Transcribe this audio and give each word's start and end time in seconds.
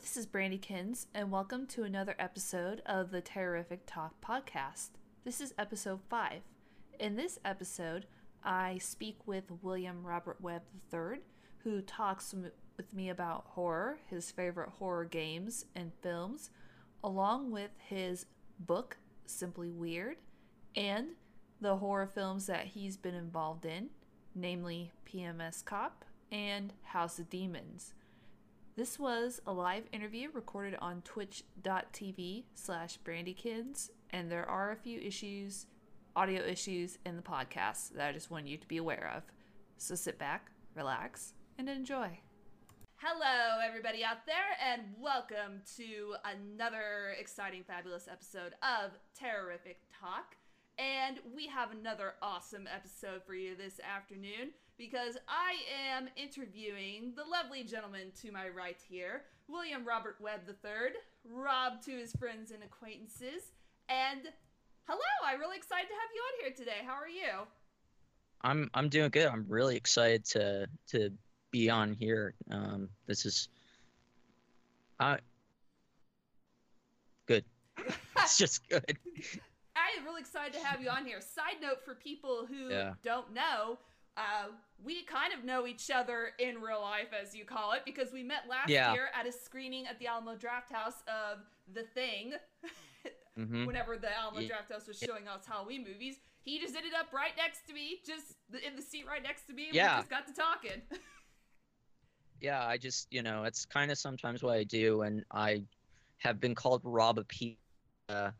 this 0.00 0.16
is 0.16 0.24
Brandy 0.24 0.56
Brandykins, 0.56 1.06
and 1.14 1.30
welcome 1.30 1.66
to 1.66 1.82
another 1.82 2.14
episode 2.18 2.80
of 2.86 3.10
the 3.10 3.20
Terrific 3.20 3.82
Talk 3.84 4.14
podcast. 4.22 4.92
This 5.24 5.42
is 5.42 5.52
episode 5.58 6.00
5. 6.08 6.40
In 6.98 7.16
this 7.16 7.38
episode, 7.44 8.06
I 8.42 8.78
speak 8.78 9.18
with 9.26 9.44
William 9.60 10.02
Robert 10.02 10.40
Webb 10.40 10.62
III, 10.90 11.20
who 11.64 11.82
talks 11.82 12.34
with 12.34 12.94
me 12.94 13.10
about 13.10 13.44
horror, 13.48 13.98
his 14.08 14.30
favorite 14.30 14.70
horror 14.78 15.04
games 15.04 15.66
and 15.76 15.92
films, 16.02 16.48
along 17.04 17.50
with 17.50 17.72
his 17.76 18.24
book, 18.58 18.96
Simply 19.26 19.70
Weird, 19.70 20.16
and 20.74 21.08
the 21.60 21.76
horror 21.76 22.06
films 22.06 22.46
that 22.46 22.68
he's 22.68 22.96
been 22.96 23.14
involved 23.14 23.66
in, 23.66 23.90
namely 24.34 24.92
PMS 25.06 25.62
Cop 25.62 26.06
and 26.32 26.72
House 26.84 27.18
of 27.18 27.28
Demons. 27.28 27.92
This 28.76 29.00
was 29.00 29.40
a 29.48 29.52
live 29.52 29.82
interview 29.92 30.28
recorded 30.32 30.78
on 30.80 31.02
twitch.tv 31.02 32.44
slash 32.54 32.98
brandykins, 33.04 33.90
and 34.10 34.30
there 34.30 34.48
are 34.48 34.70
a 34.70 34.76
few 34.76 35.00
issues, 35.00 35.66
audio 36.14 36.40
issues 36.42 36.96
in 37.04 37.16
the 37.16 37.22
podcast 37.22 37.94
that 37.94 38.08
I 38.08 38.12
just 38.12 38.30
want 38.30 38.46
you 38.46 38.56
to 38.56 38.68
be 38.68 38.76
aware 38.76 39.12
of. 39.14 39.24
So 39.76 39.96
sit 39.96 40.20
back, 40.20 40.52
relax, 40.76 41.34
and 41.58 41.68
enjoy. 41.68 42.20
Hello, 42.94 43.58
everybody 43.66 44.04
out 44.04 44.24
there, 44.24 44.56
and 44.64 44.82
welcome 45.00 45.62
to 45.76 46.14
another 46.24 47.16
exciting, 47.18 47.64
fabulous 47.64 48.06
episode 48.10 48.54
of 48.62 48.92
Terrific 49.18 49.80
Talk. 50.00 50.36
And 50.78 51.18
we 51.34 51.48
have 51.48 51.72
another 51.72 52.14
awesome 52.22 52.68
episode 52.72 53.22
for 53.26 53.34
you 53.34 53.56
this 53.56 53.80
afternoon 53.80 54.52
because 54.80 55.18
I 55.28 55.56
am 55.94 56.08
interviewing 56.16 57.12
the 57.14 57.22
lovely 57.30 57.62
gentleman 57.64 58.12
to 58.22 58.32
my 58.32 58.48
right 58.48 58.78
here, 58.88 59.24
William 59.46 59.84
Robert 59.86 60.16
Webb 60.18 60.40
III, 60.48 60.92
Rob 61.30 61.82
to 61.84 61.90
his 61.90 62.12
friends 62.12 62.50
and 62.50 62.62
acquaintances. 62.62 63.52
And 63.90 64.22
hello, 64.88 65.00
I'm 65.26 65.38
really 65.38 65.58
excited 65.58 65.86
to 65.86 65.92
have 65.92 66.10
you 66.14 66.22
on 66.22 66.40
here 66.40 66.54
today. 66.56 66.82
How 66.86 66.94
are 66.94 67.06
you? 67.06 67.46
I'm 68.40 68.70
I'm 68.72 68.88
doing 68.88 69.10
good. 69.10 69.26
I'm 69.26 69.44
really 69.50 69.76
excited 69.76 70.24
to 70.30 70.66
to 70.92 71.10
be 71.50 71.68
on 71.68 71.92
here. 71.92 72.32
Um, 72.50 72.88
this 73.06 73.26
is 73.26 73.50
uh, 74.98 75.18
good. 77.26 77.44
it's 78.16 78.38
just 78.38 78.66
good. 78.70 78.96
I 79.76 79.98
am 79.98 80.06
really 80.06 80.22
excited 80.22 80.54
to 80.54 80.66
have 80.66 80.80
you 80.80 80.88
on 80.88 81.04
here. 81.04 81.20
Side 81.20 81.60
note 81.60 81.84
for 81.84 81.94
people 81.94 82.46
who 82.48 82.70
yeah. 82.70 82.94
don't 83.02 83.34
know, 83.34 83.78
uh, 84.16 84.48
we 84.82 85.04
kind 85.04 85.32
of 85.32 85.44
know 85.44 85.66
each 85.66 85.90
other 85.90 86.30
in 86.38 86.60
real 86.60 86.80
life, 86.80 87.08
as 87.18 87.34
you 87.34 87.44
call 87.44 87.72
it, 87.72 87.82
because 87.84 88.12
we 88.12 88.22
met 88.22 88.48
last 88.48 88.68
yeah. 88.68 88.92
year 88.92 89.08
at 89.18 89.26
a 89.26 89.32
screening 89.32 89.86
at 89.86 89.98
the 89.98 90.06
Alamo 90.06 90.34
Drafthouse 90.34 91.02
of 91.06 91.38
The 91.72 91.84
Thing. 91.94 92.32
mm-hmm. 93.38 93.66
Whenever 93.66 93.96
the 93.96 94.16
Alamo 94.16 94.40
yeah. 94.40 94.48
Drafthouse 94.48 94.88
was 94.88 94.98
showing 94.98 95.28
us 95.28 95.46
Halloween 95.46 95.84
movies, 95.84 96.16
he 96.42 96.58
just 96.58 96.74
ended 96.74 96.92
up 96.98 97.12
right 97.12 97.32
next 97.36 97.66
to 97.68 97.74
me, 97.74 98.00
just 98.06 98.36
in 98.66 98.76
the 98.76 98.82
seat 98.82 99.04
right 99.06 99.22
next 99.22 99.46
to 99.46 99.52
me. 99.52 99.66
And 99.66 99.74
yeah. 99.74 99.96
we 99.96 100.00
just 100.00 100.10
got 100.10 100.26
to 100.26 100.32
talking. 100.32 100.82
yeah, 102.40 102.66
I 102.66 102.78
just, 102.78 103.08
you 103.10 103.22
know, 103.22 103.44
it's 103.44 103.66
kind 103.66 103.90
of 103.90 103.98
sometimes 103.98 104.42
what 104.42 104.56
I 104.56 104.64
do, 104.64 105.02
and 105.02 105.24
I 105.30 105.62
have 106.18 106.40
been 106.40 106.54
called 106.54 106.80
Rob 106.84 107.18
a 107.18 107.56
uh, 108.08 108.30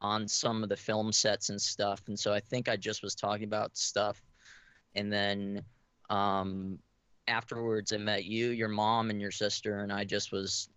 on 0.00 0.26
some 0.26 0.62
of 0.62 0.68
the 0.68 0.76
film 0.76 1.12
sets 1.12 1.50
and 1.50 1.60
stuff, 1.60 2.02
and 2.06 2.18
so 2.18 2.32
I 2.32 2.40
think 2.40 2.68
I 2.68 2.76
just 2.76 3.02
was 3.02 3.14
talking 3.14 3.44
about 3.44 3.76
stuff 3.76 4.22
and 4.94 5.12
then 5.12 5.62
um, 6.10 6.78
afterwards 7.28 7.92
I 7.92 7.96
met 7.98 8.24
you, 8.24 8.50
your 8.50 8.68
mom, 8.68 9.10
and 9.10 9.20
your 9.20 9.30
sister, 9.30 9.80
and 9.80 9.92
I 9.92 10.04
just 10.04 10.32
was, 10.32 10.68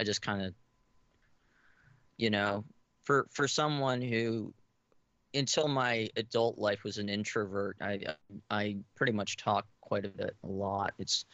I 0.00 0.04
just 0.04 0.22
kind 0.22 0.42
of, 0.42 0.54
you 2.16 2.30
know, 2.30 2.64
for 3.04 3.26
for 3.30 3.46
someone 3.48 4.00
who, 4.00 4.52
until 5.34 5.68
my 5.68 6.08
adult 6.16 6.58
life 6.58 6.84
was 6.84 6.98
an 6.98 7.08
introvert, 7.08 7.76
I 7.80 8.00
I 8.50 8.76
pretty 8.94 9.12
much 9.12 9.36
talk 9.36 9.66
quite 9.80 10.04
a 10.04 10.08
bit, 10.08 10.36
a 10.44 10.46
lot. 10.46 10.92
It's, 10.98 11.24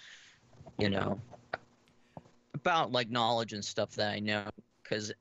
you 0.79 0.91
know, 0.91 1.21
about 2.55 2.93
like 2.93 3.11
knowledge 3.11 3.53
and 3.53 3.65
stuff 3.65 3.91
that 3.93 4.13
I 4.13 4.21
know, 4.21 4.45
because 4.83 5.13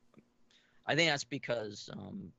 I 0.87 0.95
think 0.95 1.09
that's 1.09 1.23
because 1.23 1.89
um, 1.93 2.31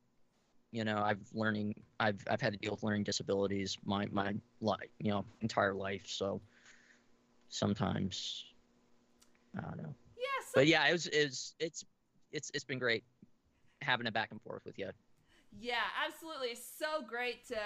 you 0.72 0.84
know 0.84 1.02
i've 1.04 1.20
learning 1.34 1.74
i've 2.00 2.24
i've 2.30 2.40
had 2.40 2.52
to 2.54 2.58
deal 2.58 2.72
with 2.72 2.82
learning 2.82 3.04
disabilities 3.04 3.78
my 3.84 4.06
my 4.10 4.34
life 4.60 4.88
you 4.98 5.10
know 5.10 5.24
entire 5.42 5.74
life. 5.74 6.02
So 6.06 6.40
sometimes 7.48 8.44
i 9.56 9.60
don't 9.60 9.76
know. 9.76 9.94
Yeah 10.16 10.44
so 10.46 10.52
but 10.56 10.66
yeah 10.66 10.88
it 10.88 10.92
was 10.92 11.06
it's 11.08 11.54
it's 11.60 11.84
it's 12.32 12.50
it's 12.54 12.64
been 12.64 12.78
great 12.78 13.04
having 13.82 14.06
a 14.06 14.12
back 14.12 14.30
and 14.30 14.40
forth 14.40 14.62
with 14.64 14.78
you. 14.78 14.90
Yeah 15.60 15.84
absolutely. 16.06 16.54
So 16.54 17.06
great 17.06 17.46
to 17.48 17.60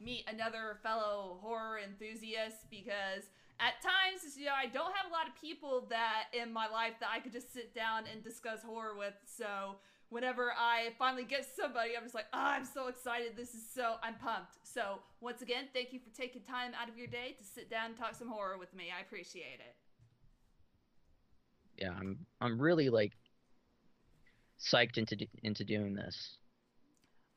meet 0.00 0.24
another 0.28 0.78
fellow 0.82 1.38
horror 1.40 1.78
enthusiast 1.78 2.68
because 2.70 3.30
at 3.60 3.74
times 3.82 4.36
you 4.38 4.46
know 4.46 4.54
i 4.56 4.64
don't 4.66 4.96
have 4.96 5.06
a 5.08 5.12
lot 5.12 5.28
of 5.28 5.40
people 5.40 5.86
that 5.90 6.24
in 6.32 6.50
my 6.50 6.66
life 6.66 6.94
that 6.98 7.10
i 7.14 7.20
could 7.20 7.30
just 7.30 7.52
sit 7.52 7.74
down 7.74 8.04
and 8.10 8.24
discuss 8.24 8.62
horror 8.62 8.96
with. 8.96 9.14
So 9.26 9.76
whenever 10.10 10.52
I 10.56 10.90
finally 10.98 11.24
get 11.24 11.46
somebody, 11.56 11.96
I'm 11.96 12.02
just 12.02 12.14
like, 12.14 12.26
oh, 12.32 12.38
I'm 12.38 12.64
so 12.64 12.88
excited. 12.88 13.32
This 13.36 13.54
is 13.54 13.62
so, 13.72 13.94
I'm 14.02 14.14
pumped. 14.16 14.56
So, 14.62 14.98
once 15.20 15.40
again, 15.40 15.64
thank 15.72 15.92
you 15.92 16.00
for 16.00 16.14
taking 16.14 16.42
time 16.42 16.72
out 16.80 16.88
of 16.88 16.98
your 16.98 17.06
day 17.06 17.36
to 17.38 17.44
sit 17.44 17.70
down 17.70 17.86
and 17.86 17.96
talk 17.96 18.14
some 18.14 18.28
horror 18.28 18.58
with 18.58 18.74
me. 18.74 18.86
I 18.96 19.00
appreciate 19.00 19.60
it. 19.60 19.76
Yeah, 21.78 21.92
I'm 21.98 22.26
I'm 22.42 22.60
really 22.60 22.90
like 22.90 23.12
psyched 24.60 24.98
into 24.98 25.16
into 25.42 25.64
doing 25.64 25.94
this. 25.94 26.36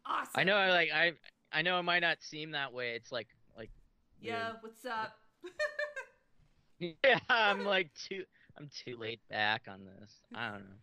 Awesome. 0.06 0.31
I 0.35 0.44
know 0.44 0.56
I 0.57 0.69
like 0.69 0.89
I 0.94 1.13
I 1.53 1.62
know 1.62 1.79
it 1.79 1.83
might 1.83 2.01
not 2.01 2.17
seem 2.19 2.51
that 2.51 2.73
way. 2.73 2.95
It's 2.95 3.09
like 3.09 3.28
like 3.57 3.69
Yeah, 4.19 4.53
what's 4.59 4.85
up? 4.85 5.17
yeah, 6.79 7.19
I'm 7.29 7.63
like 7.63 7.91
too 7.94 8.25
I'm 8.57 8.69
too 8.85 8.97
laid 8.97 9.19
back 9.29 9.67
on 9.69 9.85
this. 9.85 10.12
I 10.35 10.50
don't 10.50 10.59
know. 10.59 10.75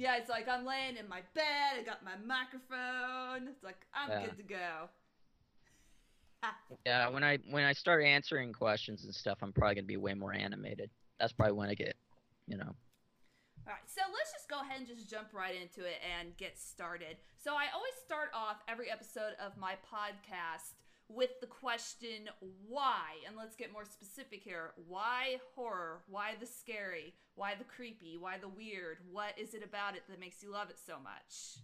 Yeah, 0.00 0.16
it's 0.16 0.30
like 0.30 0.48
I'm 0.48 0.64
laying 0.64 0.96
in 0.96 1.06
my 1.10 1.20
bed. 1.34 1.76
I 1.78 1.82
got 1.84 2.02
my 2.02 2.16
microphone. 2.24 3.48
It's 3.48 3.62
like 3.62 3.84
I'm 3.92 4.08
yeah. 4.08 4.24
good 4.24 4.38
to 4.38 4.42
go. 4.42 4.88
yeah, 6.86 7.10
when 7.10 7.22
I 7.22 7.36
when 7.50 7.64
I 7.64 7.74
start 7.74 8.02
answering 8.02 8.54
questions 8.54 9.04
and 9.04 9.14
stuff, 9.14 9.36
I'm 9.42 9.52
probably 9.52 9.74
gonna 9.74 9.86
be 9.86 9.98
way 9.98 10.14
more 10.14 10.32
animated. 10.32 10.88
That's 11.18 11.34
probably 11.34 11.52
when 11.52 11.68
I 11.68 11.74
get, 11.74 11.96
you 12.46 12.56
know. 12.56 12.72
All 13.66 13.74
right, 13.74 13.84
so 13.84 14.00
let's 14.10 14.32
just 14.32 14.48
go 14.48 14.62
ahead 14.62 14.78
and 14.78 14.86
just 14.86 15.10
jump 15.10 15.34
right 15.34 15.54
into 15.54 15.84
it 15.84 16.00
and 16.18 16.34
get 16.38 16.58
started. 16.58 17.18
So 17.36 17.52
I 17.52 17.66
always 17.74 17.92
start 18.02 18.30
off 18.32 18.56
every 18.68 18.90
episode 18.90 19.36
of 19.38 19.58
my 19.58 19.74
podcast 19.84 20.80
with 21.14 21.40
the 21.40 21.46
question 21.46 22.28
why? 22.68 23.16
And 23.26 23.36
let's 23.36 23.56
get 23.56 23.72
more 23.72 23.84
specific 23.84 24.42
here. 24.42 24.72
Why 24.88 25.36
horror? 25.54 26.02
Why 26.08 26.32
the 26.38 26.46
scary? 26.46 27.14
Why 27.34 27.54
the 27.56 27.64
creepy? 27.64 28.16
Why 28.18 28.38
the 28.38 28.48
weird? 28.48 28.98
What 29.10 29.38
is 29.38 29.54
it 29.54 29.64
about 29.64 29.96
it 29.96 30.02
that 30.08 30.20
makes 30.20 30.42
you 30.42 30.50
love 30.52 30.70
it 30.70 30.78
so 30.84 30.94
much? 31.02 31.58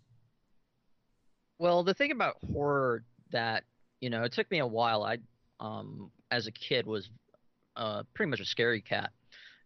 Well 1.58 1.84
the 1.84 1.94
thing 1.94 2.10
about 2.10 2.36
horror 2.52 3.04
that 3.30 3.64
you 4.00 4.10
know 4.10 4.24
it 4.24 4.32
took 4.32 4.50
me 4.50 4.58
a 4.58 4.66
while. 4.66 5.04
I 5.04 5.18
um 5.60 6.10
as 6.30 6.46
a 6.46 6.52
kid 6.52 6.86
was 6.86 7.08
uh 7.76 8.02
pretty 8.14 8.30
much 8.30 8.40
a 8.40 8.44
scary 8.44 8.80
cat. 8.80 9.10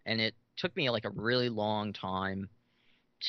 And 0.06 0.20
it 0.20 0.34
took 0.56 0.74
me 0.76 0.90
like 0.90 1.04
a 1.04 1.10
really 1.10 1.48
long 1.48 1.92
time 1.92 2.48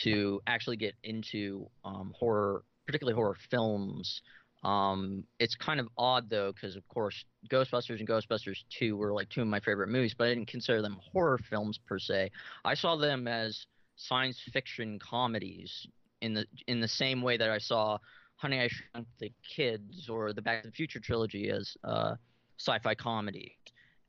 to 0.04 0.42
actually 0.48 0.78
get 0.78 0.96
into 1.04 1.70
um 1.86 2.14
horror 2.18 2.64
particularly 2.86 3.16
horror 3.16 3.38
films 3.50 4.22
um, 4.64 5.24
it's 5.40 5.56
kind 5.56 5.80
of 5.80 5.88
odd 5.98 6.30
though, 6.30 6.52
because 6.52 6.76
of 6.76 6.88
course 6.88 7.26
Ghostbusters 7.50 8.00
and 8.00 8.08
Ghostbusters 8.08 8.58
2 8.78 8.96
were 8.96 9.14
like 9.14 9.30
two 9.30 9.42
of 9.42 9.48
my 9.48 9.60
favorite 9.60 9.90
movies, 9.90 10.14
but 10.16 10.26
I 10.26 10.34
didn't 10.34 10.48
consider 10.48 10.82
them 10.82 11.00
horror 11.12 11.40
films 11.50 11.80
per 11.88 11.98
se. 11.98 12.32
I 12.64 12.76
saw 12.76 12.96
them 12.96 13.28
as 13.28 13.66
science 13.96 14.40
fiction 14.52 15.00
comedies 15.00 15.88
in 16.22 16.34
the 16.34 16.46
in 16.68 16.80
the 16.80 16.88
same 16.88 17.22
way 17.22 17.38
that 17.38 17.50
I 17.50 17.58
saw 17.58 17.98
Honey 18.36 18.60
I 18.60 18.68
Shrunk 18.68 19.08
the 19.20 19.32
Kids 19.48 20.10
or 20.10 20.34
the 20.34 20.42
Back 20.42 20.64
to 20.64 20.70
the 20.70 20.74
Future 20.74 21.00
trilogy 21.00 21.50
as 21.50 21.76
uh, 21.84 22.16
sci-fi 22.58 22.96
comedy. 22.96 23.58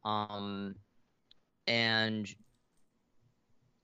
Um, 0.04 0.74
and 1.66 2.28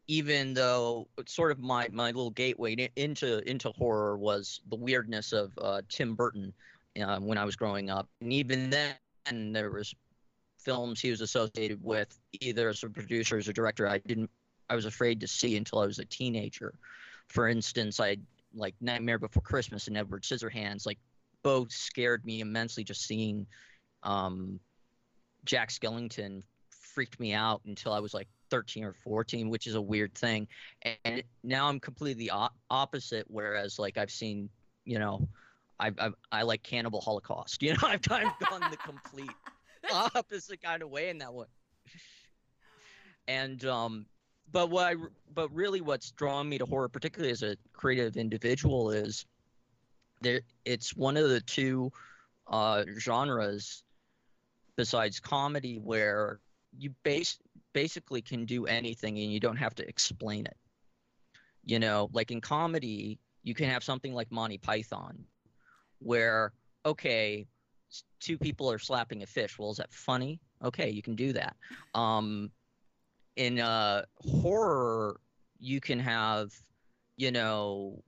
even 0.09 0.55
though 0.55 1.07
sort 1.27 1.53
of 1.53 1.59
my, 1.59 1.89
my 1.93 2.07
little 2.07 2.31
gateway 2.31 2.91
into 2.97 3.49
into 3.49 3.71
horror 3.73 4.17
was 4.17 4.61
the 4.71 4.77
weirdness 4.77 5.33
of 5.33 5.53
uh, 5.59 5.83
Tim 5.89 6.15
Burton 6.15 6.53
uh, 7.01 7.19
when 7.21 7.39
I 7.39 7.45
was 7.45 7.55
growing 7.55 7.91
up, 7.91 8.09
and 8.21 8.33
even 8.33 8.71
then 8.71 9.53
there 9.53 9.71
was 9.71 9.95
films 10.59 11.01
he 11.01 11.11
was 11.11 11.21
associated 11.21 11.83
with 11.85 12.19
either 12.41 12.69
as 12.69 12.83
a 12.83 12.89
producer 12.89 13.37
or 13.37 13.39
as 13.39 13.49
a 13.49 13.53
director 13.53 13.87
I 13.87 13.99
didn't 13.99 14.31
I 14.69 14.75
was 14.75 14.87
afraid 14.87 15.21
to 15.21 15.29
see 15.29 15.57
until 15.57 15.79
I 15.79 15.87
was 15.87 15.99
a 15.99 16.05
teenager. 16.05 16.75
For 17.29 17.49
instance, 17.49 18.01
I 18.01 18.17
like 18.55 18.75
Nightmare 18.81 19.19
Before 19.19 19.43
Christmas 19.43 19.87
and 19.87 19.97
Edward 19.97 20.23
Scissorhands 20.23 20.87
like 20.87 20.99
both 21.43 21.71
scared 21.71 22.25
me 22.25 22.41
immensely 22.41 22.83
just 22.83 23.07
seeing 23.07 23.47
um, 24.03 24.59
Jack 25.45 25.71
Skellington 25.71 26.43
freaked 26.71 27.21
me 27.21 27.35
out 27.35 27.61
until 27.67 27.93
I 27.93 28.01
was 28.01 28.15
like 28.15 28.29
13 28.51 28.85
or 28.85 28.93
14, 28.93 29.51
which 29.51 29.67
is 29.67 29.75
a 29.75 29.81
weird 29.81 30.15
thing. 30.15 30.49
And 31.05 31.23
now 31.43 31.69
I'm 31.69 31.81
completely 31.81 32.31
op- 32.31 32.57
opposite. 32.71 33.27
Whereas, 33.29 33.79
like, 33.79 33.99
I've 33.99 34.11
seen, 34.11 34.49
you 34.85 34.99
know, 34.99 35.29
I, 35.81 35.93
I, 35.99 36.11
I 36.33 36.43
like 36.43 36.63
Cannibal 36.63 37.01
Holocaust. 37.01 37.63
You 37.69 37.75
know, 37.75 37.81
I've 37.85 38.03
kind 38.03 38.27
of 38.27 38.49
gone 38.49 38.71
the 38.71 38.77
complete 38.77 39.31
opposite 40.15 40.63
kind 40.63 40.83
of 40.83 40.91
way 40.91 41.09
in 41.09 41.19
that 41.19 41.33
one. 41.33 41.47
And, 43.27 43.65
um, 43.65 44.07
but 44.51 44.71
what 44.71 44.87
I, 44.87 44.95
but 45.35 45.55
really 45.55 45.81
what's 45.81 46.11
drawn 46.13 46.49
me 46.49 46.59
to 46.59 46.65
horror, 46.65 46.89
particularly 46.89 47.33
as 47.33 47.43
a 47.43 47.57
creative 47.75 48.17
individual, 48.17 48.91
is 48.91 49.27
there, 50.23 50.41
it's 50.65 50.97
one 50.97 51.17
of 51.17 51.29
the 51.29 51.41
two 51.41 51.93
uh, 52.47 52.85
genres 52.99 53.83
besides 54.77 55.21
comedy 55.21 55.79
where 55.79 56.41
you 56.79 56.95
base 57.03 57.39
basically 57.73 58.23
can 58.23 58.45
do 58.45 58.67
anything 58.67 59.19
and 59.19 59.33
you 59.33 59.41
don't 59.41 59.57
have 59.57 59.75
to 59.77 59.89
explain 59.89 60.47
it. 60.47 60.57
You 61.65 61.79
know, 61.79 62.09
like 62.13 62.31
in 62.31 62.41
comedy, 62.41 63.19
you 63.43 63.55
can 63.55 63.69
have 63.69 63.85
something 63.85 64.15
like 64.15 64.31
Monty 64.31 64.59
Python, 64.59 65.25
where 65.99 66.53
okay, 66.87 67.47
two 68.21 68.39
people 68.39 68.71
are 68.71 68.79
slapping 68.79 69.23
a 69.23 69.27
fish. 69.27 69.59
Well, 69.59 69.71
is 69.71 69.77
that 69.77 69.93
funny? 69.93 70.41
Okay, 70.65 70.91
you 70.91 71.03
can 71.03 71.15
do 71.15 71.33
that. 71.35 71.57
Um, 71.95 72.51
in 73.37 73.61
uh, 73.61 74.03
horror, 74.21 75.21
you 75.61 75.81
can 75.81 75.99
have, 75.99 76.53
you 77.17 77.31
know, 77.31 78.03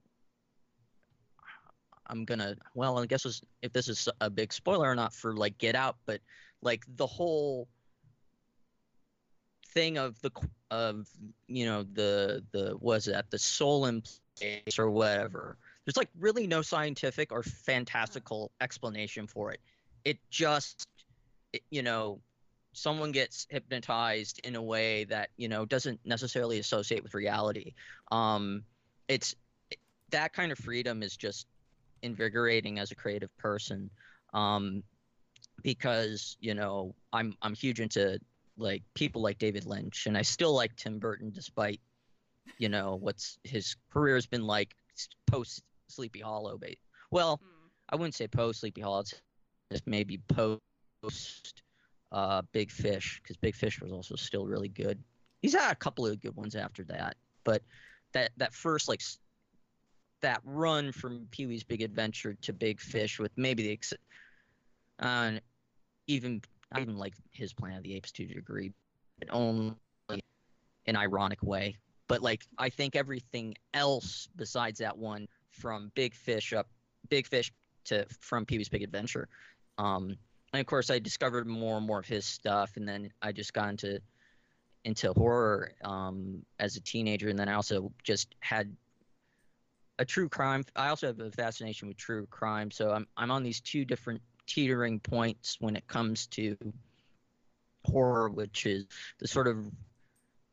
I'm 2.06 2.24
gonna. 2.24 2.56
Well, 2.74 2.98
I 2.98 3.06
guess 3.06 3.42
if 3.62 3.72
this 3.72 3.88
is 3.88 4.08
a 4.20 4.28
big 4.28 4.52
spoiler 4.52 4.90
or 4.90 4.94
not 4.94 5.14
for 5.14 5.36
like 5.36 5.56
Get 5.58 5.76
Out, 5.76 5.96
but 6.06 6.20
like 6.60 6.84
the 6.96 7.06
whole 7.06 7.68
thing 9.72 9.98
of 9.98 10.20
the 10.20 10.30
of 10.70 11.08
you 11.46 11.64
know 11.64 11.84
the 11.94 12.42
the 12.52 12.76
was 12.80 13.06
that 13.06 13.30
the 13.30 13.38
soul 13.38 13.86
in 13.86 14.02
place 14.38 14.78
or 14.78 14.90
whatever. 14.90 15.56
There's 15.84 15.96
like 15.96 16.10
really 16.18 16.46
no 16.46 16.62
scientific 16.62 17.32
or 17.32 17.42
fantastical 17.42 18.50
explanation 18.60 19.26
for 19.26 19.52
it. 19.52 19.60
It 20.04 20.18
just 20.30 20.86
it, 21.52 21.62
you 21.70 21.82
know 21.82 22.20
someone 22.72 23.10
gets 23.10 23.48
hypnotized 23.50 24.40
in 24.44 24.54
a 24.54 24.62
way 24.62 25.04
that 25.04 25.30
you 25.36 25.48
know 25.48 25.64
doesn't 25.64 26.00
necessarily 26.04 26.58
associate 26.58 27.02
with 27.02 27.14
reality. 27.14 27.72
Um 28.12 28.62
it's 29.08 29.34
that 30.10 30.32
kind 30.32 30.52
of 30.52 30.58
freedom 30.58 31.02
is 31.02 31.16
just 31.16 31.46
invigorating 32.02 32.78
as 32.78 32.90
a 32.90 32.94
creative 32.94 33.36
person. 33.38 33.90
Um 34.32 34.82
because 35.62 36.36
you 36.40 36.54
know 36.54 36.94
i'm 37.12 37.34
i'm 37.42 37.54
huge 37.54 37.80
into 37.80 38.18
like 38.60 38.82
people 38.94 39.22
like 39.22 39.38
David 39.38 39.66
Lynch, 39.66 40.06
and 40.06 40.16
I 40.16 40.22
still 40.22 40.54
like 40.54 40.76
Tim 40.76 40.98
Burton 40.98 41.30
despite 41.32 41.80
you 42.58 42.68
know 42.68 42.96
what's 43.00 43.38
his 43.44 43.76
career 43.92 44.14
has 44.14 44.26
been 44.26 44.46
like 44.46 44.74
post 45.26 45.62
Sleepy 45.88 46.20
Hollow. 46.20 46.58
But 46.58 46.70
well, 47.10 47.38
mm. 47.38 47.70
I 47.88 47.96
wouldn't 47.96 48.14
say 48.14 48.28
post 48.28 48.60
Sleepy 48.60 48.80
Hollow. 48.80 49.00
It's 49.00 49.14
just 49.72 49.86
maybe 49.86 50.20
post 50.28 51.62
uh, 52.12 52.42
Big 52.52 52.70
Fish 52.70 53.20
because 53.22 53.36
Big 53.36 53.54
Fish 53.54 53.80
was 53.80 53.92
also 53.92 54.16
still 54.16 54.46
really 54.46 54.68
good. 54.68 55.02
He's 55.42 55.54
had 55.54 55.72
a 55.72 55.76
couple 55.76 56.06
of 56.06 56.20
good 56.20 56.36
ones 56.36 56.54
after 56.54 56.84
that, 56.84 57.16
but 57.44 57.62
that 58.12 58.30
that 58.36 58.54
first 58.54 58.88
like 58.88 59.02
that 60.20 60.40
run 60.44 60.92
from 60.92 61.26
Pee 61.30 61.46
Wee's 61.46 61.64
Big 61.64 61.82
Adventure 61.82 62.36
to 62.42 62.52
Big 62.52 62.80
Fish 62.80 63.18
with 63.18 63.32
maybe 63.36 63.62
the 63.62 63.72
ex- 63.72 63.94
uh, 64.98 65.32
even 66.06 66.42
not 66.72 66.82
even 66.82 66.96
like 66.96 67.14
his 67.32 67.52
Planet 67.52 67.78
of 67.78 67.84
the 67.84 67.94
Apes 67.94 68.12
to 68.12 68.24
a 68.24 68.26
degree, 68.26 68.72
but 69.18 69.28
only 69.30 69.74
an 70.86 70.96
ironic 70.96 71.42
way. 71.42 71.76
But 72.08 72.22
like 72.22 72.42
I 72.58 72.68
think 72.70 72.96
everything 72.96 73.54
else 73.74 74.28
besides 74.36 74.78
that 74.78 74.96
one, 74.96 75.28
from 75.50 75.90
Big 75.94 76.14
Fish 76.14 76.52
up, 76.52 76.68
Big 77.08 77.26
Fish 77.26 77.52
to 77.84 78.06
from 78.20 78.44
Pee 78.44 78.58
Wee's 78.58 78.68
Big 78.68 78.82
Adventure, 78.82 79.28
um, 79.78 80.16
and 80.52 80.60
of 80.60 80.66
course 80.66 80.90
I 80.90 80.98
discovered 80.98 81.46
more 81.46 81.76
and 81.76 81.86
more 81.86 82.00
of 82.00 82.06
his 82.06 82.24
stuff, 82.24 82.76
and 82.76 82.88
then 82.88 83.12
I 83.22 83.32
just 83.32 83.52
got 83.52 83.68
into 83.68 84.00
into 84.84 85.12
horror 85.12 85.72
um, 85.84 86.42
as 86.58 86.76
a 86.76 86.80
teenager, 86.80 87.28
and 87.28 87.38
then 87.38 87.48
I 87.48 87.54
also 87.54 87.92
just 88.02 88.34
had 88.40 88.74
a 89.98 90.04
true 90.04 90.28
crime. 90.28 90.64
I 90.74 90.88
also 90.88 91.08
have 91.08 91.20
a 91.20 91.30
fascination 91.30 91.88
with 91.88 91.96
true 91.96 92.26
crime, 92.26 92.70
so 92.70 92.90
I'm 92.90 93.06
I'm 93.16 93.30
on 93.30 93.42
these 93.42 93.60
two 93.60 93.84
different 93.84 94.20
teetering 94.50 94.98
points 94.98 95.56
when 95.60 95.76
it 95.76 95.86
comes 95.86 96.26
to 96.26 96.56
horror, 97.84 98.28
which 98.28 98.66
is 98.66 98.84
the 99.20 99.28
sort 99.28 99.46
of 99.46 99.64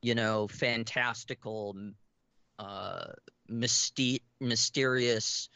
you 0.03 0.13
know 0.13 0.47
fantastical, 0.47 1.75
uh, 2.59 3.07
mysti- 3.49 4.21
mysterious, 4.39 5.49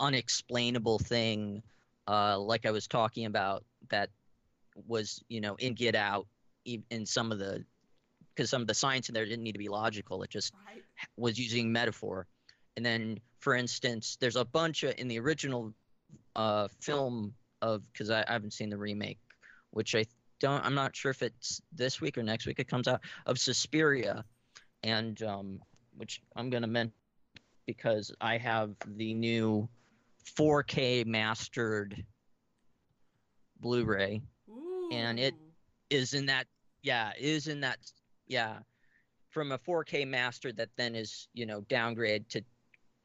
unexplainable 0.00 0.98
thing, 0.98 1.62
uh, 2.08 2.38
like 2.38 2.66
I 2.66 2.72
was 2.72 2.88
talking 2.88 3.26
about 3.26 3.64
that 3.90 4.10
was 4.88 5.22
you 5.28 5.40
know 5.40 5.54
in 5.54 5.74
Get 5.74 5.94
Out, 5.94 6.26
in 6.64 7.06
some 7.06 7.30
of 7.30 7.38
the 7.38 7.64
because 8.34 8.50
some 8.50 8.60
of 8.60 8.66
the 8.66 8.74
science 8.74 9.08
in 9.08 9.14
there 9.14 9.24
didn't 9.24 9.44
need 9.44 9.52
to 9.52 9.58
be 9.58 9.68
logical; 9.68 10.24
it 10.24 10.30
just 10.30 10.52
right. 10.66 10.82
was 11.16 11.38
using 11.38 11.70
metaphor. 11.70 12.26
And 12.76 12.84
then, 12.84 13.20
for 13.38 13.54
instance, 13.54 14.18
there's 14.20 14.36
a 14.36 14.44
bunch 14.44 14.82
of 14.82 14.92
in 14.98 15.08
the 15.08 15.18
original 15.18 15.72
uh, 16.34 16.68
film 16.80 17.32
of 17.66 17.90
because 17.92 18.10
I, 18.10 18.24
I, 18.28 18.32
haven't 18.32 18.52
seen 18.52 18.70
the 18.70 18.76
remake, 18.76 19.18
which 19.70 19.94
I 19.94 20.04
don't. 20.40 20.64
I'm 20.64 20.74
not 20.74 20.94
sure 20.94 21.10
if 21.10 21.22
it's 21.22 21.60
this 21.72 22.00
week 22.00 22.18
or 22.18 22.22
next 22.22 22.46
week. 22.46 22.58
It 22.58 22.68
comes 22.68 22.88
out 22.88 23.00
of 23.26 23.38
Suspiria, 23.38 24.24
and 24.82 25.22
um, 25.22 25.60
which 25.96 26.22
I'm 26.36 26.50
gonna 26.50 26.66
mention 26.66 26.92
because 27.66 28.12
I 28.20 28.38
have 28.38 28.74
the 28.96 29.12
new 29.12 29.68
4K 30.38 31.04
mastered 31.04 32.04
Blu-ray, 33.60 34.20
Ooh. 34.48 34.90
and 34.92 35.18
it 35.18 35.34
is 35.90 36.14
in 36.14 36.26
that. 36.26 36.46
Yeah, 36.82 37.12
is 37.18 37.48
in 37.48 37.60
that. 37.60 37.78
Yeah, 38.28 38.58
from 39.30 39.52
a 39.52 39.58
4K 39.58 40.06
master 40.06 40.52
that 40.52 40.70
then 40.76 40.94
is 40.94 41.28
you 41.34 41.46
know 41.46 41.60
downgraded 41.62 42.28
to 42.28 42.42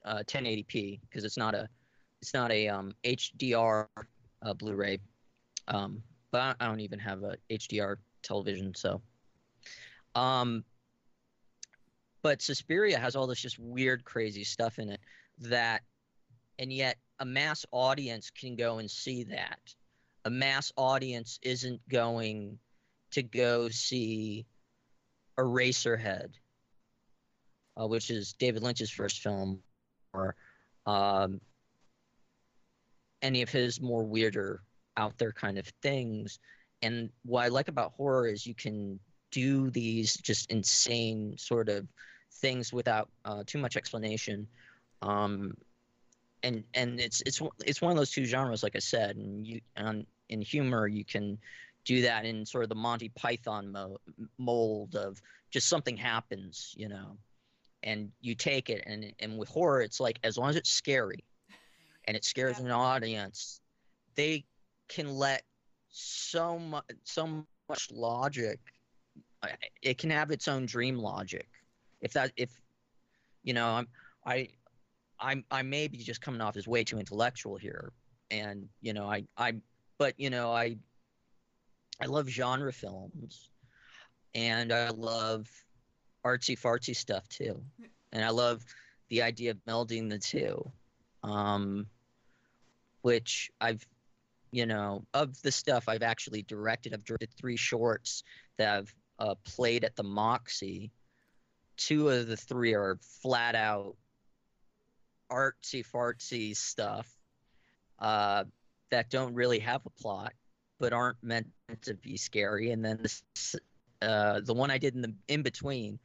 uh, 0.06 0.24
1080p 0.28 1.02
because 1.02 1.24
it's 1.24 1.38
not 1.38 1.54
a 1.54 1.68
it's 2.22 2.34
not 2.34 2.52
a 2.52 2.68
um, 2.68 2.94
HDR 3.04 3.88
uh, 4.42 4.54
Blu-ray. 4.54 5.00
Um, 5.68 6.04
but 6.32 6.56
I 6.60 6.68
don't 6.68 6.80
even 6.80 7.00
have 7.00 7.24
a 7.24 7.38
HDR 7.50 7.98
television, 8.24 8.74
so. 8.76 9.02
Um, 10.16 10.64
but 12.22 12.42
Suspiria 12.42 13.00
has 13.00 13.16
all 13.16 13.28
this 13.28 13.40
just 13.40 13.60
weird, 13.60 14.04
crazy 14.04 14.44
stuff 14.44 14.80
in 14.80 14.90
it 14.90 15.00
that, 15.40 15.82
and 16.60 16.72
yet 16.72 16.98
a 17.20 17.26
mass 17.26 17.66
audience 17.72 18.30
can 18.30 18.56
go 18.56 18.78
and 18.80 18.90
see 18.90 19.24
that. 19.26 19.60
A 20.26 20.30
mass 20.30 20.72
audience 20.78 21.40
isn't 21.42 21.82
going 21.90 22.60
to 23.12 23.24
go 23.24 23.70
see 23.70 24.46
Eraserhead, 25.38 26.30
uh, 27.80 27.88
which 27.88 28.10
is 28.12 28.34
David 28.34 28.62
Lynch's 28.62 28.92
first 28.92 29.20
film, 29.20 29.62
or 30.14 30.36
um, 30.86 31.42
any 33.22 33.42
of 33.42 33.50
his 33.50 33.82
more 33.82 34.04
weirder 34.04 34.62
out 34.98 35.18
there 35.18 35.32
kind 35.32 35.58
of 35.58 35.68
things. 35.82 36.40
And 36.82 37.10
what 37.24 37.44
I 37.44 37.48
like 37.48 37.68
about 37.68 37.94
horror 37.94 38.28
is 38.28 38.46
you 38.46 38.56
can 38.56 39.00
do 39.32 39.70
these 39.70 40.16
just 40.18 40.52
insane 40.52 41.36
sort 41.38 41.70
of 41.70 41.88
things 42.34 42.74
without 42.74 43.10
uh, 43.26 43.44
too 43.46 43.60
much 43.60 43.78
explanation. 43.78 44.48
Um, 45.02 45.54
and 46.44 46.64
and 46.74 47.00
it's 47.00 47.22
it's 47.26 47.42
it's 47.66 47.82
one 47.82 47.92
of 47.92 47.98
those 47.98 48.12
two 48.12 48.26
genres, 48.26 48.64
like 48.64 48.76
I 48.76 48.80
said. 48.80 49.16
And 49.16 49.46
you 49.46 49.62
on 49.78 50.06
in 50.30 50.42
humor, 50.42 50.88
you 50.88 51.06
can 51.06 51.38
do 51.86 52.02
that 52.02 52.26
in 52.26 52.46
sort 52.46 52.64
of 52.64 52.70
the 52.70 52.76
Monty 52.76 53.10
Python 53.10 53.72
mo- 53.72 53.98
mold 54.38 54.96
of 54.96 55.22
just 55.50 55.68
something 55.68 55.98
happens, 55.98 56.74
you 56.78 56.88
know, 56.88 57.18
and 57.84 58.12
you 58.22 58.36
take 58.36 58.70
it. 58.70 58.84
And 58.86 59.14
and 59.20 59.38
with 59.38 59.50
horror, 59.50 59.82
it's 59.82 60.00
like 60.00 60.20
as 60.24 60.38
long 60.38 60.50
as 60.50 60.56
it's 60.56 60.72
scary, 60.72 61.24
and 62.06 62.18
it 62.18 62.26
scares 62.26 62.58
yeah. 62.60 62.66
an 62.66 62.72
audience, 62.72 63.62
they 64.16 64.46
can 64.88 65.16
let 65.16 65.44
so 65.90 66.58
much 66.58 66.86
so 67.04 67.46
much 67.70 67.92
logic. 67.92 68.60
Uh, 69.44 69.48
it 69.82 69.98
can 69.98 70.10
have 70.10 70.32
its 70.32 70.48
own 70.48 70.66
dream 70.66 70.98
logic. 70.98 71.48
If 72.02 72.14
that 72.14 72.32
if 72.36 72.50
you 73.44 73.54
know 73.54 73.68
I'm 73.68 73.88
I 74.26 74.50
I'm 75.20 75.44
I 75.52 75.62
may 75.62 75.88
be 75.88 75.98
just 75.98 76.22
coming 76.22 76.42
off 76.42 76.58
as 76.58 76.68
way 76.68 76.84
too 76.84 77.00
intellectual 77.00 77.58
here, 77.58 77.92
and 78.30 78.68
you 78.82 78.94
know 78.94 79.10
I 79.10 79.26
I 79.38 79.54
but 79.98 80.20
you 80.20 80.30
know 80.30 80.52
I 80.52 80.78
I 82.02 82.06
love 82.06 82.28
genre 82.28 82.74
films, 82.74 83.50
and 84.34 84.72
I 84.72 84.90
love 84.90 85.50
artsy 86.26 86.60
fartsy 86.60 86.96
stuff 86.96 87.28
too, 87.30 87.62
mm. 87.82 87.88
and 88.12 88.24
I 88.24 88.30
love 88.30 88.64
the 89.10 89.22
idea 89.22 89.52
of 89.52 89.58
melding 89.66 90.10
the 90.10 90.20
two 90.20 90.72
um, 91.24 91.88
which 93.02 93.52
I've, 93.60 93.86
you 94.52 94.66
know, 94.66 95.06
of 95.14 95.42
the 95.42 95.52
stuff 95.52 95.86
I've 95.88 96.04
actually 96.04 96.44
directed, 96.44 96.94
I've 96.94 97.06
directed 97.06 97.30
three 97.38 97.58
shorts 97.58 98.24
that 98.58 98.78
I've 98.78 98.94
uh, 99.20 99.36
played 99.44 99.84
at 99.84 99.96
the 99.96 100.04
Moxie. 100.04 100.92
Two 101.78 102.10
of 102.10 102.28
the 102.28 102.38
three 102.38 102.74
are 102.74 102.98
flat 103.22 103.56
out 103.56 103.96
artsy 105.32 105.84
fartsy 105.86 106.56
stuff 106.56 107.08
uh, 108.00 108.44
that 108.90 109.10
don't 109.10 109.34
really 109.34 109.60
have 109.60 109.82
a 109.86 109.90
plot, 109.90 110.34
but 110.80 110.94
aren't 110.94 111.24
meant 111.24 111.48
to 111.84 111.94
be 111.94 112.18
scary. 112.18 112.72
And 112.72 112.84
then 112.84 113.00
this, 113.02 113.56
uh, 114.02 114.42
the 114.42 114.54
one 114.54 114.70
I 114.70 114.78
did 114.78 114.96
in 114.96 115.02
the 115.02 115.14
in 115.28 115.42
between, 115.42 116.00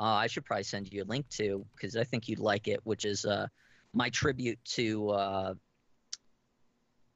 uh, 0.00 0.04
I 0.04 0.26
should 0.26 0.44
probably 0.44 0.64
send 0.64 0.92
you 0.92 1.04
a 1.04 1.04
link 1.04 1.28
to 1.30 1.64
because 1.74 1.96
I 1.96 2.04
think 2.04 2.28
you'd 2.28 2.40
like 2.40 2.66
it, 2.66 2.80
which 2.84 3.04
is 3.04 3.24
uh, 3.24 3.46
my 3.94 4.10
tribute 4.10 4.58
to 4.64 5.10
uh, 5.10 5.54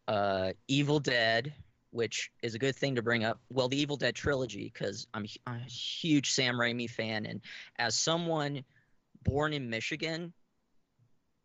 uh, 0.06 0.52
Evil 0.68 1.00
Dead, 1.00 1.52
which 1.90 2.30
is 2.42 2.54
a 2.54 2.58
good 2.58 2.76
thing 2.76 2.94
to 2.94 3.02
bring 3.02 3.24
up. 3.24 3.40
Well, 3.50 3.68
the 3.68 3.80
Evil 3.80 3.96
Dead 3.96 4.14
trilogy, 4.14 4.70
because 4.72 5.06
I'm, 5.12 5.26
I'm 5.46 5.56
a 5.56 5.70
huge 5.70 6.30
Sam 6.32 6.54
Raimi 6.54 6.88
fan, 6.88 7.26
and 7.26 7.40
as 7.78 7.96
someone 7.96 8.64
born 9.24 9.52
in 9.52 9.68
Michigan, 9.68 10.32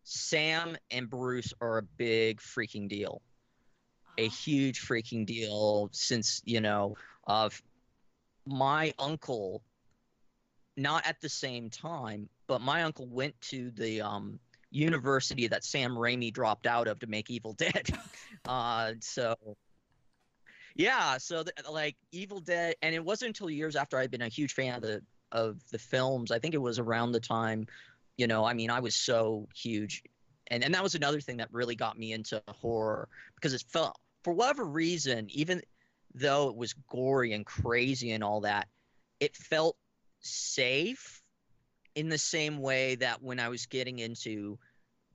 Sam 0.04 0.76
and 0.90 1.08
Bruce 1.10 1.52
are 1.60 1.78
a 1.78 1.82
big 1.82 2.40
freaking 2.40 2.88
deal, 2.88 3.22
a 4.18 4.28
huge 4.28 4.86
freaking 4.86 5.26
deal. 5.26 5.88
Since 5.92 6.42
you 6.44 6.60
know, 6.60 6.96
of 7.26 7.60
my 8.46 8.92
uncle, 8.98 9.62
not 10.76 11.06
at 11.06 11.20
the 11.20 11.28
same 11.28 11.70
time, 11.70 12.28
but 12.46 12.60
my 12.60 12.82
uncle 12.82 13.06
went 13.06 13.40
to 13.40 13.70
the 13.70 14.02
um, 14.02 14.38
university 14.74 15.46
that 15.48 15.64
Sam 15.64 15.92
Raimi 15.92 16.32
dropped 16.32 16.66
out 16.66 16.88
of 16.88 16.98
to 17.00 17.06
make 17.06 17.30
Evil 17.30 17.52
Dead. 17.52 17.88
uh, 18.48 18.92
so 19.00 19.36
yeah, 20.74 21.18
so 21.18 21.44
like 21.70 21.96
Evil 22.10 22.40
Dead, 22.40 22.74
and 22.82 22.94
it 22.94 23.04
wasn't 23.04 23.28
until 23.28 23.48
years 23.48 23.76
after 23.76 23.96
I'd 23.96 24.10
been 24.10 24.22
a 24.22 24.28
huge 24.28 24.54
fan 24.54 24.74
of 24.74 24.82
the 24.82 25.02
of 25.32 25.60
the 25.70 25.78
films. 25.78 26.30
I 26.30 26.38
think 26.38 26.54
it 26.54 26.58
was 26.58 26.78
around 26.78 27.12
the 27.12 27.20
time, 27.20 27.66
you 28.16 28.26
know, 28.26 28.44
I 28.44 28.54
mean, 28.54 28.70
I 28.70 28.80
was 28.80 28.94
so 28.94 29.48
huge, 29.54 30.02
and 30.48 30.64
and 30.64 30.74
that 30.74 30.82
was 30.82 30.94
another 30.94 31.20
thing 31.20 31.36
that 31.38 31.48
really 31.52 31.76
got 31.76 31.98
me 31.98 32.12
into 32.12 32.42
horror 32.48 33.08
because 33.36 33.54
it 33.54 33.64
felt 33.68 33.96
for 34.24 34.32
whatever 34.32 34.64
reason, 34.64 35.28
even 35.30 35.62
though 36.14 36.48
it 36.48 36.56
was 36.56 36.74
gory 36.88 37.32
and 37.32 37.46
crazy 37.46 38.12
and 38.12 38.24
all 38.24 38.40
that, 38.40 38.68
it 39.20 39.36
felt 39.36 39.76
safe 40.20 41.22
in 41.94 42.08
the 42.08 42.18
same 42.18 42.58
way 42.58 42.96
that 42.96 43.22
when 43.22 43.40
I 43.40 43.48
was 43.48 43.66
getting 43.66 43.98
into 43.98 44.58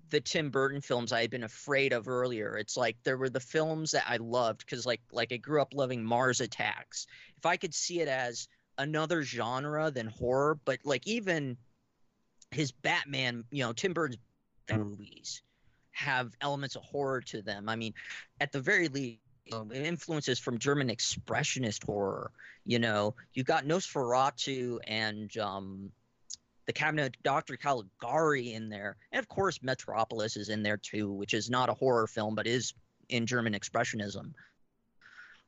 the 0.09 0.19
Tim 0.19 0.49
Burton 0.49 0.81
films 0.81 1.11
I 1.11 1.21
had 1.21 1.29
been 1.29 1.43
afraid 1.43 1.93
of 1.93 2.07
earlier. 2.07 2.57
It's 2.57 2.75
like 2.75 2.97
there 3.03 3.17
were 3.17 3.29
the 3.29 3.39
films 3.39 3.91
that 3.91 4.05
I 4.07 4.17
loved 4.17 4.59
because 4.59 4.85
like 4.85 5.01
like 5.11 5.31
I 5.31 5.37
grew 5.37 5.61
up 5.61 5.73
loving 5.73 6.03
Mars 6.03 6.41
Attacks. 6.41 7.05
If 7.37 7.45
I 7.45 7.57
could 7.57 7.73
see 7.73 8.01
it 8.01 8.07
as 8.07 8.47
another 8.77 9.23
genre 9.23 9.91
than 9.91 10.07
horror, 10.07 10.59
but 10.65 10.79
like 10.83 11.05
even 11.05 11.57
his 12.51 12.71
Batman, 12.71 13.43
you 13.51 13.63
know, 13.63 13.73
Tim 13.73 13.93
Burton's 13.93 14.17
movies 14.71 15.41
have 15.91 16.35
elements 16.41 16.75
of 16.75 16.83
horror 16.83 17.21
to 17.21 17.41
them. 17.41 17.69
I 17.69 17.75
mean, 17.75 17.93
at 18.39 18.51
the 18.51 18.61
very 18.61 18.87
least, 18.87 19.19
know, 19.51 19.67
influences 19.73 20.39
from 20.39 20.57
German 20.57 20.89
expressionist 20.89 21.85
horror. 21.85 22.31
You 22.65 22.79
know, 22.79 23.15
you 23.33 23.43
got 23.43 23.65
Nosferatu 23.65 24.79
and 24.87 25.35
um, 25.37 25.91
the 26.69 26.73
Cabinet 26.73 27.15
of 27.15 27.23
Dr. 27.23 27.57
Caligari 27.57 28.53
in 28.53 28.69
there. 28.69 28.95
And 29.11 29.17
of 29.17 29.27
course, 29.27 29.57
Metropolis 29.63 30.37
is 30.37 30.49
in 30.49 30.61
there 30.61 30.77
too, 30.77 31.11
which 31.11 31.33
is 31.33 31.49
not 31.49 31.67
a 31.67 31.73
horror 31.73 32.05
film, 32.05 32.35
but 32.35 32.45
is 32.45 32.75
in 33.09 33.25
German 33.25 33.53
Expressionism. 33.53 34.33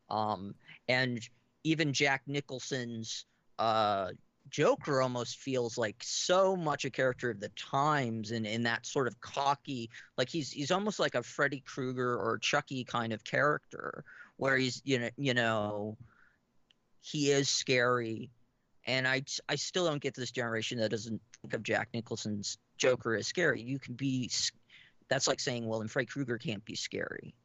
Um, 0.09 0.55
and 0.89 1.19
even 1.63 1.93
Jack 1.93 2.23
Nicholson's 2.25 3.25
uh, 3.59 4.13
Joker 4.49 4.99
almost 4.99 5.37
feels 5.37 5.77
like 5.77 5.97
so 6.01 6.55
much 6.55 6.85
a 6.85 6.89
character 6.89 7.29
of 7.29 7.39
the 7.39 7.49
times 7.49 8.31
and 8.31 8.47
in 8.47 8.63
that 8.63 8.87
sort 8.87 9.05
of 9.05 9.21
cocky, 9.21 9.91
like 10.17 10.27
he's 10.27 10.51
he's 10.51 10.71
almost 10.71 10.99
like 10.99 11.13
a 11.13 11.21
Freddy 11.21 11.59
Krueger 11.59 12.17
or 12.17 12.39
Chucky 12.39 12.83
kind 12.83 13.13
of 13.13 13.23
character, 13.23 14.03
where 14.37 14.57
he's 14.57 14.81
you 14.85 14.97
know 14.97 15.09
you 15.17 15.35
know 15.35 15.97
he 16.99 17.29
is 17.29 17.47
scary 17.47 18.31
and 18.85 19.07
I 19.07 19.23
I 19.47 19.55
still 19.55 19.85
don't 19.85 20.01
get 20.01 20.15
this 20.15 20.31
generation 20.31 20.79
that 20.79 20.91
doesn't 20.91 21.21
think 21.41 21.53
of 21.53 21.63
Jack 21.63 21.89
Nicholson's 21.93 22.57
Joker 22.77 23.15
as 23.15 23.27
scary. 23.27 23.61
You 23.61 23.79
can 23.79 23.93
be 23.93 24.29
that's 25.09 25.27
like 25.27 25.39
saying, 25.39 25.67
well, 25.67 25.79
then 25.79 25.87
Freddy 25.87 26.07
Krueger 26.07 26.37
can't 26.37 26.63
be 26.65 26.75
scary. 26.75 27.35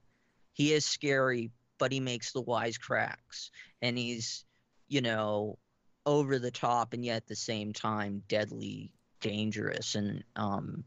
He 0.53 0.73
is 0.73 0.87
scary, 0.87 1.51
but 1.79 1.93
he 1.93 2.01
makes 2.01 2.33
the 2.33 2.41
wise 2.41 2.79
cracks, 2.79 3.51
and 3.83 3.99
he's 3.99 4.45
you 4.89 5.01
know 5.01 5.59
over 6.07 6.39
the 6.39 6.51
top, 6.51 6.93
and 6.93 7.05
yet 7.05 7.17
at 7.17 7.27
the 7.27 7.37
same 7.37 7.73
time 7.73 8.23
deadly 8.29 8.93
dangerous. 9.21 9.95
And 9.95 10.25
um, 10.37 10.85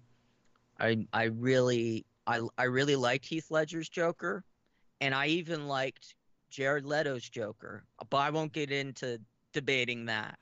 I 0.79 1.05
I 1.13 1.25
really 1.25 2.05
I 2.25 2.41
I 2.57 2.63
really 2.63 2.95
liked 2.95 3.25
Heath 3.25 3.51
Ledger's 3.51 3.89
Joker, 3.89 4.43
and 5.01 5.13
I 5.13 5.27
even 5.27 5.67
liked 5.67 6.15
Jared 6.49 6.85
Leto's 6.85 7.27
Joker, 7.27 7.83
but 8.09 8.17
I 8.17 8.29
won't 8.31 8.53
get 8.53 8.71
into 8.71 9.19
debating 9.53 10.05
that. 10.05 10.37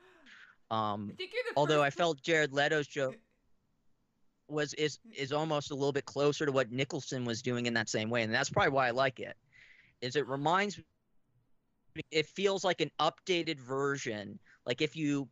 Um, 0.69 1.11
I 1.13 1.15
think 1.15 1.31
you're 1.33 1.43
the 1.53 1.59
although 1.59 1.81
I 1.81 1.89
felt 1.89 2.21
Jared 2.21 2.53
Leto's 2.53 2.87
joke 2.87 3.15
was 4.49 4.73
is 4.73 4.99
is 5.15 5.31
almost 5.31 5.71
a 5.71 5.75
little 5.75 5.91
bit 5.93 6.05
closer 6.05 6.45
to 6.45 6.51
what 6.51 6.71
Nicholson 6.71 7.25
was 7.25 7.41
doing 7.41 7.65
in 7.65 7.73
that 7.75 7.89
same 7.89 8.09
way, 8.09 8.23
and 8.23 8.33
that's 8.33 8.49
probably 8.49 8.71
why 8.71 8.87
I 8.87 8.91
like 8.91 9.19
it. 9.19 9.35
Is 10.01 10.15
it 10.15 10.27
reminds 10.27 10.77
me, 10.77 12.03
it 12.11 12.27
feels 12.27 12.63
like 12.63 12.81
an 12.81 12.91
updated 12.99 13.59
version, 13.59 14.39
like 14.65 14.81
if 14.81 14.95
you 14.95 15.27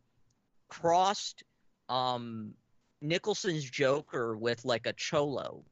crossed 0.68 1.44
um 1.90 2.54
Nicholson's 3.02 3.70
Joker 3.70 4.36
with 4.38 4.66
like 4.66 4.88
a 4.88 4.94
cholo 4.94 5.64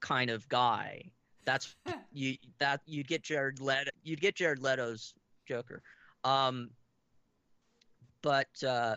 kind 0.00 0.30
of 0.30 0.48
guy. 0.48 1.10
That's 1.44 1.74
you 2.12 2.36
that 2.58 2.80
you'd 2.86 3.08
get 3.08 3.22
Jared 3.22 3.60
Leto 3.60 3.90
you'd 4.02 4.20
get 4.20 4.34
Jared 4.34 4.60
Leto's 4.60 5.14
Joker. 5.46 5.82
Um 6.24 6.70
but 8.22 8.48
uh 8.66 8.96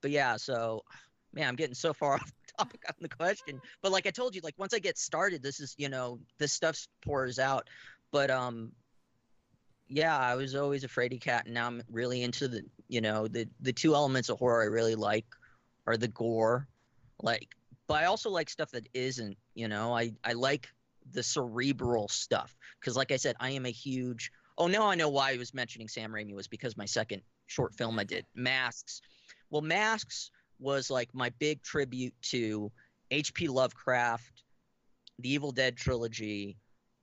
but 0.00 0.10
yeah, 0.10 0.36
so 0.36 0.82
man, 1.32 1.48
I'm 1.48 1.56
getting 1.56 1.74
so 1.74 1.92
far 1.92 2.14
off 2.14 2.32
topic 2.58 2.82
on 2.88 2.94
the 3.00 3.08
question. 3.08 3.60
But 3.82 3.92
like 3.92 4.06
I 4.06 4.10
told 4.10 4.34
you, 4.34 4.40
like 4.42 4.58
once 4.58 4.74
I 4.74 4.78
get 4.78 4.98
started, 4.98 5.42
this 5.42 5.60
is 5.60 5.74
you 5.78 5.88
know, 5.88 6.18
this 6.38 6.52
stuff 6.52 6.86
pours 7.04 7.38
out. 7.38 7.68
But 8.10 8.30
um 8.30 8.72
yeah, 9.88 10.16
I 10.16 10.36
was 10.36 10.54
always 10.54 10.84
a 10.84 10.88
fraidy 10.88 11.20
cat 11.20 11.44
and 11.46 11.54
now 11.54 11.66
I'm 11.66 11.82
really 11.90 12.22
into 12.22 12.48
the 12.48 12.62
you 12.88 13.00
know, 13.00 13.28
the 13.28 13.48
the 13.60 13.72
two 13.72 13.94
elements 13.94 14.28
of 14.28 14.38
horror 14.38 14.62
I 14.62 14.66
really 14.66 14.94
like 14.94 15.26
are 15.86 15.96
the 15.96 16.08
gore. 16.08 16.68
Like 17.22 17.48
but 17.86 17.94
I 18.02 18.06
also 18.06 18.30
like 18.30 18.48
stuff 18.48 18.70
that 18.72 18.88
isn't, 18.94 19.36
you 19.54 19.68
know, 19.68 19.94
I, 19.94 20.12
I 20.24 20.32
like 20.32 20.68
the 21.10 21.22
cerebral 21.22 22.08
stuff. 22.08 22.56
Because 22.80 22.96
like 22.96 23.10
I 23.10 23.16
said, 23.16 23.36
I 23.40 23.50
am 23.50 23.66
a 23.66 23.70
huge 23.70 24.32
oh 24.58 24.66
now 24.66 24.88
I 24.88 24.94
know 24.94 25.08
why 25.08 25.32
I 25.32 25.36
was 25.38 25.54
mentioning 25.54 25.88
Sam 25.88 26.12
Raimi 26.12 26.34
was 26.34 26.48
because 26.48 26.76
my 26.76 26.84
second 26.84 27.22
short 27.52 27.74
film 27.74 27.98
I 27.98 28.04
did, 28.04 28.26
Masks. 28.34 29.02
Well, 29.50 29.62
Masks 29.62 30.30
was 30.58 30.90
like 30.90 31.14
my 31.14 31.30
big 31.38 31.62
tribute 31.62 32.14
to 32.22 32.72
H.P. 33.10 33.48
Lovecraft, 33.48 34.44
the 35.18 35.32
Evil 35.32 35.52
Dead 35.52 35.76
trilogy, 35.76 36.56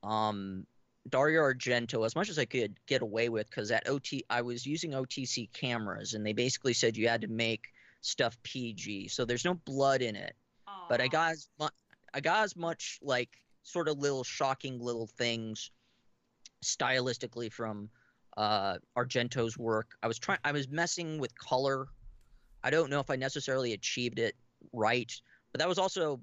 um, 0.04 0.66
Dario 1.08 1.42
Argento, 1.42 2.06
as 2.06 2.16
much 2.16 2.30
as 2.30 2.40
I 2.40 2.46
could 2.46 2.76
get 2.88 3.02
away 3.02 3.30
with, 3.30 3.50
because 3.50 3.72
at 3.72 3.88
OT 3.88 4.24
I 4.30 4.42
was 4.42 4.66
using 4.66 4.92
OTC 4.92 5.52
cameras, 5.54 6.14
and 6.14 6.26
they 6.26 6.34
basically 6.34 6.74
said 6.74 6.98
you 6.98 7.08
had 7.08 7.22
to 7.22 7.28
make 7.28 7.68
stuff 8.02 8.38
PG, 8.44 9.10
so 9.10 9.26
there's 9.26 9.46
no 9.46 9.54
blood 9.54 10.02
in 10.02 10.16
it. 10.16 10.36
But 10.88 11.02
I 11.02 11.08
got 11.08 11.32
as 11.32 11.50
much, 11.60 11.74
I 12.14 12.22
got 12.22 12.44
as 12.44 12.56
much 12.56 13.00
like 13.02 13.30
sort 13.64 13.88
of 13.88 14.00
little 14.00 14.24
shocking 14.24 14.80
little 14.80 15.08
things 15.08 15.72
stylistically 16.64 17.52
from 17.52 17.90
uh, 18.40 18.78
Argento's 18.98 19.58
work. 19.58 19.90
I 20.02 20.08
was 20.08 20.18
trying, 20.18 20.40
I 20.46 20.54
was 20.54 20.70
messing 20.70 21.20
with 21.20 21.38
color. 21.38 21.88
I 22.64 22.70
don't 22.70 22.90
know 22.90 23.02
if 23.02 23.10
I 23.10 23.18
necessarily 23.18 23.74
achieved 23.74 24.18
it 24.18 24.34
right, 24.72 25.12
but 25.52 25.60
that 25.60 25.68
was 25.68 25.78
also 25.78 26.22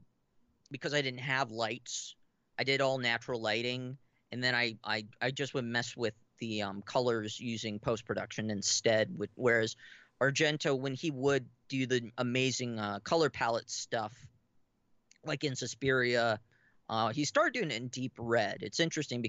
because 0.71 0.95
I 0.95 1.03
didn't 1.03 1.21
have 1.21 1.51
lights. 1.51 2.17
I 2.59 2.65
did 2.65 2.81
all 2.81 2.97
natural 2.97 3.41
lighting, 3.41 3.99
and 4.33 4.43
then 4.43 4.55
I 4.55 4.79
I, 4.83 5.05
I 5.21 5.31
just 5.31 5.53
would 5.53 5.67
mess 5.67 5.95
with 5.95 6.15
the 6.39 6.63
um, 6.63 6.81
colors 6.81 7.39
using 7.39 7.79
post 7.79 8.07
production 8.07 8.49
instead. 8.49 9.11
With 9.15 9.29
whereas 9.35 9.77
Argento, 10.19 10.79
when 10.79 10.95
he 10.95 11.11
would 11.11 11.45
do 11.69 11.87
the 11.87 12.11
amazing 12.17 12.79
uh, 12.79 13.01
color 13.01 13.29
palette 13.29 13.71
stuff, 13.71 14.15
like 15.23 15.45
in 15.45 15.55
Suspiria, 15.55 16.41
uh, 16.89 17.09
he 17.09 17.27
started 17.27 17.53
doing 17.53 17.71
it 17.71 17.77
in 17.77 17.89
deep 17.89 18.15
red. 18.17 18.63
It's 18.63 18.81
interesting 18.81 19.23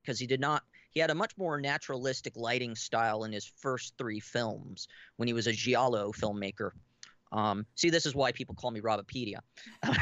because 0.00 0.20
he 0.20 0.28
did 0.28 0.40
not. 0.40 0.62
He 0.90 1.00
had 1.00 1.10
a 1.10 1.14
much 1.14 1.36
more 1.36 1.60
naturalistic 1.60 2.36
lighting 2.36 2.74
style 2.74 3.24
in 3.24 3.32
his 3.32 3.44
first 3.44 3.94
three 3.98 4.20
films 4.20 4.88
when 5.16 5.28
he 5.28 5.34
was 5.34 5.46
a 5.46 5.52
giallo 5.52 6.12
filmmaker. 6.12 6.70
Um, 7.30 7.66
see, 7.74 7.90
this 7.90 8.06
is 8.06 8.14
why 8.14 8.32
people 8.32 8.54
call 8.54 8.70
me 8.70 8.80
Robopedia. 8.80 9.40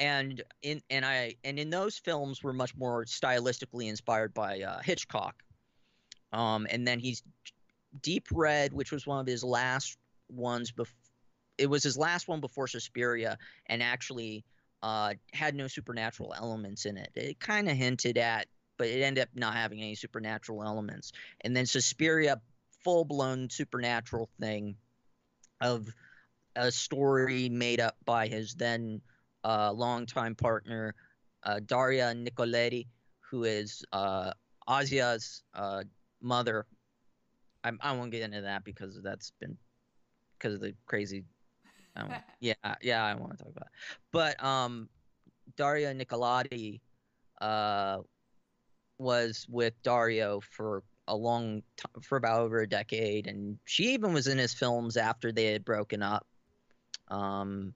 and 0.00 0.42
in 0.62 0.82
and 0.90 1.04
I 1.04 1.34
and 1.44 1.58
in 1.58 1.70
those 1.70 1.98
films 1.98 2.42
were 2.42 2.52
much 2.52 2.76
more 2.76 3.04
stylistically 3.04 3.88
inspired 3.88 4.34
by 4.34 4.60
uh, 4.60 4.80
Hitchcock. 4.82 5.42
Um, 6.32 6.66
and 6.70 6.86
then 6.86 6.98
he's 6.98 7.22
Deep 8.02 8.26
Red, 8.32 8.72
which 8.72 8.90
was 8.90 9.06
one 9.06 9.20
of 9.20 9.26
his 9.26 9.44
last 9.44 9.98
ones 10.28 10.72
before. 10.72 10.94
It 11.56 11.68
was 11.68 11.84
his 11.84 11.96
last 11.96 12.26
one 12.26 12.40
before 12.40 12.66
Suspiria, 12.66 13.38
and 13.66 13.80
actually 13.80 14.44
uh, 14.82 15.14
had 15.32 15.54
no 15.54 15.68
supernatural 15.68 16.34
elements 16.36 16.84
in 16.84 16.96
it. 16.96 17.10
It 17.14 17.40
kind 17.40 17.70
of 17.70 17.76
hinted 17.76 18.18
at, 18.18 18.46
but 18.76 18.88
it 18.88 19.02
ended 19.02 19.22
up 19.22 19.28
not 19.34 19.54
having 19.54 19.80
any 19.80 19.94
supernatural 19.94 20.62
elements. 20.62 21.12
And 21.42 21.56
then 21.56 21.66
Suspiria, 21.66 22.40
full 22.82 23.04
blown 23.04 23.48
supernatural 23.48 24.28
thing 24.40 24.76
of 25.60 25.88
a 26.56 26.70
story 26.70 27.48
made 27.48 27.80
up 27.80 27.96
by 28.04 28.28
his 28.28 28.54
then 28.54 29.00
uh, 29.44 29.72
longtime 29.72 30.34
partner, 30.34 30.94
uh, 31.42 31.60
Daria 31.64 32.14
Nicolodi, 32.14 32.86
who 33.20 33.44
is 33.44 33.84
uh, 33.92 34.32
Asia's 34.68 35.42
uh, 35.54 35.84
mother. 36.20 36.66
I, 37.62 37.72
I 37.80 37.92
won't 37.92 38.10
get 38.10 38.22
into 38.22 38.42
that 38.42 38.64
because 38.64 39.00
that's 39.02 39.32
been 39.40 39.56
because 40.38 40.54
of 40.54 40.60
the 40.60 40.74
crazy. 40.86 41.24
yeah, 42.40 42.54
yeah, 42.82 43.04
I 43.04 43.14
want 43.14 43.38
to 43.38 43.44
talk 43.44 43.52
about. 43.52 43.66
It. 43.66 43.98
But 44.12 44.44
um, 44.44 44.88
Daria 45.56 45.94
Nicolodi 45.94 46.80
uh, 47.40 47.98
was 48.98 49.46
with 49.48 49.74
Dario 49.82 50.40
for 50.40 50.82
a 51.08 51.16
long 51.16 51.62
time, 51.76 52.02
for 52.02 52.16
about 52.16 52.40
over 52.40 52.60
a 52.60 52.68
decade, 52.68 53.26
and 53.26 53.58
she 53.64 53.94
even 53.94 54.12
was 54.12 54.26
in 54.26 54.38
his 54.38 54.54
films 54.54 54.96
after 54.96 55.32
they 55.32 55.46
had 55.46 55.64
broken 55.64 56.02
up. 56.02 56.26
Um, 57.08 57.74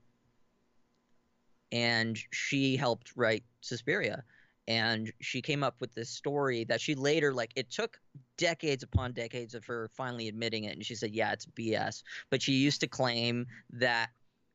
and 1.70 2.18
she 2.30 2.76
helped 2.76 3.12
write 3.14 3.44
Suspiria 3.60 4.24
and 4.68 5.10
she 5.20 5.40
came 5.40 5.64
up 5.64 5.80
with 5.80 5.94
this 5.94 6.10
story 6.10 6.62
that 6.64 6.80
she 6.80 6.94
later 6.94 7.32
like 7.32 7.50
it 7.56 7.70
took 7.70 7.98
decades 8.36 8.82
upon 8.82 9.12
decades 9.12 9.54
of 9.54 9.64
her 9.64 9.90
finally 9.94 10.28
admitting 10.28 10.64
it 10.64 10.76
and 10.76 10.84
she 10.84 10.94
said 10.94 11.12
yeah 11.12 11.32
it's 11.32 11.46
bs 11.46 12.02
but 12.30 12.40
she 12.40 12.52
used 12.52 12.80
to 12.80 12.86
claim 12.86 13.46
that 13.72 14.10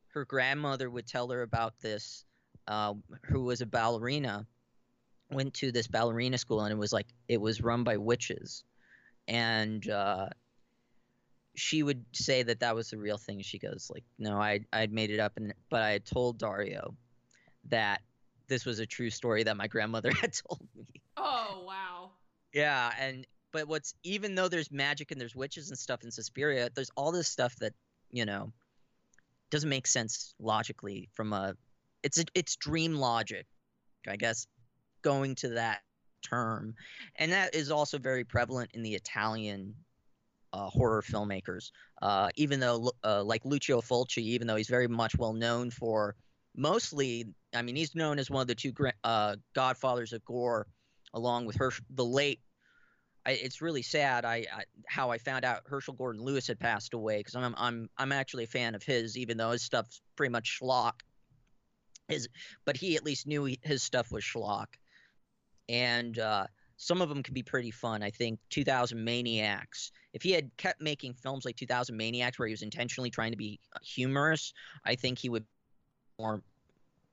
her 0.08 0.24
grandmother 0.24 0.90
would 0.90 1.08
tell 1.08 1.28
her 1.30 1.42
about 1.42 1.74
this 1.82 2.24
uh, 2.68 2.94
who 3.24 3.44
was 3.44 3.62
a 3.62 3.66
ballerina 3.66 4.46
went 5.34 5.54
to 5.54 5.72
this 5.72 5.88
ballerina 5.88 6.38
school 6.38 6.62
and 6.62 6.72
it 6.72 6.78
was 6.78 6.94
like 6.94 7.08
it 7.28 7.40
was 7.40 7.62
run 7.62 7.84
by 7.84 7.98
witches 7.98 8.64
and 9.28 9.90
uh, 9.90 10.28
she 11.56 11.84
would 11.84 12.04
say 12.12 12.44
that 12.44 12.60
that 12.60 12.76
was 12.76 12.90
the 12.90 12.98
real 12.98 13.18
thing 13.18 13.42
she 13.42 13.60
goes 13.60 13.90
like 13.94 14.04
no 14.20 14.38
i 14.38 14.60
i'd 14.74 14.92
made 14.92 15.10
it 15.10 15.20
up 15.20 15.34
and 15.38 15.54
but 15.70 15.82
i 15.82 15.92
had 15.92 16.06
told 16.06 16.38
dario 16.38 16.96
that 17.70 18.02
this 18.48 18.66
was 18.66 18.80
a 18.80 18.86
true 18.86 19.10
story 19.10 19.44
that 19.44 19.58
my 19.58 19.68
grandmother 19.68 20.12
had 20.22 20.34
told 20.34 20.68
me. 20.76 21.02
Oh 21.18 21.64
wow. 21.68 22.12
Yeah, 22.54 22.92
and 23.00 23.26
but 23.52 23.68
what's 23.68 23.94
even 24.04 24.36
though 24.36 24.48
there's 24.48 24.72
magic 24.72 25.12
and 25.12 25.20
there's 25.20 25.36
witches 25.36 25.70
and 25.70 25.78
stuff 25.78 26.04
in 26.04 26.12
Suspiria, 26.12 26.70
there's 26.74 26.92
all 26.96 27.12
this 27.12 27.28
stuff 27.28 27.56
that 27.58 27.74
you 28.12 28.26
know 28.26 28.52
doesn't 29.50 29.70
make 29.70 29.88
sense 29.88 30.34
logically 30.40 31.10
from 31.14 31.34
a 31.34 31.56
it's 32.02 32.20
a, 32.20 32.26
it's 32.36 32.56
dream 32.56 32.96
logic, 32.96 33.46
I 34.08 34.18
guess, 34.18 34.48
going 35.04 35.36
to 35.36 35.50
that 35.50 35.82
term, 36.24 36.76
and 37.18 37.32
that 37.32 37.54
is 37.54 37.70
also 37.70 37.98
very 37.98 38.24
prevalent 38.24 38.72
in 38.74 38.82
the 38.82 38.96
Italian 38.96 39.76
uh, 40.54 40.70
horror 40.70 41.02
filmmakers. 41.02 41.72
Uh, 42.02 42.30
even 42.36 42.60
though, 42.60 42.92
uh, 43.04 43.24
like 43.24 43.44
Lucio 43.44 43.82
Fulci, 43.82 44.20
even 44.20 44.48
though 44.48 44.56
he's 44.56 44.70
very 44.70 44.88
much 44.88 45.18
well 45.18 45.34
known 45.34 45.72
for 45.72 46.16
mostly, 46.56 47.26
I 47.54 47.62
mean, 47.62 47.76
he's 47.76 47.96
known 47.96 48.20
as 48.20 48.30
one 48.30 48.42
of 48.42 48.48
the 48.48 48.56
two 48.56 48.74
uh, 49.04 49.36
godfathers 49.54 50.14
of 50.14 50.24
gore, 50.24 50.68
along 51.14 51.46
with 51.46 51.58
Hersch, 51.58 51.82
the 51.90 52.06
late. 52.06 52.40
I, 53.26 53.32
it's 53.32 53.62
really 53.62 53.82
sad. 53.82 54.26
I, 54.26 54.46
I, 54.54 54.64
how 54.86 55.10
I 55.10 55.18
found 55.18 55.46
out 55.46 55.62
Herschell 55.66 55.94
Gordon 55.94 56.22
Lewis 56.22 56.48
had 56.48 56.60
passed 56.60 56.94
away 56.94 57.20
because 57.20 57.36
I'm 57.36 57.56
I'm 57.58 57.90
I'm 57.98 58.12
actually 58.12 58.44
a 58.44 58.48
fan 58.48 58.76
of 58.76 58.84
his, 58.84 59.18
even 59.18 59.38
though 59.38 59.52
his 59.52 59.62
stuff's 59.62 60.02
pretty 60.16 60.32
much 60.32 60.60
schlock. 60.62 61.00
His, 62.10 62.28
but 62.66 62.76
he 62.76 62.98
at 62.98 63.06
least 63.06 63.26
knew 63.26 63.46
he, 63.46 63.60
his 63.64 63.82
stuff 63.82 64.12
was 64.12 64.26
schlock, 64.26 64.76
and 65.70 66.20
uh, 66.20 66.48
some 66.78 67.02
of 67.02 67.10
them 67.10 67.24
can 67.24 67.34
be 67.34 67.44
pretty 67.44 67.72
fun. 67.72 68.04
I 68.04 68.10
think 68.10 68.40
2000 68.50 69.04
Maniacs. 69.04 69.92
If 70.14 70.22
he 70.22 70.32
had 70.32 70.52
kept 70.58 70.82
making 70.82 71.14
films 71.14 71.46
like 71.46 71.56
2000 71.56 71.96
Maniacs, 71.96 72.38
where 72.38 72.48
he 72.48 72.54
was 72.54 72.62
intentionally 72.62 73.10
trying 73.10 73.32
to 73.32 73.38
be 73.38 73.60
humorous, 73.82 74.54
I 74.86 74.96
think 74.96 75.18
he 75.20 75.30
would 75.30 75.46
more 76.20 76.44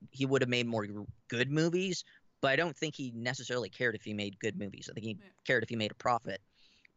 he 0.09 0.25
would 0.25 0.41
have 0.41 0.49
made 0.49 0.65
more 0.65 0.87
good 1.27 1.51
movies, 1.51 2.03
but 2.41 2.51
I 2.51 2.55
don't 2.55 2.75
think 2.75 2.95
he 2.95 3.11
necessarily 3.15 3.69
cared 3.69 3.95
if 3.95 4.03
he 4.03 4.13
made 4.13 4.39
good 4.39 4.57
movies. 4.57 4.89
I 4.89 4.93
think 4.93 5.05
he 5.05 5.17
yeah. 5.19 5.29
cared 5.45 5.63
if 5.63 5.69
he 5.69 5.75
made 5.75 5.91
a 5.91 5.95
profit. 5.95 6.41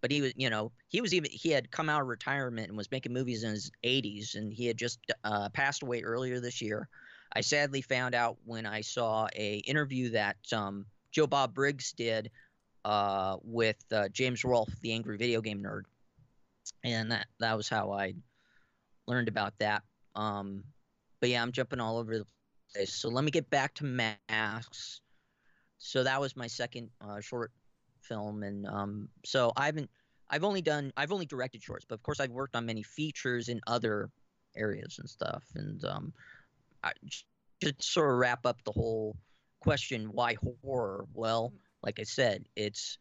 But 0.00 0.10
he 0.10 0.20
was, 0.20 0.32
you 0.36 0.50
know, 0.50 0.72
he 0.88 1.00
was 1.00 1.14
even 1.14 1.30
he 1.32 1.50
had 1.50 1.70
come 1.70 1.88
out 1.88 2.02
of 2.02 2.08
retirement 2.08 2.68
and 2.68 2.76
was 2.76 2.90
making 2.90 3.12
movies 3.12 3.42
in 3.42 3.50
his 3.50 3.70
80s, 3.84 4.34
and 4.34 4.52
he 4.52 4.66
had 4.66 4.76
just 4.76 4.98
uh, 5.22 5.48
passed 5.50 5.82
away 5.82 6.02
earlier 6.02 6.40
this 6.40 6.60
year. 6.60 6.88
I 7.34 7.40
sadly 7.40 7.80
found 7.80 8.14
out 8.14 8.36
when 8.44 8.66
I 8.66 8.80
saw 8.82 9.28
a 9.34 9.56
interview 9.58 10.10
that 10.10 10.36
um, 10.52 10.86
Joe 11.14 11.26
Bob 11.28 11.54
Briggs 11.54 11.92
did 11.92 12.30
uh, 12.84 13.36
with 13.42 13.82
uh, 13.92 14.08
James 14.08 14.44
Rolfe, 14.44 14.74
the 14.82 14.92
angry 14.92 15.16
video 15.16 15.40
game 15.40 15.62
nerd, 15.62 15.82
and 16.82 17.12
that 17.12 17.28
that 17.38 17.56
was 17.56 17.68
how 17.68 17.92
I 17.92 18.14
learned 19.06 19.28
about 19.28 19.54
that. 19.60 19.82
Um, 20.16 20.64
but 21.20 21.30
yeah, 21.30 21.40
I'm 21.40 21.52
jumping 21.52 21.80
all 21.80 21.98
over 21.98 22.18
the 22.18 22.26
place. 22.74 22.92
So 22.92 23.08
let 23.08 23.24
me 23.24 23.30
get 23.30 23.48
back 23.48 23.74
to 23.74 23.84
masks. 23.84 25.00
So 25.78 26.02
that 26.02 26.20
was 26.20 26.36
my 26.36 26.48
second 26.48 26.90
uh, 27.00 27.20
short 27.20 27.52
film, 28.00 28.42
and 28.42 28.66
um, 28.66 29.08
so 29.24 29.52
I 29.56 29.66
haven't. 29.66 29.90
I've 30.28 30.44
only 30.44 30.62
done. 30.62 30.92
I've 30.96 31.12
only 31.12 31.26
directed 31.26 31.62
shorts, 31.62 31.86
but 31.88 31.94
of 31.94 32.02
course 32.02 32.18
I've 32.18 32.30
worked 32.30 32.56
on 32.56 32.66
many 32.66 32.82
features 32.82 33.48
in 33.48 33.60
other 33.68 34.10
areas 34.56 34.98
and 34.98 35.08
stuff. 35.08 35.44
And 35.54 35.84
um, 35.84 36.12
I, 36.82 36.92
to 37.60 37.74
sort 37.78 38.10
of 38.10 38.18
wrap 38.18 38.46
up 38.46 38.62
the 38.64 38.72
whole 38.72 39.16
question, 39.64 40.10
why 40.12 40.36
horror? 40.62 41.06
Well, 41.14 41.52
like 41.82 41.98
I 41.98 42.04
said, 42.04 42.44
it's 42.54 42.98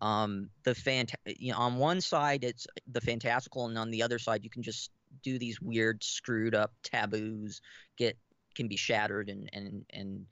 um, 0.00 0.50
the 0.64 0.72
fant. 0.72 1.12
You 1.26 1.52
know, 1.52 1.58
on 1.58 1.76
one 1.76 2.00
side 2.00 2.44
it's 2.44 2.66
the 2.92 3.00
fantastical, 3.00 3.66
and 3.66 3.78
on 3.78 3.90
the 3.90 4.02
other 4.02 4.18
side 4.18 4.44
you 4.44 4.50
can 4.50 4.62
just 4.62 4.90
do 5.22 5.38
these 5.38 5.60
weird 5.60 6.04
screwed 6.04 6.54
up 6.54 6.72
taboos 6.82 7.60
get 7.98 8.16
can 8.54 8.68
be 8.68 8.76
shattered 8.76 9.28
and 9.28 9.48
and 9.52 9.84
and 9.90 10.26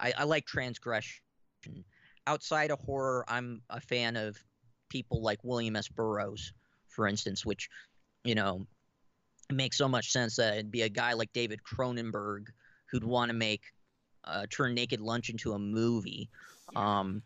I, 0.00 0.12
I 0.18 0.24
like 0.24 0.46
transgression. 0.46 1.20
Outside 2.26 2.70
of 2.70 2.80
horror, 2.80 3.24
I'm 3.28 3.62
a 3.70 3.80
fan 3.80 4.16
of 4.16 4.36
people 4.88 5.22
like 5.22 5.38
William 5.42 5.76
S. 5.76 5.88
Burroughs, 5.88 6.52
for 6.88 7.06
instance, 7.06 7.44
which 7.44 7.68
you 8.24 8.34
know 8.34 8.66
makes 9.52 9.78
so 9.78 9.88
much 9.88 10.10
sense 10.10 10.36
that 10.36 10.54
it'd 10.54 10.72
be 10.72 10.82
a 10.82 10.88
guy 10.88 11.12
like 11.12 11.32
David 11.32 11.60
Cronenberg 11.62 12.46
who'd 12.90 13.04
want 13.04 13.28
to 13.30 13.34
make 13.34 13.62
uh, 14.26 14.46
turn 14.50 14.74
Naked 14.74 15.00
Lunch 15.00 15.30
into 15.30 15.52
a 15.52 15.58
movie. 15.58 16.28
Um, 16.74 17.22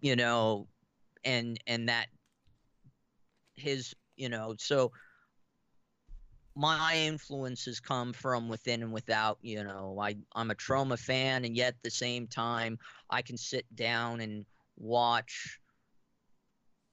you 0.00 0.16
know, 0.16 0.66
and 1.24 1.58
and 1.66 1.88
that 1.88 2.08
his 3.54 3.94
you 4.16 4.28
know 4.28 4.54
so 4.58 4.92
my 6.54 6.96
influences 6.96 7.80
come 7.80 8.12
from 8.12 8.48
within 8.48 8.82
and 8.82 8.92
without 8.92 9.38
you 9.42 9.62
know 9.62 9.96
i 10.00 10.16
i'm 10.34 10.50
a 10.50 10.54
Troma 10.54 10.98
fan 10.98 11.44
and 11.44 11.56
yet 11.56 11.68
at 11.68 11.82
the 11.82 11.90
same 11.90 12.26
time 12.26 12.78
i 13.08 13.22
can 13.22 13.36
sit 13.36 13.64
down 13.74 14.20
and 14.20 14.44
watch 14.76 15.58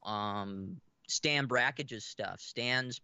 um 0.04 0.78
Stan 1.08 1.47
Brakhage's 1.47 2.06
stuff 2.06 2.39
stan's 2.39 3.02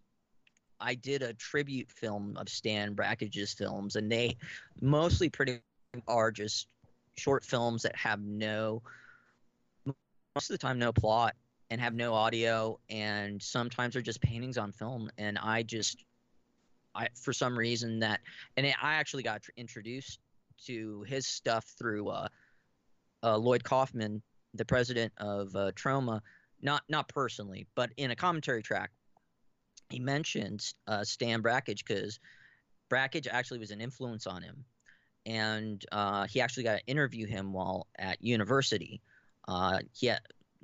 i 0.80 0.94
did 0.94 1.22
a 1.22 1.32
tribute 1.34 1.90
film 1.90 2.36
of 2.36 2.48
Stan 2.48 2.94
Brakhage's 2.94 3.52
films 3.54 3.96
and 3.96 4.10
they 4.10 4.36
mostly 4.80 5.28
pretty 5.28 5.60
are 6.06 6.30
just 6.30 6.68
short 7.16 7.44
films 7.44 7.82
that 7.82 7.96
have 7.96 8.20
no 8.20 8.82
most 9.86 10.50
of 10.50 10.54
the 10.54 10.58
time 10.58 10.78
no 10.78 10.92
plot 10.92 11.34
and 11.70 11.80
have 11.80 11.94
no 11.94 12.14
audio 12.14 12.78
and 12.90 13.42
sometimes 13.42 13.94
they're 13.94 14.02
just 14.02 14.20
paintings 14.20 14.58
on 14.58 14.72
film. 14.72 15.10
And 15.18 15.38
i 15.38 15.62
just 15.62 16.04
I 16.94 17.08
for 17.14 17.32
some 17.32 17.58
reason 17.58 17.98
that, 18.00 18.20
and 18.56 18.66
I 18.66 18.94
actually 18.94 19.22
got 19.22 19.42
introduced 19.56 20.18
to 20.64 21.02
his 21.06 21.26
stuff 21.26 21.66
through 21.78 22.08
uh, 22.08 22.28
uh, 23.22 23.36
Lloyd 23.36 23.62
Kaufman, 23.62 24.22
the 24.54 24.64
president 24.64 25.12
of 25.18 25.54
uh, 25.54 25.72
Troma, 25.72 26.20
not 26.62 26.82
not 26.88 27.06
personally, 27.08 27.66
but 27.74 27.90
in 27.98 28.12
a 28.12 28.16
commentary 28.16 28.62
track, 28.62 28.90
he 29.90 29.98
mentions 29.98 30.74
uh, 30.86 31.04
Stan 31.04 31.42
Brakhage 31.42 31.84
because 31.84 32.18
Brakhage 32.88 33.28
actually 33.30 33.58
was 33.58 33.70
an 33.70 33.80
influence 33.80 34.26
on 34.26 34.42
him, 34.42 34.64
and 35.24 35.84
uh, 35.92 36.26
he 36.26 36.40
actually 36.40 36.64
got 36.64 36.78
to 36.78 36.86
interview 36.86 37.26
him 37.26 37.52
while 37.52 37.86
at 37.98 38.22
university. 38.22 39.00
Uh, 39.48 39.78
had, 40.02 40.20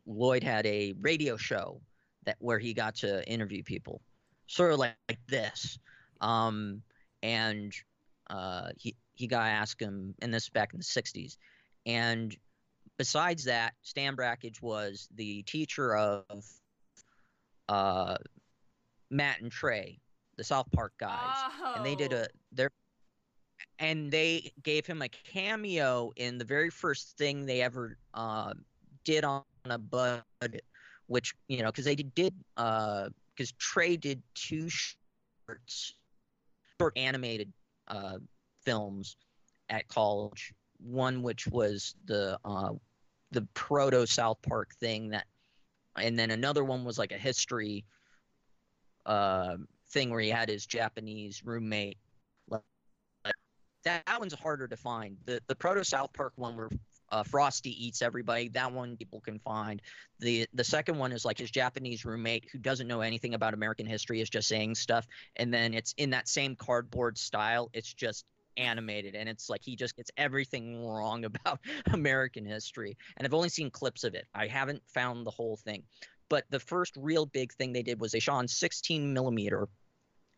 Lloyd 0.07 0.43
had 0.43 0.67
a 0.67 0.95
radio 1.01 1.37
show 1.37 1.81
that 2.25 2.37
where 2.39 2.59
he 2.59 2.75
got 2.75 2.97
to 2.97 3.29
interview 3.29 3.63
people, 3.63 4.01
sort 4.47 4.73
of 4.73 4.79
like, 4.79 4.95
like 5.09 5.19
this. 5.29 5.79
Um, 6.21 6.83
and 7.23 7.73
uh, 8.31 8.69
he 8.77 8.97
he 9.15 9.27
got 9.27 9.45
to 9.45 9.51
ask 9.51 9.81
him, 9.81 10.15
and 10.23 10.33
this 10.33 10.49
back 10.49 10.73
in 10.73 10.79
the 10.79 10.85
'60s. 10.85 11.37
And 11.87 12.37
besides 12.99 13.45
that, 13.45 13.75
Stan 13.83 14.15
Brakhage 14.15 14.63
was 14.63 15.09
the 15.15 15.43
teacher 15.43 15.97
of 15.97 16.25
uh, 17.69 18.17
Matt 19.13 19.41
and 19.43 19.53
Trey, 19.53 19.99
the 20.37 20.43
South 20.43 20.67
Park 20.73 20.95
guys, 20.99 21.19
oh. 21.61 21.75
and 21.77 21.85
they 21.85 21.95
did 21.95 22.13
a 22.13 22.27
their 22.51 22.71
and 23.79 24.11
they 24.11 24.51
gave 24.63 24.87
him 24.87 25.03
a 25.03 25.09
cameo 25.09 26.13
in 26.17 26.39
the 26.39 26.45
very 26.45 26.71
first 26.71 27.17
thing 27.19 27.45
they 27.45 27.61
ever 27.61 27.99
uh, 28.15 28.55
did 29.05 29.25
on 29.25 29.43
a 29.67 29.79
bud, 29.79 30.23
which 31.07 31.35
you 31.49 31.63
know 31.63 31.67
because 31.67 31.85
they 31.85 31.95
did 31.95 32.35
because 32.57 33.11
uh, 33.41 33.59
Trey 33.59 33.97
did 33.97 34.23
two 34.35 34.69
shorts, 34.69 35.95
short 36.81 36.97
animated 36.97 37.53
uh, 37.89 38.17
films 38.65 39.17
at 39.69 39.87
college. 39.89 40.55
One 40.79 41.23
which 41.23 41.47
was 41.47 41.95
the 42.07 42.39
uh, 42.45 42.73
the 43.31 43.47
proto 43.55 44.07
South 44.07 44.39
Park 44.43 44.75
thing 44.77 45.11
that, 45.11 45.27
and 45.97 46.19
then 46.19 46.31
another 46.31 46.65
one 46.65 46.85
was 46.85 46.99
like 46.99 47.13
a 47.13 47.19
history 47.19 47.85
uh, 49.07 49.57
thing 49.91 50.11
where 50.11 50.21
he 50.21 50.31
had 50.31 50.49
his 50.49 50.67
Japanese 50.67 51.45
roommate. 51.45 51.99
That, 53.85 54.05
that 54.07 54.21
one's 54.21 54.35
harder 54.35 54.69
to 54.69 54.77
find. 54.77 55.17
The 55.25 55.41
the 55.49 55.57
proto 55.57 55.85
South 55.85 56.13
Park 56.13 56.33
one 56.37 56.57
where 56.57 56.71
uh, 57.11 57.23
Frosty 57.23 57.85
eats 57.85 58.01
everybody. 58.01 58.49
That 58.49 58.73
one 58.73 58.97
people 58.97 59.21
can 59.21 59.39
find. 59.41 59.83
The 60.21 60.47
the 60.55 60.65
second 60.65 60.99
one 60.99 61.13
is 61.13 61.25
like 61.25 61.39
his 61.39 61.51
Japanese 61.51 62.05
roommate 62.05 62.49
who 62.53 62.59
doesn't 62.59 62.87
know 62.87 63.01
anything 63.01 63.35
about 63.35 63.55
American 63.55 63.87
history 63.87 64.21
is 64.21 64.31
just 64.31 64.49
saying 64.49 64.77
stuff, 64.77 65.07
and 65.37 65.53
then 65.53 65.75
it's 65.75 65.95
in 65.97 66.11
that 66.11 66.29
same 66.29 66.55
cardboard 66.55 67.19
style. 67.19 67.71
It's 67.73 67.93
just 67.93 68.25
animated 68.57 69.15
and 69.15 69.29
it's 69.29 69.49
like 69.49 69.63
he 69.65 69.77
just 69.77 69.97
gets 69.97 70.11
everything 70.17 70.85
wrong 70.85 71.25
about 71.27 71.61
American 71.93 72.45
history. 72.45 72.97
And 73.17 73.27
I've 73.27 73.35
only 73.35 73.49
seen 73.49 73.71
clips 73.71 74.05
of 74.05 74.15
it. 74.15 74.27
I 74.35 74.47
haven't 74.47 74.83
found 74.87 75.27
the 75.27 75.31
whole 75.31 75.57
thing. 75.57 75.83
But 76.33 76.47
the 76.49 76.61
first 76.61 76.97
real 76.97 77.27
big 77.27 77.53
thing 77.53 77.75
they 77.75 77.83
did 77.83 78.01
was 78.01 78.11
they 78.11 78.19
shot 78.19 78.37
on 78.37 78.49
16 78.49 79.13
millimeter, 79.13 79.69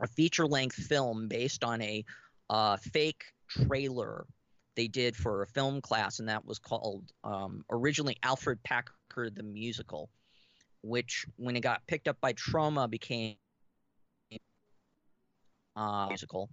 a 0.02 0.09
feature 0.09 0.44
length 0.44 0.74
film 0.74 1.28
based 1.28 1.62
on 1.62 1.80
a 1.83 2.04
uh, 2.50 2.78
fake 2.78 3.26
trailer 3.48 4.26
they 4.74 4.88
did 4.88 5.14
for 5.14 5.42
a 5.42 5.46
film 5.46 5.80
class, 5.80 6.18
and 6.18 6.28
that 6.28 6.44
was 6.44 6.59
called 6.59 7.04
um, 7.22 7.64
originally 7.70 8.16
Alfred 8.24 8.61
Packer 8.64 9.30
the 9.30 9.44
Musical, 9.44 10.11
which 10.83 11.26
when 11.37 11.54
it 11.54 11.61
got 11.61 11.87
picked 11.87 12.09
up 12.09 12.20
by 12.20 12.33
Troma 12.33 12.90
became 12.90 13.37
uh, 15.76 16.07
musical. 16.09 16.50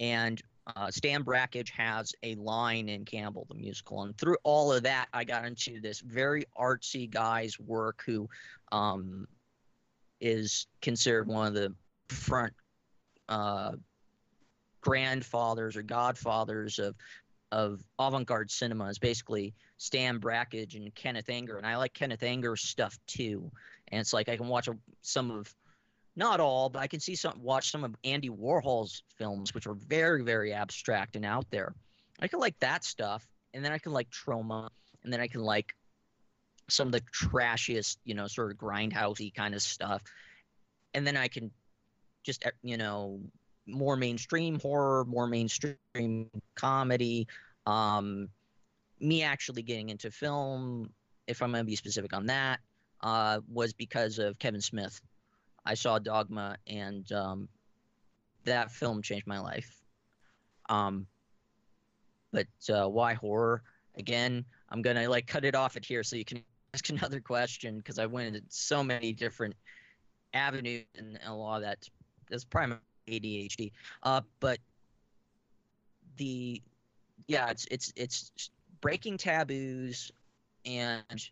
And 0.00 0.40
uh, 0.76 0.90
Stan 0.90 1.22
Brakhage 1.22 1.70
has 1.70 2.14
a 2.22 2.34
line 2.36 2.88
in 2.88 3.04
Cannibal 3.04 3.46
the 3.48 3.54
Musical, 3.54 4.02
and 4.02 4.16
through 4.18 4.36
all 4.44 4.72
of 4.72 4.82
that, 4.82 5.06
I 5.12 5.24
got 5.24 5.44
into 5.44 5.80
this 5.80 6.00
very 6.00 6.44
artsy 6.58 7.08
guy's 7.08 7.58
work 7.58 8.02
who 8.04 8.28
um, 8.72 9.26
is 10.20 10.66
considered 10.82 11.26
one 11.26 11.46
of 11.46 11.54
the 11.54 11.74
front 12.08 12.52
uh, 13.28 13.72
grandfathers 14.80 15.76
or 15.76 15.82
godfathers 15.82 16.78
of 16.78 16.94
of 17.50 17.82
avant-garde 17.98 18.50
cinema. 18.50 18.88
Is 18.88 18.98
basically 18.98 19.54
Stan 19.78 20.18
Brakhage 20.18 20.74
and 20.74 20.94
Kenneth 20.94 21.30
Anger, 21.30 21.56
and 21.56 21.66
I 21.66 21.76
like 21.76 21.94
Kenneth 21.94 22.22
Anger's 22.22 22.62
stuff 22.62 22.98
too. 23.06 23.50
And 23.90 24.00
it's 24.00 24.12
like 24.12 24.28
I 24.28 24.36
can 24.36 24.48
watch 24.48 24.68
a, 24.68 24.76
some 25.00 25.30
of 25.30 25.54
not 26.18 26.40
all, 26.40 26.68
but 26.68 26.80
I 26.80 26.88
can 26.88 26.98
see 26.98 27.14
some 27.14 27.40
watch 27.40 27.70
some 27.70 27.84
of 27.84 27.94
Andy 28.02 28.28
Warhol's 28.28 29.04
films, 29.16 29.54
which 29.54 29.68
are 29.68 29.74
very, 29.74 30.24
very 30.24 30.52
abstract 30.52 31.14
and 31.14 31.24
out 31.24 31.46
there. 31.50 31.74
I 32.20 32.26
can 32.26 32.40
like 32.40 32.58
that 32.58 32.84
stuff, 32.84 33.24
and 33.54 33.64
then 33.64 33.70
I 33.70 33.78
can 33.78 33.92
like 33.92 34.10
Troma, 34.10 34.68
and 35.04 35.12
then 35.12 35.20
I 35.20 35.28
can 35.28 35.42
like 35.42 35.76
some 36.68 36.88
of 36.88 36.92
the 36.92 37.02
trashiest, 37.12 37.98
you 38.04 38.14
know, 38.14 38.26
sort 38.26 38.50
of 38.50 38.58
grindhousey 38.58 39.32
kind 39.32 39.54
of 39.54 39.62
stuff, 39.62 40.02
and 40.92 41.06
then 41.06 41.16
I 41.16 41.28
can 41.28 41.52
just 42.24 42.44
you 42.64 42.76
know 42.76 43.20
more 43.68 43.96
mainstream 43.96 44.58
horror, 44.58 45.04
more 45.04 45.28
mainstream 45.28 46.30
comedy. 46.56 47.28
Um, 47.64 48.28
me 48.98 49.22
actually 49.22 49.62
getting 49.62 49.90
into 49.90 50.10
film, 50.10 50.90
if 51.28 51.42
I'm 51.42 51.52
going 51.52 51.62
to 51.62 51.66
be 51.66 51.76
specific 51.76 52.12
on 52.12 52.26
that, 52.26 52.58
uh, 53.02 53.38
was 53.48 53.72
because 53.72 54.18
of 54.18 54.36
Kevin 54.40 54.60
Smith 54.60 55.00
I 55.64 55.74
saw 55.74 55.98
Dogma, 55.98 56.56
and 56.66 57.10
um, 57.12 57.48
that 58.44 58.70
film 58.70 59.02
changed 59.02 59.26
my 59.26 59.38
life. 59.38 59.82
Um, 60.68 61.06
but 62.32 62.46
uh, 62.70 62.88
why 62.88 63.14
horror? 63.14 63.62
Again, 63.96 64.44
I'm 64.70 64.82
gonna 64.82 65.08
like 65.08 65.26
cut 65.26 65.44
it 65.44 65.54
off 65.54 65.76
at 65.76 65.84
here 65.84 66.02
so 66.02 66.16
you 66.16 66.24
can 66.24 66.42
ask 66.74 66.88
another 66.88 67.20
question 67.20 67.78
because 67.78 67.98
I 67.98 68.06
went 68.06 68.28
into 68.28 68.42
so 68.48 68.82
many 68.82 69.12
different 69.12 69.54
avenues 70.34 70.84
and 70.96 71.18
a 71.26 71.32
lot 71.32 71.62
of. 71.62 71.74
That's 72.30 72.44
probably 72.44 72.76
ADHD. 73.08 73.72
Uh, 74.02 74.20
but 74.40 74.58
the 76.16 76.62
yeah, 77.26 77.50
it's 77.50 77.66
it's 77.70 77.92
it's 77.96 78.50
breaking 78.80 79.18
taboos 79.18 80.12
and 80.64 81.28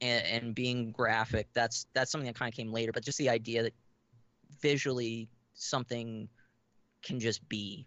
and, 0.00 0.26
and 0.26 0.54
being 0.54 0.92
graphic 0.92 1.48
that's 1.52 1.86
that's 1.94 2.10
something 2.10 2.26
that 2.26 2.38
kind 2.38 2.52
of 2.52 2.56
came 2.56 2.72
later 2.72 2.92
but 2.92 3.04
just 3.04 3.18
the 3.18 3.28
idea 3.28 3.62
that 3.62 3.74
visually 4.60 5.28
something 5.54 6.28
can 7.02 7.18
just 7.18 7.46
be 7.48 7.86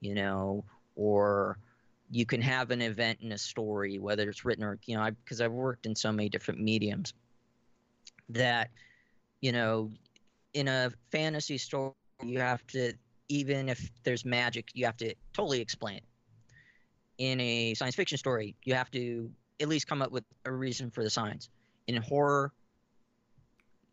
you 0.00 0.14
know? 0.14 0.64
Or 0.94 1.58
you 2.10 2.24
can 2.24 2.40
have 2.40 2.70
an 2.70 2.80
event 2.80 3.18
in 3.20 3.32
a 3.32 3.38
story 3.38 3.98
whether 3.98 4.28
it's 4.30 4.44
written 4.44 4.62
or 4.62 4.78
you 4.86 4.96
know 4.96 5.10
because 5.24 5.40
i've 5.40 5.50
worked 5.50 5.86
in 5.86 5.96
so 5.96 6.12
many 6.12 6.28
different 6.28 6.60
mediums 6.60 7.14
that 8.28 8.70
you 9.40 9.50
know 9.50 9.90
in 10.54 10.68
a 10.68 10.92
fantasy 11.10 11.58
story 11.58 11.92
you 12.22 12.38
have 12.38 12.64
to 12.68 12.92
even 13.28 13.68
if 13.68 13.90
there's 14.04 14.24
magic 14.24 14.68
you 14.72 14.84
have 14.84 14.96
to 14.96 15.12
totally 15.32 15.60
explain 15.60 15.96
it. 15.96 16.04
In 17.18 17.40
a 17.40 17.74
science 17.74 17.96
fiction 17.96 18.16
story 18.16 18.54
you 18.62 18.72
have 18.74 18.90
to 18.92 19.28
at 19.60 19.68
least 19.68 19.86
come 19.86 20.02
up 20.02 20.10
with 20.10 20.24
a 20.44 20.52
reason 20.52 20.90
for 20.90 21.02
the 21.02 21.10
signs. 21.10 21.48
In 21.86 21.96
horror, 21.96 22.52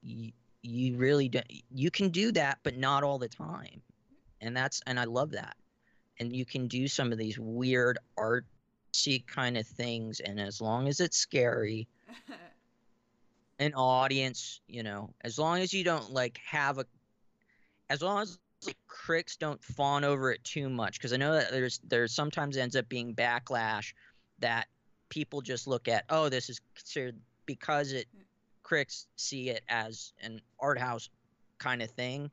you, 0.02 0.32
you 0.62 0.98
really 0.98 1.30
don't 1.30 1.46
you 1.70 1.92
can 1.92 2.10
do 2.10 2.32
that, 2.32 2.60
but 2.64 2.78
not 2.78 3.04
all 3.04 3.20
the 3.20 3.28
time, 3.28 3.82
and 4.42 4.56
that's 4.56 4.82
and 4.88 5.00
I 5.00 5.04
love 5.06 5.32
that. 5.32 5.56
And 6.20 6.36
you 6.36 6.46
can 6.46 6.68
do 6.68 6.88
some 6.88 7.12
of 7.12 7.18
these 7.18 7.38
weird 7.40 7.98
artsy 8.18 9.26
kind 9.28 9.58
of 9.58 9.68
things, 9.68 10.20
and 10.20 10.40
as 10.40 10.62
long 10.62 10.88
as 10.88 11.00
it's 11.00 11.18
scary, 11.18 11.88
an 13.60 13.74
audience, 13.74 14.62
you 14.68 14.84
know, 14.84 15.14
as 15.22 15.38
long 15.38 15.60
as 15.60 15.74
you 15.74 15.84
don't 15.84 16.12
like 16.12 16.40
have 16.46 16.80
a, 16.80 16.86
as 17.90 18.02
long 18.02 18.22
as 18.22 18.38
like, 18.66 18.78
critics 18.88 19.36
don't 19.36 19.62
fawn 19.64 20.04
over 20.04 20.32
it 20.32 20.44
too 20.44 20.70
much, 20.70 20.98
because 20.98 21.14
I 21.14 21.18
know 21.18 21.34
that 21.34 21.52
there's 21.52 21.80
there's 21.88 22.16
sometimes 22.16 22.58
ends 22.58 22.76
up 22.76 22.88
being 22.90 23.14
backlash 23.14 23.94
that 24.40 24.68
people 25.14 25.42
just 25.42 25.68
look 25.68 25.88
at 25.88 26.06
oh 26.10 26.28
this 26.28 26.50
is 26.50 26.60
considered 26.74 27.16
because 27.46 27.92
it 27.92 28.08
mm. 28.18 28.24
critics 28.64 29.06
see 29.16 29.52
it 29.52 29.64
as 29.70 30.12
an 30.24 30.42
art 30.60 30.80
house 30.80 31.08
kind 31.60 31.84
of 31.84 31.92
thing 31.92 32.32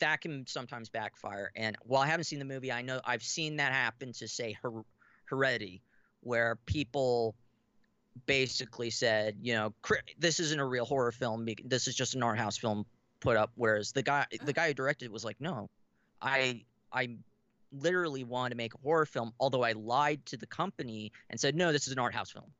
that 0.00 0.20
can 0.20 0.44
sometimes 0.48 0.88
backfire. 0.88 1.52
And 1.54 1.76
while 1.84 2.02
i 2.02 2.08
haven't 2.08 2.24
seen 2.24 2.40
the 2.40 2.44
movie 2.44 2.72
i 2.72 2.82
know 2.82 3.00
i've 3.04 3.22
seen 3.22 3.56
that 3.58 3.72
happen 3.72 4.12
to 4.14 4.26
say 4.26 4.56
her- 4.62 4.84
heredity 5.26 5.80
where 6.22 6.56
people 6.66 7.36
basically 8.26 8.90
said 8.90 9.36
you 9.40 9.54
know 9.54 9.72
this 10.18 10.40
isn't 10.40 10.58
a 10.58 10.66
real 10.66 10.84
horror 10.84 11.12
film 11.12 11.46
this 11.64 11.86
is 11.86 11.94
just 11.94 12.16
an 12.16 12.22
art 12.24 12.36
house 12.36 12.58
film 12.58 12.84
put 13.20 13.36
up 13.36 13.52
whereas 13.54 13.92
the 13.92 14.02
guy 14.02 14.26
the 14.32 14.50
oh. 14.50 14.52
guy 14.52 14.68
who 14.68 14.74
directed 14.74 15.04
it 15.04 15.12
was 15.12 15.24
like 15.24 15.40
no 15.40 15.70
i 16.20 16.62
i 16.92 17.16
literally 17.72 18.24
wanted 18.24 18.50
to 18.50 18.56
make 18.56 18.74
a 18.74 18.78
horror 18.78 19.06
film, 19.06 19.32
although 19.40 19.62
I 19.62 19.72
lied 19.72 20.24
to 20.26 20.36
the 20.36 20.46
company 20.46 21.12
and 21.30 21.40
said, 21.40 21.54
no, 21.54 21.72
this 21.72 21.86
is 21.86 21.92
an 21.92 21.98
art 21.98 22.14
house 22.14 22.30
film. 22.30 22.50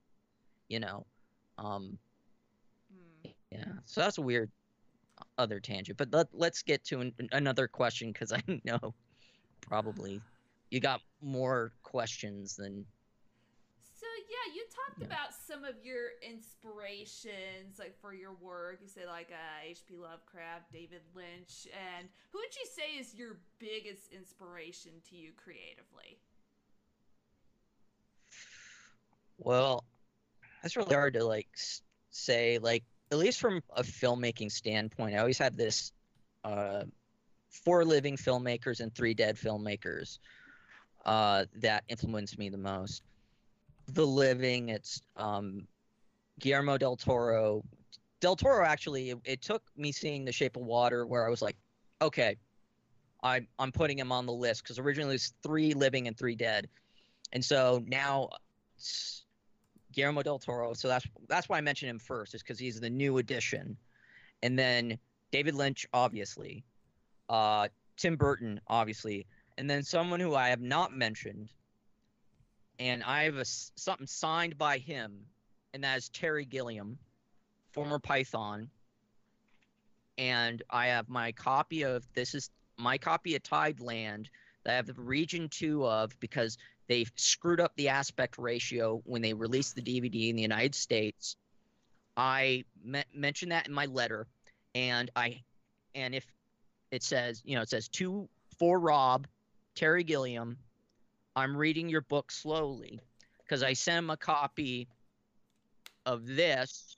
You 0.68 0.80
know? 0.80 1.06
Um, 1.58 1.98
hmm. 2.92 3.30
Yeah. 3.50 3.72
So 3.84 4.00
that's 4.00 4.18
a 4.18 4.22
weird 4.22 4.50
other 5.38 5.60
tangent. 5.60 5.98
But 5.98 6.12
let, 6.12 6.28
let's 6.32 6.62
get 6.62 6.84
to 6.84 7.00
an, 7.00 7.12
another 7.32 7.68
question 7.68 8.12
because 8.12 8.32
I 8.32 8.42
know 8.64 8.94
probably 9.60 10.20
you 10.70 10.80
got 10.80 11.00
more 11.20 11.72
questions 11.82 12.56
than 12.56 12.86
talked 14.92 15.00
yeah. 15.00 15.16
about 15.16 15.34
some 15.46 15.64
of 15.64 15.74
your 15.84 16.10
inspirations, 16.22 17.78
like 17.78 17.94
for 18.00 18.14
your 18.14 18.32
work. 18.40 18.78
You 18.82 18.88
said 18.88 19.04
like 19.08 19.30
uh, 19.30 19.66
H.P. 19.68 19.96
Lovecraft, 19.96 20.72
David 20.72 21.02
Lynch, 21.14 21.66
and 21.72 22.08
who 22.30 22.38
would 22.38 22.54
you 22.54 22.66
say 22.74 22.98
is 22.98 23.14
your 23.14 23.38
biggest 23.58 24.12
inspiration 24.12 24.92
to 25.10 25.16
you 25.16 25.30
creatively? 25.36 26.18
Well, 29.38 29.84
that's 30.62 30.76
really 30.76 30.94
hard 30.94 31.14
to 31.14 31.24
like 31.24 31.48
say. 32.10 32.58
Like 32.58 32.84
at 33.10 33.18
least 33.18 33.40
from 33.40 33.62
a 33.76 33.82
filmmaking 33.82 34.50
standpoint, 34.50 35.14
I 35.14 35.18
always 35.18 35.38
have 35.38 35.56
this 35.56 35.92
uh, 36.44 36.84
four 37.50 37.84
living 37.84 38.16
filmmakers 38.16 38.80
and 38.80 38.94
three 38.94 39.14
dead 39.14 39.36
filmmakers 39.36 40.18
uh, 41.04 41.46
that 41.56 41.84
influenced 41.88 42.38
me 42.38 42.48
the 42.48 42.58
most 42.58 43.02
the 43.94 44.06
living. 44.06 44.68
It's 44.68 45.02
um, 45.16 45.66
Guillermo 46.40 46.78
del 46.78 46.96
Toro, 46.96 47.62
Del 48.22 48.36
Toro 48.36 48.64
actually, 48.64 49.10
it, 49.10 49.18
it 49.24 49.42
took 49.42 49.62
me 49.76 49.90
seeing 49.90 50.24
The 50.24 50.30
Shape 50.30 50.56
of 50.56 50.62
Water 50.62 51.06
where 51.06 51.26
I 51.26 51.28
was 51.28 51.42
like, 51.42 51.56
okay, 52.00 52.36
I, 53.24 53.44
I'm 53.58 53.72
putting 53.72 53.98
him 53.98 54.12
on 54.12 54.26
the 54.26 54.32
list 54.32 54.62
because 54.62 54.78
originally 54.78 55.10
it 55.10 55.14
was 55.14 55.34
three 55.42 55.74
living 55.74 56.06
and 56.06 56.16
three 56.16 56.36
dead, 56.36 56.68
and 57.32 57.44
so 57.44 57.82
now 57.86 58.28
Guillermo 59.92 60.22
del 60.22 60.38
Toro. 60.38 60.72
So 60.72 60.88
that's 60.88 61.06
that's 61.28 61.48
why 61.48 61.58
I 61.58 61.60
mentioned 61.60 61.90
him 61.90 61.98
first, 61.98 62.34
is 62.34 62.42
because 62.42 62.58
he's 62.58 62.80
the 62.80 62.90
new 62.90 63.18
addition, 63.18 63.76
and 64.42 64.58
then 64.58 64.98
David 65.32 65.54
Lynch, 65.54 65.86
obviously, 65.92 66.64
uh, 67.28 67.68
Tim 67.96 68.16
Burton, 68.16 68.60
obviously, 68.68 69.26
and 69.58 69.68
then 69.68 69.82
someone 69.82 70.20
who 70.20 70.34
I 70.34 70.48
have 70.48 70.60
not 70.60 70.92
mentioned, 70.92 71.48
and 72.82 73.04
I 73.04 73.22
have 73.24 73.36
a, 73.36 73.44
something 73.44 74.08
signed 74.08 74.58
by 74.58 74.78
him, 74.78 75.26
and 75.72 75.84
that 75.84 75.98
is 75.98 76.08
Terry 76.08 76.44
Gilliam, 76.44 76.98
former 77.70 78.00
Python. 78.00 78.70
And 80.18 80.60
I 80.68 80.88
have 80.88 81.08
my 81.08 81.30
copy 81.30 81.82
of 81.82 82.04
this 82.14 82.34
is 82.34 82.50
my 82.76 82.98
copy 82.98 83.36
of 83.36 83.42
Tideland 83.44 84.26
that 84.64 84.72
I 84.72 84.74
have 84.74 84.86
the 84.86 84.94
region 84.94 85.48
two 85.48 85.86
of 85.86 86.18
because 86.18 86.58
they 86.88 87.06
screwed 87.14 87.60
up 87.60 87.72
the 87.76 87.88
aspect 87.88 88.36
ratio 88.36 89.00
when 89.04 89.22
they 89.22 89.32
released 89.32 89.76
the 89.76 89.82
DVD 89.82 90.30
in 90.30 90.36
the 90.36 90.42
United 90.42 90.74
States. 90.74 91.36
I 92.16 92.64
me- 92.84 93.04
mentioned 93.14 93.52
that 93.52 93.68
in 93.68 93.74
my 93.74 93.86
letter, 93.86 94.26
and 94.74 95.08
I, 95.14 95.42
and 95.94 96.16
if 96.16 96.26
it 96.90 97.04
says, 97.04 97.42
you 97.44 97.54
know, 97.54 97.62
it 97.62 97.68
says 97.68 97.86
two 97.86 98.28
for 98.58 98.80
Rob, 98.80 99.28
Terry 99.76 100.02
Gilliam. 100.02 100.58
I'm 101.34 101.56
reading 101.56 101.88
your 101.88 102.02
book 102.02 102.30
slowly 102.30 103.00
because 103.38 103.62
I 103.62 103.72
sent 103.72 103.98
him 103.98 104.10
a 104.10 104.16
copy 104.16 104.88
of 106.04 106.26
this, 106.26 106.96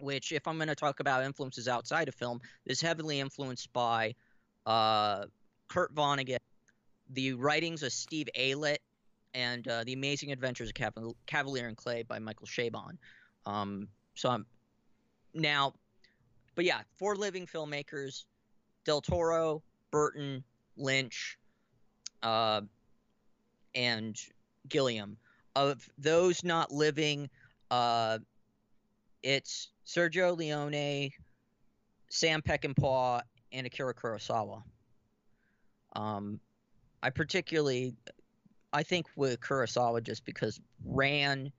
which, 0.00 0.32
if 0.32 0.46
I'm 0.46 0.56
going 0.56 0.68
to 0.68 0.74
talk 0.74 1.00
about 1.00 1.24
influences 1.24 1.68
outside 1.68 2.08
of 2.08 2.14
film, 2.14 2.40
is 2.64 2.80
heavily 2.80 3.20
influenced 3.20 3.72
by 3.72 4.14
uh, 4.64 5.24
Kurt 5.68 5.94
Vonnegut, 5.94 6.38
the 7.10 7.34
writings 7.34 7.82
of 7.82 7.92
Steve 7.92 8.28
Aylett, 8.38 8.78
and 9.34 9.66
uh, 9.68 9.84
The 9.84 9.92
Amazing 9.92 10.32
Adventures 10.32 10.68
of 10.70 10.74
Caval- 10.74 11.14
Kavalier 11.26 11.68
and 11.68 11.76
Clay 11.76 12.02
by 12.02 12.18
Michael 12.18 12.46
Chabon. 12.46 12.96
Um, 13.44 13.88
so 14.14 14.30
I'm 14.30 14.46
now, 15.34 15.74
but 16.54 16.64
yeah, 16.64 16.80
four 16.94 17.16
living 17.16 17.46
filmmakers: 17.46 18.24
Del 18.84 19.02
Toro, 19.02 19.62
Burton, 19.90 20.42
Lynch, 20.76 21.38
uh, 22.22 22.62
and 23.76 24.18
Gilliam. 24.68 25.16
Of 25.54 25.88
those 25.96 26.42
not 26.42 26.72
living, 26.72 27.30
uh, 27.70 28.18
it's 29.22 29.68
Sergio 29.86 30.36
Leone, 30.36 31.10
Sam 32.10 32.42
Peckinpah, 32.42 33.22
and 33.52 33.66
Akira 33.66 33.94
Kurosawa. 33.94 34.62
Um, 35.94 36.40
I 37.02 37.10
particularly, 37.10 37.94
I 38.72 38.82
think 38.82 39.06
with 39.16 39.40
Kurosawa 39.40 40.02
just 40.02 40.24
because 40.24 40.60
Ran 40.84 41.52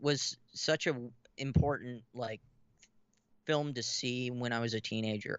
was 0.00 0.36
such 0.52 0.86
a 0.86 0.94
important 1.38 2.02
like 2.14 2.40
film 3.46 3.72
to 3.74 3.82
see 3.82 4.30
when 4.30 4.52
I 4.52 4.60
was 4.60 4.74
a 4.74 4.80
teenager. 4.80 5.38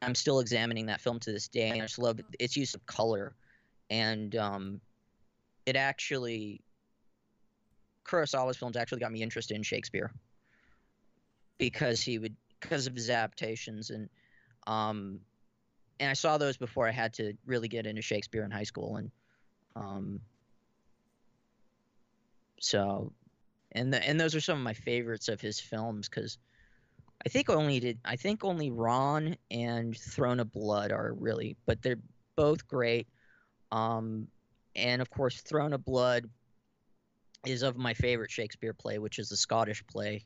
I'm 0.00 0.14
still 0.14 0.40
examining 0.40 0.86
that 0.86 1.00
film 1.00 1.18
to 1.20 1.32
this 1.32 1.48
day, 1.48 1.70
and 1.70 1.82
I 1.82 1.86
just 1.86 1.98
love 1.98 2.20
its 2.38 2.56
use 2.56 2.74
of 2.74 2.86
color, 2.86 3.34
and 3.90 4.34
um, 4.36 4.80
it 5.66 5.76
actually 5.76 6.60
Kurosawa's 8.08 8.56
films 8.56 8.76
actually 8.76 9.00
got 9.00 9.12
me 9.12 9.22
interested 9.22 9.56
in 9.56 9.62
Shakespeare. 9.62 10.10
Because 11.58 12.00
he 12.00 12.18
would 12.18 12.34
because 12.60 12.86
of 12.86 12.94
his 12.94 13.10
adaptations 13.10 13.90
and 13.90 14.08
um 14.66 15.20
and 16.00 16.10
I 16.10 16.14
saw 16.14 16.38
those 16.38 16.56
before 16.56 16.88
I 16.88 16.92
had 16.92 17.12
to 17.14 17.34
really 17.46 17.68
get 17.68 17.86
into 17.86 18.02
Shakespeare 18.02 18.44
in 18.44 18.50
high 18.50 18.64
school 18.64 18.96
and 18.96 19.10
um 19.76 20.20
so 22.60 23.12
and 23.72 23.92
the, 23.92 24.08
and 24.08 24.18
those 24.18 24.34
are 24.34 24.40
some 24.40 24.58
of 24.58 24.64
my 24.64 24.72
favorites 24.72 25.28
of 25.28 25.40
his 25.40 25.60
films 25.60 26.08
because 26.08 26.38
I 27.24 27.28
think 27.28 27.50
only 27.50 27.80
did 27.80 27.98
I 28.04 28.16
think 28.16 28.44
only 28.44 28.70
Ran 28.70 29.36
and 29.50 29.96
Throne 29.96 30.40
of 30.40 30.52
Blood 30.52 30.92
are 30.92 31.12
really, 31.12 31.56
but 31.66 31.82
they're 31.82 31.98
both 32.36 32.66
great. 32.66 33.08
Um, 33.72 34.28
and 34.76 35.02
of 35.02 35.10
course, 35.10 35.40
Throne 35.40 35.72
of 35.72 35.84
Blood 35.84 36.30
is 37.44 37.62
of 37.62 37.76
my 37.76 37.94
favorite 37.94 38.30
Shakespeare 38.30 38.72
play, 38.72 38.98
which 38.98 39.18
is 39.18 39.28
the 39.28 39.36
Scottish 39.36 39.84
play. 39.86 40.24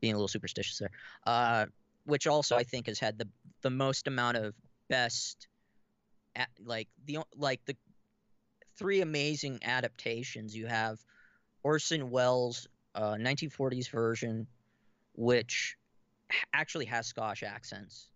Being 0.00 0.14
a 0.14 0.16
little 0.16 0.28
superstitious 0.28 0.78
there, 0.78 0.90
uh, 1.26 1.66
which 2.04 2.26
also 2.26 2.56
I 2.56 2.64
think 2.64 2.88
has 2.88 2.98
had 2.98 3.16
the 3.18 3.28
the 3.62 3.70
most 3.70 4.06
amount 4.08 4.36
of 4.36 4.54
best, 4.88 5.48
at, 6.36 6.50
like 6.62 6.88
the 7.06 7.20
like 7.36 7.64
the 7.64 7.76
three 8.76 9.00
amazing 9.00 9.60
adaptations 9.62 10.54
you 10.54 10.66
have 10.66 10.98
Orson 11.62 12.10
Welles' 12.10 12.66
uh, 12.94 13.14
1940s 13.14 13.88
version, 13.90 14.46
which 15.14 15.76
actually 16.52 16.86
has 16.86 17.06
Scottish 17.06 17.42
accents 17.42 18.08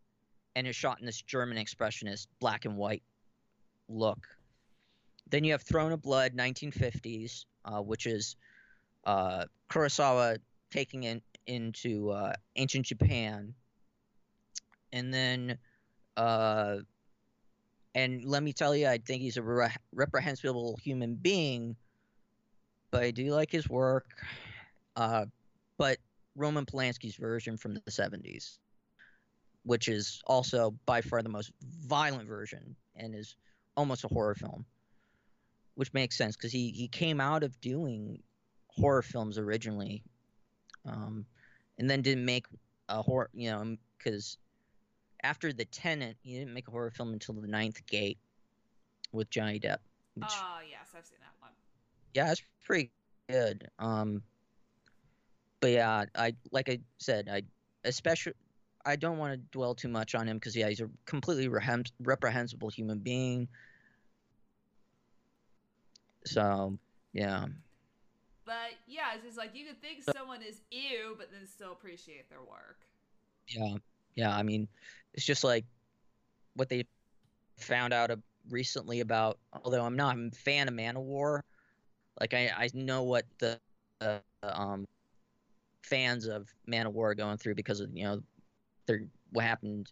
and 0.56 0.66
is 0.66 0.76
shot 0.76 1.00
in 1.00 1.06
this 1.06 1.20
German 1.22 1.56
expressionist 1.56 2.26
black 2.40 2.64
and 2.64 2.76
white 2.76 3.02
look. 3.88 4.26
Then 5.30 5.44
you 5.44 5.52
have 5.52 5.62
Throne 5.62 5.92
of 5.92 6.02
Blood, 6.02 6.34
1950s, 6.34 7.44
uh, 7.64 7.80
which 7.80 8.06
is 8.06 8.36
uh, 9.04 9.44
Kurosawa 9.70 10.38
taking 10.70 11.04
in 11.04 11.22
into 11.46 12.10
uh, 12.10 12.34
ancient 12.56 12.84
Japan, 12.84 13.54
and 14.92 15.14
then, 15.14 15.56
uh, 16.18 16.76
and 17.94 18.22
let 18.22 18.42
me 18.42 18.52
tell 18.52 18.76
you, 18.76 18.86
I 18.86 18.98
think 18.98 19.22
he's 19.22 19.38
a 19.38 19.42
re- 19.42 19.74
reprehensible 19.92 20.78
human 20.82 21.14
being 21.14 21.74
but 22.90 23.02
I 23.02 23.10
do 23.10 23.32
like 23.34 23.50
his 23.50 23.68
work. 23.68 24.06
Uh, 24.96 25.26
but 25.76 25.98
Roman 26.38 26.64
Polanski's 26.64 27.16
version 27.16 27.56
from 27.56 27.74
the 27.74 27.80
70s, 27.90 28.58
which 29.64 29.88
is 29.88 30.22
also 30.26 30.74
by 30.86 31.00
far 31.00 31.22
the 31.22 31.28
most 31.28 31.50
violent 31.62 32.28
version 32.28 32.76
and 32.96 33.14
is 33.14 33.36
almost 33.76 34.04
a 34.04 34.08
horror 34.08 34.34
film, 34.34 34.64
which 35.74 35.92
makes 35.92 36.16
sense 36.16 36.36
because 36.36 36.52
he, 36.52 36.70
he 36.70 36.88
came 36.88 37.20
out 37.20 37.42
of 37.42 37.60
doing 37.60 38.22
horror 38.68 39.02
films 39.02 39.36
originally 39.36 40.02
um, 40.86 41.26
and 41.78 41.90
then 41.90 42.02
didn't 42.02 42.24
make 42.24 42.46
a 42.88 43.02
horror, 43.02 43.28
you 43.34 43.50
know, 43.50 43.76
because 43.98 44.38
after 45.22 45.52
The 45.52 45.64
Tenant, 45.66 46.16
he 46.22 46.38
didn't 46.38 46.54
make 46.54 46.68
a 46.68 46.70
horror 46.70 46.90
film 46.90 47.12
until 47.12 47.34
The 47.34 47.48
Ninth 47.48 47.84
Gate 47.86 48.18
with 49.12 49.28
Johnny 49.30 49.58
Depp. 49.58 49.78
Oh, 49.78 50.20
which, 50.20 50.30
yes, 50.70 50.94
I've 50.96 51.04
seen 51.04 51.18
that 51.20 51.34
one. 51.40 51.50
Yeah, 52.14 52.30
it's 52.30 52.42
pretty 52.64 52.92
good. 53.28 53.68
Um, 53.78 54.22
but 55.60 55.70
yeah, 55.70 56.04
I 56.14 56.34
like 56.52 56.68
I 56.68 56.78
said, 56.98 57.28
I 57.30 57.42
especially 57.84 58.34
I 58.84 58.96
don't 58.96 59.18
want 59.18 59.34
to 59.34 59.38
dwell 59.50 59.74
too 59.74 59.88
much 59.88 60.14
on 60.14 60.26
him 60.26 60.36
because 60.36 60.56
yeah, 60.56 60.68
he's 60.68 60.80
a 60.80 60.88
completely 61.04 61.48
reprehensible 61.48 62.68
human 62.68 62.98
being. 62.98 63.48
So 66.24 66.78
yeah. 67.12 67.46
But 68.44 68.74
yeah, 68.86 69.14
it's 69.14 69.24
just 69.24 69.36
like 69.36 69.50
you 69.54 69.66
could 69.66 69.80
think 69.82 70.04
someone 70.16 70.40
is 70.42 70.60
ew, 70.70 71.14
but 71.18 71.30
then 71.30 71.46
still 71.46 71.72
appreciate 71.72 72.30
their 72.30 72.40
work. 72.40 72.78
Yeah, 73.48 73.76
yeah. 74.14 74.34
I 74.34 74.42
mean, 74.42 74.68
it's 75.12 75.26
just 75.26 75.44
like 75.44 75.64
what 76.54 76.68
they 76.68 76.86
found 77.58 77.92
out 77.92 78.10
recently 78.48 79.00
about. 79.00 79.38
Although 79.64 79.84
I'm 79.84 79.96
not 79.96 80.16
a 80.16 80.30
fan 80.30 80.68
of 80.68 80.74
Manowar, 80.74 81.42
like 82.20 82.32
I, 82.32 82.50
I 82.56 82.70
know 82.72 83.02
what 83.02 83.26
the 83.38 83.58
uh, 84.00 84.18
um, 84.42 84.86
fans 85.82 86.26
of 86.26 86.48
Manowar 86.68 87.10
are 87.10 87.14
going 87.14 87.38
through 87.38 87.54
because 87.54 87.80
of 87.80 87.90
you 87.94 88.04
know 88.04 88.22
their 88.86 89.02
what 89.30 89.44
happened 89.44 89.90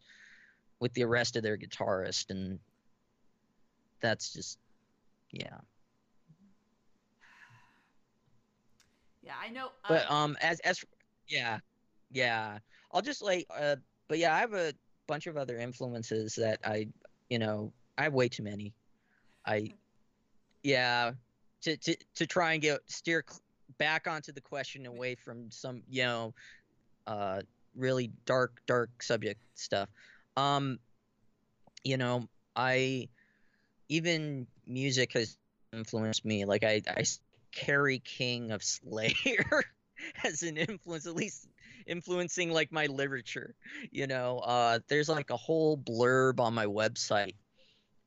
with 0.80 0.92
the 0.94 1.04
arrest 1.04 1.36
of 1.36 1.42
their 1.42 1.56
guitarist 1.56 2.30
and 2.30 2.58
that's 4.00 4.32
just 4.32 4.58
yeah. 5.32 5.58
Yeah 9.22 9.32
i 9.42 9.50
know 9.50 9.66
uh, 9.66 9.88
but 9.88 10.10
um 10.10 10.36
as 10.40 10.60
as 10.60 10.84
yeah 11.28 11.58
yeah. 12.12 12.58
I'll 12.92 13.02
just 13.02 13.22
like 13.22 13.46
uh 13.58 13.76
but 14.08 14.18
yeah 14.18 14.34
i 14.34 14.38
have 14.38 14.54
a 14.54 14.72
bunch 15.06 15.26
of 15.26 15.36
other 15.36 15.58
influences 15.58 16.34
that 16.36 16.60
i 16.64 16.86
you 17.28 17.38
know 17.38 17.72
i 17.98 18.04
have 18.04 18.14
way 18.14 18.28
too 18.28 18.42
many. 18.42 18.72
I 19.44 19.72
yeah 20.62 21.12
to 21.62 21.76
to 21.76 21.96
to 22.14 22.26
try 22.26 22.52
and 22.52 22.62
get 22.62 22.80
steer 22.86 23.24
back 23.78 24.06
onto 24.06 24.32
the 24.32 24.40
question 24.40 24.86
away 24.86 25.14
from 25.14 25.50
some 25.50 25.82
you 25.88 26.02
know 26.02 26.34
uh 27.06 27.40
really 27.74 28.10
dark 28.24 28.60
dark 28.66 29.02
subject 29.02 29.40
stuff. 29.54 29.88
Um 30.36 30.78
you 31.84 31.96
know 31.96 32.26
i 32.56 33.08
even 33.88 34.46
music 34.66 35.12
has 35.12 35.36
influenced 35.72 36.24
me. 36.24 36.44
Like 36.44 36.64
i 36.64 36.82
i 36.88 37.04
carry 37.52 37.98
King 38.00 38.50
of 38.52 38.62
Slayer 38.62 39.64
as 40.24 40.42
an 40.42 40.56
influence, 40.56 41.06
at 41.06 41.14
least 41.14 41.48
influencing 41.86 42.50
like 42.50 42.72
my 42.72 42.86
literature. 42.86 43.54
You 43.90 44.06
know, 44.06 44.38
uh, 44.38 44.80
there's 44.88 45.08
like 45.08 45.30
a 45.30 45.36
whole 45.36 45.76
blurb 45.76 46.40
on 46.40 46.54
my 46.54 46.66
website 46.66 47.34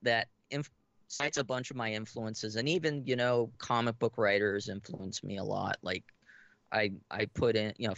that 0.04 0.28
inf- 0.52 0.72
cites 1.10 1.38
a 1.38 1.44
bunch 1.44 1.72
of 1.72 1.76
my 1.76 1.92
influences, 1.92 2.56
and 2.56 2.70
even 2.70 3.04
you 3.06 3.18
know, 3.18 3.52
comic 3.58 4.00
book 4.00 4.14
writers 4.18 4.70
influence 4.70 5.24
me 5.24 5.38
a 5.38 5.44
lot. 5.44 5.78
Like, 5.82 6.04
I 6.72 6.94
I 7.12 7.26
put 7.26 7.58
in 7.58 7.74
you 7.78 7.90
know 7.90 7.96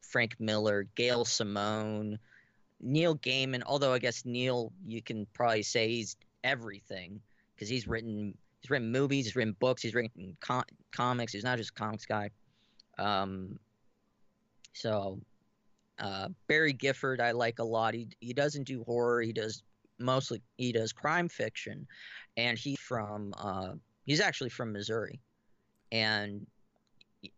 Frank 0.00 0.38
Miller, 0.38 0.86
Gail 0.94 1.24
Simone, 1.24 2.18
Neil 2.80 3.16
Gaiman. 3.16 3.62
Although 3.66 3.92
I 3.92 3.98
guess 3.98 4.24
Neil, 4.24 4.72
you 4.86 5.02
can 5.02 5.26
probably 5.32 5.62
say 5.62 5.88
he's 5.88 6.16
everything 6.44 7.20
because 7.54 7.68
he's 7.68 7.88
written 7.88 8.36
he's 8.60 8.70
written 8.70 8.92
movies, 8.92 9.24
he's 9.24 9.34
written 9.34 9.56
books, 9.58 9.82
he's 9.82 9.94
written 9.94 10.36
com- 10.40 10.64
comics. 10.92 11.32
He's 11.32 11.44
not 11.44 11.58
just 11.58 11.70
a 11.70 11.74
comics 11.74 12.06
guy. 12.06 12.30
Um, 12.98 13.58
so 14.74 15.18
uh, 15.98 16.28
Barry 16.48 16.74
Gifford, 16.74 17.20
I 17.20 17.32
like 17.32 17.58
a 17.58 17.64
lot. 17.64 17.94
He 17.94 18.08
he 18.20 18.34
doesn't 18.34 18.64
do 18.64 18.84
horror. 18.84 19.22
He 19.22 19.32
does 19.32 19.62
mostly 19.98 20.42
he 20.56 20.72
does 20.72 20.92
crime 20.92 21.28
fiction, 21.28 21.86
and 22.36 22.58
he's 22.58 22.78
from 22.80 23.32
uh, 23.38 23.72
he's 24.04 24.20
actually 24.20 24.50
from 24.50 24.72
Missouri, 24.72 25.20
and 25.90 26.46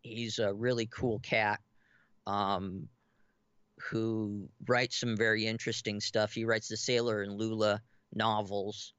he's 0.02 0.38
a 0.38 0.52
really 0.52 0.86
cool 0.86 1.18
cat. 1.20 1.60
Um, 2.26 2.88
who 3.90 4.48
writes 4.66 4.98
some 4.98 5.16
very 5.16 5.46
interesting 5.46 6.00
stuff. 6.00 6.32
He 6.32 6.44
writes 6.44 6.68
the 6.68 6.76
Sailor 6.76 7.22
and 7.22 7.38
Lula 7.38 7.82
novels, 8.14 8.94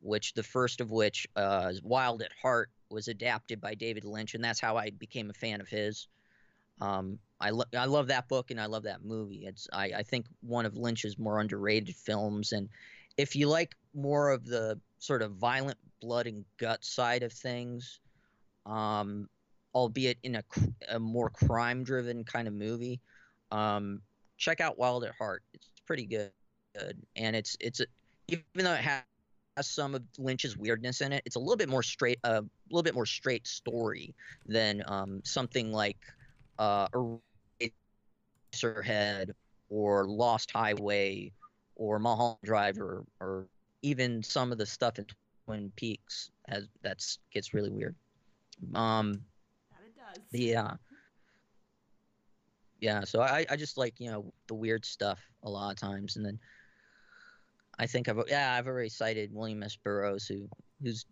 which 0.00 0.34
the 0.34 0.42
first 0.42 0.80
of 0.80 0.90
which, 0.90 1.26
uh, 1.36 1.72
Wild 1.82 2.22
at 2.22 2.32
Heart, 2.40 2.70
was 2.90 3.08
adapted 3.08 3.60
by 3.60 3.74
David 3.74 4.04
Lynch, 4.04 4.34
and 4.34 4.44
that's 4.44 4.60
how 4.60 4.76
I 4.76 4.90
became 4.90 5.30
a 5.30 5.34
fan 5.34 5.60
of 5.60 5.68
his. 5.68 6.08
Um, 6.82 7.18
I, 7.40 7.50
lo- 7.50 7.64
I 7.78 7.84
love 7.84 8.08
that 8.08 8.28
book 8.28 8.50
and 8.50 8.60
I 8.60 8.66
love 8.66 8.82
that 8.84 9.04
movie. 9.04 9.44
It's 9.46 9.68
I, 9.72 9.92
I 9.98 10.02
think 10.02 10.26
one 10.40 10.66
of 10.66 10.76
Lynch's 10.76 11.16
more 11.16 11.38
underrated 11.38 11.94
films. 11.94 12.52
And 12.52 12.68
if 13.16 13.36
you 13.36 13.48
like 13.48 13.76
more 13.94 14.30
of 14.30 14.44
the 14.44 14.80
sort 14.98 15.22
of 15.22 15.32
violent 15.32 15.78
blood 16.00 16.26
and 16.26 16.44
gut 16.58 16.84
side 16.84 17.22
of 17.22 17.32
things, 17.32 18.00
um, 18.66 19.28
albeit 19.74 20.18
in 20.24 20.36
a, 20.36 20.44
a 20.90 20.98
more 20.98 21.30
crime 21.30 21.84
driven 21.84 22.24
kind 22.24 22.48
of 22.48 22.54
movie, 22.54 23.00
um, 23.52 24.02
check 24.36 24.60
out 24.60 24.76
Wild 24.76 25.04
at 25.04 25.14
Heart. 25.14 25.44
It's 25.54 25.68
pretty 25.86 26.06
good, 26.06 26.30
and 27.14 27.36
it's 27.36 27.56
it's 27.60 27.80
a, 27.80 27.86
even 28.28 28.42
though 28.56 28.72
it 28.72 28.80
has 28.80 29.04
some 29.60 29.94
of 29.94 30.02
Lynch's 30.18 30.56
weirdness 30.56 31.00
in 31.00 31.12
it, 31.12 31.22
it's 31.26 31.36
a 31.36 31.38
little 31.38 31.56
bit 31.56 31.68
more 31.68 31.82
straight, 31.82 32.18
a 32.24 32.42
little 32.70 32.82
bit 32.82 32.94
more 32.94 33.06
straight 33.06 33.46
story 33.46 34.14
than 34.46 34.82
um, 34.86 35.20
something 35.24 35.70
like 35.70 35.98
uh, 36.58 36.86
Head 38.84 39.34
or 39.68 40.06
Lost 40.06 40.50
Highway 40.50 41.32
or 41.76 41.98
Mulholland 41.98 42.38
Drive 42.44 42.78
or, 42.78 43.04
or 43.20 43.46
even 43.82 44.22
some 44.22 44.52
of 44.52 44.58
the 44.58 44.66
stuff 44.66 44.98
in 44.98 45.06
Twin 45.46 45.72
Peaks 45.76 46.30
has 46.48 46.68
that's 46.82 47.18
gets 47.32 47.54
really 47.54 47.70
weird. 47.70 47.94
Um, 48.74 49.22
that 49.70 49.86
it 49.86 49.96
does. 49.96 50.40
Yeah. 50.40 50.74
Yeah, 52.80 53.04
so 53.04 53.20
I, 53.20 53.46
I 53.48 53.54
just 53.54 53.78
like 53.78 53.94
you 53.98 54.10
know 54.10 54.32
the 54.48 54.54
weird 54.54 54.84
stuff 54.84 55.20
a 55.44 55.48
lot 55.48 55.70
of 55.70 55.78
times, 55.78 56.16
and 56.16 56.26
then 56.26 56.38
I 57.78 57.86
think 57.86 58.08
I've 58.08 58.18
yeah 58.26 58.54
I've 58.54 58.66
already 58.66 58.88
cited 58.88 59.32
William 59.32 59.62
S. 59.62 59.76
Burroughs 59.76 60.26
who 60.26 60.48
who's 60.82 61.06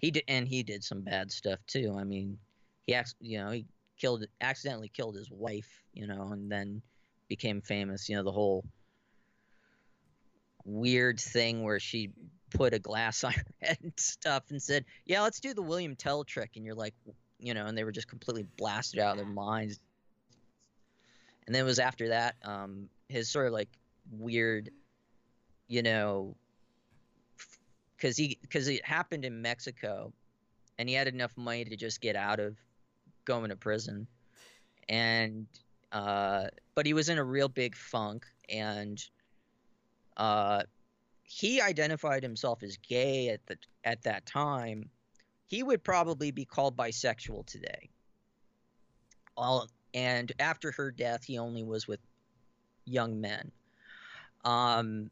he 0.00 0.10
did 0.10 0.24
and 0.26 0.48
he 0.48 0.64
did 0.64 0.82
some 0.82 1.02
bad 1.02 1.30
stuff 1.30 1.60
too. 1.68 1.96
I 1.96 2.02
mean, 2.02 2.36
he 2.86 2.94
acts 2.94 3.14
you 3.20 3.38
know 3.38 3.50
he 3.50 3.64
killed 3.96 4.26
accidentally 4.40 4.88
killed 4.88 5.16
his 5.16 5.30
wife, 5.30 5.82
you 5.92 6.06
know, 6.06 6.32
and 6.32 6.50
then 6.50 6.82
became 7.28 7.60
famous. 7.60 8.08
You 8.08 8.16
know, 8.16 8.22
the 8.22 8.32
whole 8.32 8.64
weird 10.64 11.20
thing 11.20 11.62
where 11.62 11.78
she 11.78 12.10
put 12.50 12.74
a 12.74 12.78
glass 12.78 13.24
on 13.24 13.32
her 13.32 13.44
head 13.62 13.78
and 13.82 13.92
stuff 13.96 14.44
and 14.50 14.62
said, 14.62 14.84
"Yeah, 15.04 15.22
let's 15.22 15.40
do 15.40 15.54
the 15.54 15.62
William 15.62 15.96
Tell 15.96 16.24
trick," 16.24 16.52
and 16.56 16.64
you're 16.64 16.74
like, 16.74 16.94
you 17.38 17.54
know, 17.54 17.66
and 17.66 17.76
they 17.76 17.84
were 17.84 17.92
just 17.92 18.08
completely 18.08 18.46
blasted 18.56 19.00
out 19.00 19.12
of 19.12 19.24
their 19.24 19.32
minds. 19.32 19.78
And 21.46 21.54
then 21.54 21.62
it 21.62 21.66
was 21.66 21.78
after 21.78 22.08
that, 22.08 22.36
um, 22.42 22.88
his 23.08 23.28
sort 23.28 23.46
of 23.46 23.52
like 23.52 23.68
weird, 24.10 24.70
you 25.68 25.82
know, 25.82 26.36
because 27.96 28.16
he 28.16 28.38
because 28.40 28.68
it 28.68 28.84
happened 28.84 29.24
in 29.24 29.42
Mexico, 29.42 30.12
and 30.78 30.88
he 30.88 30.94
had 30.94 31.08
enough 31.08 31.36
money 31.36 31.64
to 31.64 31.76
just 31.76 32.00
get 32.00 32.16
out 32.16 32.40
of 32.40 32.56
going 33.24 33.50
to 33.50 33.56
prison, 33.56 34.06
and 34.88 35.46
uh, 35.92 36.46
but 36.74 36.86
he 36.86 36.92
was 36.92 37.08
in 37.08 37.18
a 37.18 37.24
real 37.24 37.48
big 37.48 37.76
funk, 37.76 38.26
and 38.48 39.04
uh, 40.16 40.62
he 41.22 41.60
identified 41.60 42.22
himself 42.22 42.62
as 42.62 42.76
gay 42.78 43.28
at 43.28 43.44
the 43.46 43.56
at 43.84 44.02
that 44.02 44.26
time. 44.26 44.88
He 45.46 45.62
would 45.62 45.84
probably 45.84 46.30
be 46.30 46.44
called 46.44 46.76
bisexual 46.76 47.46
today. 47.46 47.90
All 49.36 49.68
and 49.92 50.32
after 50.40 50.72
her 50.72 50.90
death, 50.90 51.24
he 51.24 51.38
only 51.38 51.62
was 51.62 51.86
with 51.86 52.00
young 52.84 53.20
men. 53.20 53.50
Um, 54.44 55.10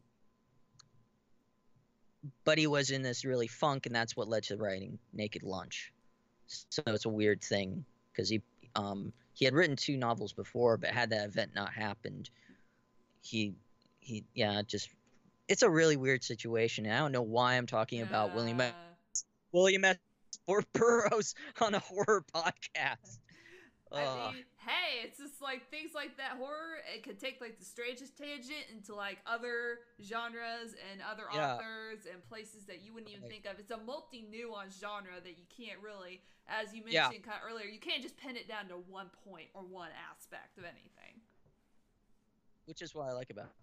but 2.44 2.58
he 2.58 2.66
was 2.66 2.90
in 2.90 3.02
this 3.02 3.24
really 3.24 3.48
funk, 3.48 3.86
and 3.86 3.94
that's 3.94 4.16
what 4.16 4.28
led 4.28 4.44
to 4.44 4.56
writing 4.56 4.98
Naked 5.12 5.42
Lunch. 5.42 5.92
So 6.46 6.82
it's 6.86 7.06
a 7.06 7.08
weird 7.08 7.42
thing 7.42 7.84
because 8.12 8.28
he 8.28 8.42
um, 8.74 9.12
he 9.34 9.44
had 9.44 9.54
written 9.54 9.76
two 9.76 9.96
novels 9.96 10.32
before, 10.32 10.76
but 10.76 10.90
had 10.90 11.10
that 11.10 11.26
event 11.26 11.52
not 11.54 11.72
happened, 11.72 12.30
he 13.22 13.54
he 14.00 14.24
yeah 14.34 14.62
just 14.62 14.88
it's 15.48 15.62
a 15.62 15.70
really 15.70 15.96
weird 15.96 16.24
situation. 16.24 16.86
And 16.86 16.94
I 16.94 16.98
don't 16.98 17.12
know 17.12 17.22
why 17.22 17.54
I'm 17.54 17.66
talking 17.66 17.98
yeah. 17.98 18.06
about 18.06 18.34
William 18.34 18.60
William 19.52 19.84
S. 19.84 19.96
Or 20.46 20.62
Burroughs 20.72 21.34
on 21.60 21.74
a 21.74 21.78
horror 21.78 22.24
podcast. 22.34 23.18
I 23.94 24.32
mean, 24.32 24.44
hey, 24.64 25.04
it's 25.04 25.18
just 25.18 25.42
like 25.42 25.68
things 25.70 25.92
like 25.94 26.16
that 26.16 26.38
horror. 26.38 26.80
It 26.88 27.02
could 27.02 27.18
take 27.18 27.40
like 27.40 27.58
the 27.58 27.64
strangest 27.64 28.16
tangent 28.16 28.72
into 28.72 28.94
like 28.94 29.18
other 29.26 29.84
genres 30.02 30.74
and 30.90 31.00
other 31.04 31.24
yeah. 31.32 31.54
authors 31.54 32.06
and 32.10 32.24
places 32.28 32.64
that 32.66 32.82
you 32.82 32.92
wouldn't 32.94 33.12
even 33.12 33.28
think 33.28 33.46
of. 33.46 33.58
It's 33.58 33.70
a 33.70 33.78
multi 33.78 34.24
nuanced 34.28 34.80
genre 34.80 35.20
that 35.22 35.36
you 35.36 35.44
can't 35.50 35.80
really, 35.82 36.22
as 36.48 36.74
you 36.74 36.82
mentioned 36.84 37.20
yeah. 37.20 37.26
kind 37.26 37.38
of 37.40 37.44
earlier, 37.48 37.66
you 37.66 37.80
can't 37.80 38.02
just 38.02 38.16
pin 38.16 38.36
it 38.36 38.48
down 38.48 38.68
to 38.68 38.80
one 38.88 39.10
point 39.28 39.48
or 39.54 39.62
one 39.62 39.90
aspect 40.10 40.58
of 40.58 40.64
anything. 40.64 41.20
Which 42.64 42.82
is 42.82 42.94
what 42.94 43.08
I 43.08 43.12
like 43.12 43.30
about 43.30 43.52
it. 43.52 43.58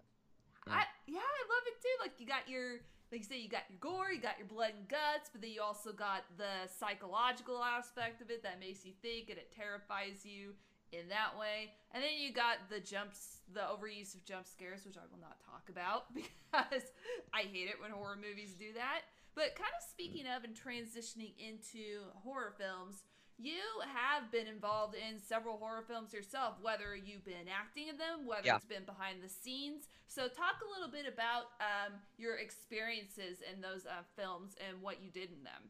Yeah. 0.68 0.74
I, 0.74 0.84
yeah, 1.08 1.26
I 1.26 1.42
love 1.48 1.66
it 1.66 1.82
too. 1.82 1.96
Like 2.02 2.14
you 2.20 2.28
got 2.28 2.48
your 2.48 2.84
like 3.12 3.22
you 3.22 3.28
say, 3.28 3.40
you 3.40 3.50
got 3.50 3.64
your 3.70 3.80
gore, 3.80 4.12
you 4.12 4.22
got 4.22 4.38
your 4.38 4.48
blood 4.48 4.74
and 4.78 4.88
guts, 4.88 5.30
but 5.32 5.42
then 5.42 5.52
you 5.52 5.62
also 5.62 5.92
got 5.92 6.26
the 6.38 6.70
psychological 6.70 7.64
aspect 7.64 8.22
of 8.22 8.30
it 8.30 8.44
that 8.44 8.60
makes 8.60 8.86
you 8.86 8.94
think 9.02 9.30
and 9.30 9.38
it 9.38 9.52
terrifies 9.56 10.26
you 10.26 10.54
in 10.92 11.10
that 11.10 11.38
way. 11.38 11.74
And 11.94 12.04
then 12.04 12.18
you 12.18 12.34
got 12.34 12.70
the 12.70 12.80
jumps, 12.80 13.42
the 13.54 13.62
overuse 13.62 14.14
of 14.14 14.26
jump 14.26 14.46
scares, 14.46 14.86
which 14.86 14.98
I 14.98 15.06
will 15.12 15.22
not 15.22 15.38
talk 15.42 15.70
about 15.70 16.10
because 16.14 16.86
I 17.34 17.50
hate 17.50 17.70
it 17.70 17.82
when 17.82 17.92
horror 17.92 18.18
movies 18.18 18.54
do 18.54 18.74
that. 18.74 19.10
But 19.36 19.56
kind 19.56 19.74
of 19.74 19.86
speaking 19.90 20.26
of 20.26 20.44
and 20.44 20.54
transitioning 20.54 21.34
into 21.38 22.10
horror 22.24 22.54
films, 22.58 23.04
you 23.42 23.62
have 23.94 24.32
been 24.32 24.48
involved 24.48 24.96
in 24.96 25.20
several 25.20 25.58
horror 25.58 25.84
films 25.88 26.14
yourself, 26.14 26.56
whether 26.62 26.96
you've 26.96 27.24
been 27.24 27.48
acting 27.50 27.88
in 27.88 27.98
them, 27.98 28.26
whether 28.26 28.46
yeah. 28.46 28.58
it's 28.58 28.66
been 28.66 28.84
behind 28.86 29.24
the 29.24 29.30
scenes. 29.30 29.88
So, 30.08 30.24
talk 30.28 30.56
a 30.66 30.80
little 30.80 30.92
bit 30.92 31.12
about 31.12 31.52
um, 31.62 31.94
your 32.18 32.36
experiences 32.36 33.40
in 33.52 33.62
those 33.62 33.86
uh, 33.86 34.02
films 34.18 34.56
and 34.68 34.82
what 34.82 35.02
you 35.02 35.10
did 35.10 35.30
in 35.30 35.44
them. 35.44 35.70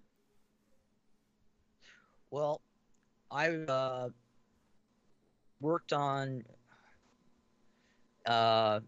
Well, 2.32 2.62
I 3.30 3.50
uh, 3.50 4.10
worked 5.62 5.94
on, 5.94 6.44
uh, 8.26 8.80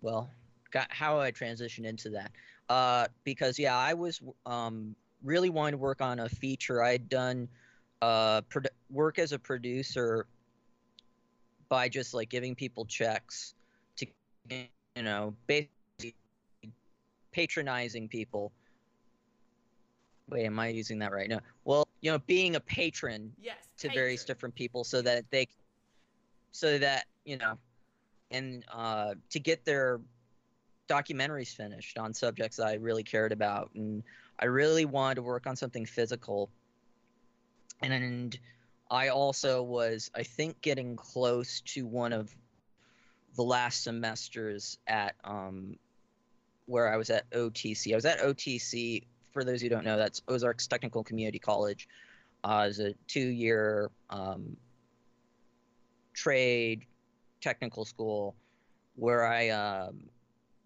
well, 0.00 0.30
got 0.70 0.86
how 0.90 1.20
I 1.20 1.32
transitioned 1.32 1.84
into 1.84 2.10
that. 2.10 2.32
Uh, 2.68 3.08
because 3.24 3.58
yeah, 3.58 3.76
I 3.76 3.94
was 3.94 4.20
um, 4.46 4.94
really 5.24 5.50
wanting 5.50 5.72
to 5.72 5.78
work 5.78 6.00
on 6.00 6.20
a 6.20 6.28
feature. 6.28 6.82
I 6.82 6.92
had 6.92 7.08
done 7.08 7.48
uh, 8.02 8.40
pro- 8.42 8.62
work 8.90 9.18
as 9.18 9.32
a 9.32 9.38
producer 9.38 10.26
by 11.68 11.88
just 11.88 12.14
like 12.14 12.28
giving 12.28 12.54
people 12.54 12.84
checks 12.84 13.54
to, 13.96 14.06
you 14.50 15.02
know, 15.02 15.34
basically 15.46 16.14
patronizing 17.32 18.08
people. 18.08 18.52
Wait, 20.28 20.46
am 20.46 20.58
I 20.58 20.68
using 20.68 20.98
that 21.00 21.12
right 21.12 21.28
now? 21.28 21.40
Well, 21.64 21.86
you 22.00 22.10
know, 22.10 22.18
being 22.26 22.56
a 22.56 22.60
patron 22.60 23.32
yes, 23.40 23.56
to 23.78 23.88
patron. 23.88 23.94
various 23.94 24.24
different 24.24 24.54
people 24.54 24.84
so 24.84 25.02
that 25.02 25.24
they, 25.30 25.46
so 26.52 26.78
that, 26.78 27.06
you 27.24 27.36
know, 27.36 27.58
and 28.30 28.64
uh, 28.72 29.14
to 29.30 29.40
get 29.40 29.64
their 29.64 30.00
documentaries 30.88 31.54
finished 31.54 31.98
on 31.98 32.12
subjects 32.12 32.58
I 32.58 32.74
really 32.74 33.02
cared 33.02 33.32
about. 33.32 33.70
And 33.74 34.02
I 34.40 34.46
really 34.46 34.84
wanted 34.84 35.16
to 35.16 35.22
work 35.22 35.46
on 35.46 35.54
something 35.56 35.86
physical 35.86 36.50
and 37.82 38.38
I 38.90 39.08
also 39.08 39.62
was, 39.62 40.10
I 40.14 40.22
think, 40.22 40.60
getting 40.60 40.96
close 40.96 41.60
to 41.62 41.86
one 41.86 42.12
of 42.12 42.34
the 43.36 43.42
last 43.42 43.84
semesters 43.84 44.78
at 44.86 45.14
um, 45.24 45.76
where 46.66 46.92
I 46.92 46.96
was 46.96 47.10
at 47.10 47.30
OTC. 47.30 47.92
I 47.92 47.94
was 47.94 48.04
at 48.04 48.20
OTC. 48.20 49.04
For 49.32 49.44
those 49.44 49.62
who 49.62 49.68
don't 49.68 49.84
know, 49.84 49.96
that's 49.96 50.22
Ozarks 50.26 50.66
Technical 50.66 51.04
Community 51.04 51.38
College. 51.38 51.88
Uh, 52.42 52.66
it's 52.68 52.80
a 52.80 52.94
two-year 53.06 53.90
um, 54.08 54.56
trade 56.14 56.84
technical 57.40 57.84
school 57.84 58.34
where 58.96 59.24
I 59.24 59.50
um, 59.50 60.00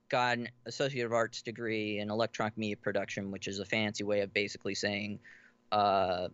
got 0.09 0.39
an 0.39 0.49
Associate 0.65 1.05
of 1.05 1.13
Arts 1.13 1.43
degree 1.43 1.99
in 1.99 2.11
electronic 2.11 2.57
media 2.57 2.77
production, 2.77 3.31
which 3.31 3.49
is 3.49 3.59
a 3.59 3.65
fancy 3.65 4.03
way 4.03 4.21
of 4.21 4.33
basically 4.33 4.75
saying 4.75 5.19
uh, 5.73 6.29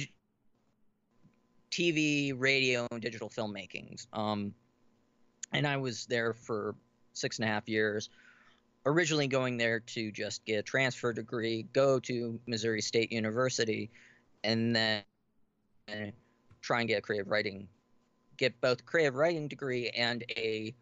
dig- 0.00 0.12
TV, 1.70 2.34
radio, 2.36 2.86
and 2.90 3.00
digital 3.00 3.28
filmmakings. 3.28 4.06
Um, 4.12 4.54
and 5.52 5.66
I 5.66 5.76
was 5.76 6.06
there 6.06 6.32
for 6.32 6.74
six 7.12 7.38
and 7.38 7.48
a 7.48 7.52
half 7.52 7.68
years. 7.68 8.10
Originally 8.84 9.28
going 9.28 9.56
there 9.56 9.80
to 9.80 10.10
just 10.10 10.44
get 10.44 10.58
a 10.58 10.62
transfer 10.62 11.12
degree, 11.12 11.66
go 11.72 12.00
to 12.00 12.38
Missouri 12.46 12.82
State 12.82 13.12
University, 13.12 13.90
and 14.42 14.74
then 14.74 15.02
try 16.60 16.80
and 16.80 16.88
get 16.88 16.98
a 16.98 17.00
creative 17.00 17.28
writing, 17.28 17.68
get 18.36 18.60
both 18.60 18.84
creative 18.84 19.14
writing 19.14 19.46
degree 19.46 19.88
and 19.90 20.24
a 20.30 20.74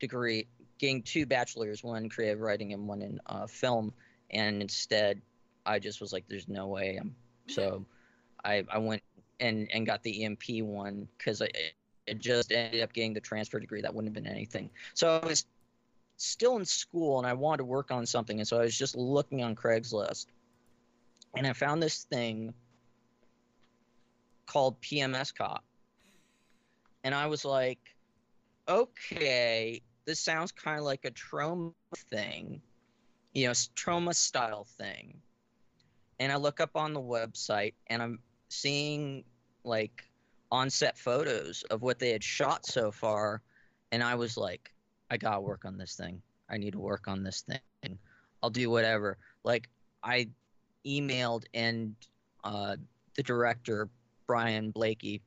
degree, 0.00 0.46
getting 0.78 1.02
two 1.02 1.24
bachelors, 1.24 1.82
one 1.82 2.08
creative 2.08 2.40
writing 2.40 2.72
and 2.72 2.86
one 2.86 3.00
in 3.00 3.18
uh, 3.26 3.46
film. 3.46 3.92
And 4.30 4.60
instead, 4.60 5.22
I 5.64 5.78
just 5.78 6.00
was 6.00 6.12
like, 6.12 6.24
"There's 6.28 6.48
no 6.48 6.66
way." 6.66 6.98
I'm 7.00 7.14
so 7.48 7.86
I, 8.44 8.64
I 8.70 8.78
went 8.78 9.02
and, 9.40 9.68
and 9.72 9.86
got 9.86 10.02
the 10.02 10.24
EMP 10.24 10.62
one 10.62 11.08
because 11.16 11.42
I 11.42 11.48
it 12.06 12.20
just 12.20 12.52
ended 12.52 12.82
up 12.82 12.92
getting 12.92 13.12
the 13.12 13.20
transfer 13.20 13.58
degree. 13.58 13.82
That 13.82 13.94
wouldn't 13.94 14.14
have 14.14 14.24
been 14.24 14.32
anything. 14.32 14.70
So 14.94 15.20
I 15.22 15.26
was 15.26 15.44
still 16.16 16.56
in 16.56 16.64
school 16.64 17.18
and 17.18 17.26
I 17.26 17.32
wanted 17.32 17.58
to 17.58 17.64
work 17.64 17.90
on 17.90 18.06
something. 18.06 18.38
And 18.38 18.46
so 18.46 18.58
I 18.58 18.62
was 18.62 18.76
just 18.76 18.96
looking 18.96 19.42
on 19.42 19.54
Craigslist 19.54 20.26
and 21.36 21.46
I 21.46 21.52
found 21.52 21.82
this 21.82 22.04
thing 22.04 22.54
called 24.46 24.80
PMS 24.80 25.34
Cop. 25.34 25.64
And 27.04 27.14
I 27.14 27.26
was 27.26 27.44
like, 27.44 27.78
okay, 28.68 29.82
this 30.06 30.20
sounds 30.20 30.52
kind 30.52 30.78
of 30.78 30.84
like 30.84 31.04
a 31.04 31.10
Troma 31.10 31.72
thing, 32.10 32.60
you 33.32 33.46
know, 33.46 33.52
Troma 33.52 34.14
style 34.14 34.66
thing. 34.78 35.20
And 36.18 36.32
I 36.32 36.36
look 36.36 36.60
up 36.60 36.76
on 36.76 36.94
the 36.94 37.00
website 37.00 37.74
and 37.88 38.02
I'm 38.02 38.20
seeing 38.48 39.24
like 39.64 40.08
on-set 40.50 40.96
photos 40.96 41.64
of 41.70 41.82
what 41.82 41.98
they 41.98 42.10
had 42.10 42.22
shot 42.22 42.64
so 42.64 42.90
far 42.92 43.42
and 43.92 44.02
i 44.02 44.14
was 44.14 44.36
like 44.36 44.72
i 45.10 45.16
gotta 45.16 45.40
work 45.40 45.64
on 45.64 45.76
this 45.76 45.94
thing. 45.94 46.20
I 46.48 46.58
need 46.58 46.72
to 46.72 46.78
work 46.78 47.08
on 47.08 47.24
this 47.24 47.42
thing. 47.42 47.98
I'll 48.42 48.50
do 48.50 48.70
whatever. 48.70 49.18
Like 49.44 49.68
i 50.02 50.28
emailed 50.86 51.44
and 51.54 51.96
uh, 52.44 52.76
the 53.16 53.22
director 53.22 53.88
brian 54.28 54.70
blakey 54.70 55.20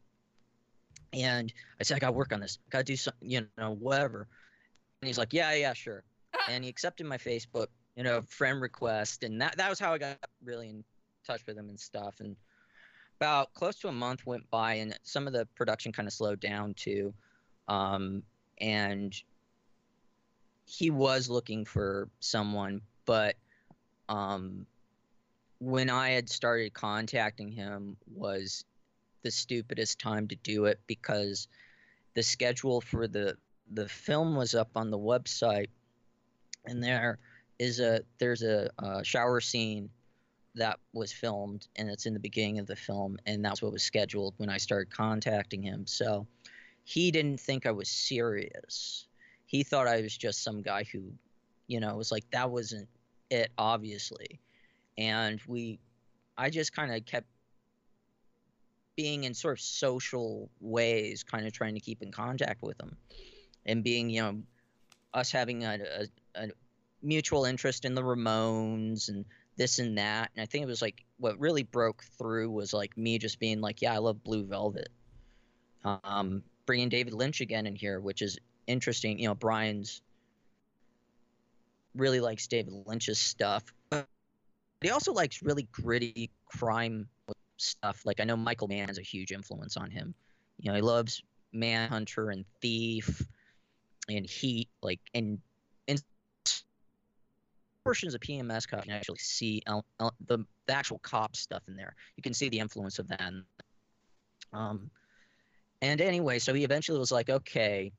and 1.11 1.51
i 1.79 1.83
said 1.83 1.95
i 1.95 1.99
gotta 1.99 2.13
work 2.13 2.33
on 2.33 2.39
this. 2.39 2.59
I 2.67 2.69
gotta 2.71 2.83
do 2.85 2.95
something 2.95 3.29
you 3.29 3.45
know 3.57 3.75
whatever. 3.75 4.27
And 5.01 5.07
he's 5.07 5.17
like 5.17 5.33
yeah 5.33 5.53
yeah 5.53 5.73
sure. 5.73 6.03
And 6.47 6.63
he 6.63 6.69
accepted 6.69 7.05
my 7.05 7.17
facebook 7.17 7.67
you 7.99 8.05
know 8.05 8.21
friend 8.29 8.61
request. 8.61 9.23
And 9.23 9.41
that, 9.41 9.57
that 9.57 9.69
was 9.69 9.77
how 9.77 9.93
i 9.93 9.97
got 9.97 10.17
really 10.41 10.69
in 10.69 10.85
touch 11.27 11.45
with 11.45 11.57
him 11.57 11.67
and 11.67 11.77
stuff. 11.77 12.21
And 12.21 12.37
about 13.19 13.53
close 13.53 13.75
to 13.79 13.89
a 13.89 13.91
month 13.91 14.25
went 14.25 14.49
by 14.49 14.75
and 14.75 14.97
some 15.03 15.27
of 15.27 15.33
the 15.33 15.45
production 15.57 15.91
kind 15.91 16.07
of 16.07 16.13
slowed 16.13 16.39
down 16.39 16.73
too. 16.75 17.13
Um, 17.67 18.23
and 18.61 19.13
he 20.65 20.89
was 20.89 21.29
looking 21.29 21.65
for 21.65 22.07
someone 22.19 22.81
but 23.05 23.35
um, 24.07 24.65
when 25.59 25.89
i 25.89 26.09
had 26.09 26.29
started 26.29 26.73
contacting 26.73 27.51
him 27.51 27.97
was 28.13 28.65
the 29.23 29.31
stupidest 29.31 29.97
time 29.99 30.27
to 30.27 30.35
do 30.35 30.65
it 30.65 30.79
because 30.85 31.47
the 32.13 32.21
schedule 32.21 32.81
for 32.81 33.07
the 33.07 33.35
the 33.71 33.87
film 33.87 34.35
was 34.35 34.53
up 34.53 34.69
on 34.75 34.91
the 34.91 34.97
website 34.97 35.69
and 36.65 36.83
there 36.83 37.17
is 37.59 37.79
a 37.79 38.01
there's 38.17 38.41
a, 38.41 38.69
a 38.79 39.03
shower 39.03 39.41
scene 39.41 39.89
that 40.55 40.79
was 40.93 41.11
filmed 41.11 41.67
and 41.75 41.89
it's 41.89 42.05
in 42.05 42.13
the 42.13 42.19
beginning 42.19 42.59
of 42.59 42.65
the 42.65 42.75
film 42.75 43.17
and 43.25 43.43
that's 43.45 43.61
what 43.61 43.71
was 43.71 43.83
scheduled 43.83 44.33
when 44.37 44.49
I 44.49 44.57
started 44.57 44.91
contacting 44.91 45.61
him. 45.61 45.85
So 45.85 46.25
he 46.83 47.11
didn't 47.11 47.39
think 47.39 47.65
I 47.65 47.71
was 47.71 47.89
serious. 47.89 49.05
He 49.45 49.63
thought 49.63 49.87
I 49.87 50.01
was 50.01 50.17
just 50.17 50.43
some 50.43 50.61
guy 50.61 50.85
who, 50.91 51.11
you 51.67 51.79
know, 51.79 51.95
was 51.95 52.11
like 52.11 52.29
that 52.31 52.49
wasn't 52.49 52.87
it 53.29 53.51
obviously. 53.57 54.39
And 54.97 55.39
we 55.47 55.79
I 56.37 56.49
just 56.49 56.73
kind 56.73 56.93
of 56.93 57.05
kept 57.05 57.27
being 58.95 59.25
in 59.25 59.33
sort 59.33 59.59
of 59.59 59.61
social 59.61 60.49
ways 60.59 61.23
kind 61.23 61.45
of 61.45 61.53
trying 61.53 61.73
to 61.75 61.79
keep 61.79 62.01
in 62.01 62.11
contact 62.11 62.61
with 62.61 62.79
him 62.81 62.97
and 63.65 63.83
being, 63.83 64.09
you 64.09 64.21
know, 64.21 64.41
us 65.13 65.31
having 65.31 65.63
a, 65.63 65.79
a, 66.35 66.43
a 66.43 66.47
mutual 67.01 67.45
interest 67.45 67.85
in 67.85 67.95
the 67.95 68.01
Ramones 68.01 69.09
and 69.09 69.25
this 69.57 69.79
and 69.79 69.97
that. 69.97 70.31
And 70.35 70.41
I 70.41 70.45
think 70.45 70.63
it 70.63 70.67
was 70.67 70.81
like 70.81 71.03
what 71.17 71.39
really 71.39 71.63
broke 71.63 72.03
through 72.17 72.49
was 72.49 72.73
like 72.73 72.97
me 72.97 73.17
just 73.17 73.39
being 73.39 73.61
like, 73.61 73.81
yeah, 73.81 73.93
I 73.93 73.97
love 73.97 74.23
Blue 74.23 74.45
Velvet. 74.45 74.89
Um, 75.83 76.43
bringing 76.65 76.89
David 76.89 77.13
Lynch 77.13 77.41
again 77.41 77.65
in 77.65 77.75
here, 77.75 77.99
which 77.99 78.21
is 78.21 78.37
interesting. 78.67 79.19
You 79.19 79.27
know, 79.29 79.35
Brian's 79.35 80.01
really 81.95 82.19
likes 82.19 82.47
David 82.47 82.73
Lynch's 82.85 83.19
stuff, 83.19 83.63
but 83.89 84.07
he 84.81 84.89
also 84.89 85.13
likes 85.13 85.41
really 85.41 85.67
gritty 85.71 86.29
crime 86.45 87.07
stuff. 87.57 88.01
Like 88.05 88.19
I 88.19 88.23
know 88.23 88.37
Michael 88.37 88.67
Mann 88.67 88.87
has 88.87 88.97
a 88.97 89.03
huge 89.03 89.31
influence 89.31 89.77
on 89.77 89.91
him. 89.91 90.13
You 90.59 90.71
know, 90.71 90.75
he 90.75 90.81
loves 90.81 91.23
Manhunter 91.53 92.29
and 92.29 92.45
Thief 92.61 93.21
and 94.09 94.25
Heat, 94.25 94.69
like 94.81 94.99
and 95.13 95.39
portions 97.83 98.13
of 98.13 98.21
PMS 98.21 98.67
cop, 98.67 98.79
you 98.85 98.91
can 98.91 98.93
actually 98.93 99.17
see 99.19 99.61
the, 99.67 100.45
the 100.65 100.73
actual 100.73 100.99
cop 100.99 101.35
stuff 101.35 101.63
in 101.67 101.75
there. 101.75 101.95
You 102.15 102.23
can 102.23 102.33
see 102.33 102.49
the 102.49 102.59
influence 102.59 102.99
of 102.99 103.07
that. 103.09 103.33
Um, 104.53 104.89
and 105.81 106.01
anyway, 106.01 106.39
so 106.39 106.53
he 106.53 106.63
eventually 106.63 106.99
was 106.99 107.11
like, 107.11 107.29
okay, 107.29 107.91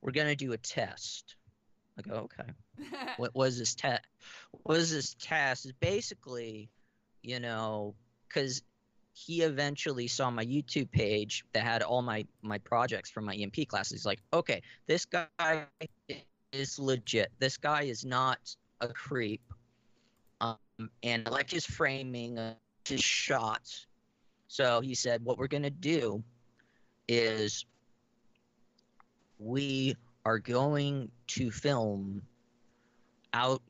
we're 0.00 0.12
going 0.12 0.28
to 0.28 0.36
do 0.36 0.52
a 0.52 0.58
test. 0.58 1.36
I 1.98 2.02
go, 2.02 2.14
okay. 2.14 2.50
what 3.18 3.34
was 3.34 3.58
this 3.58 3.74
test? 3.74 4.02
What 4.52 4.76
was 4.76 4.90
this 4.90 5.14
test? 5.20 5.66
Is 5.66 5.72
basically, 5.72 6.70
you 7.22 7.40
know, 7.40 7.94
because 8.28 8.62
he 9.12 9.42
eventually 9.42 10.06
saw 10.06 10.30
my 10.30 10.44
YouTube 10.44 10.90
page 10.90 11.44
that 11.52 11.64
had 11.64 11.82
all 11.82 12.00
my 12.00 12.24
my 12.42 12.58
projects 12.58 13.10
from 13.10 13.24
my 13.26 13.34
EMP 13.34 13.68
classes. 13.68 13.92
He's 13.92 14.06
like, 14.06 14.20
okay, 14.32 14.62
this 14.86 15.04
guy 15.04 15.66
is 16.52 16.78
legit. 16.78 17.30
This 17.38 17.56
guy 17.56 17.82
is 17.82 18.04
not 18.04 18.38
a 18.80 18.88
creep. 18.88 19.42
Um, 20.40 20.56
and 21.02 21.26
I 21.26 21.30
like 21.30 21.50
his 21.50 21.66
framing, 21.66 22.38
his 22.86 23.00
shots. 23.00 23.86
So 24.48 24.80
he 24.80 24.94
said, 24.94 25.24
What 25.24 25.38
we're 25.38 25.48
going 25.48 25.62
to 25.62 25.70
do 25.70 26.22
is 27.08 27.64
we 29.38 29.96
are 30.24 30.38
going 30.38 31.10
to 31.28 31.50
film 31.50 32.22
out. 33.32 33.62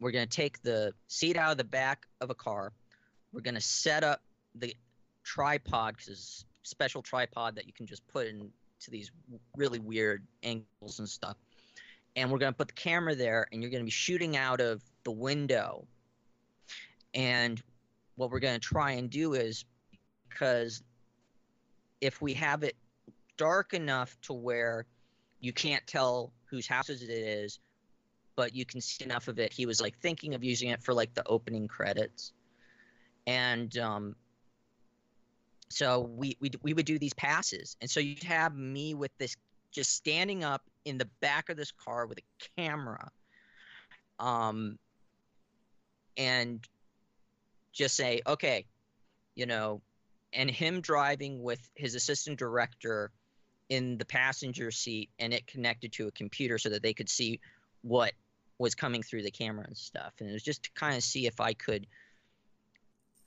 We're 0.00 0.10
going 0.10 0.26
to 0.26 0.36
take 0.36 0.62
the 0.62 0.92
seat 1.06 1.36
out 1.36 1.52
of 1.52 1.58
the 1.58 1.64
back 1.64 2.06
of 2.20 2.30
a 2.30 2.34
car. 2.34 2.72
We're 3.32 3.40
going 3.40 3.54
to 3.54 3.60
set 3.60 4.04
up 4.04 4.20
the 4.54 4.74
tripod 5.24 5.96
because 5.96 6.08
it's 6.08 6.44
a 6.64 6.68
special 6.68 7.02
tripod 7.02 7.54
that 7.56 7.66
you 7.66 7.72
can 7.72 7.86
just 7.86 8.06
put 8.08 8.26
into 8.26 8.50
these 8.88 9.10
really 9.56 9.78
weird 9.78 10.26
angles 10.42 10.98
and 10.98 11.08
stuff 11.08 11.36
and 12.16 12.30
we're 12.30 12.38
going 12.38 12.52
to 12.52 12.56
put 12.56 12.68
the 12.68 12.74
camera 12.74 13.14
there 13.14 13.46
and 13.52 13.62
you're 13.62 13.70
going 13.70 13.82
to 13.82 13.86
be 13.86 13.90
shooting 13.90 14.36
out 14.36 14.60
of 14.60 14.82
the 15.04 15.10
window. 15.10 15.86
And 17.14 17.62
what 18.16 18.30
we're 18.30 18.40
going 18.40 18.58
to 18.58 18.60
try 18.60 18.92
and 18.92 19.10
do 19.10 19.34
is 19.34 19.64
because 20.28 20.82
if 22.00 22.20
we 22.20 22.34
have 22.34 22.62
it 22.62 22.76
dark 23.36 23.74
enough 23.74 24.16
to 24.22 24.32
where 24.32 24.86
you 25.40 25.52
can't 25.52 25.86
tell 25.86 26.32
whose 26.44 26.66
house 26.66 26.90
it 26.90 27.02
is 27.02 27.58
but 28.34 28.54
you 28.54 28.64
can 28.64 28.80
see 28.80 29.04
enough 29.04 29.28
of 29.28 29.38
it 29.38 29.52
he 29.52 29.66
was 29.66 29.80
like 29.80 29.98
thinking 29.98 30.34
of 30.34 30.42
using 30.42 30.70
it 30.70 30.82
for 30.82 30.94
like 30.94 31.14
the 31.14 31.26
opening 31.26 31.68
credits. 31.68 32.32
And 33.26 33.76
um 33.78 34.16
so 35.68 36.00
we, 36.00 36.36
we 36.40 36.50
we 36.62 36.74
would 36.74 36.84
do 36.84 36.98
these 36.98 37.14
passes. 37.14 37.76
And 37.80 37.90
so 37.90 37.98
you'd 37.98 38.22
have 38.24 38.54
me 38.54 38.94
with 38.94 39.10
this 39.18 39.36
just 39.70 39.94
standing 39.94 40.44
up 40.44 40.62
in 40.84 40.98
the 40.98 41.08
back 41.20 41.48
of 41.48 41.56
this 41.56 41.72
car 41.72 42.06
with 42.06 42.18
a 42.18 42.60
camera. 42.60 43.10
Um, 44.18 44.78
and 46.16 46.60
just 47.72 47.96
say, 47.96 48.20
okay, 48.26 48.66
you 49.34 49.46
know, 49.46 49.80
and 50.32 50.50
him 50.50 50.80
driving 50.80 51.42
with 51.42 51.60
his 51.74 51.94
assistant 51.94 52.38
director 52.38 53.10
in 53.68 53.96
the 53.96 54.04
passenger 54.04 54.70
seat 54.70 55.10
and 55.18 55.32
it 55.32 55.46
connected 55.46 55.92
to 55.92 56.06
a 56.06 56.10
computer 56.12 56.58
so 56.58 56.68
that 56.68 56.82
they 56.82 56.92
could 56.92 57.08
see 57.08 57.40
what 57.82 58.12
was 58.58 58.74
coming 58.74 59.02
through 59.02 59.22
the 59.22 59.30
camera 59.30 59.64
and 59.66 59.76
stuff. 59.76 60.12
And 60.20 60.28
it 60.28 60.32
was 60.32 60.42
just 60.42 60.64
to 60.64 60.70
kind 60.74 60.96
of 60.96 61.02
see 61.02 61.26
if 61.26 61.40
I 61.40 61.54
could, 61.54 61.86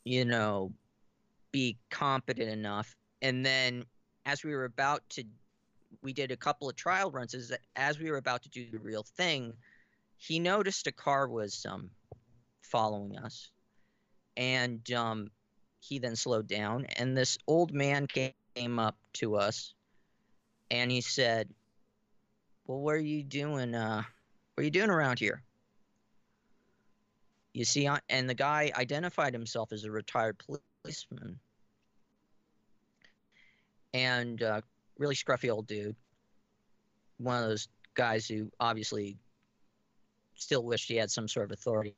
you 0.04 0.26
know, 0.26 0.72
be 1.52 1.78
competent 1.90 2.50
enough. 2.50 2.96
And 3.22 3.46
then 3.46 3.86
as 4.26 4.44
we 4.44 4.54
were 4.54 4.66
about 4.66 5.02
to, 5.12 5.24
we 6.02 6.14
did 6.14 6.32
a 6.32 6.38
couple 6.38 6.70
of 6.70 6.76
trial 6.76 7.12
runs. 7.12 7.34
Is 7.34 7.50
that 7.50 7.62
as 7.76 8.00
we 8.00 8.10
were 8.10 8.18
about 8.18 8.44
to 8.44 8.50
do 8.50 8.70
the 8.72 8.80
real 8.80 9.04
thing, 9.18 9.54
he 10.18 10.40
noticed 10.40 10.88
a 10.88 10.92
car 10.92 11.28
was 11.28 11.66
um, 11.70 11.90
following 12.62 13.18
us, 13.18 13.50
and 14.38 14.90
um, 14.92 15.32
he 15.80 16.00
then 16.00 16.16
slowed 16.16 16.48
down. 16.48 16.86
And 16.98 17.16
this 17.16 17.38
old 17.48 17.74
man 17.74 18.08
came 18.08 18.80
up 18.80 18.98
to 19.14 19.36
us, 19.36 19.74
and 20.72 20.92
he 20.92 21.02
said, 21.02 21.50
"Well, 22.68 22.80
what 22.80 22.96
are 22.96 23.00
you 23.00 23.24
doing? 23.24 23.76
Uh, 23.76 24.04
what 24.54 24.62
are 24.62 24.66
you 24.66 24.72
doing 24.72 24.90
around 24.90 25.20
here?" 25.20 25.42
You 27.54 27.64
see, 27.64 27.90
and 28.10 28.30
the 28.30 28.34
guy 28.34 28.72
identified 28.76 29.34
himself 29.34 29.72
as 29.72 29.86
a 29.86 29.92
retired 29.92 30.42
policeman 30.84 31.40
and 33.96 34.44
uh, 34.44 34.60
really 34.98 35.16
scruffy 35.16 35.52
old 35.52 35.68
dude. 35.68 35.96
One 37.18 37.42
of 37.42 37.50
those 37.50 37.68
guys 37.94 38.28
who 38.28 38.52
obviously 38.60 39.18
still 40.36 40.64
wished 40.64 40.90
he 40.90 40.96
had 40.96 41.12
some 41.12 41.28
sort 41.28 41.46
of 41.46 41.52
authority. 41.52 41.96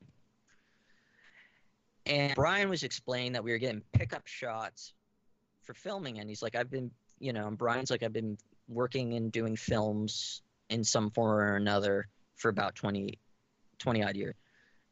And 2.06 2.36
Brian 2.36 2.70
was 2.70 2.84
explaining 2.84 3.34
that 3.34 3.44
we 3.44 3.52
were 3.52 3.58
getting 3.58 3.82
pickup 3.92 4.28
shots 4.28 4.94
for 5.64 5.74
filming, 5.74 6.20
and 6.20 6.30
he's 6.30 6.42
like, 6.42 6.56
"I've 6.56 6.70
been, 6.70 6.90
you 7.20 7.34
know," 7.34 7.48
and 7.48 7.58
Brian's 7.58 7.92
like, 7.92 8.04
"I've 8.04 8.14
been 8.14 8.38
working 8.70 9.14
and 9.16 9.32
doing 9.32 9.56
films 9.58 10.42
in 10.70 10.84
some 10.84 11.12
form 11.12 11.40
or 11.40 11.56
another 11.56 12.08
for 12.36 12.50
about 12.50 12.76
20, 12.76 13.20
20 13.80 14.04
odd 14.04 14.16
years." 14.16 14.36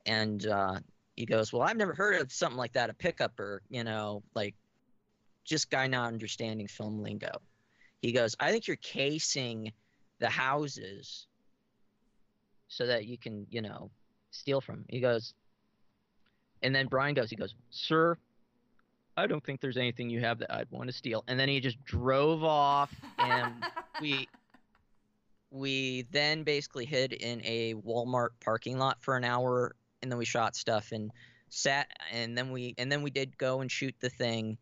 And 0.05 0.45
uh, 0.45 0.79
he 1.15 1.25
goes, 1.25 1.53
"Well, 1.53 1.61
I've 1.61 1.77
never 1.77 1.93
heard 1.93 2.21
of 2.21 2.31
something 2.33 2.57
like 2.57 2.73
that, 2.73 2.89
a 2.89 2.93
pickup, 2.93 3.39
or 3.39 3.61
you 3.69 3.85
know, 3.85 4.21
like 4.33 4.55
just 5.45 5.69
guy 5.69 5.87
not 5.87 6.07
understanding 6.07 6.67
film 6.67 7.01
lingo. 7.01 7.39
He 8.05 8.11
goes, 8.11 8.35
I 8.39 8.51
think 8.51 8.67
you're 8.67 8.77
casing 8.77 9.71
the 10.19 10.29
houses 10.29 11.25
so 12.67 12.85
that 12.85 13.05
you 13.07 13.17
can, 13.17 13.47
you 13.49 13.63
know, 13.63 13.89
steal 14.29 14.61
from. 14.61 14.85
He 14.89 14.99
goes, 14.99 15.33
and 16.61 16.75
then 16.75 16.85
Brian 16.85 17.15
goes, 17.15 17.31
he 17.31 17.35
goes, 17.35 17.55
Sir, 17.71 18.15
I 19.17 19.25
don't 19.25 19.43
think 19.43 19.59
there's 19.59 19.77
anything 19.77 20.11
you 20.11 20.19
have 20.19 20.37
that 20.37 20.53
I'd 20.53 20.69
want 20.69 20.87
to 20.87 20.93
steal. 20.93 21.23
And 21.27 21.39
then 21.39 21.49
he 21.49 21.59
just 21.59 21.83
drove 21.83 22.43
off 22.43 22.93
and 23.17 23.51
we 24.01 24.27
we 25.49 26.05
then 26.11 26.43
basically 26.43 26.85
hid 26.85 27.11
in 27.11 27.41
a 27.43 27.73
Walmart 27.73 28.29
parking 28.39 28.77
lot 28.77 29.01
for 29.01 29.17
an 29.17 29.23
hour 29.23 29.75
and 30.03 30.11
then 30.11 30.19
we 30.19 30.25
shot 30.25 30.55
stuff 30.55 30.91
and 30.91 31.09
sat 31.49 31.87
and 32.13 32.37
then 32.37 32.51
we 32.51 32.75
and 32.77 32.91
then 32.91 33.01
we 33.01 33.09
did 33.09 33.35
go 33.39 33.61
and 33.61 33.71
shoot 33.71 33.95
the 33.99 34.11
thing 34.11 34.59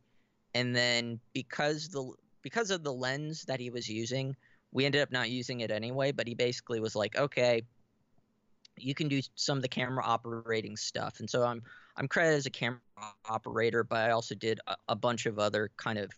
and 0.54 0.74
then 0.74 1.20
because 1.34 1.90
the 1.90 2.14
because 2.44 2.70
of 2.70 2.84
the 2.84 2.94
lens 2.94 3.46
that 3.46 3.60
he 3.60 3.72
was 3.72 3.90
using, 3.90 4.36
we 4.72 4.86
ended 4.86 5.02
up 5.02 5.12
not 5.12 5.32
using 5.32 5.62
it 5.62 5.72
anyway. 5.72 6.12
But 6.12 6.28
he 6.28 6.36
basically 6.36 6.80
was 6.80 6.96
like, 6.96 7.18
okay, 7.18 7.64
you 8.78 8.94
can 8.94 9.08
do 9.08 9.22
some 9.36 9.58
of 9.58 9.62
the 9.62 9.68
camera 9.68 10.04
operating 10.04 10.78
stuff, 10.78 11.20
and 11.20 11.30
so 11.30 11.44
I'm 11.44 11.64
I'm 11.96 12.08
credited 12.08 12.38
as 12.38 12.46
a 12.46 12.52
camera 12.52 12.80
operator, 13.26 13.84
but 13.84 13.98
I 13.98 14.12
also 14.12 14.36
did 14.36 14.60
a, 14.68 14.76
a 14.90 14.96
bunch 14.96 15.26
of 15.26 15.40
other 15.40 15.72
kind 15.78 15.98
of 15.98 16.12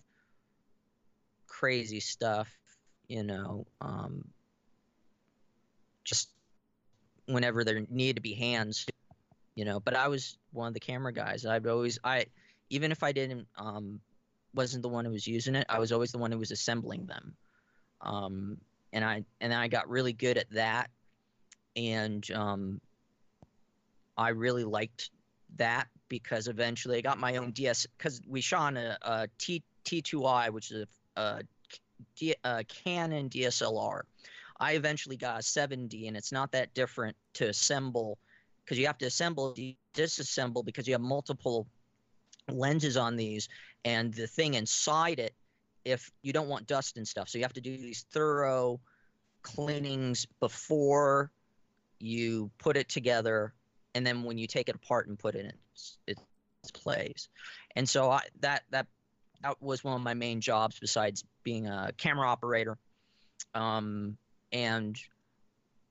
crazy 1.47 1.99
stuff, 1.99 2.49
you 3.07 3.23
know, 3.23 3.65
um, 3.81 4.25
just 6.03 6.29
whenever 7.27 7.63
there 7.63 7.85
needed 7.89 8.15
to 8.17 8.21
be 8.21 8.33
hands, 8.33 8.85
you 9.55 9.65
know. 9.65 9.79
But 9.79 9.95
I 9.95 10.07
was 10.07 10.37
one 10.51 10.67
of 10.67 10.73
the 10.73 10.79
camera 10.79 11.13
guys. 11.13 11.45
I'd 11.45 11.67
always 11.67 11.99
I 12.03 12.25
even 12.69 12.91
if 12.91 13.03
I 13.03 13.11
didn't 13.11 13.47
um, 13.57 13.99
wasn't 14.55 14.83
the 14.83 14.89
one 14.89 15.05
who 15.05 15.11
was 15.11 15.27
using 15.27 15.55
it. 15.55 15.65
I 15.69 15.79
was 15.79 15.91
always 15.91 16.11
the 16.11 16.17
one 16.17 16.31
who 16.31 16.39
was 16.39 16.51
assembling 16.51 17.05
them. 17.05 17.35
Um, 18.01 18.57
and 18.93 19.03
I 19.03 19.23
and 19.41 19.53
I 19.53 19.67
got 19.67 19.89
really 19.89 20.13
good 20.13 20.37
at 20.37 20.49
that, 20.51 20.89
and 21.75 22.29
um, 22.31 22.81
I 24.17 24.29
really 24.29 24.63
liked 24.63 25.11
that 25.57 25.87
because 26.07 26.47
eventually 26.47 26.97
I 26.97 27.01
got 27.01 27.17
my 27.17 27.37
own 27.37 27.51
DS 27.51 27.87
because 27.97 28.21
we 28.27 28.41
shot 28.41 28.77
a, 28.77 28.97
a 29.01 29.27
T 29.37 29.63
T2i, 29.85 30.49
which 30.49 30.71
is 30.71 30.85
a, 31.15 31.21
a, 31.21 31.41
D, 32.15 32.35
a 32.43 32.63
Canon 32.63 33.29
DSLR. 33.29 34.01
I 34.59 34.73
eventually 34.73 35.17
got 35.17 35.39
a 35.39 35.43
7D, 35.43 36.07
and 36.07 36.15
it's 36.15 36.31
not 36.31 36.51
that 36.53 36.73
different 36.73 37.15
to 37.33 37.49
assemble 37.49 38.17
because 38.63 38.79
you 38.79 38.87
have 38.87 38.97
to 38.99 39.05
assemble 39.05 39.55
disassemble 39.93 40.63
because 40.65 40.87
you 40.87 40.93
have 40.93 41.01
multiple 41.01 41.67
lenses 42.49 42.97
on 42.97 43.15
these 43.15 43.49
and 43.85 44.13
the 44.13 44.27
thing 44.27 44.55
inside 44.55 45.19
it 45.19 45.33
if 45.85 46.11
you 46.23 46.33
don't 46.33 46.49
want 46.49 46.67
dust 46.67 46.97
and 46.97 47.07
stuff. 47.07 47.29
So 47.29 47.37
you 47.37 47.43
have 47.43 47.53
to 47.53 47.61
do 47.61 47.77
these 47.77 48.05
thorough 48.11 48.81
cleanings 49.43 50.25
before 50.39 51.31
you 51.99 52.51
put 52.57 52.75
it 52.75 52.89
together 52.89 53.53
and 53.93 54.05
then 54.05 54.23
when 54.23 54.37
you 54.37 54.47
take 54.47 54.67
it 54.67 54.75
apart 54.75 55.07
and 55.07 55.17
put 55.17 55.35
it 55.35 55.45
in 55.45 55.53
its, 56.07 56.21
place. 56.73 57.29
And 57.75 57.87
so 57.87 58.09
I, 58.09 58.21
that 58.39 58.63
that 58.71 58.87
that 59.43 59.61
was 59.61 59.83
one 59.83 59.93
of 59.93 60.01
my 60.01 60.15
main 60.15 60.41
jobs 60.41 60.79
besides 60.79 61.23
being 61.43 61.67
a 61.67 61.91
camera 61.95 62.27
operator. 62.27 62.79
Um, 63.53 64.17
and 64.51 64.97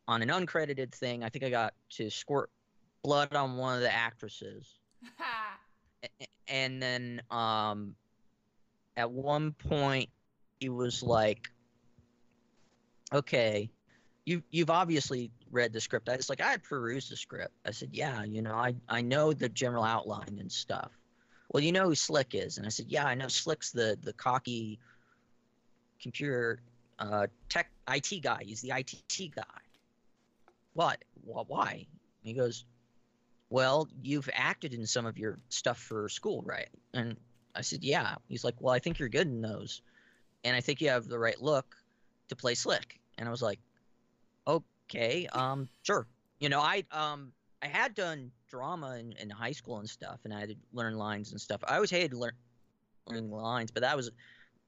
on 0.08 0.22
an 0.22 0.28
uncredited 0.28 0.92
thing 0.92 1.22
i 1.22 1.28
think 1.28 1.44
i 1.44 1.50
got 1.50 1.74
to 1.90 2.10
squirt 2.10 2.50
blood 3.02 3.34
on 3.34 3.56
one 3.56 3.74
of 3.74 3.80
the 3.80 3.92
actresses 3.92 4.78
and 6.48 6.82
then 6.82 7.22
um, 7.30 7.94
at 8.96 9.10
one 9.10 9.52
point 9.52 10.10
he 10.60 10.68
was 10.68 11.02
like, 11.02 11.50
"Okay, 13.12 13.70
you 14.24 14.42
you've 14.50 14.70
obviously 14.70 15.30
read 15.50 15.72
the 15.72 15.80
script." 15.80 16.08
I 16.08 16.16
was 16.16 16.28
like, 16.28 16.40
"I 16.40 16.50
had 16.50 16.62
perused 16.62 17.10
the 17.10 17.16
script." 17.16 17.54
I 17.66 17.70
said, 17.70 17.90
"Yeah, 17.92 18.24
you 18.24 18.42
know, 18.42 18.54
I 18.54 18.74
I 18.88 19.00
know 19.00 19.32
the 19.32 19.48
general 19.48 19.84
outline 19.84 20.38
and 20.38 20.50
stuff." 20.50 20.90
Well, 21.50 21.62
you 21.62 21.72
know 21.72 21.84
who 21.84 21.94
Slick 21.94 22.34
is, 22.34 22.58
and 22.58 22.66
I 22.66 22.70
said, 22.70 22.86
"Yeah, 22.88 23.04
I 23.04 23.14
know 23.14 23.28
Slick's 23.28 23.72
the 23.72 23.98
the 24.02 24.12
cocky 24.12 24.78
computer 26.00 26.60
uh, 26.98 27.26
tech 27.48 27.70
IT 27.88 28.22
guy. 28.22 28.42
He's 28.44 28.60
the 28.60 28.72
IT 28.76 29.34
guy." 29.34 29.42
What? 30.74 31.04
Why? 31.24 31.86
he 32.22 32.32
goes, 32.32 32.64
well, 33.50 33.88
you've 34.02 34.28
acted 34.32 34.74
in 34.74 34.86
some 34.86 35.06
of 35.06 35.18
your 35.18 35.38
stuff 35.48 35.78
for 35.78 36.08
school, 36.08 36.42
right? 36.44 36.68
And 36.92 37.16
I 37.54 37.60
said, 37.60 37.82
yeah. 37.82 38.16
He's 38.28 38.44
like, 38.44 38.54
well, 38.60 38.74
I 38.74 38.78
think 38.78 38.98
you're 38.98 39.08
good 39.08 39.26
in 39.26 39.40
those. 39.40 39.82
And 40.44 40.56
I 40.56 40.60
think 40.60 40.80
you 40.80 40.88
have 40.88 41.08
the 41.08 41.18
right 41.18 41.40
look 41.40 41.76
to 42.28 42.36
play 42.36 42.54
slick. 42.54 43.00
And 43.18 43.28
I 43.28 43.30
was 43.30 43.42
like, 43.42 43.60
okay, 44.46 45.28
um, 45.32 45.68
sure. 45.82 46.06
You 46.40 46.48
know, 46.48 46.60
I, 46.60 46.84
um, 46.90 47.32
I 47.62 47.66
had 47.66 47.94
done 47.94 48.30
drama 48.50 48.96
in, 48.98 49.12
in 49.12 49.30
high 49.30 49.52
school 49.52 49.78
and 49.78 49.88
stuff, 49.88 50.20
and 50.24 50.34
I 50.34 50.40
had 50.40 50.48
to 50.50 50.56
learn 50.72 50.96
lines 50.96 51.32
and 51.32 51.40
stuff. 51.40 51.60
I 51.66 51.76
always 51.76 51.90
hated 51.90 52.14
learn, 52.14 52.32
learning 53.06 53.30
lines, 53.30 53.70
but 53.70 53.82
that 53.82 53.96
was 53.96 54.10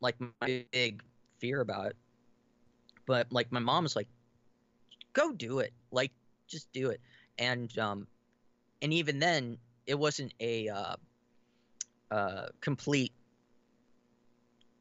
like 0.00 0.16
my 0.40 0.64
big 0.72 1.02
fear 1.38 1.60
about 1.60 1.86
it. 1.86 1.96
But 3.06 3.32
like 3.32 3.52
my 3.52 3.60
mom 3.60 3.84
was 3.84 3.96
like, 3.96 4.08
go 5.12 5.32
do 5.32 5.58
it. 5.60 5.72
Like, 5.90 6.12
just 6.46 6.72
do 6.72 6.90
it. 6.90 7.00
And 7.38 7.76
um, 7.78 8.06
and 8.82 8.92
even 8.92 9.18
then, 9.18 9.58
it 9.86 9.98
wasn't 9.98 10.34
a 10.40 10.68
uh, 10.68 10.96
uh, 12.10 12.46
complete, 12.60 13.12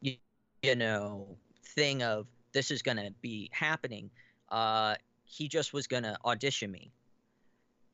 you, 0.00 0.16
you, 0.62 0.74
know, 0.74 1.36
thing 1.74 2.02
of 2.02 2.26
this 2.52 2.70
is 2.70 2.82
going 2.82 2.96
to 2.96 3.12
be 3.20 3.50
happening. 3.52 4.10
Uh, 4.50 4.94
he 5.24 5.48
just 5.48 5.72
was 5.72 5.86
going 5.86 6.02
to 6.02 6.16
audition 6.24 6.70
me, 6.70 6.92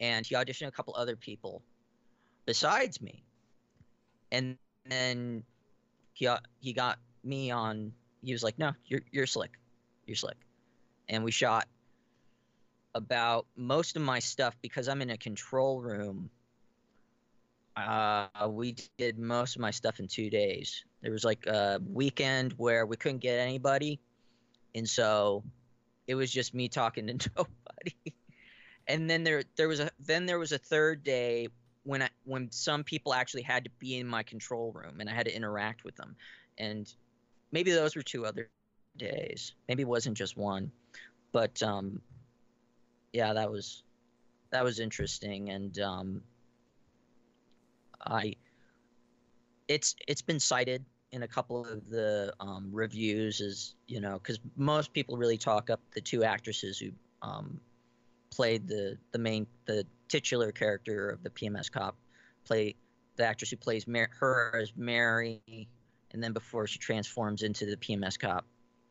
and 0.00 0.26
he 0.26 0.34
auditioned 0.34 0.68
a 0.68 0.72
couple 0.72 0.94
other 0.96 1.16
people 1.16 1.62
besides 2.46 3.00
me, 3.00 3.22
and 4.30 4.57
then 4.86 5.42
he 6.12 6.26
uh, 6.26 6.38
he 6.61 6.72
got 6.72 6.98
me 7.24 7.50
on. 7.50 7.92
He 8.22 8.32
was 8.32 8.42
like, 8.42 8.59
"No, 8.59 8.72
you're 8.86 9.03
you're 9.12 9.26
slick, 9.26 9.53
you're 10.07 10.16
slick," 10.16 10.36
and 11.09 11.24
we 11.24 11.30
shot 11.30 11.68
about 12.95 13.47
most 13.57 13.97
of 13.97 14.03
my 14.03 14.18
stuff 14.18 14.57
because 14.62 14.88
I'm 14.88 15.03
in 15.03 15.11
a 15.11 15.16
control 15.16 15.80
room. 15.80 16.30
Uh, 17.76 18.26
we 18.49 18.76
did 18.99 19.18
most 19.18 19.57
of 19.57 19.62
my 19.62 19.70
stuff 19.70 19.99
in 19.99 20.07
two 20.07 20.28
days. 20.28 20.84
There 21.01 21.12
was 21.12 21.24
like 21.24 21.47
a 21.47 21.80
weekend 21.86 22.53
where 22.57 22.84
we 22.84 22.97
couldn't 22.97 23.20
get 23.20 23.38
anybody, 23.38 23.99
and 24.74 24.88
so 24.88 25.43
it 26.07 26.14
was 26.14 26.30
just 26.30 26.55
me 26.55 26.68
talking 26.68 27.07
to 27.07 27.30
nobody. 27.36 28.14
and 28.86 29.09
then 29.09 29.24
there 29.24 29.45
there 29.57 29.68
was 29.68 29.80
a 29.80 29.90
then 29.99 30.26
there 30.26 30.38
was 30.38 30.53
a 30.53 30.59
third 30.59 31.03
day 31.03 31.49
when 31.84 32.03
I 32.03 32.11
when 32.24 32.51
some 32.51 32.84
people 32.84 33.14
actually 33.14 33.43
had 33.43 33.64
to 33.64 33.70
be 33.78 33.99
in 33.99 34.07
my 34.07 34.22
control 34.22 34.70
room 34.72 35.01
and 35.01 35.09
I 35.09 35.14
had 35.14 35.26
to 35.26 35.34
interact 35.34 35.82
with 35.82 35.97
them, 35.97 36.14
and 36.59 36.93
maybe 37.53 37.72
those 37.72 37.97
were 37.97 38.03
two 38.03 38.26
other 38.26 38.51
days. 38.99 39.55
Maybe 39.66 39.82
it 39.82 39.88
wasn't 39.88 40.16
just 40.16 40.36
one, 40.36 40.70
but 41.32 41.62
um, 41.62 42.03
yeah, 43.12 43.32
that 43.34 43.50
was 43.50 43.82
that 44.50 44.64
was 44.64 44.80
interesting, 44.80 45.50
and 45.50 45.78
um, 45.80 46.22
I 48.00 48.36
it's 49.68 49.94
it's 50.06 50.22
been 50.22 50.40
cited 50.40 50.84
in 51.12 51.22
a 51.22 51.28
couple 51.28 51.66
of 51.66 51.88
the 51.88 52.32
um, 52.40 52.70
reviews 52.72 53.40
as 53.40 53.74
you 53.86 54.00
know 54.00 54.14
because 54.14 54.38
most 54.56 54.92
people 54.92 55.16
really 55.16 55.38
talk 55.38 55.70
up 55.70 55.80
the 55.94 56.00
two 56.00 56.24
actresses 56.24 56.78
who 56.78 56.90
um, 57.22 57.60
played 58.30 58.66
the 58.66 58.98
the 59.12 59.18
main 59.18 59.46
the 59.66 59.86
titular 60.08 60.52
character 60.52 61.10
of 61.10 61.22
the 61.22 61.30
PMS 61.30 61.70
cop, 61.70 61.96
play 62.44 62.74
the 63.16 63.24
actress 63.24 63.50
who 63.50 63.56
plays 63.56 63.86
Mar- 63.86 64.10
her 64.18 64.58
as 64.60 64.72
Mary, 64.76 65.68
and 66.12 66.22
then 66.22 66.32
before 66.32 66.66
she 66.66 66.78
transforms 66.78 67.42
into 67.42 67.66
the 67.66 67.76
PMS 67.76 68.18
cop, 68.18 68.44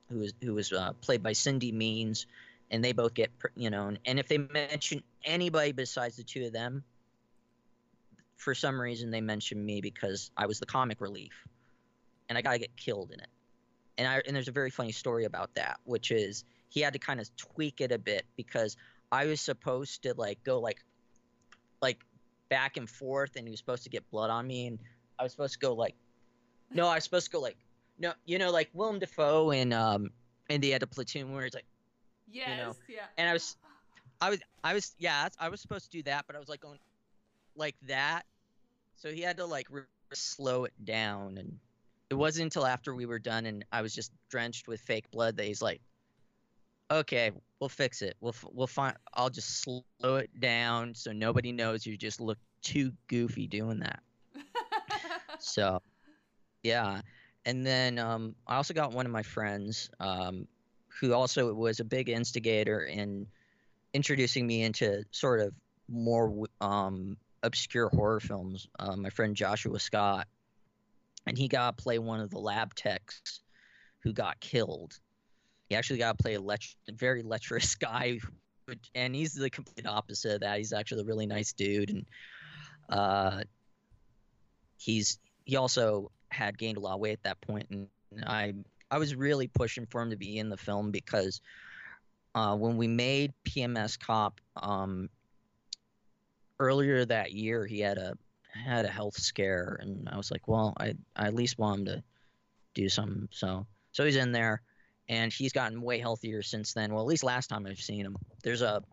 who 0.10 0.22
is 0.22 0.34
who 0.42 0.54
was 0.54 0.72
uh, 0.72 0.94
played 1.02 1.24
by 1.24 1.34
Cindy 1.34 1.72
Means, 1.72 2.28
and 2.72 2.84
they 2.84 2.94
both 2.94 3.14
get 3.14 3.30
you 3.56 3.70
know, 3.70 3.94
and 4.06 4.20
if 4.20 4.28
they 4.28 4.40
mention 4.40 5.04
anybody 5.24 5.74
besides 5.74 6.16
the 6.16 6.24
two 6.24 6.46
of 6.46 6.54
them, 6.54 6.84
for 8.38 8.56
some 8.56 8.80
reason 8.82 9.12
they 9.12 9.22
mention 9.22 9.64
me 9.64 9.82
because 9.82 10.32
I 10.38 10.48
was 10.48 10.60
the 10.60 10.66
comic 10.66 11.02
relief, 11.02 11.34
and 12.30 12.38
I 12.38 12.42
gotta 12.42 12.58
get 12.58 12.76
killed 12.78 13.12
in 13.12 13.20
it, 13.20 13.30
and 13.98 14.08
I 14.08 14.22
and 14.26 14.36
there's 14.36 14.48
a 14.48 14.54
very 14.54 14.72
funny 14.72 14.94
story 14.94 15.26
about 15.26 15.54
that, 15.56 15.80
which 15.84 16.12
is 16.12 16.46
he 16.70 16.80
had 16.80 16.94
to 16.94 17.00
kind 17.00 17.20
of 17.20 17.30
tweak 17.36 17.82
it 17.82 17.92
a 17.92 18.00
bit 18.00 18.26
because 18.38 18.78
I 19.12 19.26
was 19.26 19.42
supposed 19.42 20.04
to 20.04 20.14
like 20.16 20.42
go 20.44 20.60
like 20.60 20.84
like 21.82 22.00
back 22.50 22.78
and 22.78 22.90
forth 22.90 23.36
and 23.36 23.46
he 23.46 23.52
was 23.52 23.60
supposed 23.60 23.84
to 23.84 23.90
get 23.90 24.10
blood 24.10 24.30
on 24.30 24.48
me 24.48 24.68
and 24.68 24.80
I 25.20 25.24
was 25.24 25.34
supposed 25.34 25.54
to 25.54 25.60
go 25.60 25.74
like 25.74 25.96
no, 26.74 26.88
I 26.88 26.96
was 26.96 27.04
supposed 27.04 27.26
to 27.26 27.32
go 27.32 27.42
like 27.42 27.58
no, 28.00 28.14
you 28.26 28.40
know, 28.40 28.52
like 28.52 28.70
Willem 28.74 29.00
Dafoe 29.00 29.52
in 29.52 29.74
um 29.74 30.10
in 30.50 30.62
the 30.62 30.74
end 30.74 30.84
of 30.84 30.92
Platoon 30.92 31.34
where 31.34 31.46
it's 31.46 31.54
like 31.54 31.66
Yes, 32.32 32.58
know, 32.58 32.76
yeah. 32.88 33.06
and 33.18 33.30
I 33.30 33.34
was 33.34 33.56
I 34.20 34.30
was 34.30 34.40
I 34.64 34.74
was 34.74 34.96
yeah, 34.98 35.28
I 35.40 35.50
was 35.50 35.62
supposed 35.62 35.92
to 35.92 35.98
do 35.98 36.04
that, 36.04 36.26
but 36.28 36.36
I 36.36 36.40
was 36.40 36.50
like 36.50 36.62
going 36.62 36.80
like 37.56 37.76
that. 37.88 38.24
So 38.96 39.12
he 39.12 39.22
had 39.22 39.38
to 39.38 39.46
like 39.46 39.68
re- 39.70 39.84
slow 40.14 40.66
it 40.66 40.74
down 40.84 41.38
and 41.38 41.58
it 42.10 42.16
wasn't 42.16 42.46
until 42.46 42.66
after 42.66 42.94
we 42.94 43.06
were 43.06 43.20
done 43.20 43.46
and 43.46 43.66
I 43.72 43.82
was 43.82 43.96
just 43.96 44.12
drenched 44.30 44.68
with 44.68 44.82
fake 44.82 45.10
blood 45.12 45.38
that 45.38 45.46
he's 45.46 45.62
like 45.62 45.82
okay, 46.92 47.32
we'll 47.60 47.70
fix 47.70 48.02
it. 48.02 48.16
We'll 48.20 48.36
we'll 48.52 48.68
find. 48.68 48.96
I'll 49.14 49.30
just 49.30 49.62
slow 49.62 49.84
it 50.04 50.40
down 50.40 50.94
so 50.94 51.12
nobody 51.12 51.52
knows 51.52 51.86
you 51.86 51.98
just 51.98 52.20
look 52.20 52.38
too 52.62 52.92
goofy 53.08 53.48
doing 53.48 53.80
that. 53.80 54.02
So, 55.44 55.82
yeah, 56.62 57.02
and 57.46 57.66
then 57.66 57.98
um, 57.98 58.36
I 58.46 58.58
also 58.58 58.76
got 58.76 58.92
one 58.94 59.08
of 59.08 59.12
my 59.12 59.24
friends 59.24 59.90
um, 60.00 60.48
who 61.00 61.14
also 61.14 61.54
was 61.54 61.80
a 61.80 61.84
big 61.84 62.10
instigator 62.10 62.82
in 62.82 63.28
introducing 63.94 64.48
me 64.48 64.64
into 64.64 65.04
sort 65.12 65.40
of 65.40 65.54
more 65.90 66.48
um, 66.60 67.18
obscure 67.44 67.90
horror 67.90 68.20
films. 68.20 68.68
Uh, 68.80 68.96
my 68.96 69.10
friend 69.10 69.36
Joshua 69.36 69.80
Scott, 69.80 70.28
and 71.28 71.38
he 71.38 71.48
got 71.48 71.78
to 71.78 71.84
play 71.84 72.00
one 72.00 72.20
of 72.20 72.30
the 72.30 72.40
lab 72.40 72.74
techs 72.76 73.42
who 74.00 74.14
got 74.14 74.40
killed. 74.40 74.98
He 75.70 75.76
actually 75.76 76.00
got 76.00 76.18
to 76.18 76.22
play 76.22 76.36
a 76.36 76.42
lech- 76.42 76.76
very 76.90 77.24
lecherous 77.24 77.76
guy, 77.80 78.20
and 78.96 79.16
he's 79.16 79.34
the 79.34 79.50
complete 79.50 79.86
opposite 79.86 80.36
of 80.36 80.40
that. 80.42 80.58
He's 80.58 80.74
actually 80.74 81.02
a 81.02 81.06
really 81.06 81.26
nice 81.26 81.54
dude, 81.54 81.90
and 81.90 82.06
uh, 82.90 83.44
he's 84.78 85.20
he 85.46 85.56
also 85.56 86.12
had 86.30 86.58
gained 86.58 86.78
a 86.78 86.80
lot 86.80 86.96
of 86.96 87.00
weight 87.00 87.14
at 87.14 87.24
that 87.24 87.42
point, 87.42 87.68
and 87.70 87.88
I 88.26 88.54
I 88.92 88.98
was 88.98 89.16
really 89.16 89.48
pushing 89.48 89.86
for 89.86 90.02
him 90.02 90.10
to 90.10 90.18
be 90.18 90.38
in 90.38 90.50
the 90.50 90.58
film 90.58 90.92
because 90.92 91.40
uh, 92.36 92.56
when 92.56 92.76
we 92.76 92.88
made 92.88 93.34
PMS 93.46 93.98
Cop 93.98 94.40
um, 94.58 95.10
earlier 96.60 97.06
that 97.06 97.32
year, 97.32 97.66
he 97.66 97.80
had 97.80 97.98
a 97.98 98.18
had 98.54 98.84
a 98.84 98.90
health 98.90 99.18
scare, 99.18 99.78
and 99.80 100.10
I 100.12 100.18
was 100.18 100.30
like, 100.30 100.48
well, 100.48 100.74
I 100.78 100.94
I 101.16 101.28
at 101.28 101.34
least 101.34 101.58
want 101.58 101.80
him 101.80 101.86
to 101.86 102.04
do 102.74 102.90
something. 102.90 103.30
So 103.32 103.66
so 103.94 104.04
he's 104.04 104.18
in 104.18 104.34
there, 104.34 104.62
and 105.08 105.32
he's 105.32 105.54
gotten 105.54 105.82
way 105.82 106.00
healthier 106.00 106.42
since 106.42 106.74
then. 106.74 106.94
Well, 106.94 107.02
at 107.02 107.08
least 107.08 107.24
last 107.24 107.48
time 107.48 107.66
I've 107.66 107.80
seen 107.80 108.06
him. 108.06 108.18
There's 108.44 108.62
a 108.62 108.84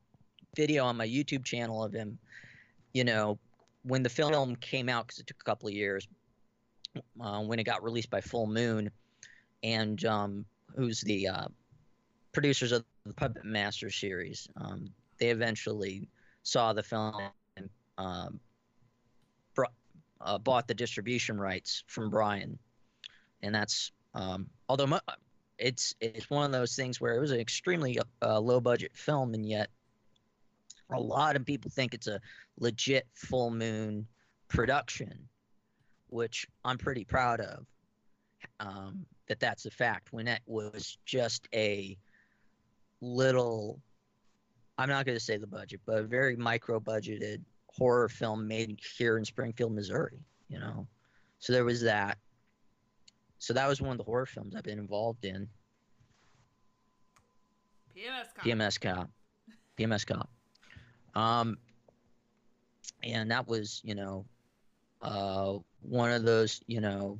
video 0.56 0.84
on 0.84 0.96
my 0.96 1.06
YouTube 1.06 1.44
channel 1.44 1.82
of 1.82 1.92
him. 1.92 2.18
You 2.94 3.04
know, 3.04 3.38
when 3.82 4.02
the 4.02 4.08
film 4.08 4.56
came 4.56 4.88
out, 4.88 5.06
because 5.06 5.18
it 5.18 5.26
took 5.26 5.40
a 5.40 5.44
couple 5.44 5.68
of 5.68 5.74
years, 5.74 6.06
uh, 7.20 7.40
when 7.40 7.58
it 7.58 7.64
got 7.64 7.82
released 7.82 8.10
by 8.10 8.20
Full 8.20 8.46
Moon, 8.46 8.90
and 9.62 10.04
um, 10.04 10.44
who's 10.74 11.00
the 11.00 11.28
uh, 11.28 11.48
producers 12.32 12.72
of 12.72 12.84
the 13.06 13.14
Puppet 13.14 13.44
Master 13.44 13.90
series. 13.90 14.48
Um, 14.56 14.90
they 15.18 15.30
eventually 15.30 16.08
saw 16.42 16.72
the 16.72 16.82
film 16.82 17.14
and 17.56 17.68
um, 17.96 18.40
br- 19.54 19.64
uh, 20.20 20.38
bought 20.38 20.68
the 20.68 20.74
distribution 20.74 21.40
rights 21.40 21.82
from 21.86 22.10
Brian, 22.10 22.58
and 23.42 23.54
that's 23.54 23.90
um, 24.14 24.48
although 24.68 24.86
mu- 24.86 24.98
it's 25.58 25.94
it's 26.00 26.30
one 26.30 26.44
of 26.44 26.52
those 26.52 26.76
things 26.76 27.00
where 27.00 27.14
it 27.16 27.20
was 27.20 27.32
an 27.32 27.40
extremely 27.40 27.98
uh, 28.22 28.38
low 28.38 28.60
budget 28.60 28.92
film, 28.94 29.34
and 29.34 29.44
yet 29.44 29.68
a 30.92 31.00
lot 31.00 31.36
of 31.36 31.44
people 31.44 31.70
think 31.70 31.94
it's 31.94 32.06
a 32.06 32.20
legit 32.58 33.06
Full 33.14 33.50
Moon 33.50 34.06
production, 34.48 35.28
which 36.08 36.46
I'm 36.64 36.78
pretty 36.78 37.04
proud 37.04 37.40
of. 37.40 37.66
Um, 38.60 39.06
that 39.28 39.40
that's 39.40 39.66
a 39.66 39.70
fact. 39.70 40.12
When 40.12 40.28
it 40.28 40.40
was 40.46 40.98
just 41.04 41.48
a 41.54 41.96
little, 43.00 43.80
I'm 44.76 44.88
not 44.88 45.06
going 45.06 45.16
to 45.16 45.24
say 45.24 45.36
the 45.36 45.46
budget, 45.46 45.80
but 45.86 45.98
a 45.98 46.02
very 46.02 46.36
micro 46.36 46.80
budgeted 46.80 47.40
horror 47.68 48.08
film 48.08 48.46
made 48.48 48.80
here 48.96 49.18
in 49.18 49.24
Springfield, 49.24 49.72
Missouri. 49.72 50.18
You 50.48 50.58
know, 50.58 50.86
so 51.38 51.52
there 51.52 51.64
was 51.64 51.82
that. 51.82 52.18
So 53.38 53.52
that 53.54 53.68
was 53.68 53.80
one 53.80 53.92
of 53.92 53.98
the 53.98 54.04
horror 54.04 54.26
films 54.26 54.56
I've 54.56 54.64
been 54.64 54.78
involved 54.78 55.24
in. 55.24 55.48
PMS 57.96 58.34
cop. 58.34 58.44
PMS 58.44 58.80
cop. 58.80 59.10
PMS 59.78 60.06
cop. 60.06 60.30
Um, 61.14 61.56
and 63.02 63.30
that 63.30 63.46
was, 63.46 63.80
you 63.84 63.94
know, 63.94 64.24
uh, 65.02 65.54
one 65.82 66.10
of 66.10 66.24
those, 66.24 66.60
you 66.66 66.80
know, 66.80 67.18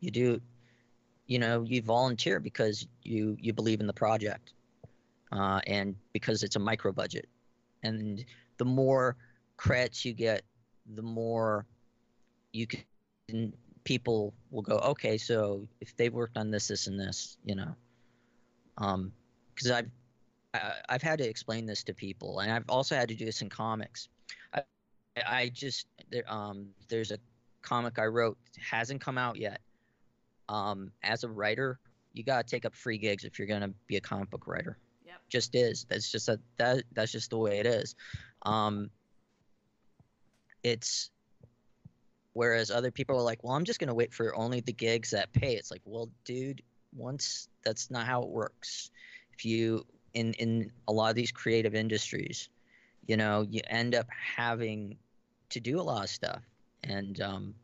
you 0.00 0.10
do, 0.10 0.40
you 1.28 1.38
know, 1.38 1.62
you 1.62 1.80
volunteer 1.82 2.40
because 2.40 2.88
you 3.02 3.36
you 3.38 3.52
believe 3.52 3.80
in 3.80 3.86
the 3.86 3.92
project, 3.92 4.54
uh, 5.30 5.60
and 5.66 5.94
because 6.12 6.42
it's 6.42 6.56
a 6.56 6.58
micro 6.58 6.90
budget, 6.90 7.28
and 7.84 8.24
the 8.56 8.64
more 8.64 9.16
credits 9.56 10.04
you 10.04 10.14
get, 10.14 10.42
the 10.94 11.02
more 11.02 11.66
you 12.52 12.66
can 12.66 13.52
people 13.84 14.34
will 14.50 14.62
go, 14.62 14.78
okay, 14.78 15.16
so 15.16 15.66
if 15.80 15.96
they've 15.96 16.12
worked 16.12 16.36
on 16.36 16.50
this, 16.50 16.68
this, 16.68 16.86
and 16.88 16.98
this, 16.98 17.38
you 17.44 17.54
know, 17.54 17.74
um, 18.78 19.12
because 19.54 19.70
I've 19.70 19.90
I, 20.54 20.72
I've 20.88 21.02
had 21.02 21.18
to 21.18 21.28
explain 21.28 21.66
this 21.66 21.82
to 21.84 21.94
people, 21.94 22.40
and 22.40 22.50
I've 22.50 22.68
also 22.70 22.94
had 22.96 23.08
to 23.10 23.14
do 23.14 23.26
this 23.26 23.42
in 23.42 23.50
comics. 23.50 24.08
I, 24.54 24.62
I 25.26 25.48
just 25.50 25.86
there, 26.10 26.24
um, 26.26 26.68
there's 26.88 27.10
a 27.10 27.18
comic 27.60 27.98
I 27.98 28.06
wrote 28.06 28.38
hasn't 28.58 29.02
come 29.02 29.18
out 29.18 29.36
yet. 29.36 29.60
Um, 30.48 30.90
as 31.02 31.24
a 31.24 31.28
writer, 31.28 31.78
you 32.12 32.24
gotta 32.24 32.46
take 32.46 32.64
up 32.64 32.74
free 32.74 32.98
gigs 32.98 33.24
if 33.24 33.38
you're 33.38 33.48
gonna 33.48 33.72
be 33.86 33.96
a 33.96 34.00
comic 34.00 34.30
book 34.30 34.46
writer. 34.46 34.78
Yep. 35.06 35.20
Just 35.28 35.54
is. 35.54 35.86
That's 35.88 36.10
just 36.10 36.28
a 36.28 36.40
that 36.56 36.84
that's 36.92 37.12
just 37.12 37.30
the 37.30 37.38
way 37.38 37.58
it 37.58 37.66
is. 37.66 37.94
Um, 38.42 38.90
it's 40.62 41.10
whereas 42.32 42.70
other 42.70 42.90
people 42.90 43.16
are 43.16 43.22
like, 43.22 43.42
well, 43.42 43.54
I'm 43.54 43.64
just 43.64 43.78
gonna 43.80 43.94
wait 43.94 44.12
for 44.12 44.34
only 44.34 44.60
the 44.60 44.72
gigs 44.72 45.10
that 45.10 45.32
pay. 45.32 45.54
It's 45.54 45.70
like, 45.70 45.82
well, 45.84 46.08
dude, 46.24 46.62
once 46.94 47.48
that's 47.64 47.90
not 47.90 48.06
how 48.06 48.22
it 48.22 48.28
works. 48.28 48.90
If 49.32 49.44
you 49.44 49.84
in 50.14 50.32
in 50.34 50.72
a 50.88 50.92
lot 50.92 51.10
of 51.10 51.16
these 51.16 51.30
creative 51.30 51.74
industries, 51.74 52.48
you 53.06 53.16
know, 53.16 53.46
you 53.48 53.60
end 53.68 53.94
up 53.94 54.06
having 54.10 54.96
to 55.50 55.60
do 55.60 55.80
a 55.80 55.82
lot 55.82 56.04
of 56.04 56.10
stuff. 56.10 56.42
And 56.84 57.20
um, 57.20 57.54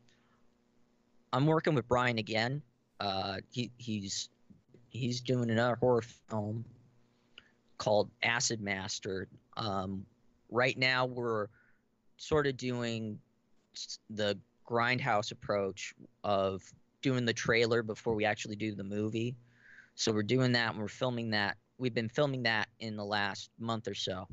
I'm 1.31 1.45
working 1.45 1.75
with 1.75 1.87
Brian 1.87 2.17
again. 2.17 2.61
Uh, 2.99 3.37
he 3.51 3.71
he's 3.77 4.29
he's 4.89 5.21
doing 5.21 5.49
another 5.49 5.75
horror 5.75 6.03
film 6.29 6.65
called 7.77 8.09
Acid 8.23 8.61
Master. 8.61 9.27
Um, 9.57 10.05
right 10.49 10.77
now, 10.77 11.05
we're 11.05 11.47
sort 12.17 12.47
of 12.47 12.57
doing 12.57 13.19
the 14.09 14.37
grindhouse 14.65 15.31
approach 15.31 15.93
of 16.23 16.63
doing 17.01 17.25
the 17.25 17.33
trailer 17.33 17.83
before 17.83 18.15
we 18.15 18.25
actually 18.25 18.55
do 18.55 18.73
the 18.73 18.83
movie. 18.83 19.35
So 19.95 20.11
we're 20.11 20.23
doing 20.23 20.53
that 20.53 20.71
and 20.71 20.79
we're 20.79 20.87
filming 20.87 21.31
that. 21.31 21.57
We've 21.77 21.93
been 21.93 22.09
filming 22.09 22.43
that 22.43 22.69
in 22.79 22.95
the 22.95 23.05
last 23.05 23.49
month 23.59 23.87
or 23.87 23.93
so. 23.93 24.27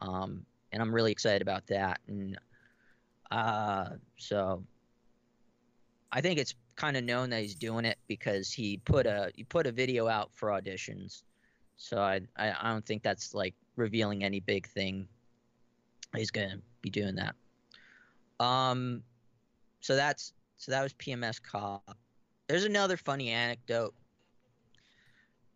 Um, 0.00 0.44
and 0.72 0.82
I'm 0.82 0.94
really 0.94 1.12
excited 1.12 1.42
about 1.42 1.66
that. 1.68 2.00
And 2.08 2.38
Uh, 3.30 3.90
so 4.16 4.62
I 6.12 6.20
think 6.20 6.38
it's 6.38 6.54
kind 6.76 6.96
of 6.96 7.04
known 7.04 7.30
that 7.30 7.40
he's 7.40 7.54
doing 7.54 7.84
it 7.84 7.98
because 8.06 8.52
he 8.52 8.76
put 8.78 9.06
a 9.06 9.32
he 9.34 9.44
put 9.44 9.66
a 9.66 9.72
video 9.72 10.08
out 10.08 10.30
for 10.34 10.50
auditions. 10.50 11.22
So 11.76 11.98
I 11.98 12.20
I, 12.36 12.54
I 12.60 12.72
don't 12.72 12.84
think 12.84 13.02
that's 13.02 13.34
like 13.34 13.54
revealing 13.76 14.22
any 14.22 14.40
big 14.40 14.68
thing. 14.68 15.08
He's 16.14 16.30
gonna 16.30 16.60
be 16.82 16.90
doing 16.90 17.16
that. 17.16 17.34
Um, 18.38 19.02
so 19.80 19.96
that's 19.96 20.32
so 20.58 20.72
that 20.72 20.82
was 20.82 20.92
PMS 20.94 21.42
cop. 21.42 21.96
There's 22.48 22.64
another 22.64 22.96
funny 22.96 23.30
anecdote, 23.30 23.94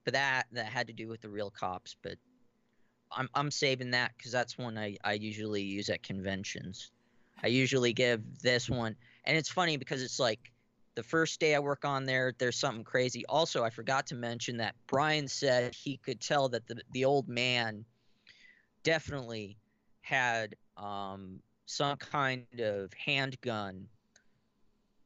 but 0.05 0.14
that 0.14 0.47
that 0.53 0.66
had 0.66 0.87
to 0.89 0.93
do 0.93 1.09
with 1.09 1.21
the 1.21 1.29
real 1.29 1.51
cops. 1.51 1.95
But 2.03 2.16
I'm 3.12 3.29
I'm 3.35 3.51
saving 3.51 3.91
that 3.93 4.12
because 4.16 4.33
that's 4.33 4.57
one 4.57 4.79
I 4.79 4.97
I 5.05 5.12
usually 5.14 5.62
use 5.62 5.91
at 5.91 6.03
conventions. 6.03 6.91
I 7.43 7.49
usually 7.49 7.93
give 7.93 8.41
this 8.41 8.68
one, 8.68 8.97
and 9.25 9.37
it's 9.37 9.49
funny 9.49 9.77
because 9.77 10.03
it's 10.03 10.18
like 10.18 10.50
the 11.01 11.09
first 11.09 11.41
day 11.41 11.55
I 11.55 11.59
work 11.61 11.87
on 11.87 12.05
there, 12.05 12.35
there's 12.37 12.59
something 12.59 12.85
crazy. 12.85 13.25
Also, 13.25 13.65
I 13.65 13.71
forgot 13.71 14.07
to 14.09 14.15
mention 14.15 14.59
that 14.59 14.75
Brian 14.87 15.29
said 15.29 15.75
he 15.75 15.97
could 15.97 16.21
tell 16.21 16.51
that 16.51 16.67
the 16.67 16.83
the 16.93 17.07
old 17.07 17.27
man 17.27 17.87
definitely 18.83 19.57
had 20.03 20.57
um, 20.77 21.41
some 21.65 21.97
kind 21.97 22.45
of 22.59 22.93
handgun 22.93 23.89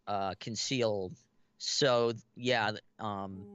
uh, 0.09 0.35
concealed. 0.41 1.15
So 1.59 2.15
yeah, 2.35 2.73
um, 2.99 3.47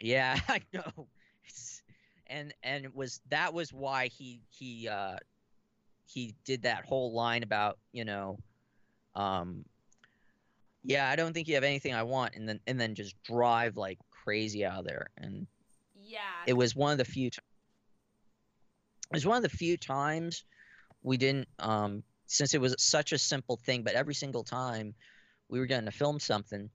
yeah, 0.00 0.40
I 0.48 0.60
know. 0.72 1.06
It's, 1.44 1.82
and 2.26 2.52
and 2.64 2.84
it 2.84 2.96
was 2.96 3.20
that 3.28 3.54
was 3.54 3.72
why 3.72 4.08
he 4.08 4.40
he 4.48 4.88
uh, 4.88 5.18
he 6.04 6.34
did 6.44 6.62
that 6.62 6.84
whole 6.84 7.12
line 7.12 7.44
about 7.44 7.78
you 7.92 8.04
know, 8.04 8.40
um, 9.14 9.64
yeah, 10.86 11.10
I 11.10 11.16
don't 11.16 11.32
think 11.32 11.48
you 11.48 11.54
have 11.56 11.64
anything 11.64 11.94
I 11.94 12.04
want, 12.04 12.36
and 12.36 12.48
then 12.48 12.60
and 12.66 12.80
then 12.80 12.94
just 12.94 13.20
drive 13.24 13.76
like 13.76 13.98
crazy 14.10 14.64
out 14.64 14.78
of 14.78 14.84
there. 14.86 15.08
And 15.18 15.46
Yeah. 15.94 16.20
it 16.46 16.52
was 16.52 16.76
one 16.76 16.92
of 16.92 16.98
the 16.98 17.04
few. 17.04 17.30
T- 17.30 17.38
it 19.10 19.16
was 19.16 19.26
one 19.26 19.36
of 19.36 19.42
the 19.42 19.56
few 19.56 19.76
times 19.76 20.44
we 21.02 21.16
didn't 21.16 21.48
um 21.58 22.02
since 22.26 22.54
it 22.54 22.60
was 22.60 22.74
such 22.78 23.12
a 23.12 23.18
simple 23.18 23.56
thing, 23.56 23.82
but 23.82 23.94
every 23.94 24.14
single 24.14 24.44
time 24.44 24.94
we 25.48 25.58
were 25.58 25.66
going 25.66 25.84
to 25.84 25.90
film 25.92 26.20
something, 26.20 26.70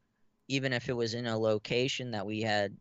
even 0.47 0.73
if 0.73 0.89
it 0.89 0.95
was 0.95 1.13
in 1.13 1.25
a 1.25 1.37
location 1.37 2.11
that 2.11 2.25
we 2.25 2.41
had 2.41 2.75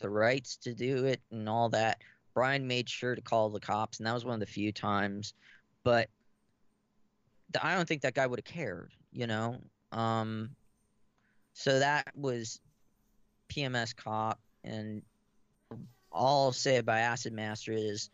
the 0.00 0.08
rights 0.10 0.56
to 0.56 0.74
do 0.74 1.04
it 1.04 1.20
and 1.30 1.48
all 1.48 1.68
that, 1.68 2.00
Brian 2.34 2.66
made 2.66 2.88
sure 2.88 3.14
to 3.14 3.20
call 3.20 3.50
the 3.50 3.60
cops, 3.60 3.98
and 3.98 4.06
that 4.06 4.14
was 4.14 4.24
one 4.24 4.34
of 4.34 4.40
the 4.40 4.46
few 4.46 4.72
times. 4.72 5.34
But 5.84 6.08
th- 7.52 7.64
I 7.64 7.74
don't 7.74 7.86
think 7.88 8.02
that 8.02 8.14
guy 8.14 8.26
would 8.26 8.38
have 8.38 8.44
cared, 8.44 8.92
you 9.12 9.26
know. 9.26 9.58
Um, 9.92 10.50
so 11.52 11.78
that 11.78 12.06
was 12.14 12.60
PMS 13.50 13.94
cop, 13.94 14.38
and 14.64 15.02
all 16.12 16.46
I'll 16.46 16.52
say 16.52 16.76
about 16.76 16.98
Acid 16.98 17.32
Master 17.32 17.72
is 17.72 18.10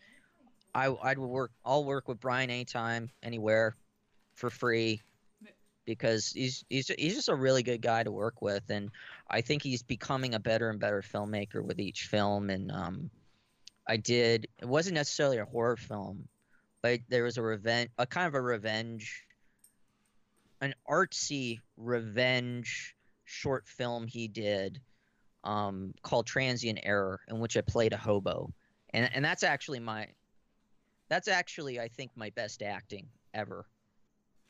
I 0.75 0.95
I'd 1.03 1.19
work 1.19 1.53
I'll 1.65 1.85
work 1.85 2.09
with 2.09 2.21
Brian 2.21 2.51
anytime, 2.51 3.11
anywhere, 3.23 3.77
for 4.35 4.51
free, 4.51 5.03
because 5.85 6.33
he's 6.33 6.65
he's 6.69 6.89
he's 6.89 7.15
just 7.15 7.29
a 7.29 7.35
really 7.35 7.63
good 7.63 7.81
guy 7.81 8.03
to 8.03 8.11
work 8.11 8.43
with, 8.43 8.69
and 8.69 8.91
I 9.29 9.41
think 9.41 9.63
he's 9.63 9.83
becoming 9.83 10.35
a 10.35 10.41
better 10.41 10.69
and 10.69 10.81
better 10.81 11.03
filmmaker 11.03 11.63
with 11.63 11.79
each 11.79 12.03
film. 12.05 12.51
And 12.51 12.71
um, 12.73 13.11
I 13.87 13.97
did 13.97 14.49
it 14.59 14.67
wasn't 14.67 14.97
necessarily 14.97 15.39
a 15.39 15.45
horror 15.45 15.77
film, 15.77 16.29
but 16.83 17.01
there 17.09 17.25
was 17.25 17.39
a 17.39 17.43
revenge, 17.43 17.91
a 17.99 18.07
kind 18.07 18.27
of 18.27 18.35
a 18.35 18.41
revenge, 18.41 19.25
an 20.61 20.75
artsy 20.89 21.61
revenge 21.77 22.96
short 23.27 23.69
film 23.69 24.07
he 24.07 24.29
did 24.29 24.81
um, 25.45 25.95
called 26.03 26.27
Transient 26.27 26.81
Error, 26.83 27.21
in 27.29 27.39
which 27.39 27.57
I 27.57 27.61
played 27.61 27.93
a 27.93 27.97
hobo, 27.97 28.53
and 28.93 29.09
and 29.15 29.25
that's 29.25 29.43
actually 29.43 29.81
my, 29.81 30.09
that's 31.09 31.29
actually 31.29 31.79
I 31.79 31.89
think 31.89 32.11
my 32.17 32.31
best 32.31 32.63
acting 32.63 33.09
ever. 33.35 33.67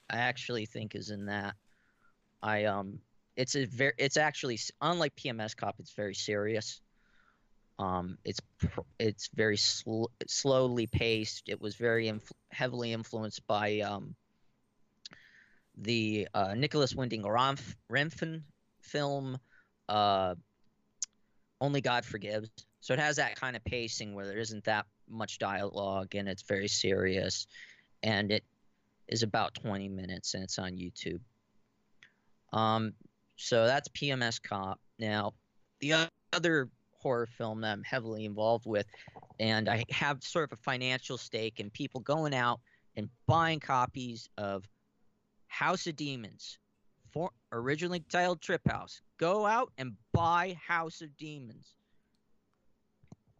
I 0.08 0.18
actually 0.18 0.66
think 0.66 0.94
is 0.94 1.10
in 1.10 1.26
that. 1.26 1.54
I 2.42 2.64
um, 2.64 3.00
it's 3.36 3.56
a 3.56 3.64
very, 3.64 3.92
it's 3.98 4.16
actually 4.16 4.58
unlike 4.80 5.14
PMS 5.16 5.56
Cop. 5.56 5.76
It's 5.78 5.92
very 5.92 6.14
serious. 6.14 6.80
Um, 7.78 8.16
it's 8.24 8.40
it's 8.98 9.28
very 9.34 9.58
sl- 9.58 10.06
slowly 10.26 10.86
paced. 10.86 11.48
It 11.48 11.60
was 11.60 11.76
very 11.76 12.08
inf- 12.08 12.32
heavily 12.50 12.92
influenced 12.92 13.46
by 13.46 13.80
um, 13.80 14.14
the 15.76 16.28
uh, 16.32 16.54
Nicolas 16.54 16.94
Winding 16.94 17.22
Refn 17.22 18.42
film, 18.86 19.38
uh, 19.88 20.34
Only 21.60 21.80
God 21.80 22.04
Forgives. 22.04 22.50
So 22.80 22.94
it 22.94 23.00
has 23.00 23.16
that 23.16 23.36
kind 23.36 23.56
of 23.56 23.64
pacing 23.64 24.14
where 24.14 24.26
there 24.26 24.38
isn't 24.38 24.64
that 24.64 24.86
much 25.08 25.38
dialogue 25.38 26.14
and 26.14 26.28
it's 26.28 26.42
very 26.42 26.68
serious, 26.68 27.46
and 28.02 28.30
it 28.30 28.44
is 29.08 29.22
about 29.22 29.54
20 29.54 29.88
minutes 29.88 30.34
and 30.34 30.42
it's 30.42 30.58
on 30.58 30.72
YouTube. 30.72 31.20
Um, 32.52 32.92
so 33.36 33.66
that's 33.66 33.88
PMS 33.88 34.42
Cop. 34.42 34.80
Now, 34.98 35.34
the 35.80 36.08
other 36.32 36.68
horror 36.92 37.26
film 37.26 37.60
that 37.60 37.72
I'm 37.72 37.82
heavily 37.82 38.24
involved 38.24 38.66
with, 38.66 38.86
and 39.38 39.68
I 39.68 39.84
have 39.90 40.22
sort 40.22 40.50
of 40.50 40.58
a 40.58 40.62
financial 40.62 41.18
stake 41.18 41.60
in 41.60 41.70
people 41.70 42.00
going 42.00 42.34
out 42.34 42.60
and 42.96 43.08
buying 43.26 43.60
copies 43.60 44.28
of 44.38 44.64
House 45.48 45.86
of 45.86 45.96
Demons, 45.96 46.58
for 47.16 47.30
originally 47.50 48.04
titled 48.10 48.42
Trip 48.42 48.60
House. 48.68 49.00
Go 49.16 49.46
out 49.46 49.72
and 49.78 49.94
buy 50.12 50.54
House 50.62 51.00
of 51.00 51.16
Demons. 51.16 51.76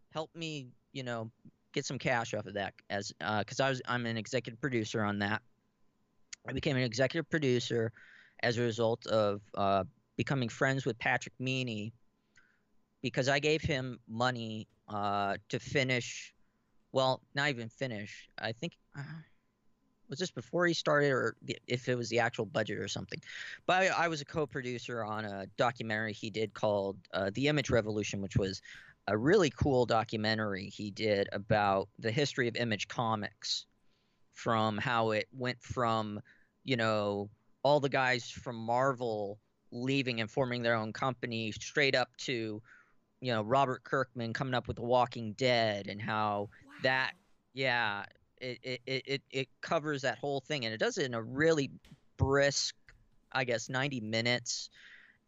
Help 0.09 0.31
me, 0.33 0.69
you 0.93 1.03
know, 1.03 1.29
get 1.73 1.85
some 1.85 1.99
cash 1.99 2.33
off 2.33 2.47
of 2.47 2.55
that, 2.55 2.73
as 2.89 3.13
because 3.37 3.59
I 3.59 3.69
was 3.69 3.79
I'm 3.85 4.07
an 4.07 4.17
executive 4.17 4.59
producer 4.59 5.03
on 5.03 5.19
that. 5.19 5.43
I 6.49 6.53
became 6.53 6.75
an 6.75 6.81
executive 6.81 7.29
producer 7.29 7.91
as 8.41 8.57
a 8.57 8.61
result 8.61 9.05
of 9.05 9.41
uh, 9.53 9.83
becoming 10.15 10.49
friends 10.49 10.83
with 10.83 10.97
Patrick 10.97 11.35
Meaney 11.39 11.91
because 13.03 13.29
I 13.29 13.37
gave 13.37 13.61
him 13.61 13.99
money 14.07 14.67
uh, 14.89 15.35
to 15.49 15.59
finish. 15.59 16.33
Well, 16.93 17.21
not 17.35 17.49
even 17.49 17.69
finish. 17.69 18.27
I 18.39 18.53
think 18.53 18.73
uh, 18.97 19.03
was 20.09 20.19
this 20.19 20.31
before 20.31 20.65
he 20.65 20.73
started, 20.73 21.11
or 21.11 21.35
if 21.67 21.87
it 21.87 21.95
was 21.95 22.09
the 22.09 22.19
actual 22.19 22.45
budget 22.45 22.79
or 22.79 22.87
something. 22.87 23.21
But 23.65 23.83
I, 23.83 24.05
I 24.05 24.07
was 24.07 24.21
a 24.21 24.25
co-producer 24.25 25.03
on 25.03 25.25
a 25.25 25.45
documentary 25.57 26.13
he 26.13 26.29
did 26.29 26.53
called 26.53 26.97
uh, 27.13 27.31
"The 27.33 27.47
Image 27.47 27.69
Revolution," 27.69 28.21
which 28.21 28.37
was 28.37 28.61
a 29.07 29.17
really 29.17 29.49
cool 29.49 29.85
documentary 29.85 30.67
he 30.67 30.91
did 30.91 31.29
about 31.31 31.87
the 31.99 32.11
history 32.11 32.47
of 32.47 32.55
Image 32.55 32.87
Comics, 32.87 33.65
from 34.33 34.77
how 34.77 35.11
it 35.11 35.27
went 35.31 35.61
from, 35.61 36.19
you 36.63 36.75
know, 36.75 37.29
all 37.63 37.79
the 37.79 37.89
guys 37.89 38.29
from 38.29 38.55
Marvel 38.55 39.39
leaving 39.71 40.21
and 40.21 40.29
forming 40.29 40.61
their 40.61 40.75
own 40.75 40.93
company 40.93 41.51
straight 41.51 41.95
up 41.95 42.15
to 42.17 42.61
you 43.21 43.31
know 43.31 43.41
Robert 43.41 43.83
Kirkman 43.83 44.33
coming 44.33 44.53
up 44.53 44.67
with 44.67 44.77
The 44.77 44.83
Walking 44.83 45.33
Dead 45.33 45.87
and 45.87 46.01
how 46.01 46.49
that 46.83 47.11
yeah 47.53 48.05
it 48.41 48.81
it, 48.85 49.03
it, 49.05 49.21
it 49.31 49.47
covers 49.61 50.01
that 50.03 50.17
whole 50.17 50.41
thing 50.41 50.65
and 50.65 50.73
it 50.73 50.77
does 50.79 50.97
it 50.97 51.05
in 51.05 51.13
a 51.13 51.21
really 51.21 51.71
brisk 52.17 52.75
I 53.31 53.43
guess 53.43 53.69
90 53.69 54.01
minutes 54.01 54.69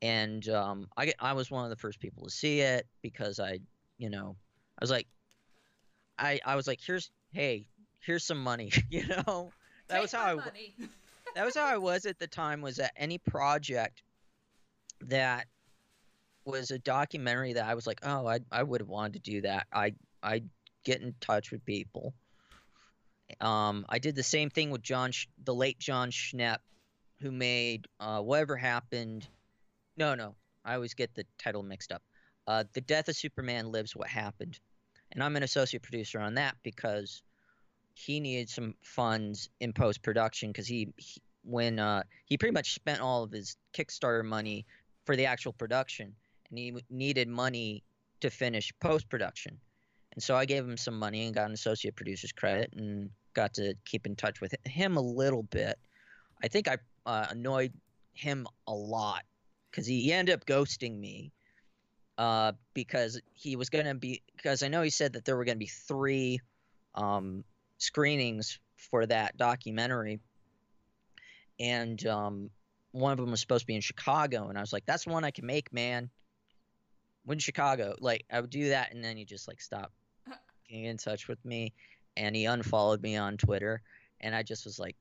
and 0.01 0.47
um 0.49 0.87
I 0.97 1.07
get- 1.07 1.15
I 1.19 1.33
was 1.33 1.51
one 1.51 1.63
of 1.63 1.69
the 1.69 1.75
first 1.75 1.99
people 1.99 2.23
to 2.25 2.29
see 2.29 2.61
it 2.61 2.87
because 3.01 3.39
I 3.39 3.59
you 3.97 4.09
know 4.09 4.35
I 4.79 4.83
was 4.83 4.91
like 4.91 5.07
I 6.17 6.39
I 6.45 6.55
was 6.55 6.67
like 6.67 6.79
here's 6.85 7.09
hey 7.31 7.67
here's 7.99 8.23
some 8.23 8.41
money 8.43 8.71
you 8.89 9.05
know 9.07 9.51
that 9.87 10.01
was 10.01 10.11
how 10.11 10.23
I 10.23 10.35
w- 10.35 10.51
that 11.35 11.45
was 11.45 11.55
how 11.55 11.65
I 11.65 11.77
was 11.77 12.05
at 12.05 12.19
the 12.19 12.27
time 12.27 12.61
was 12.61 12.77
that 12.77 12.93
any 12.95 13.17
project 13.17 14.03
that 15.01 15.47
was 16.45 16.71
a 16.71 16.79
documentary 16.79 17.53
that 17.53 17.65
I 17.65 17.75
was 17.75 17.85
like, 17.87 17.99
oh, 18.03 18.27
I 18.27 18.39
I 18.51 18.63
would 18.63 18.81
have 18.81 18.89
wanted 18.89 19.23
to 19.23 19.31
do 19.31 19.41
that. 19.41 19.67
I 19.71 19.93
I 20.23 20.43
get 20.83 21.01
in 21.01 21.13
touch 21.19 21.51
with 21.51 21.63
people. 21.65 22.13
Um, 23.41 23.85
I 23.89 23.99
did 23.99 24.15
the 24.15 24.23
same 24.23 24.49
thing 24.49 24.69
with 24.69 24.81
Jon, 24.81 25.11
Sch- 25.11 25.27
the 25.43 25.53
late 25.53 25.79
Jon 25.79 26.11
Schnepp, 26.11 26.59
who 27.21 27.31
made 27.31 27.87
uh, 27.99 28.21
whatever 28.21 28.55
happened. 28.55 29.27
No, 29.97 30.15
no, 30.15 30.35
I 30.63 30.75
always 30.75 30.93
get 30.93 31.13
the 31.13 31.25
title 31.37 31.63
mixed 31.63 31.91
up. 31.91 32.01
Uh, 32.47 32.63
the 32.73 32.81
Death 32.81 33.09
of 33.09 33.15
Superman 33.15 33.71
Lives. 33.71 33.95
What 33.95 34.07
happened? 34.07 34.59
And 35.11 35.23
I'm 35.23 35.35
an 35.35 35.43
associate 35.43 35.83
producer 35.83 36.19
on 36.19 36.35
that 36.35 36.55
because 36.63 37.21
he 37.93 38.19
needed 38.19 38.49
some 38.49 38.75
funds 38.81 39.49
in 39.59 39.73
post 39.73 40.01
production 40.01 40.49
because 40.49 40.67
he, 40.67 40.93
he 40.97 41.21
when 41.43 41.79
uh, 41.79 42.03
he 42.25 42.37
pretty 42.37 42.53
much 42.53 42.73
spent 42.73 43.01
all 43.01 43.23
of 43.23 43.31
his 43.31 43.57
Kickstarter 43.73 44.23
money 44.23 44.65
for 45.05 45.15
the 45.15 45.25
actual 45.25 45.53
production, 45.53 46.13
and 46.49 46.59
he 46.59 46.75
needed 46.89 47.27
money 47.27 47.83
to 48.21 48.29
finish 48.29 48.71
post 48.79 49.09
production. 49.09 49.57
And 50.13 50.23
so 50.23 50.35
I 50.35 50.45
gave 50.45 50.63
him 50.63 50.77
some 50.77 50.97
money 50.97 51.25
and 51.25 51.35
got 51.35 51.47
an 51.47 51.53
associate 51.53 51.95
producer's 51.95 52.31
credit, 52.31 52.73
and 52.75 53.09
got 53.33 53.55
to 53.55 53.75
keep 53.85 54.05
in 54.05 54.15
touch 54.15 54.41
with 54.41 54.55
him 54.65 54.97
a 54.97 55.01
little 55.01 55.43
bit. 55.43 55.77
I 56.43 56.47
think 56.47 56.67
I 56.67 56.77
uh, 57.05 57.27
annoyed 57.29 57.73
him 58.13 58.47
a 58.67 58.73
lot 58.73 59.23
because 59.69 59.85
he 59.85 60.11
ended 60.11 60.35
up 60.35 60.45
ghosting 60.45 60.99
me 60.99 61.31
uh, 62.19 62.51
because 62.73 63.21
he 63.33 63.55
was 63.55 63.69
going 63.69 63.85
to 63.85 63.95
be 63.95 64.21
because 64.35 64.61
I 64.61 64.67
know 64.67 64.81
he 64.81 64.89
said 64.89 65.13
that 65.13 65.25
there 65.25 65.37
were 65.37 65.45
going 65.45 65.55
to 65.55 65.65
be 65.65 65.71
three 65.87 66.41
um, 66.93 67.45
screenings 67.77 68.59
for 68.75 69.05
that 69.05 69.37
documentary, 69.37 70.19
and 71.59 72.05
um, 72.05 72.49
one 72.91 73.13
of 73.13 73.17
them 73.17 73.31
was 73.31 73.39
supposed 73.39 73.61
to 73.61 73.67
be 73.67 73.75
in 73.75 73.81
Chicago, 73.81 74.49
and 74.49 74.57
I 74.57 74.61
was 74.61 74.73
like, 74.73 74.85
"That's 74.85 75.07
one 75.07 75.23
I 75.23 75.31
can 75.31 75.45
make, 75.45 75.71
man." 75.71 76.09
When 77.23 77.39
Chicago, 77.39 77.95
like 78.01 78.25
I 78.29 78.41
would 78.41 78.49
do 78.49 78.69
that, 78.69 78.93
and 78.93 79.01
then 79.01 79.15
he 79.15 79.23
just 79.23 79.47
like 79.47 79.61
stop 79.61 79.93
getting 80.69 80.85
in 80.85 80.97
touch 80.97 81.29
with 81.29 81.43
me, 81.45 81.73
and 82.17 82.35
he 82.35 82.45
unfollowed 82.45 83.01
me 83.01 83.15
on 83.15 83.37
Twitter, 83.37 83.81
and 84.21 84.35
I 84.35 84.43
just 84.43 84.65
was 84.65 84.79
like, 84.79 84.95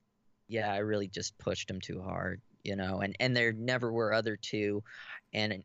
"Yeah, 0.48 0.72
I 0.72 0.78
really 0.78 1.08
just 1.08 1.36
pushed 1.38 1.70
him 1.70 1.80
too 1.80 2.02
hard." 2.02 2.40
You 2.64 2.76
know, 2.76 3.00
and 3.00 3.16
and 3.20 3.36
there 3.36 3.52
never 3.52 3.92
were 3.92 4.12
other 4.12 4.36
two, 4.36 4.82
and 5.32 5.62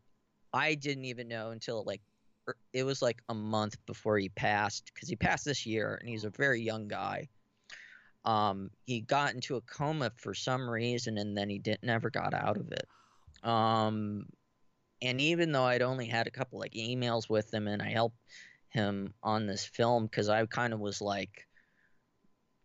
I 0.54 0.76
didn't 0.76 1.06
even 1.06 1.28
know 1.28 1.50
until 1.50 1.84
like 1.84 2.02
er, 2.48 2.56
it 2.72 2.84
was 2.84 3.02
like 3.02 3.22
a 3.30 3.34
month 3.34 3.76
before 3.86 4.18
he 4.20 4.30
passed 4.30 4.92
because 4.94 5.10
he 5.10 5.16
passed 5.16 5.46
this 5.46 5.66
year 5.66 5.98
and 6.00 6.08
he's 6.08 6.24
a 6.24 6.30
very 6.30 6.62
young 6.62 6.88
guy. 6.88 7.28
Um, 8.26 8.70
he 8.86 9.02
got 9.02 9.34
into 9.34 9.56
a 9.58 9.62
coma 9.62 10.12
for 10.16 10.34
some 10.34 10.70
reason 10.70 11.18
and 11.18 11.36
then 11.36 11.50
he 11.50 11.60
didn't 11.60 11.84
never 11.84 12.10
got 12.10 12.34
out 12.34 12.58
of 12.58 12.72
it. 12.72 12.88
Um, 13.48 14.28
and 15.02 15.20
even 15.20 15.52
though 15.52 15.66
I'd 15.66 15.82
only 15.82 16.08
had 16.08 16.28
a 16.28 16.32
couple 16.32 16.60
like 16.60 16.74
emails 16.74 17.28
with 17.30 17.54
him 17.54 17.68
and 17.68 17.82
I 17.82 17.90
helped 17.90 18.16
him 18.74 19.14
on 19.24 19.48
this 19.48 19.64
film 19.64 20.06
because 20.06 20.30
I 20.30 20.46
kind 20.46 20.74
of 20.74 20.80
was 20.80 21.02
like, 21.02 21.48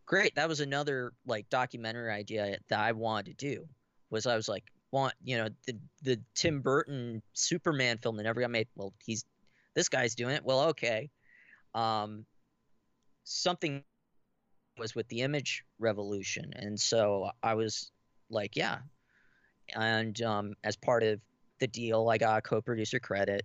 great, 0.07 0.35
that 0.37 0.49
was 0.49 0.61
another 0.61 1.13
like 1.27 1.49
documentary 1.51 2.11
idea 2.11 2.59
that 2.69 2.81
I 2.81 2.93
wanted 2.93 3.39
to 3.39 3.55
do. 3.55 3.69
Was 4.11 4.27
I 4.27 4.37
was 4.37 4.49
like, 4.49 4.65
want 4.91 5.13
you 5.23 5.37
know 5.37 5.49
the 5.67 5.79
the 6.03 6.21
Tim 6.35 6.61
Burton 6.61 7.23
Superman 7.35 7.99
film 7.99 8.17
that 8.17 8.23
never 8.25 8.41
got 8.41 8.51
made. 8.51 8.69
Well, 8.75 8.95
he's 9.05 9.25
this 9.75 9.89
guy's 9.89 10.15
doing 10.15 10.35
it. 10.35 10.45
Well, 10.45 10.61
okay. 10.71 11.11
Um, 11.75 12.25
something 13.25 13.85
was 14.79 14.95
with 14.95 15.07
the 15.09 15.21
image 15.21 15.65
revolution, 15.79 16.53
and 16.57 16.81
so 16.81 17.31
I 17.43 17.55
was 17.55 17.93
like, 18.31 18.57
yeah. 18.57 18.79
And 19.75 20.21
um, 20.23 20.55
as 20.65 20.77
part 20.77 21.03
of 21.03 21.21
the 21.61 21.67
deal, 21.67 22.09
I 22.09 22.17
got 22.17 22.39
a 22.39 22.41
co-producer 22.41 22.99
credit. 22.99 23.45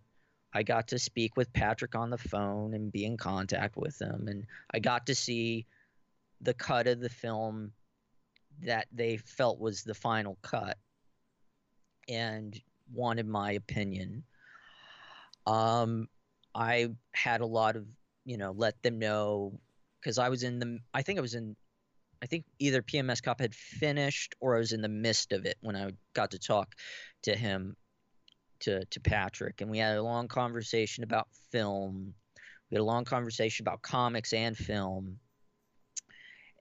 I 0.54 0.64
got 0.64 0.88
to 0.90 1.00
speak 1.00 1.36
with 1.36 1.52
Patrick 1.54 1.96
on 1.96 2.10
the 2.10 2.18
phone 2.18 2.74
and 2.74 2.92
be 2.92 3.06
in 3.06 3.18
contact 3.18 3.76
with 3.76 4.00
him, 4.00 4.28
and 4.28 4.46
I 4.74 4.80
got 4.80 5.08
to 5.08 5.16
see 5.16 5.66
the 6.42 6.54
cut 6.54 6.88
of 6.88 7.00
the 7.00 7.10
film 7.10 7.72
that 8.62 8.88
they 8.92 9.18
felt 9.18 9.60
was 9.60 9.84
the 9.84 9.96
final 9.96 10.38
cut 10.42 10.78
and 12.08 12.60
wanted 12.94 13.28
my 13.28 13.54
opinion. 13.54 14.24
Um, 15.48 16.08
I 16.54 16.90
had 17.14 17.42
a 17.42 17.46
lot 17.46 17.76
of, 17.76 17.86
you 18.26 18.38
know, 18.38 18.54
let 18.56 18.82
them 18.84 19.00
know 19.00 19.60
because 20.00 20.18
I 20.18 20.30
was 20.30 20.44
in 20.44 20.60
the, 20.60 20.80
I 20.94 21.02
think 21.02 21.18
I 21.18 21.22
was 21.22 21.34
in, 21.34 21.56
I 22.22 22.26
think 22.26 22.46
either 22.60 22.82
PMS 22.82 23.22
Cop 23.22 23.42
had 23.42 23.56
finished 23.56 24.36
or 24.40 24.56
I 24.56 24.60
was 24.60 24.72
in 24.72 24.82
the 24.82 24.90
midst 24.90 25.32
of 25.32 25.46
it 25.46 25.58
when 25.62 25.76
I 25.76 25.92
got 26.14 26.32
to 26.32 26.40
talk 26.40 26.76
to 27.24 27.36
him, 27.36 27.76
to, 28.64 28.86
to 28.86 29.00
Patrick. 29.00 29.62
And 29.62 29.70
we 29.70 29.78
had 29.78 29.98
a 29.98 30.04
long 30.04 30.28
conversation 30.28 31.04
about 31.04 31.28
film. 31.52 32.14
We 32.70 32.76
had 32.76 32.82
a 32.82 32.86
long 32.86 33.06
conversation 33.06 33.64
about 33.64 33.82
comics 33.82 34.34
and 34.34 34.58
film. 34.58 35.20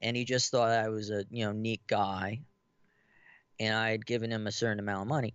And 0.00 0.16
he 0.16 0.24
just 0.24 0.50
thought 0.50 0.70
I 0.70 0.88
was 0.88 1.10
a, 1.10 1.24
you 1.30 1.44
know, 1.44 1.52
neat 1.52 1.80
guy 1.86 2.40
and 3.62 3.74
I 3.74 3.90
had 3.90 4.04
given 4.04 4.30
him 4.30 4.46
a 4.46 4.52
certain 4.52 4.80
amount 4.80 5.02
of 5.02 5.08
money. 5.08 5.34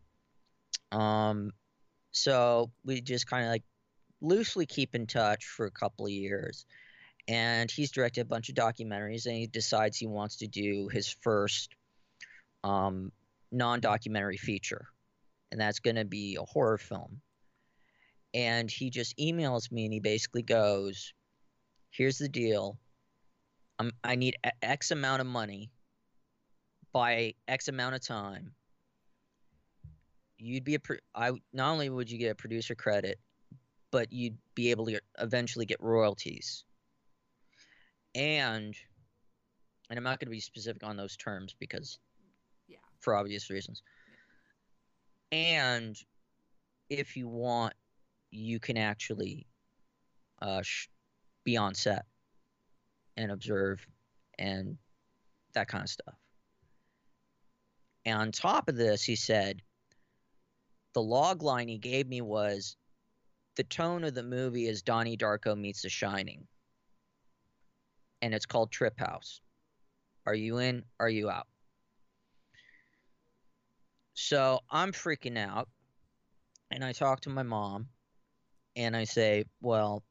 Um, 0.91 1.51
so 2.11 2.71
we 2.83 2.99
just 3.01 3.27
kind 3.27 3.45
of 3.45 3.51
like 3.51 3.63
loosely 4.21 4.65
keep 4.65 4.95
in 4.95 5.07
touch 5.07 5.45
for 5.45 5.65
a 5.65 5.71
couple 5.71 6.05
of 6.05 6.11
years. 6.11 6.65
And 7.29 7.69
he's 7.69 7.91
directed 7.91 8.21
a 8.21 8.25
bunch 8.25 8.49
of 8.49 8.55
documentaries, 8.55 9.25
and 9.25 9.35
he 9.35 9.47
decides 9.47 9.97
he 9.97 10.07
wants 10.07 10.37
to 10.37 10.47
do 10.47 10.87
his 10.87 11.09
first 11.21 11.73
um, 12.63 13.11
non 13.51 13.81
documentary 13.81 14.37
feature. 14.37 14.87
And 15.51 15.59
that's 15.61 15.79
going 15.79 15.95
to 15.95 16.05
be 16.05 16.37
a 16.39 16.43
horror 16.45 16.77
film. 16.77 17.21
And 18.33 18.69
he 18.69 18.89
just 18.89 19.17
emails 19.17 19.71
me 19.71 19.85
and 19.85 19.93
he 19.93 19.99
basically 19.99 20.43
goes, 20.43 21.13
Here's 21.89 22.17
the 22.17 22.29
deal. 22.29 22.77
I'm, 23.79 23.91
I 24.03 24.15
need 24.15 24.35
X 24.61 24.91
amount 24.91 25.21
of 25.21 25.27
money 25.27 25.71
by 26.91 27.33
X 27.47 27.67
amount 27.67 27.95
of 27.95 28.05
time. 28.05 28.51
You'd 30.37 30.63
be 30.63 30.75
a 30.75 30.79
pro- 30.79 30.97
I 31.15 31.31
not 31.53 31.71
only 31.71 31.89
would 31.89 32.11
you 32.11 32.17
get 32.17 32.31
a 32.31 32.35
producer 32.35 32.75
credit, 32.75 33.19
but 33.91 34.11
you'd 34.11 34.37
be 34.53 34.71
able 34.71 34.85
to 34.87 34.99
eventually 35.19 35.65
get 35.65 35.81
royalties. 35.81 36.63
And 38.13 38.75
and 39.89 39.97
I'm 39.97 40.03
not 40.03 40.19
going 40.19 40.27
to 40.27 40.31
be 40.31 40.39
specific 40.39 40.83
on 40.83 40.97
those 40.97 41.15
terms 41.15 41.55
because 41.57 41.97
Yeah. 42.67 42.77
for 42.99 43.15
obvious 43.15 43.49
reasons. 43.49 43.81
And 45.31 45.97
if 46.89 47.17
you 47.17 47.27
want, 47.27 47.73
you 48.31 48.59
can 48.59 48.77
actually 48.77 49.47
uh, 50.41 50.61
sh- 50.61 50.87
be 51.43 51.57
on 51.57 51.73
set 51.73 52.05
and 53.15 53.31
observe 53.31 53.85
and 54.37 54.77
that 55.53 55.67
kind 55.67 55.83
of 55.83 55.89
stuff. 55.89 56.15
And 58.05 58.19
on 58.19 58.31
top 58.31 58.69
of 58.69 58.75
this, 58.75 59.03
he 59.03 59.15
said 59.15 59.61
the 60.93 61.01
log 61.01 61.43
line 61.43 61.67
he 61.67 61.77
gave 61.77 62.07
me 62.07 62.21
was 62.21 62.77
the 63.55 63.63
tone 63.63 64.03
of 64.03 64.13
the 64.13 64.23
movie 64.23 64.67
is 64.67 64.81
Donnie 64.81 65.17
Darko 65.17 65.57
meets 65.57 65.81
The 65.81 65.89
Shining. 65.89 66.47
And 68.21 68.33
it's 68.33 68.45
called 68.45 68.71
Trip 68.71 68.97
House. 68.97 69.41
Are 70.25 70.35
you 70.35 70.59
in? 70.59 70.83
Are 70.99 71.09
you 71.09 71.29
out? 71.29 71.47
So 74.19 74.61
I'm 74.71 74.93
freaking 74.93 75.37
out. 75.37 75.69
And 76.71 76.83
I 76.83 76.91
talk 76.91 77.21
to 77.21 77.29
my 77.29 77.43
mom 77.43 77.87
and 78.75 78.97
I 78.97 79.03
say, 79.03 79.45
well, 79.61 80.03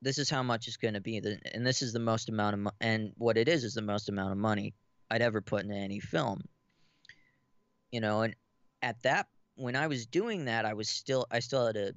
this 0.00 0.16
is 0.18 0.30
how 0.30 0.42
much 0.42 0.66
it's 0.66 0.78
going 0.78 0.94
to 0.94 1.00
be. 1.00 1.18
And 1.52 1.64
this 1.64 1.82
is 1.82 1.92
the 1.92 2.00
most 2.00 2.30
amount 2.30 2.54
of, 2.54 2.60
mo- 2.60 2.70
and 2.80 3.12
what 3.18 3.36
it 3.36 3.48
is 3.48 3.64
is 3.64 3.74
the 3.74 3.82
most 3.82 4.08
amount 4.08 4.32
of 4.32 4.38
money 4.38 4.72
I'd 5.10 5.20
ever 5.20 5.42
put 5.42 5.62
into 5.62 5.76
any 5.76 6.00
film. 6.00 6.40
You 7.92 8.00
know, 8.00 8.22
and 8.22 8.34
at 8.80 9.00
that, 9.02 9.28
when 9.56 9.76
I 9.76 9.86
was 9.86 10.06
doing 10.06 10.46
that, 10.46 10.64
I 10.64 10.72
was 10.72 10.88
still, 10.88 11.26
I 11.30 11.40
still 11.40 11.66
had 11.66 11.76
a 11.76 11.92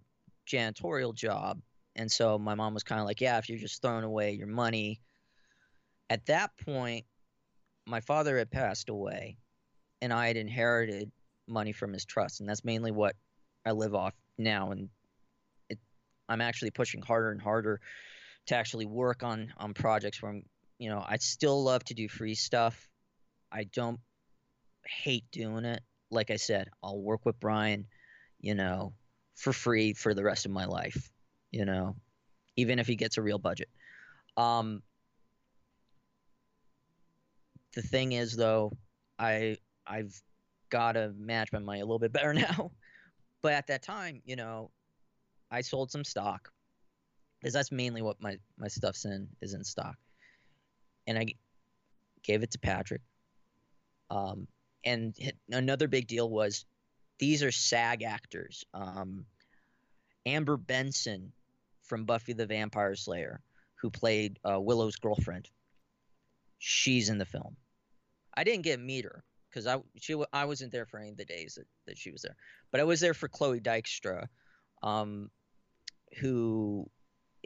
janitorial 0.46 1.16
job. 1.16 1.62
And 1.96 2.12
so 2.12 2.38
my 2.38 2.56
mom 2.56 2.74
was 2.74 2.84
kind 2.84 3.00
of 3.00 3.08
like, 3.08 3.22
yeah, 3.22 3.38
if 3.38 3.48
you're 3.48 3.58
just 3.58 3.82
throwing 3.82 4.04
away 4.04 4.34
your 4.34 4.48
money. 4.48 5.00
At 6.10 6.26
that 6.26 6.52
point, 6.58 7.06
my 7.86 8.02
father 8.02 8.38
had 8.38 8.52
passed 8.52 8.90
away 8.90 9.38
and 10.02 10.14
I 10.14 10.28
had 10.28 10.38
inherited 10.38 11.12
money 11.48 11.72
from 11.72 11.94
his 11.94 12.06
trust. 12.06 12.40
And 12.40 12.50
that's 12.50 12.66
mainly 12.66 12.92
what 12.92 13.16
I 13.66 13.72
live 13.72 13.96
off 13.96 14.14
now. 14.38 14.72
And 14.72 14.90
it, 15.70 15.80
I'm 16.30 16.42
actually 16.42 16.72
pushing 16.72 17.02
harder 17.02 17.32
and 17.32 17.42
harder 17.42 17.80
to 18.48 18.56
actually 18.56 18.86
work 18.86 19.24
on, 19.24 19.54
on 19.58 19.74
projects 19.74 20.22
where 20.22 20.32
I'm, 20.32 20.44
you 20.78 20.90
know, 20.90 21.04
I 21.06 21.18
still 21.18 21.64
love 21.64 21.84
to 21.86 21.94
do 21.94 22.08
free 22.08 22.36
stuff. 22.36 22.88
I 23.52 23.64
don't 23.66 24.00
hate 24.86 25.26
doing 25.32 25.66
it. 25.66 25.82
Like 26.12 26.32
I 26.32 26.38
said, 26.38 26.70
I'll 26.84 27.00
work 27.00 27.26
with 27.26 27.40
Brian, 27.40 27.88
you 28.40 28.56
know, 28.56 28.94
for 29.36 29.52
free 29.54 29.94
for 29.94 30.14
the 30.14 30.24
rest 30.24 30.46
of 30.46 30.52
my 30.52 30.66
life, 30.66 31.12
you 31.52 31.66
know, 31.66 31.96
even 32.56 32.80
if 32.80 32.88
he 32.88 32.96
gets 32.96 33.18
a 33.18 33.22
real 33.22 33.40
budget. 33.40 33.70
Um, 34.38 34.82
the 37.76 37.82
thing 37.82 38.14
is, 38.14 38.36
though, 38.36 38.72
I 39.20 39.58
I've 39.88 40.22
got 40.70 40.94
to 40.94 41.14
manage 41.18 41.52
my 41.52 41.60
money 41.60 41.80
a 41.80 41.86
little 41.86 42.00
bit 42.00 42.14
better 42.14 42.34
now. 42.34 42.72
But 43.42 43.54
at 43.54 43.68
that 43.68 43.84
time, 43.84 44.22
you 44.26 44.36
know, 44.36 44.72
I 45.52 45.62
sold 45.62 45.92
some 45.92 46.04
stock 46.04 46.52
because 47.40 47.54
that's 47.54 47.72
mainly 47.72 48.02
what 48.02 48.22
my 48.22 48.38
my 48.58 48.68
stuff's 48.68 49.06
in 49.06 49.28
is 49.42 49.54
in 49.54 49.64
stock, 49.64 49.96
and 51.06 51.18
I 51.18 51.28
gave 52.24 52.44
it 52.44 52.52
to 52.52 52.60
Patrick. 52.60 53.02
Um, 54.10 54.48
and 54.84 55.16
another 55.52 55.88
big 55.88 56.08
deal 56.08 56.30
was 56.30 56.66
these 57.20 57.44
are 57.44 57.52
SAG 57.52 58.04
actors. 58.04 58.66
Um, 58.74 59.26
Amber 60.26 60.58
Benson 60.58 61.32
from 61.84 62.06
Buffy 62.06 62.34
the 62.34 62.46
Vampire 62.46 62.96
Slayer, 62.96 63.42
who 63.76 63.90
played 63.90 64.40
uh, 64.44 64.60
Willow's 64.60 64.98
girlfriend. 64.98 65.50
She's 66.60 67.10
in 67.10 67.18
the 67.18 67.26
film. 67.26 67.56
I 68.36 68.44
didn't 68.44 68.64
get 68.64 68.78
to 68.78 68.82
meet 68.82 69.06
her 69.06 69.24
because 69.58 69.68
I 69.68 69.82
she 70.00 70.16
I 70.32 70.46
wasn't 70.46 70.72
there 70.72 70.86
for 70.86 71.00
any 71.00 71.10
of 71.10 71.18
the 71.18 71.26
days 71.26 71.56
that, 71.56 71.66
that 71.88 71.98
she 71.98 72.12
was 72.12 72.22
there, 72.22 72.36
but 72.72 72.80
I 72.80 72.84
was 72.84 73.00
there 73.00 73.16
for 73.16 73.28
Chloe 73.28 73.60
Dykstra, 73.60 74.28
um, 74.84 75.32
who 76.20 76.88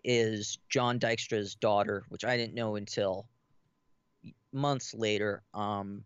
is 0.03 0.59
John 0.67 0.99
Dykstra's 0.99 1.55
daughter, 1.55 2.03
which 2.09 2.25
I 2.25 2.35
didn't 2.35 2.53
know 2.53 2.75
until 2.75 3.27
months 4.51 4.93
later, 4.93 5.41
um, 5.53 6.03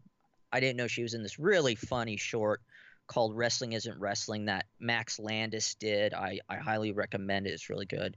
I 0.51 0.60
didn't 0.60 0.78
know 0.78 0.88
she 0.88 1.01
was 1.01 1.16
in 1.16 1.24
this 1.24 1.39
really 1.39 1.74
funny 1.74 2.18
short 2.18 2.62
called 3.08 3.36
Wrestling 3.36 3.74
Isn't 3.74 3.99
Wrestling 3.99 4.45
that 4.45 4.66
Max 4.80 5.18
Landis 5.18 5.74
did. 5.76 6.14
I, 6.14 6.39
I 6.47 6.58
highly 6.58 6.91
recommend 6.91 7.47
it. 7.47 7.51
It's 7.51 7.70
really 7.70 7.86
good. 7.86 8.16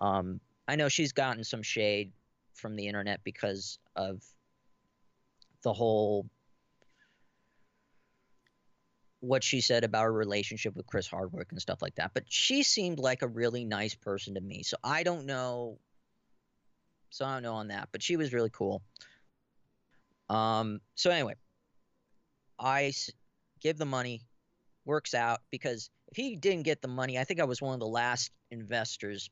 Um, 0.00 0.40
I 0.68 0.76
know 0.76 0.88
she's 0.88 1.12
gotten 1.12 1.44
some 1.44 1.62
shade 1.62 2.12
from 2.52 2.76
the 2.76 2.86
internet 2.86 3.20
because 3.24 3.78
of 3.96 4.22
the 5.62 5.72
whole 5.72 6.26
what 9.24 9.42
she 9.42 9.60
said 9.60 9.84
about 9.84 10.04
her 10.04 10.12
relationship 10.12 10.76
with 10.76 10.86
Chris 10.86 11.08
Hardwick 11.08 11.48
and 11.50 11.60
stuff 11.60 11.82
like 11.82 11.94
that. 11.96 12.12
But 12.14 12.24
she 12.28 12.62
seemed 12.62 12.98
like 12.98 13.22
a 13.22 13.28
really 13.28 13.64
nice 13.64 13.94
person 13.94 14.34
to 14.34 14.40
me. 14.40 14.62
So 14.62 14.76
I 14.84 15.02
don't 15.02 15.26
know. 15.26 15.78
So 17.10 17.24
I 17.24 17.34
don't 17.34 17.42
know 17.42 17.54
on 17.54 17.68
that, 17.68 17.88
but 17.92 18.02
she 18.02 18.16
was 18.16 18.32
really 18.32 18.50
cool. 18.50 18.82
Um. 20.28 20.80
So 20.94 21.10
anyway, 21.10 21.34
I 22.58 22.92
give 23.60 23.78
the 23.78 23.86
money, 23.86 24.22
works 24.84 25.14
out 25.14 25.40
because 25.50 25.90
if 26.10 26.16
he 26.16 26.36
didn't 26.36 26.64
get 26.64 26.82
the 26.82 26.88
money, 26.88 27.18
I 27.18 27.24
think 27.24 27.40
I 27.40 27.44
was 27.44 27.60
one 27.60 27.74
of 27.74 27.80
the 27.80 27.86
last 27.86 28.30
investors. 28.50 29.30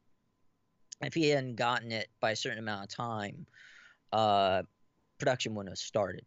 If 1.01 1.15
he 1.15 1.29
hadn't 1.29 1.57
gotten 1.57 1.93
it 1.93 2.09
by 2.21 2.33
a 2.33 2.37
certain 2.37 2.59
amount 2.59 2.85
of 2.85 2.89
time, 2.89 3.47
uh, 4.13 4.63
production 5.19 5.55
wouldn't 5.55 5.73
have 5.73 5.79
started. 5.79 6.25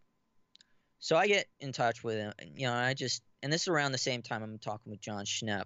So 0.99 1.15
I 1.15 1.27
get 1.27 1.47
in 1.59 1.71
touch 1.71 2.03
with 2.03 2.17
him. 2.17 2.33
You 2.55 2.67
know, 2.67 2.73
I 2.73 2.93
just 2.93 3.21
and 3.45 3.53
this 3.53 3.61
is 3.61 3.67
around 3.67 3.91
the 3.91 3.99
same 3.99 4.23
time 4.23 4.41
I'm 4.41 4.57
talking 4.57 4.91
with 4.91 4.99
Jon 4.99 5.23
Schnepp. 5.23 5.65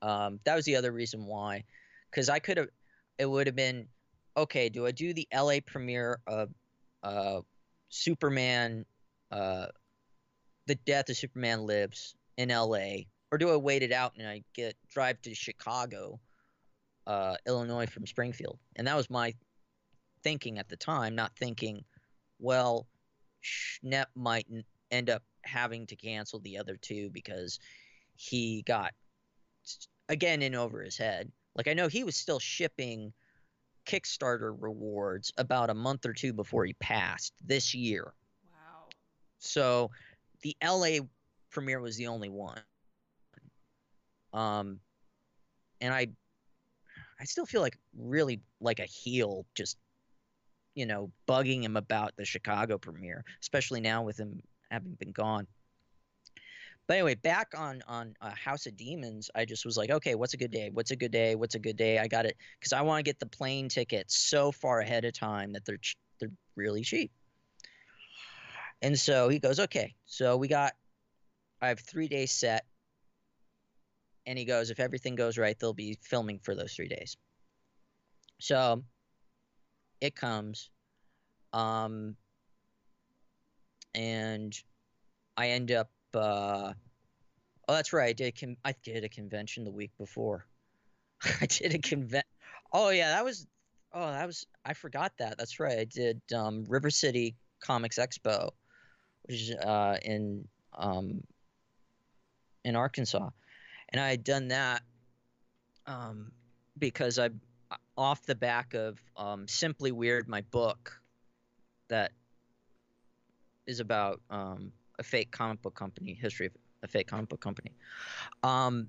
Um, 0.00 0.38
that 0.44 0.54
was 0.54 0.64
the 0.64 0.76
other 0.76 0.92
reason 0.92 1.26
why, 1.26 1.64
because 2.08 2.28
I 2.28 2.38
could 2.38 2.56
have, 2.58 2.68
it 3.18 3.26
would 3.26 3.48
have 3.48 3.56
been, 3.56 3.88
okay. 4.36 4.68
Do 4.68 4.86
I 4.86 4.92
do 4.92 5.12
the 5.12 5.26
L.A. 5.32 5.60
premiere 5.60 6.20
of 6.24 6.50
uh, 7.02 7.40
Superman, 7.88 8.84
uh, 9.32 9.66
the 10.66 10.76
Death 10.76 11.08
of 11.08 11.16
Superman 11.16 11.66
Lives 11.66 12.14
in 12.36 12.52
L.A., 12.52 13.08
or 13.32 13.38
do 13.38 13.50
I 13.50 13.56
wait 13.56 13.82
it 13.82 13.90
out 13.90 14.12
and 14.16 14.28
I 14.28 14.44
get 14.54 14.76
drive 14.88 15.20
to 15.22 15.34
Chicago, 15.34 16.20
uh, 17.08 17.36
Illinois 17.44 17.86
from 17.86 18.06
Springfield? 18.06 18.60
And 18.76 18.86
that 18.86 18.96
was 18.96 19.10
my 19.10 19.34
thinking 20.22 20.58
at 20.58 20.68
the 20.68 20.76
time, 20.76 21.16
not 21.16 21.36
thinking, 21.36 21.84
well, 22.38 22.86
Schnepp 23.46 24.06
might 24.14 24.46
end 24.90 25.10
up 25.10 25.22
having 25.44 25.86
to 25.86 25.96
cancel 25.96 26.40
the 26.40 26.58
other 26.58 26.76
two 26.76 27.10
because 27.10 27.58
he 28.14 28.62
got 28.62 28.92
again 30.08 30.42
in 30.42 30.54
over 30.54 30.82
his 30.82 30.96
head. 30.96 31.30
Like 31.54 31.68
I 31.68 31.74
know 31.74 31.88
he 31.88 32.04
was 32.04 32.16
still 32.16 32.38
shipping 32.38 33.12
Kickstarter 33.86 34.54
rewards 34.58 35.32
about 35.38 35.70
a 35.70 35.74
month 35.74 36.06
or 36.06 36.12
two 36.12 36.32
before 36.32 36.64
he 36.64 36.74
passed 36.74 37.32
this 37.44 37.74
year. 37.74 38.12
Wow. 38.52 38.88
So 39.38 39.90
the 40.42 40.56
LA 40.62 41.04
premiere 41.50 41.80
was 41.80 41.96
the 41.96 42.08
only 42.08 42.28
one. 42.28 42.60
Um 44.32 44.80
and 45.80 45.92
I 45.94 46.08
I 47.20 47.24
still 47.24 47.46
feel 47.46 47.60
like 47.60 47.78
really 47.96 48.40
like 48.60 48.78
a 48.78 48.84
heel 48.84 49.46
just 49.54 49.78
you 50.76 50.86
know 50.86 51.10
bugging 51.26 51.62
him 51.62 51.76
about 51.76 52.12
the 52.16 52.24
Chicago 52.24 52.78
premiere, 52.78 53.24
especially 53.42 53.80
now 53.80 54.04
with 54.04 54.16
him 54.16 54.40
having 54.70 54.92
been 54.92 55.10
gone. 55.10 55.48
But 56.86 56.94
anyway, 56.94 57.16
back 57.16 57.48
on 57.56 57.82
on 57.88 58.14
uh, 58.20 58.30
House 58.30 58.66
of 58.66 58.76
Demons, 58.76 59.28
I 59.34 59.44
just 59.44 59.64
was 59.64 59.76
like, 59.76 59.90
okay, 59.90 60.14
what's 60.14 60.34
a 60.34 60.36
good 60.36 60.52
day? 60.52 60.70
What's 60.72 60.92
a 60.92 60.96
good 60.96 61.10
day? 61.10 61.34
What's 61.34 61.56
a 61.56 61.58
good 61.58 61.76
day? 61.76 61.98
I 61.98 62.06
got 62.06 62.26
it 62.26 62.36
because 62.60 62.72
I 62.72 62.82
want 62.82 63.00
to 63.00 63.02
get 63.02 63.18
the 63.18 63.26
plane 63.26 63.68
tickets 63.68 64.16
so 64.16 64.52
far 64.52 64.78
ahead 64.78 65.04
of 65.04 65.12
time 65.14 65.54
that 65.54 65.64
they're 65.64 65.78
ch- 65.78 65.96
they're 66.20 66.30
really 66.54 66.82
cheap. 66.82 67.10
And 68.82 68.98
so 68.98 69.28
he 69.28 69.38
goes, 69.38 69.58
okay, 69.58 69.94
so 70.04 70.36
we 70.36 70.48
got, 70.48 70.74
I 71.62 71.68
have 71.68 71.80
three 71.80 72.08
days 72.08 72.30
set. 72.30 72.66
And 74.26 74.38
he 74.38 74.44
goes, 74.44 74.70
if 74.70 74.80
everything 74.80 75.14
goes 75.14 75.38
right, 75.38 75.58
they'll 75.58 75.72
be 75.72 75.98
filming 76.02 76.40
for 76.40 76.54
those 76.54 76.74
three 76.74 76.88
days. 76.88 77.16
So 78.38 78.84
it 80.00 80.14
comes. 80.14 80.70
Um, 81.52 82.16
and 83.94 84.56
I 85.36 85.50
end 85.50 85.72
up. 85.72 85.90
Uh, 86.14 86.72
oh, 87.68 87.74
that's 87.74 87.92
right. 87.92 88.10
I 88.10 88.12
did. 88.12 88.38
Con- 88.38 88.56
I 88.64 88.74
did 88.82 89.04
a 89.04 89.08
convention 89.08 89.64
the 89.64 89.70
week 89.70 89.92
before. 89.98 90.46
I 91.40 91.46
did 91.46 91.74
a 91.74 91.78
convent. 91.78 92.26
Oh 92.72 92.90
yeah, 92.90 93.10
that 93.10 93.24
was. 93.24 93.46
Oh, 93.92 94.10
that 94.10 94.26
was. 94.26 94.46
I 94.64 94.74
forgot 94.74 95.12
that. 95.18 95.38
That's 95.38 95.58
right. 95.60 95.78
I 95.78 95.84
did 95.84 96.20
um, 96.34 96.64
River 96.68 96.90
City 96.90 97.36
Comics 97.60 97.98
Expo, 97.98 98.50
which 99.22 99.42
is 99.42 99.54
uh, 99.54 99.96
in 100.02 100.46
um, 100.76 101.22
in 102.64 102.76
Arkansas, 102.76 103.30
and 103.90 104.00
I 104.00 104.10
had 104.10 104.24
done 104.24 104.48
that 104.48 104.82
um, 105.86 106.32
because 106.78 107.18
I, 107.18 107.30
off 107.96 108.22
the 108.26 108.34
back 108.34 108.74
of 108.74 109.00
um, 109.16 109.48
Simply 109.48 109.92
Weird, 109.92 110.28
my 110.28 110.42
book, 110.42 111.00
that 111.88 112.12
is 113.66 113.80
about 113.80 114.20
um, 114.30 114.72
a 114.98 115.02
fake 115.02 115.30
comic 115.30 115.62
book 115.62 115.74
company, 115.74 116.14
history 116.14 116.46
of 116.46 116.52
a 116.82 116.88
fake 116.88 117.08
comic 117.08 117.28
book 117.28 117.40
company. 117.40 117.72
Um, 118.42 118.88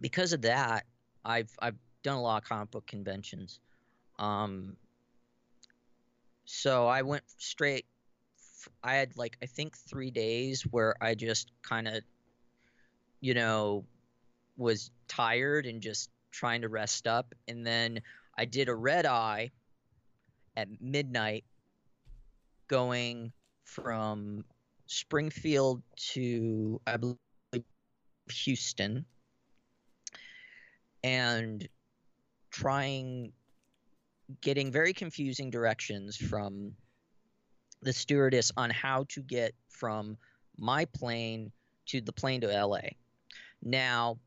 because 0.00 0.32
of 0.32 0.42
that, 0.42 0.84
I've 1.24 1.50
I've 1.60 1.76
done 2.02 2.16
a 2.16 2.22
lot 2.22 2.42
of 2.42 2.48
comic 2.48 2.70
book 2.70 2.86
conventions. 2.86 3.60
Um, 4.18 4.76
so 6.44 6.86
I 6.86 7.02
went 7.02 7.24
straight. 7.38 7.86
I 8.82 8.94
had 8.94 9.16
like 9.16 9.36
I 9.42 9.46
think 9.46 9.76
three 9.76 10.10
days 10.10 10.62
where 10.62 10.94
I 11.02 11.14
just 11.14 11.50
kind 11.62 11.88
of, 11.88 12.02
you 13.20 13.34
know, 13.34 13.84
was 14.56 14.90
tired 15.08 15.66
and 15.66 15.80
just 15.80 16.10
trying 16.30 16.62
to 16.62 16.68
rest 16.68 17.06
up, 17.06 17.34
and 17.48 17.66
then 17.66 18.00
I 18.36 18.44
did 18.44 18.68
a 18.68 18.74
red 18.74 19.06
eye 19.06 19.50
at 20.56 20.68
midnight 20.80 21.44
going 22.68 23.32
from 23.64 24.44
Springfield 24.86 25.82
to 25.96 26.80
I 26.86 26.96
believe 26.96 27.18
Houston 28.30 29.04
and 31.02 31.68
trying 32.50 33.32
getting 34.40 34.70
very 34.70 34.92
confusing 34.92 35.50
directions 35.50 36.16
from 36.16 36.72
the 37.82 37.92
stewardess 37.92 38.52
on 38.56 38.70
how 38.70 39.04
to 39.08 39.20
get 39.22 39.54
from 39.68 40.16
my 40.58 40.84
plane 40.84 41.50
to 41.86 42.00
the 42.00 42.12
plane 42.12 42.40
to 42.42 42.46
LA. 42.46 42.80
Now, 43.62 44.18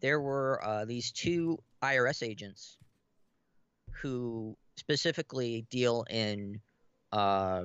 there 0.00 0.20
were 0.20 0.60
uh, 0.64 0.84
these 0.84 1.12
two 1.12 1.58
IRS 1.82 2.22
agents 2.22 2.76
who 4.02 4.56
specifically 4.76 5.66
deal 5.70 6.04
in 6.10 6.60
uh, 7.12 7.64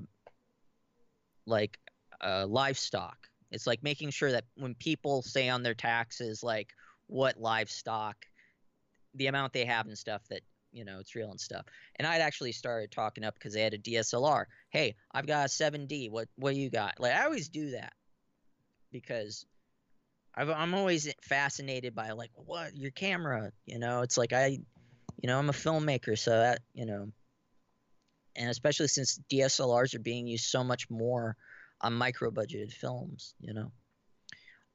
like 1.46 1.78
uh, 2.22 2.46
livestock. 2.48 3.18
It's 3.52 3.68
like 3.68 3.84
making 3.84 4.10
sure 4.10 4.32
that 4.32 4.46
when 4.56 4.76
people 4.76 5.22
say 5.22 5.50
on 5.50 5.64
their 5.64 5.74
taxes, 5.74 6.44
like 6.44 6.70
what 7.08 7.40
livestock, 7.40 8.16
the 9.14 9.28
amount 9.28 9.54
they 9.54 9.66
have 9.66 9.88
and 9.88 9.98
stuff, 9.98 10.22
that 10.30 10.42
you 10.72 10.84
know 10.84 11.00
it's 11.00 11.16
real 11.16 11.32
and 11.32 11.40
stuff. 11.40 11.66
And 11.96 12.08
I'd 12.08 12.22
actually 12.22 12.52
started 12.52 12.92
talking 12.92 13.24
up 13.24 13.36
because 13.36 13.54
they 13.54 13.62
had 13.62 13.74
a 13.74 13.78
DSLR. 13.78 14.46
Hey, 14.70 14.96
I've 15.14 15.28
got 15.28 15.46
a 15.46 15.50
7D. 15.50 16.12
What 16.12 16.28
what 16.36 16.56
you 16.56 16.70
got? 16.70 17.00
Like 17.00 17.14
I 17.14 17.24
always 17.24 17.48
do 17.48 17.72
that 17.72 17.94
because 18.92 19.46
i 20.36 20.64
am 20.64 20.74
always 20.74 21.12
fascinated 21.22 21.96
by 21.96 22.12
like 22.12 22.32
what 22.36 22.76
your 22.76 22.92
camera. 22.92 23.52
You 23.66 23.80
know, 23.80 24.02
it's 24.02 24.18
like 24.18 24.34
I, 24.34 24.48
you 24.48 25.28
know, 25.28 25.40
I'm 25.40 25.50
a 25.50 25.54
filmmaker, 25.54 26.18
so 26.18 26.32
that 26.32 26.60
you 26.74 26.86
know 26.86 27.12
and 28.36 28.50
especially 28.50 28.88
since 28.88 29.20
DSLRs 29.32 29.96
are 29.96 30.00
being 30.00 30.28
used 30.28 30.46
so 30.46 30.64
much 30.64 30.90
more 30.90 31.38
on 31.82 31.94
micro 31.94 32.32
budgeted 32.32 32.74
films, 32.74 33.34
you 33.40 33.54
know. 33.54 33.72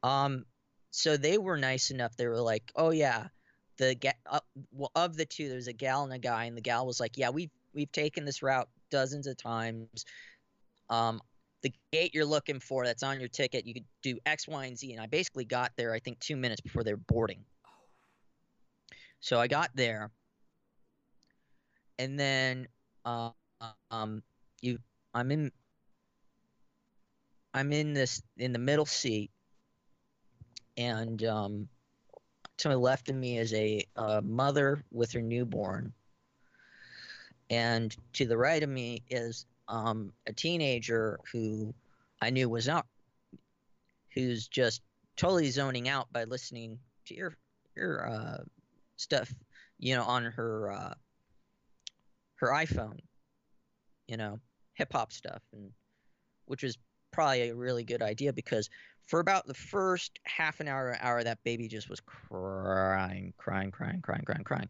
Um, 0.02 0.44
so 0.90 1.16
they 1.16 1.38
were 1.38 1.56
nice 1.56 1.90
enough. 1.90 2.16
They 2.16 2.26
were 2.26 2.40
like, 2.40 2.72
"Oh 2.74 2.90
yeah, 2.90 3.28
the 3.76 3.94
ga- 3.94 4.12
uh, 4.26 4.40
well, 4.72 4.90
of 4.94 5.16
the 5.16 5.26
two, 5.26 5.48
there's 5.48 5.68
a 5.68 5.72
gal 5.72 6.04
and 6.04 6.12
a 6.12 6.18
guy, 6.18 6.44
and 6.44 6.56
the 6.56 6.62
gal 6.62 6.86
was 6.86 7.00
like, 7.00 7.16
"Yeah, 7.18 7.30
we've 7.30 7.50
we've 7.74 7.92
taken 7.92 8.24
this 8.24 8.42
route 8.42 8.68
dozens 8.90 9.26
of 9.26 9.36
times. 9.36 10.04
Um, 10.88 11.20
the 11.62 11.72
gate 11.92 12.14
you're 12.14 12.24
looking 12.24 12.60
for 12.60 12.84
that's 12.84 13.02
on 13.02 13.20
your 13.20 13.28
ticket, 13.28 13.66
you 13.66 13.74
could 13.74 13.84
do 14.02 14.18
X, 14.26 14.48
Y, 14.48 14.66
and 14.66 14.78
Z." 14.78 14.92
And 14.92 15.00
I 15.00 15.06
basically 15.06 15.44
got 15.44 15.72
there, 15.76 15.92
I 15.92 15.98
think, 15.98 16.18
two 16.20 16.36
minutes 16.36 16.60
before 16.60 16.84
they 16.84 16.92
were 16.92 17.00
boarding. 17.06 17.44
So 19.20 19.38
I 19.38 19.46
got 19.48 19.70
there, 19.74 20.10
and 21.98 22.18
then 22.18 22.68
uh, 23.04 23.30
um, 23.90 24.22
you, 24.62 24.78
I'm 25.12 25.30
in, 25.30 25.52
I'm 27.52 27.72
in 27.72 27.92
this 27.92 28.22
in 28.38 28.52
the 28.52 28.58
middle 28.58 28.86
seat, 28.86 29.30
and 30.78 31.22
um, 31.24 31.68
to 32.58 32.68
my 32.68 32.74
left 32.74 33.10
of 33.10 33.16
me 33.16 33.38
is 33.38 33.52
a, 33.52 33.84
a 33.96 34.22
mother 34.22 34.82
with 34.90 35.12
her 35.12 35.20
newborn, 35.20 35.92
and 37.50 37.94
to 38.14 38.26
the 38.26 38.38
right 38.38 38.62
of 38.62 38.70
me 38.70 39.02
is 39.10 39.44
um, 39.70 40.12
a 40.26 40.32
teenager 40.32 41.20
who 41.32 41.72
I 42.20 42.30
knew 42.30 42.48
was 42.48 42.66
not, 42.66 42.86
who's 44.12 44.48
just 44.48 44.82
totally 45.16 45.50
zoning 45.50 45.88
out 45.88 46.12
by 46.12 46.24
listening 46.24 46.78
to 47.06 47.14
your 47.14 47.34
your 47.76 48.08
uh, 48.08 48.38
stuff, 48.96 49.32
you 49.78 49.94
know, 49.94 50.02
on 50.02 50.24
her 50.24 50.72
uh, 50.72 50.94
her 52.36 52.48
iPhone, 52.48 52.98
you 54.08 54.16
know, 54.16 54.40
hip 54.74 54.92
hop 54.92 55.12
stuff, 55.12 55.42
and 55.52 55.70
which 56.46 56.62
was 56.62 56.76
probably 57.12 57.48
a 57.48 57.54
really 57.54 57.84
good 57.84 58.02
idea 58.02 58.32
because 58.32 58.68
for 59.06 59.20
about 59.20 59.46
the 59.46 59.54
first 59.54 60.18
half 60.24 60.60
an 60.60 60.68
hour 60.68 60.96
hour 61.00 61.22
that 61.22 61.42
baby 61.44 61.68
just 61.68 61.88
was 61.88 62.00
crying 62.00 63.32
crying 63.38 63.70
crying 63.70 64.02
crying 64.02 64.24
crying 64.24 64.44
crying. 64.44 64.68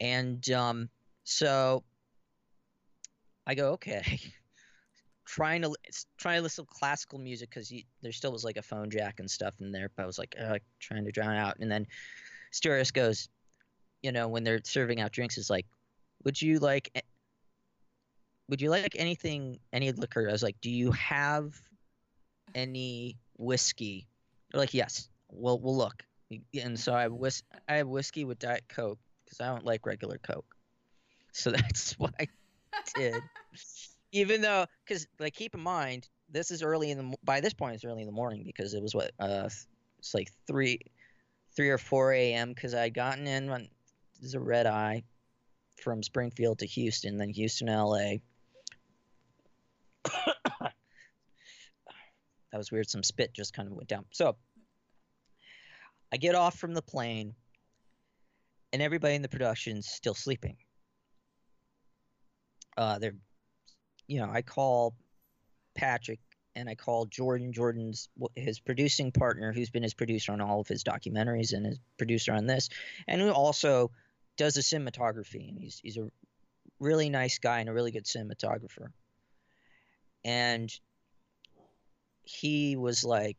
And 0.00 0.50
um, 0.50 0.88
so 1.24 1.84
i 3.46 3.54
go 3.54 3.72
okay 3.72 4.20
trying 5.24 5.62
to 5.62 5.74
trying 6.18 6.36
to 6.36 6.42
listen 6.42 6.64
to 6.64 6.70
classical 6.72 7.18
music 7.18 7.50
because 7.50 7.72
there 8.02 8.12
still 8.12 8.32
was 8.32 8.44
like 8.44 8.56
a 8.56 8.62
phone 8.62 8.90
jack 8.90 9.18
and 9.18 9.30
stuff 9.30 9.54
in 9.60 9.72
there 9.72 9.90
but 9.96 10.04
i 10.04 10.06
was 10.06 10.18
like 10.18 10.34
uh, 10.40 10.58
trying 10.78 11.04
to 11.04 11.10
drown 11.10 11.36
out 11.36 11.56
and 11.58 11.70
then 11.70 11.86
stewardess 12.52 12.90
goes 12.90 13.28
you 14.02 14.12
know 14.12 14.28
when 14.28 14.44
they're 14.44 14.60
serving 14.64 15.00
out 15.00 15.12
drinks 15.12 15.36
is 15.36 15.50
like 15.50 15.66
would 16.24 16.40
you 16.40 16.58
like 16.58 16.90
would 18.48 18.60
you 18.60 18.70
like 18.70 18.94
anything 18.96 19.58
any 19.72 19.90
liquor 19.92 20.28
i 20.28 20.32
was 20.32 20.42
like 20.42 20.56
do 20.60 20.70
you 20.70 20.92
have 20.92 21.60
any 22.54 23.16
whiskey? 23.38 24.06
They're 24.50 24.60
like, 24.60 24.74
yes. 24.74 25.08
Well, 25.30 25.58
we'll 25.58 25.76
look. 25.76 26.04
And 26.60 26.78
so 26.78 26.94
I 26.94 27.02
have 27.02 27.12
whis- 27.12 27.42
I 27.68 27.76
have 27.76 27.88
whiskey 27.88 28.24
with 28.24 28.38
Diet 28.38 28.64
Coke 28.68 28.98
because 29.24 29.40
I 29.40 29.46
don't 29.46 29.64
like 29.64 29.86
regular 29.86 30.18
Coke. 30.18 30.56
So 31.32 31.50
that's 31.52 31.96
I 32.18 32.28
did. 32.92 33.22
Even 34.12 34.40
though, 34.40 34.66
because 34.86 35.06
like 35.18 35.34
keep 35.34 35.54
in 35.54 35.60
mind, 35.60 36.08
this 36.30 36.50
is 36.50 36.62
early 36.62 36.90
in 36.90 36.98
the 36.98 37.16
by 37.24 37.40
this 37.40 37.54
point 37.54 37.74
it's 37.74 37.84
early 37.84 38.02
in 38.02 38.06
the 38.06 38.12
morning 38.12 38.42
because 38.44 38.74
it 38.74 38.82
was 38.82 38.94
what 38.94 39.12
uh 39.20 39.48
it's 39.98 40.14
like 40.14 40.30
three 40.46 40.80
three 41.54 41.70
or 41.70 41.78
four 41.78 42.12
a.m. 42.12 42.50
because 42.50 42.74
I 42.74 42.84
would 42.84 42.94
gotten 42.94 43.26
in 43.26 43.48
on 43.50 43.68
is 44.22 44.34
a 44.34 44.40
red 44.40 44.66
eye 44.66 45.02
from 45.82 46.02
Springfield 46.02 46.60
to 46.60 46.66
Houston, 46.66 47.18
then 47.18 47.30
Houston, 47.30 47.68
L.A. 47.68 48.22
That 52.52 52.58
was 52.58 52.72
weird. 52.72 52.88
Some 52.88 53.02
spit 53.02 53.34
just 53.34 53.52
kind 53.52 53.68
of 53.68 53.74
went 53.74 53.88
down. 53.88 54.06
So 54.12 54.34
I 56.10 56.16
get 56.16 56.34
off 56.34 56.58
from 56.58 56.72
the 56.72 56.80
plane, 56.80 57.34
and 58.72 58.80
everybody 58.80 59.14
in 59.14 59.20
the 59.20 59.28
production's 59.28 59.88
still 59.88 60.14
sleeping. 60.14 60.56
Uh, 62.76 62.98
they're, 62.98 63.16
you 64.06 64.20
know, 64.20 64.30
I 64.30 64.42
call 64.42 64.94
Patrick 65.74 66.20
and 66.54 66.68
I 66.68 66.74
call 66.74 67.06
Jordan. 67.06 67.52
Jordan's 67.52 68.08
his 68.34 68.58
producing 68.58 69.12
partner, 69.12 69.52
who's 69.52 69.70
been 69.70 69.82
his 69.82 69.94
producer 69.94 70.32
on 70.32 70.40
all 70.40 70.60
of 70.60 70.68
his 70.68 70.84
documentaries 70.84 71.52
and 71.52 71.66
his 71.66 71.78
producer 71.98 72.32
on 72.32 72.46
this, 72.46 72.68
and 73.06 73.20
who 73.20 73.30
also 73.30 73.90
does 74.36 74.54
the 74.54 74.60
cinematography. 74.60 75.48
And 75.48 75.58
he's 75.58 75.78
he's 75.82 75.96
a 75.96 76.10
really 76.80 77.10
nice 77.10 77.38
guy 77.38 77.60
and 77.60 77.68
a 77.68 77.72
really 77.72 77.90
good 77.90 78.04
cinematographer. 78.04 78.88
And 80.24 80.72
he 82.22 82.76
was 82.76 83.04
like, 83.04 83.36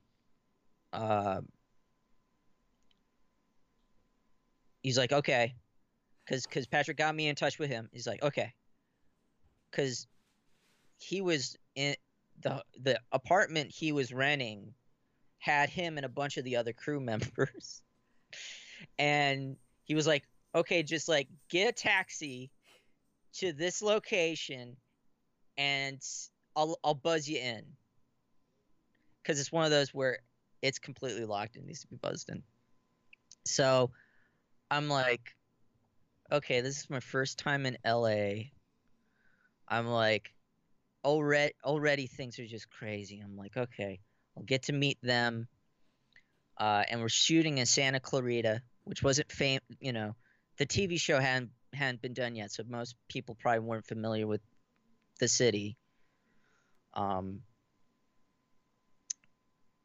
uh, 0.94 1.42
he's 4.82 4.98
like, 4.98 5.12
okay, 5.12 5.56
because 6.26 6.46
because 6.46 6.68
Patrick 6.68 6.98
got 6.98 7.14
me 7.14 7.28
in 7.28 7.36
touch 7.36 7.60
with 7.60 7.70
him. 7.70 7.90
He's 7.92 8.08
like, 8.08 8.24
okay, 8.24 8.54
because 9.72 10.08
he 10.98 11.22
was 11.22 11.56
in 11.76 11.96
the 12.42 12.64
the 12.82 13.00
apartment 13.12 13.72
he 13.72 13.92
was 13.92 14.14
renting 14.14 14.74
had 15.40 15.70
him 15.70 15.98
and 15.98 16.06
a 16.06 16.10
bunch 16.10 16.38
of 16.38 16.44
the 16.44 16.56
other 16.56 16.74
crew 16.74 17.00
members, 17.12 17.82
and 18.98 19.56
he 19.84 19.96
was 19.96 20.08
like, 20.08 20.24
okay, 20.56 20.84
just 20.84 21.08
like 21.08 21.28
get 21.50 21.70
a 21.70 21.72
taxi 21.72 22.52
to 23.34 23.54
this 23.54 23.82
location, 23.82 24.76
and 25.58 26.02
I'll 26.56 26.78
I'll 26.84 26.96
buzz 26.96 27.28
you 27.28 27.40
in 27.40 27.64
because 29.22 29.40
it's 29.40 29.52
one 29.52 29.66
of 29.66 29.72
those 29.72 29.94
where 29.94 30.20
it's 30.62 30.80
completely 30.80 31.26
locked 31.26 31.56
and 31.56 31.66
needs 31.66 31.82
to 31.82 31.88
be 31.88 31.98
buzzed 31.98 32.30
in. 32.30 32.44
So 33.46 33.92
I'm 34.72 34.90
like, 34.90 35.36
okay, 36.32 36.62
this 36.62 36.80
is 36.80 36.90
my 36.90 37.00
first 37.00 37.38
time 37.38 37.66
in 37.66 37.78
LA. 37.86 38.50
I'm 39.68 39.88
like, 39.88 40.34
already 41.04 41.54
already 41.64 42.08
things 42.08 42.40
are 42.40 42.46
just 42.46 42.70
crazy. 42.70 43.22
I'm 43.24 43.36
like, 43.38 43.58
okay, 43.58 44.00
I'll 44.36 44.44
get 44.44 44.64
to 44.64 44.74
meet 44.74 44.98
them. 45.02 45.48
Uh, 46.58 46.84
and 46.90 47.02
we're 47.02 47.10
shooting 47.10 47.60
in 47.60 47.66
Santa 47.66 48.00
Clarita, 48.00 48.62
which 48.84 49.04
wasn't 49.04 49.32
fame. 49.32 49.60
You 49.80 49.94
know, 49.94 50.16
the 50.58 50.66
TV 50.66 51.00
show 51.00 51.20
hadn't 51.20 51.52
hadn't 51.74 52.02
been 52.02 52.14
done 52.14 52.36
yet, 52.36 52.52
so 52.52 52.64
most 52.68 52.96
people 53.10 53.36
probably 53.36 53.60
weren't 53.60 53.86
familiar 53.86 54.26
with 54.26 54.42
the 55.20 55.28
city. 55.28 55.78
Um, 56.94 57.42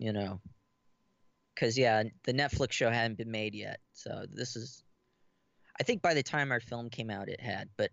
you 0.02 0.12
know 0.12 0.40
because 1.54 1.78
yeah 1.78 2.02
the 2.24 2.32
netflix 2.32 2.72
show 2.72 2.90
hadn't 2.90 3.16
been 3.16 3.30
made 3.30 3.54
yet 3.54 3.78
so 3.92 4.24
this 4.32 4.56
is 4.56 4.82
i 5.78 5.84
think 5.84 6.02
by 6.02 6.12
the 6.12 6.24
time 6.24 6.50
our 6.50 6.58
film 6.58 6.90
came 6.90 7.08
out 7.08 7.28
it 7.28 7.40
had 7.40 7.68
but 7.76 7.90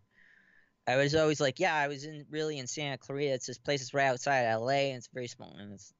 i 0.89 0.97
was 0.97 1.15
always 1.15 1.39
like 1.39 1.59
yeah 1.59 1.75
i 1.75 1.87
was 1.87 2.03
in 2.03 2.25
really 2.29 2.57
in 2.57 2.67
santa 2.67 2.97
clarita 2.97 3.33
it's 3.33 3.47
this 3.47 3.57
place 3.57 3.81
that's 3.81 3.93
right 3.93 4.07
outside 4.07 4.53
la 4.55 4.69
and 4.69 4.97
it's 4.97 5.09
very 5.13 5.27
small 5.27 5.55
and 5.59 5.73
it's 5.73 5.93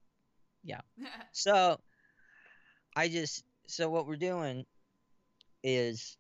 yeah 0.64 0.82
so 1.32 1.80
i 2.96 3.08
just 3.08 3.44
so 3.68 3.90
what 3.90 4.08
we're 4.08 4.16
doing 4.16 4.66
is 5.64 6.18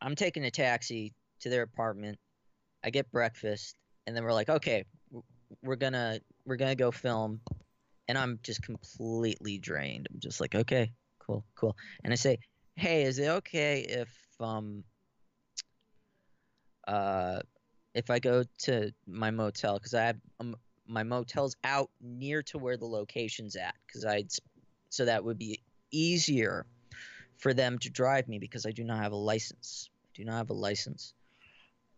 i'm 0.00 0.14
taking 0.14 0.44
a 0.44 0.50
taxi 0.50 1.12
to 1.40 1.48
their 1.48 1.62
apartment 1.62 2.18
i 2.84 2.90
get 2.90 3.10
breakfast 3.10 3.76
and 4.06 4.16
then 4.16 4.24
we're 4.24 4.32
like 4.32 4.48
okay 4.48 4.84
we're 5.62 5.76
gonna 5.76 6.20
we're 6.44 6.56
gonna 6.56 6.74
go 6.74 6.90
film, 6.90 7.40
and 8.08 8.18
I'm 8.18 8.38
just 8.42 8.62
completely 8.62 9.58
drained. 9.58 10.08
I'm 10.12 10.20
just 10.20 10.40
like, 10.40 10.54
okay, 10.54 10.92
cool, 11.18 11.44
cool. 11.54 11.76
And 12.04 12.12
I 12.12 12.16
say, 12.16 12.38
hey, 12.76 13.02
is 13.02 13.18
it 13.18 13.28
okay 13.28 13.80
if 13.88 14.08
um 14.40 14.84
uh 16.88 17.40
if 17.94 18.10
I 18.10 18.18
go 18.18 18.44
to 18.60 18.92
my 19.06 19.30
motel 19.30 19.74
because 19.74 19.94
I 19.94 20.04
have 20.04 20.16
um, 20.40 20.56
my 20.86 21.02
motel's 21.02 21.56
out 21.64 21.90
near 22.00 22.42
to 22.44 22.58
where 22.58 22.76
the 22.76 22.86
location's 22.86 23.56
at 23.56 23.74
because 23.86 24.04
I'd 24.04 24.30
so 24.88 25.04
that 25.04 25.24
would 25.24 25.38
be 25.38 25.60
easier 25.90 26.66
for 27.36 27.54
them 27.54 27.78
to 27.80 27.90
drive 27.90 28.28
me 28.28 28.38
because 28.38 28.66
I 28.66 28.70
do 28.70 28.84
not 28.84 29.02
have 29.02 29.12
a 29.12 29.16
license. 29.16 29.90
I 30.06 30.10
do 30.14 30.24
not 30.24 30.36
have 30.36 30.50
a 30.50 30.54
license. 30.54 31.14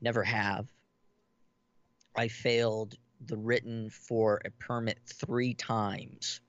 Never 0.01 0.23
have. 0.23 0.67
I 2.17 2.29
failed 2.29 2.97
the 3.27 3.37
written 3.37 3.91
for 3.91 4.41
a 4.45 4.51
permit 4.51 4.99
three 5.07 5.55
times, 5.55 6.41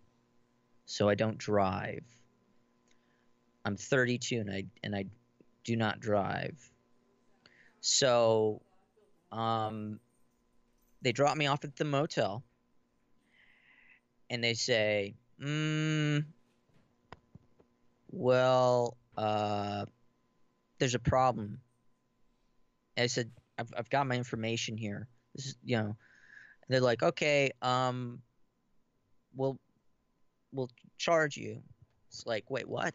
so 0.86 1.10
I 1.10 1.16
don't 1.16 1.38
drive. 1.38 2.04
I'm 3.66 3.78
32 3.78 4.40
and 4.40 4.52
I 4.52 4.64
and 4.84 4.96
I 4.96 5.06
do 5.64 5.76
not 5.76 6.00
drive. 6.00 6.71
So, 7.82 8.62
um, 9.32 10.00
they 11.02 11.12
drop 11.12 11.36
me 11.36 11.48
off 11.48 11.64
at 11.64 11.76
the 11.76 11.86
motel, 11.86 12.44
and 14.30 14.44
they 14.44 14.54
say, 14.54 15.16
mm, 15.42 16.24
"Well, 18.12 18.98
uh, 19.18 19.86
there's 20.80 20.96
a 20.96 21.00
problem." 21.00 21.60
And 22.96 23.04
I 23.04 23.08
said, 23.08 23.32
"I've 23.58 23.74
I've 23.76 23.90
got 23.90 24.08
my 24.08 24.16
information 24.16 24.78
here. 24.78 25.08
This 25.36 25.48
is 25.48 25.56
you 25.64 25.78
know." 25.78 25.96
they're 26.72 26.82
like, 26.82 27.04
okay, 27.04 27.52
um, 27.62 28.22
we'll 29.36 29.60
we'll 30.54 30.70
charge 30.98 31.38
you. 31.38 31.62
It's 32.10 32.26
like, 32.26 32.50
wait, 32.50 32.68
what? 32.68 32.94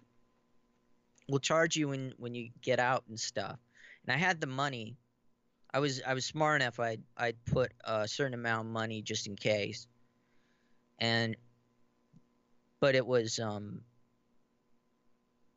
We'll 1.29 1.41
charge 1.41 1.77
you 1.77 1.89
when 1.89 2.15
when 2.17 2.35
you 2.35 2.51
get 2.63 2.81
out 2.81 3.05
and 3.09 3.21
stuff. 3.21 3.59
And 4.07 4.15
I 4.15 4.19
had 4.19 4.41
the 4.41 4.47
money. 4.47 4.97
I 5.73 5.81
was 5.81 6.01
I 6.07 6.15
was 6.15 6.25
smart 6.25 6.63
enough. 6.63 6.79
I'd 6.79 7.03
I'd 7.17 7.45
put 7.45 7.73
a 7.85 8.07
certain 8.07 8.35
amount 8.35 8.67
of 8.67 8.73
money 8.73 9.03
just 9.03 9.27
in 9.27 9.37
case. 9.37 9.87
And 10.99 11.37
but 12.81 12.95
it 12.95 13.07
was 13.07 13.39
um 13.39 13.83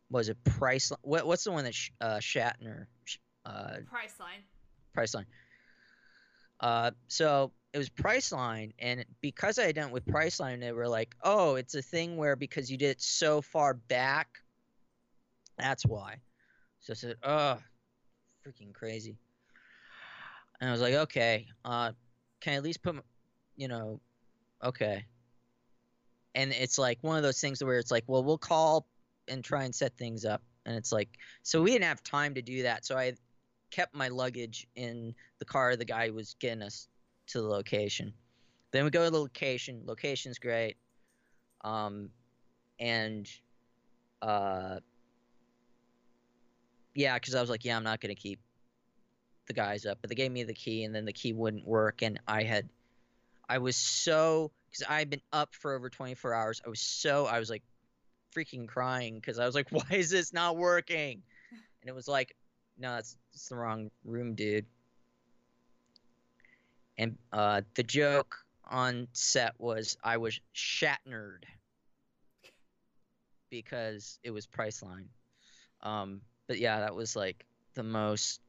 was 0.09 0.29
it 0.29 0.43
price 0.43 0.91
what 1.01 1.25
what's 1.27 1.43
the 1.43 1.51
one 1.51 1.63
that 1.63 1.75
uh, 2.01 2.17
Shatner 2.17 2.87
uh 3.45 3.77
Priceline 3.93 4.41
Priceline 4.95 5.25
uh 6.59 6.91
so 7.07 7.51
it 7.71 7.77
was 7.77 7.89
Priceline, 7.89 8.71
and 8.79 9.05
because 9.21 9.59
I 9.59 9.65
had 9.67 9.75
done 9.75 9.89
it 9.89 9.93
with 9.93 10.05
Priceline, 10.05 10.59
they 10.59 10.71
were 10.71 10.87
like, 10.87 11.15
"Oh, 11.21 11.53
it's 11.53 11.75
a 11.75 11.83
thing 11.83 12.17
where 12.17 12.35
because 12.35 12.71
you 12.71 12.77
did 12.77 12.89
it 12.89 13.01
so 13.01 13.41
far 13.41 13.75
back, 13.75 14.39
that's 15.57 15.85
why." 15.85 16.15
So 16.79 16.91
I 16.91 16.95
said, 16.95 17.15
"Oh, 17.21 17.59
freaking 18.49 18.73
crazy. 18.73 19.17
And 20.59 20.69
I 20.69 20.71
was 20.71 20.81
like, 20.81 20.93
okay, 20.93 21.47
uh, 21.63 21.91
can 22.41 22.53
I 22.53 22.55
at 22.57 22.63
least 22.63 22.81
put, 22.81 22.95
you 23.55 23.67
know, 23.67 23.99
okay. 24.63 25.05
And 26.35 26.51
it's 26.51 26.77
like 26.77 26.99
one 27.01 27.17
of 27.17 27.23
those 27.23 27.39
things 27.39 27.63
where 27.63 27.77
it's 27.77 27.91
like, 27.91 28.03
well, 28.07 28.23
we'll 28.23 28.37
call 28.37 28.85
and 29.27 29.43
try 29.43 29.63
and 29.63 29.73
set 29.73 29.97
things 29.97 30.25
up. 30.25 30.41
And 30.65 30.75
it's 30.75 30.91
like, 30.91 31.09
so 31.43 31.61
we 31.61 31.71
didn't 31.71 31.85
have 31.85 32.03
time 32.03 32.33
to 32.35 32.41
do 32.41 32.63
that. 32.63 32.85
So 32.85 32.97
I 32.97 33.13
kept 33.71 33.95
my 33.95 34.09
luggage 34.09 34.67
in 34.75 35.15
the 35.39 35.45
car 35.45 35.75
the 35.75 35.85
guy 35.85 36.09
was 36.09 36.35
getting 36.39 36.61
us 36.61 36.87
to 37.27 37.41
the 37.41 37.47
location. 37.47 38.13
Then 38.71 38.83
we 38.83 38.91
go 38.91 39.05
to 39.05 39.11
the 39.11 39.19
location. 39.19 39.81
Location's 39.85 40.37
great. 40.39 40.77
Um, 41.61 42.09
and 42.79 43.29
uh, 44.21 44.79
yeah, 46.95 47.15
because 47.15 47.35
I 47.35 47.41
was 47.41 47.49
like, 47.49 47.65
yeah, 47.65 47.77
I'm 47.77 47.83
not 47.83 48.01
gonna 48.01 48.15
keep 48.15 48.39
the 49.47 49.53
guys 49.53 49.85
up, 49.85 49.99
but 50.01 50.09
they 50.09 50.15
gave 50.15 50.31
me 50.31 50.43
the 50.43 50.53
key, 50.53 50.83
and 50.83 50.93
then 50.93 51.05
the 51.05 51.13
key 51.13 51.33
wouldn't 51.33 51.65
work, 51.65 52.01
and 52.01 52.19
I 52.27 52.43
had, 52.43 52.69
I 53.47 53.57
was 53.57 53.75
so 53.75 54.51
because 54.69 54.85
I 54.87 54.99
had 54.99 55.09
been 55.09 55.21
up 55.33 55.55
for 55.55 55.73
over 55.73 55.89
24 55.89 56.33
hours. 56.33 56.61
I 56.65 56.69
was 56.69 56.79
so 56.79 57.25
I 57.25 57.39
was 57.39 57.49
like 57.49 57.63
freaking 58.35 58.67
crying 58.67 59.15
because 59.15 59.39
I 59.39 59.45
was 59.45 59.55
like, 59.55 59.67
why 59.71 59.83
is 59.91 60.09
this 60.09 60.33
not 60.33 60.57
working? 60.57 61.21
And 61.51 61.89
it 61.89 61.95
was 61.95 62.07
like, 62.07 62.35
no, 62.77 62.97
it's, 62.97 63.15
it's 63.33 63.49
the 63.49 63.55
wrong 63.55 63.89
room, 64.05 64.35
dude. 64.35 64.65
And 66.97 67.17
uh, 67.31 67.61
the 67.75 67.83
joke 67.83 68.35
on 68.65 69.07
set 69.13 69.53
was 69.57 69.97
I 70.03 70.17
was 70.17 70.39
Shatnered 70.53 71.45
because 73.49 74.19
it 74.23 74.31
was 74.31 74.45
Priceline. 74.45 75.07
Um, 75.81 76.21
but 76.49 76.57
yeah, 76.57 76.79
that 76.79 76.95
was 76.95 77.15
like 77.15 77.45
the 77.75 77.83
most. 77.83 78.41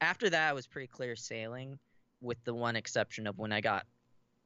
After 0.00 0.28
that, 0.28 0.50
it 0.50 0.54
was 0.54 0.66
pretty 0.66 0.88
clear 0.88 1.14
sailing, 1.14 1.78
with 2.20 2.42
the 2.44 2.52
one 2.52 2.74
exception 2.74 3.28
of 3.28 3.38
when 3.38 3.52
I 3.52 3.60
got 3.60 3.86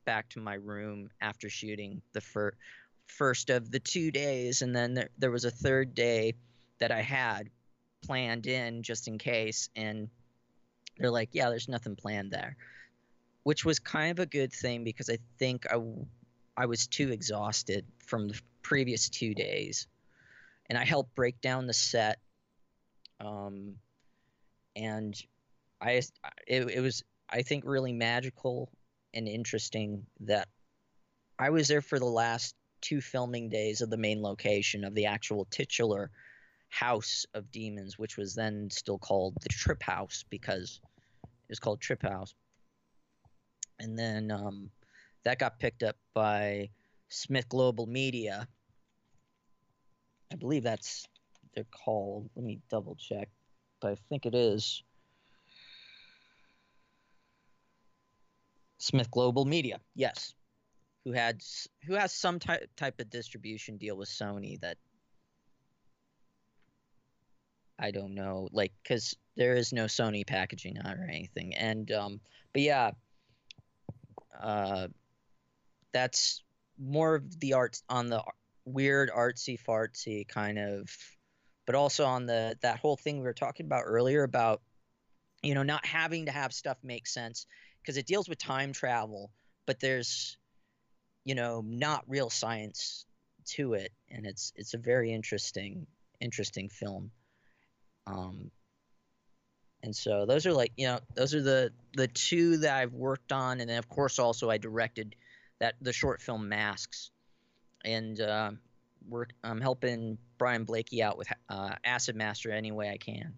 back 0.04 0.28
to 0.30 0.40
my 0.40 0.54
room 0.54 1.08
after 1.22 1.48
shooting 1.48 2.02
the 2.12 2.20
fir- 2.20 2.52
first 3.06 3.48
of 3.48 3.70
the 3.70 3.80
two 3.80 4.10
days, 4.10 4.60
and 4.60 4.76
then 4.76 4.92
there, 4.92 5.08
there 5.16 5.30
was 5.30 5.46
a 5.46 5.50
third 5.50 5.94
day 5.94 6.34
that 6.80 6.92
I 6.92 7.00
had 7.00 7.48
planned 8.02 8.46
in 8.46 8.82
just 8.82 9.08
in 9.08 9.16
case, 9.16 9.70
and 9.74 10.10
they're 10.98 11.10
like, 11.10 11.30
"Yeah, 11.32 11.48
there's 11.48 11.66
nothing 11.66 11.96
planned 11.96 12.30
there," 12.30 12.58
which 13.42 13.64
was 13.64 13.78
kind 13.78 14.10
of 14.10 14.18
a 14.18 14.26
good 14.26 14.52
thing 14.52 14.84
because 14.84 15.08
I 15.08 15.18
think 15.38 15.66
I 15.72 15.80
I 16.58 16.66
was 16.66 16.86
too 16.86 17.10
exhausted 17.10 17.86
from 18.04 18.28
the 18.28 18.38
previous 18.60 19.08
two 19.08 19.32
days, 19.32 19.86
and 20.68 20.78
I 20.78 20.84
helped 20.84 21.14
break 21.14 21.40
down 21.40 21.66
the 21.66 21.74
set. 21.74 22.18
Um, 23.20 23.76
and 24.76 25.20
I 25.80 26.02
it, 26.46 26.70
it 26.70 26.80
was 26.80 27.02
I 27.28 27.42
think 27.42 27.64
really 27.66 27.92
magical 27.92 28.70
and 29.14 29.26
interesting 29.26 30.06
that 30.20 30.48
I 31.38 31.50
was 31.50 31.68
there 31.68 31.82
for 31.82 31.98
the 31.98 32.04
last 32.04 32.54
two 32.80 33.00
filming 33.00 33.48
days 33.48 33.80
of 33.80 33.90
the 33.90 33.96
main 33.96 34.22
location 34.22 34.84
of 34.84 34.94
the 34.94 35.06
actual 35.06 35.46
titular 35.50 36.10
house 36.68 37.26
of 37.34 37.50
demons, 37.50 37.98
which 37.98 38.16
was 38.16 38.34
then 38.34 38.68
still 38.70 38.98
called 38.98 39.34
the 39.42 39.48
Trip 39.48 39.82
House 39.82 40.24
because 40.30 40.80
it 41.22 41.50
was 41.50 41.58
called 41.58 41.80
Trip 41.80 42.02
House. 42.02 42.34
And 43.80 43.98
then 43.98 44.30
um, 44.30 44.70
that 45.24 45.38
got 45.38 45.58
picked 45.58 45.82
up 45.82 45.96
by 46.14 46.70
Smith 47.08 47.48
Global 47.48 47.86
Media. 47.86 48.48
I 50.32 50.36
believe 50.36 50.62
that's 50.62 51.06
they're 51.54 51.64
called. 51.84 52.28
Let 52.36 52.44
me 52.44 52.60
double 52.70 52.96
check, 52.96 53.28
but 53.80 53.92
I 53.92 53.96
think 54.08 54.26
it 54.26 54.34
is 54.34 54.82
Smith 58.78 59.10
Global 59.10 59.44
Media. 59.44 59.80
Yes, 59.94 60.34
who 61.04 61.12
had 61.12 61.42
who 61.86 61.94
has 61.94 62.12
some 62.12 62.38
type 62.38 62.68
type 62.76 63.00
of 63.00 63.10
distribution 63.10 63.76
deal 63.76 63.96
with 63.96 64.08
Sony 64.08 64.60
that 64.60 64.76
I 67.78 67.90
don't 67.90 68.14
know, 68.14 68.48
like 68.52 68.72
because 68.82 69.16
there 69.36 69.54
is 69.54 69.72
no 69.72 69.84
Sony 69.84 70.26
packaging 70.26 70.78
on 70.84 70.98
or 70.98 71.08
anything. 71.08 71.54
And 71.54 71.90
um, 71.92 72.20
but 72.52 72.62
yeah, 72.62 72.90
uh, 74.38 74.88
that's 75.92 76.42
more 76.78 77.14
of 77.14 77.40
the 77.40 77.54
art 77.54 77.80
on 77.88 78.08
the 78.08 78.22
weird 78.68 79.10
artsy 79.10 79.58
fartsy 79.60 80.26
kind 80.26 80.58
of, 80.58 80.90
but 81.66 81.74
also 81.74 82.04
on 82.04 82.26
the 82.26 82.56
that 82.62 82.78
whole 82.78 82.96
thing 82.96 83.18
we 83.18 83.24
were 83.24 83.32
talking 83.32 83.66
about 83.66 83.82
earlier 83.84 84.22
about 84.22 84.62
you 85.42 85.54
know 85.54 85.62
not 85.62 85.84
having 85.86 86.26
to 86.26 86.32
have 86.32 86.52
stuff 86.52 86.78
make 86.82 87.06
sense 87.06 87.46
because 87.80 87.96
it 87.96 88.06
deals 88.06 88.28
with 88.28 88.38
time 88.38 88.72
travel, 88.72 89.30
but 89.66 89.80
there's 89.80 90.36
you 91.24 91.34
know 91.34 91.62
not 91.66 92.04
real 92.06 92.30
science 92.30 93.06
to 93.46 93.74
it, 93.74 93.92
and 94.10 94.26
it's 94.26 94.52
it's 94.56 94.74
a 94.74 94.78
very 94.78 95.12
interesting 95.12 95.86
interesting 96.20 96.68
film. 96.68 97.10
Um, 98.06 98.50
and 99.82 99.94
so 99.94 100.26
those 100.26 100.46
are 100.46 100.52
like 100.52 100.72
you 100.76 100.86
know 100.86 101.00
those 101.14 101.34
are 101.34 101.42
the 101.42 101.72
the 101.96 102.08
two 102.08 102.58
that 102.58 102.76
I've 102.76 102.94
worked 102.94 103.32
on, 103.32 103.60
and 103.60 103.70
then 103.70 103.78
of 103.78 103.88
course 103.88 104.18
also 104.18 104.50
I 104.50 104.58
directed 104.58 105.14
that 105.60 105.74
the 105.80 105.92
short 105.92 106.20
film 106.20 106.48
Masks, 106.48 107.10
and 107.84 108.20
uh, 108.20 108.50
work 109.08 109.32
I'm 109.44 109.60
helping 109.60 110.18
Brian 110.38 110.64
Blakey 110.64 111.02
out 111.02 111.18
with 111.18 111.28
uh, 111.48 111.74
Acid 111.84 112.16
Master 112.16 112.50
any 112.50 112.72
way 112.72 112.90
I 112.90 112.96
can. 112.96 113.34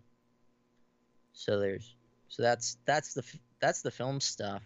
So 1.33 1.59
there's 1.59 1.95
so 2.29 2.43
that's 2.43 2.77
that's 2.85 3.15
the 3.15 3.25
that's 3.61 3.83
the 3.83 3.91
film 3.91 4.21
stuff. 4.21 4.63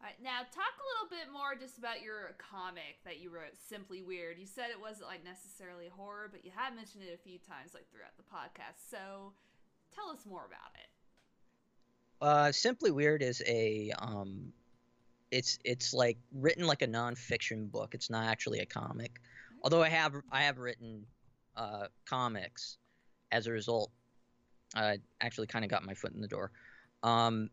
All 0.00 0.10
right, 0.10 0.22
now 0.22 0.40
talk 0.40 0.74
a 0.76 0.86
little 0.92 1.08
bit 1.08 1.32
more 1.32 1.54
just 1.58 1.78
about 1.78 2.02
your 2.02 2.36
comic 2.36 3.00
that 3.04 3.20
you 3.20 3.30
wrote, 3.30 3.56
Simply 3.68 4.02
Weird. 4.02 4.38
You 4.38 4.46
said 4.46 4.66
it 4.70 4.80
wasn't 4.80 5.08
like 5.08 5.24
necessarily 5.24 5.88
horror, 5.88 6.28
but 6.30 6.44
you 6.44 6.50
have 6.54 6.74
mentioned 6.74 7.04
it 7.04 7.14
a 7.14 7.22
few 7.22 7.38
times 7.38 7.72
like 7.72 7.86
throughout 7.90 8.16
the 8.16 8.22
podcast. 8.22 8.90
So 8.90 9.32
tell 9.94 10.10
us 10.10 10.26
more 10.26 10.44
about 10.46 10.72
it. 10.74 10.88
Uh, 12.20 12.52
Simply 12.52 12.90
Weird 12.90 13.22
is 13.22 13.42
a 13.46 13.92
um, 13.98 14.52
it's 15.34 15.58
it's 15.64 15.92
like 15.92 16.16
written 16.32 16.64
like 16.64 16.82
a 16.82 16.86
nonfiction 16.86 17.70
book. 17.70 17.92
It's 17.92 18.08
not 18.08 18.24
actually 18.26 18.60
a 18.60 18.66
comic, 18.66 19.20
although 19.64 19.82
I 19.82 19.88
have 19.88 20.14
I 20.30 20.42
have 20.42 20.58
written 20.58 21.04
uh, 21.56 21.86
comics 22.06 22.78
as 23.32 23.48
a 23.48 23.50
result. 23.52 23.90
I 24.76 24.98
actually 25.20 25.48
kind 25.48 25.64
of 25.64 25.70
got 25.72 25.84
my 25.84 25.94
foot 25.94 26.12
in 26.12 26.20
the 26.20 26.28
door. 26.28 26.52
Um, 27.02 27.50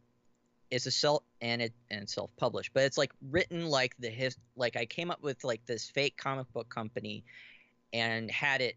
it's 0.69 0.85
a 0.85 0.91
self 0.91 1.23
and 1.41 1.59
it 1.59 1.73
and 1.89 2.07
self 2.07 2.29
published, 2.37 2.71
but 2.75 2.83
it's 2.83 2.99
like 2.99 3.11
written 3.31 3.65
like 3.65 3.95
the 3.97 4.09
his 4.09 4.37
like 4.55 4.77
I 4.77 4.85
came 4.85 5.09
up 5.09 5.23
with 5.23 5.43
like 5.43 5.65
this 5.65 5.89
fake 5.89 6.17
comic 6.17 6.53
book 6.53 6.69
company 6.69 7.23
and 7.93 8.29
had 8.29 8.61
it 8.61 8.75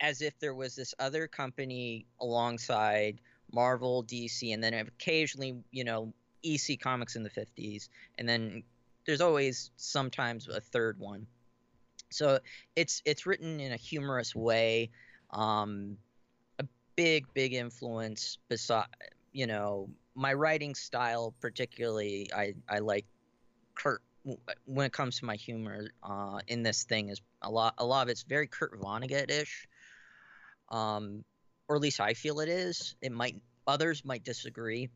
as 0.00 0.20
if 0.20 0.36
there 0.40 0.54
was 0.54 0.74
this 0.74 0.94
other 0.98 1.28
company 1.28 2.06
alongside 2.20 3.20
Marvel, 3.52 4.02
DC, 4.02 4.52
and 4.52 4.62
then 4.62 4.74
occasionally, 4.74 5.62
you 5.70 5.84
know, 5.84 6.12
EC 6.54 6.78
Comics 6.80 7.16
in 7.16 7.22
the 7.22 7.30
50s, 7.30 7.88
and 8.18 8.28
then 8.28 8.62
there's 9.06 9.20
always 9.20 9.70
sometimes 9.76 10.48
a 10.48 10.60
third 10.60 10.98
one. 10.98 11.26
So 12.10 12.38
it's 12.74 13.02
it's 13.04 13.26
written 13.26 13.60
in 13.60 13.72
a 13.72 13.76
humorous 13.76 14.34
way. 14.34 14.90
Um, 15.30 15.98
a 16.58 16.64
big 16.94 17.26
big 17.34 17.52
influence 17.52 18.38
beside 18.48 18.86
you 19.32 19.46
know 19.46 19.88
my 20.14 20.32
writing 20.32 20.74
style 20.74 21.34
particularly 21.40 22.30
I 22.34 22.54
I 22.68 22.78
like 22.78 23.06
Kurt 23.74 24.02
when 24.64 24.86
it 24.86 24.92
comes 24.92 25.18
to 25.18 25.24
my 25.24 25.36
humor 25.36 25.88
uh, 26.02 26.40
in 26.48 26.62
this 26.62 26.84
thing 26.84 27.10
is 27.10 27.20
a 27.42 27.50
lot 27.50 27.74
a 27.78 27.84
lot 27.84 28.02
of 28.02 28.08
it's 28.08 28.22
very 28.22 28.46
Kurt 28.46 28.80
Vonnegut 28.80 29.30
ish. 29.30 29.68
Um, 30.68 31.24
or 31.68 31.76
at 31.76 31.82
least 31.82 32.00
I 32.00 32.14
feel 32.14 32.40
it 32.40 32.48
is. 32.48 32.96
It 33.00 33.12
might 33.12 33.36
others 33.66 34.04
might 34.04 34.24
disagree. 34.24 34.90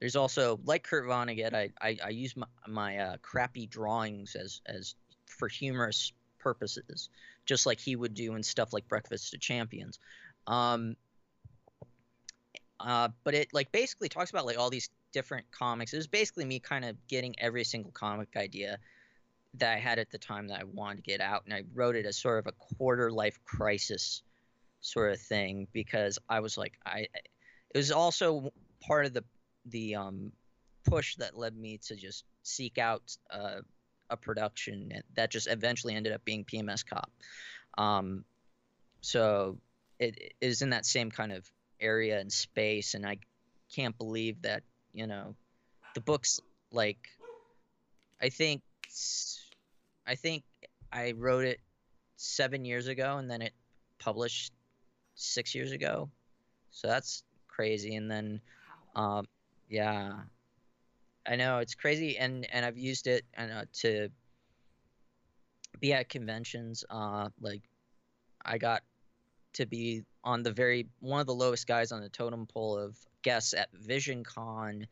There's 0.00 0.16
also 0.16 0.60
like 0.64 0.84
Kurt 0.84 1.06
Vonnegut, 1.06 1.54
I 1.54 1.70
I, 1.80 1.98
I 2.04 2.08
use 2.10 2.36
my, 2.36 2.46
my 2.66 2.98
uh, 2.98 3.16
crappy 3.22 3.66
drawings 3.66 4.36
as 4.36 4.60
as 4.66 4.94
for 5.26 5.48
humorous 5.48 6.12
purposes, 6.38 7.10
just 7.46 7.66
like 7.66 7.80
he 7.80 7.96
would 7.96 8.14
do 8.14 8.34
in 8.34 8.42
stuff 8.42 8.72
like 8.72 8.88
Breakfast 8.88 9.34
of 9.34 9.40
Champions. 9.40 9.98
Um, 10.46 10.96
uh, 12.80 13.08
but 13.24 13.34
it 13.34 13.48
like 13.52 13.72
basically 13.72 14.08
talks 14.08 14.30
about 14.30 14.46
like 14.46 14.58
all 14.58 14.70
these 14.70 14.88
different 15.12 15.50
comics. 15.50 15.92
It 15.92 15.96
was 15.96 16.06
basically 16.06 16.44
me 16.44 16.60
kind 16.60 16.84
of 16.84 16.96
getting 17.08 17.34
every 17.38 17.64
single 17.64 17.90
comic 17.90 18.28
idea 18.36 18.78
that 19.54 19.74
I 19.74 19.78
had 19.78 19.98
at 19.98 20.10
the 20.10 20.18
time 20.18 20.48
that 20.48 20.60
I 20.60 20.64
wanted 20.64 20.96
to 20.96 21.02
get 21.02 21.20
out, 21.20 21.44
and 21.44 21.52
I 21.52 21.64
wrote 21.74 21.96
it 21.96 22.06
as 22.06 22.16
sort 22.16 22.38
of 22.38 22.46
a 22.46 22.52
quarter 22.52 23.10
life 23.10 23.38
crisis 23.44 24.22
sort 24.80 25.12
of 25.12 25.20
thing 25.20 25.66
because 25.72 26.20
I 26.28 26.38
was 26.38 26.56
like 26.56 26.74
I 26.86 27.08
it 27.74 27.76
was 27.76 27.90
also 27.90 28.52
part 28.80 29.06
of 29.06 29.12
the 29.12 29.24
the 29.70 29.96
um 29.96 30.32
push 30.84 31.16
that 31.16 31.36
led 31.36 31.56
me 31.56 31.78
to 31.78 31.96
just 31.96 32.24
seek 32.42 32.78
out 32.78 33.16
uh, 33.30 33.60
a 34.10 34.16
production 34.16 34.90
that 35.14 35.30
just 35.30 35.46
eventually 35.48 35.94
ended 35.94 36.12
up 36.12 36.24
being 36.24 36.44
PMS 36.44 36.84
Cop. 36.86 37.10
Um, 37.76 38.24
so 39.00 39.58
it 39.98 40.32
is 40.40 40.62
in 40.62 40.70
that 40.70 40.86
same 40.86 41.10
kind 41.10 41.32
of 41.32 41.44
area 41.80 42.18
and 42.18 42.32
space, 42.32 42.94
and 42.94 43.06
I 43.06 43.18
can't 43.74 43.96
believe 43.98 44.42
that 44.42 44.62
you 44.92 45.06
know 45.06 45.34
the 45.94 46.00
books 46.00 46.40
like 46.72 46.98
I 48.20 48.30
think 48.30 48.62
I 50.06 50.14
think 50.14 50.44
I 50.92 51.12
wrote 51.16 51.44
it 51.44 51.60
seven 52.16 52.64
years 52.64 52.88
ago, 52.88 53.18
and 53.18 53.30
then 53.30 53.42
it 53.42 53.52
published 53.98 54.52
six 55.14 55.54
years 55.54 55.72
ago. 55.72 56.08
So 56.70 56.88
that's 56.88 57.22
crazy. 57.46 57.96
And 57.96 58.10
then, 58.10 58.40
um, 58.94 59.26
yeah, 59.68 60.12
I 61.26 61.36
know 61.36 61.58
it's 61.58 61.74
crazy, 61.74 62.18
and 62.18 62.46
and 62.52 62.64
I've 62.64 62.78
used 62.78 63.06
it 63.06 63.24
and 63.34 63.52
uh, 63.52 63.64
to 63.80 64.08
be 65.80 65.92
at 65.92 66.08
conventions. 66.08 66.84
Uh, 66.88 67.28
like 67.40 67.62
I 68.44 68.58
got 68.58 68.82
to 69.54 69.66
be 69.66 70.04
on 70.24 70.42
the 70.42 70.52
very 70.52 70.88
one 71.00 71.20
of 71.20 71.26
the 71.26 71.34
lowest 71.34 71.66
guys 71.66 71.92
on 71.92 72.00
the 72.00 72.08
totem 72.08 72.46
pole 72.46 72.78
of 72.78 72.96
guests 73.22 73.54
at 73.54 73.68
Vision 73.74 74.24
Con 74.24 74.86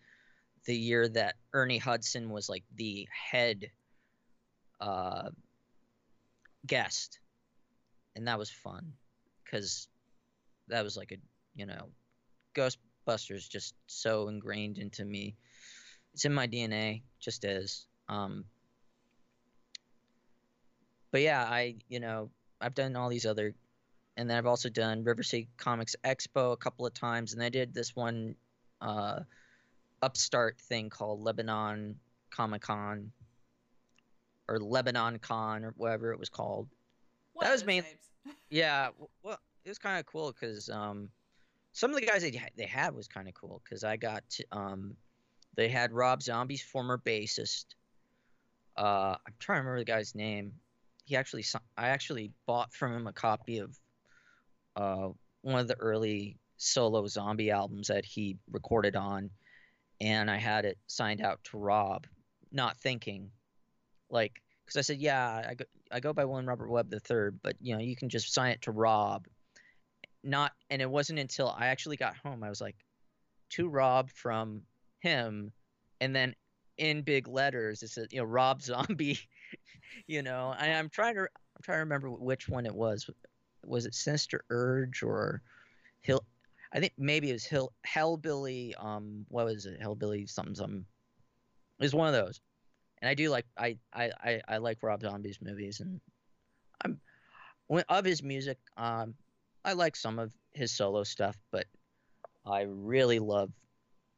the 0.66 0.76
year 0.76 1.08
that 1.08 1.36
Ernie 1.52 1.78
Hudson 1.78 2.30
was 2.30 2.48
like 2.48 2.64
the 2.74 3.08
head 3.30 3.70
uh, 4.80 5.30
guest, 6.66 7.20
and 8.14 8.28
that 8.28 8.38
was 8.38 8.50
fun 8.50 8.92
because 9.44 9.88
that 10.68 10.84
was 10.84 10.96
like 10.96 11.12
a 11.12 11.16
you 11.54 11.66
know 11.66 11.88
Ghostbusters 13.06 13.48
just 13.48 13.74
so 13.86 14.28
ingrained 14.28 14.78
into 14.78 15.04
me. 15.04 15.34
It's 16.14 16.24
in 16.24 16.32
my 16.32 16.46
DNA, 16.46 17.02
just 17.20 17.44
as. 17.44 17.86
Um, 18.08 18.44
but 21.10 21.20
yeah, 21.20 21.42
I 21.44 21.76
you 21.88 22.00
know 22.00 22.30
I've 22.60 22.74
done 22.74 22.96
all 22.96 23.08
these 23.08 23.26
other, 23.26 23.54
and 24.16 24.28
then 24.28 24.36
I've 24.36 24.46
also 24.46 24.68
done 24.68 25.04
River 25.04 25.22
City 25.22 25.48
Comics 25.56 25.96
Expo 26.04 26.52
a 26.52 26.56
couple 26.56 26.86
of 26.86 26.94
times, 26.94 27.34
and 27.34 27.42
I 27.42 27.48
did 27.48 27.74
this 27.74 27.94
one 27.94 28.34
uh, 28.80 29.20
upstart 30.02 30.60
thing 30.60 30.90
called 30.90 31.22
Lebanon 31.22 31.96
Comic 32.30 32.62
Con 32.62 33.12
or 34.48 34.58
Lebanon 34.60 35.18
Con 35.18 35.64
or 35.64 35.74
whatever 35.76 36.12
it 36.12 36.18
was 36.18 36.28
called. 36.28 36.68
One 37.32 37.44
that 37.44 37.52
was 37.52 37.62
those 37.62 37.66
main- 37.66 37.82
names. 37.82 38.10
Yeah, 38.50 38.88
well, 39.22 39.38
it 39.64 39.68
was 39.68 39.78
kind 39.78 39.98
of 40.00 40.06
cool 40.06 40.32
because 40.32 40.68
um, 40.68 41.08
some 41.76 41.90
of 41.90 42.00
the 42.00 42.06
guys 42.06 42.22
they 42.22 42.40
they 42.56 42.64
had 42.64 42.94
was 42.94 43.06
kind 43.06 43.28
of 43.28 43.34
cool 43.34 43.60
because 43.62 43.84
I 43.84 43.98
got 43.98 44.26
to, 44.30 44.44
um, 44.50 44.96
they 45.56 45.68
had 45.68 45.92
Rob 45.92 46.22
Zombie's 46.22 46.62
former 46.62 46.96
bassist. 46.96 47.66
Uh, 48.78 49.16
I'm 49.26 49.34
trying 49.38 49.58
to 49.58 49.60
remember 49.60 49.80
the 49.80 49.84
guy's 49.84 50.14
name. 50.14 50.52
He 51.04 51.16
actually, 51.16 51.44
I 51.76 51.88
actually 51.88 52.32
bought 52.46 52.72
from 52.72 52.94
him 52.94 53.06
a 53.06 53.12
copy 53.12 53.58
of 53.58 53.78
uh, 54.74 55.08
one 55.42 55.60
of 55.60 55.68
the 55.68 55.76
early 55.78 56.38
solo 56.56 57.06
zombie 57.08 57.50
albums 57.50 57.88
that 57.88 58.06
he 58.06 58.38
recorded 58.50 58.96
on, 58.96 59.28
and 60.00 60.30
I 60.30 60.38
had 60.38 60.64
it 60.64 60.78
signed 60.86 61.20
out 61.20 61.44
to 61.44 61.58
Rob, 61.58 62.06
not 62.50 62.78
thinking, 62.78 63.30
like, 64.08 64.40
because 64.64 64.78
I 64.78 64.80
said, 64.80 64.96
yeah, 64.96 65.44
I 65.46 65.54
go, 65.54 65.64
I 65.92 66.00
go 66.00 66.14
by 66.14 66.24
William 66.24 66.48
Robert 66.48 66.70
Webb 66.70 66.88
the 66.88 67.00
third, 67.00 67.38
but 67.42 67.56
you 67.60 67.74
know, 67.74 67.82
you 67.82 67.96
can 67.96 68.08
just 68.08 68.32
sign 68.32 68.52
it 68.52 68.62
to 68.62 68.72
Rob. 68.72 69.26
Not, 70.26 70.52
and 70.70 70.82
it 70.82 70.90
wasn't 70.90 71.18
until 71.18 71.54
I 71.56 71.66
actually 71.66 71.96
got 71.96 72.16
home 72.16 72.42
I 72.42 72.48
was 72.48 72.60
like, 72.60 72.76
to 73.50 73.68
Rob 73.68 74.10
from 74.10 74.62
him, 75.00 75.52
and 76.00 76.14
then 76.14 76.34
in 76.78 77.02
big 77.02 77.28
letters 77.28 77.82
it 77.82 77.88
said, 77.88 78.08
you 78.10 78.18
know, 78.18 78.24
Rob 78.24 78.60
Zombie, 78.62 79.20
you 80.06 80.22
know. 80.22 80.54
And 80.58 80.72
I'm 80.72 80.88
trying 80.88 81.14
to, 81.14 81.22
I'm 81.22 81.62
trying 81.62 81.76
to 81.76 81.80
remember 81.80 82.10
which 82.10 82.48
one 82.48 82.66
it 82.66 82.74
was. 82.74 83.08
Was 83.64 83.86
it 83.86 83.94
Sinister 83.94 84.44
Urge 84.50 85.02
or 85.02 85.42
Hill? 86.02 86.24
I 86.72 86.80
think 86.80 86.92
maybe 86.98 87.30
it 87.30 87.34
was 87.34 87.44
Hill 87.44 87.72
Hellbilly. 87.86 88.72
Um, 88.82 89.24
what 89.28 89.46
was 89.46 89.66
it? 89.66 89.80
Hellbilly 89.80 90.28
something 90.28 90.54
something. 90.54 90.84
It 91.78 91.84
was 91.84 91.94
one 91.94 92.08
of 92.08 92.14
those 92.14 92.40
and 93.00 93.08
I 93.08 93.14
do 93.14 93.30
like 93.30 93.46
I 93.56 93.78
I 93.92 94.10
I, 94.22 94.40
I 94.48 94.56
like 94.58 94.82
Rob 94.82 95.02
Zombie's 95.02 95.38
movies, 95.40 95.80
and 95.80 96.00
I'm 96.84 97.00
of 97.88 98.04
his 98.04 98.22
music. 98.22 98.58
Um, 98.76 99.14
I 99.66 99.72
like 99.72 99.96
some 99.96 100.20
of 100.20 100.32
his 100.52 100.70
solo 100.70 101.02
stuff, 101.02 101.36
but 101.50 101.66
I 102.46 102.62
really 102.68 103.18
love 103.18 103.50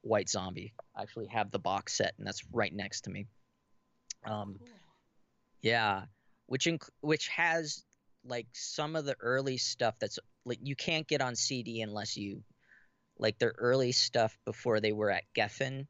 White 0.03 0.29
Zombie. 0.29 0.75
I 0.95 1.03
actually 1.03 1.29
have 1.29 1.51
the 1.51 1.59
box 1.59 1.95
set, 1.95 2.13
and 2.19 2.27
that's 2.27 2.45
right 2.53 2.73
next 2.73 3.03
to 3.03 3.11
me. 3.11 3.27
Um, 4.27 4.57
Cool. 4.59 4.69
yeah, 5.63 6.05
which 6.47 6.67
inc- 6.67 6.91
which 7.01 7.29
has 7.29 7.83
like 8.25 8.47
some 8.53 8.95
of 8.95 9.07
the 9.07 9.17
early 9.21 9.57
stuff 9.57 9.95
that's 9.99 10.19
like 10.45 10.59
you 10.63 10.77
can't 10.77 11.09
get 11.09 11.23
on 11.23 11.35
CD 11.35 11.81
unless 11.81 12.17
you 12.19 12.43
like 13.19 13.39
their 13.39 13.55
early 13.57 13.93
stuff 13.93 14.37
before 14.45 14.81
they 14.81 14.93
were 14.93 15.11
at 15.11 15.25
Geffen. 15.35 15.87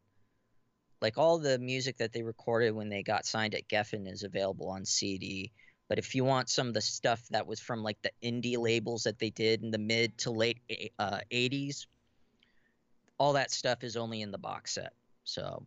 Like 1.02 1.18
all 1.18 1.38
the 1.38 1.58
music 1.58 1.96
that 1.98 2.12
they 2.12 2.22
recorded 2.22 2.72
when 2.74 2.90
they 2.90 3.02
got 3.02 3.26
signed 3.26 3.54
at 3.56 3.68
Geffen 3.68 4.06
is 4.08 4.22
available 4.22 4.68
on 4.68 4.84
CD. 4.84 5.52
But 5.88 5.98
if 5.98 6.14
you 6.14 6.24
want 6.24 6.50
some 6.50 6.68
of 6.68 6.74
the 6.74 6.80
stuff 6.80 7.26
that 7.30 7.46
was 7.46 7.60
from 7.60 7.82
like 7.82 8.00
the 8.02 8.12
indie 8.22 8.58
labels 8.58 9.04
that 9.04 9.18
they 9.18 9.30
did 9.30 9.62
in 9.62 9.70
the 9.70 9.78
mid 9.78 10.16
to 10.18 10.30
late 10.30 10.58
uh, 10.98 11.20
80s, 11.32 11.86
all 13.16 13.32
that 13.32 13.50
stuff 13.50 13.82
is 13.82 13.96
only 13.96 14.20
in 14.20 14.30
the 14.30 14.38
box 14.38 14.74
set. 14.74 14.92
So, 15.24 15.64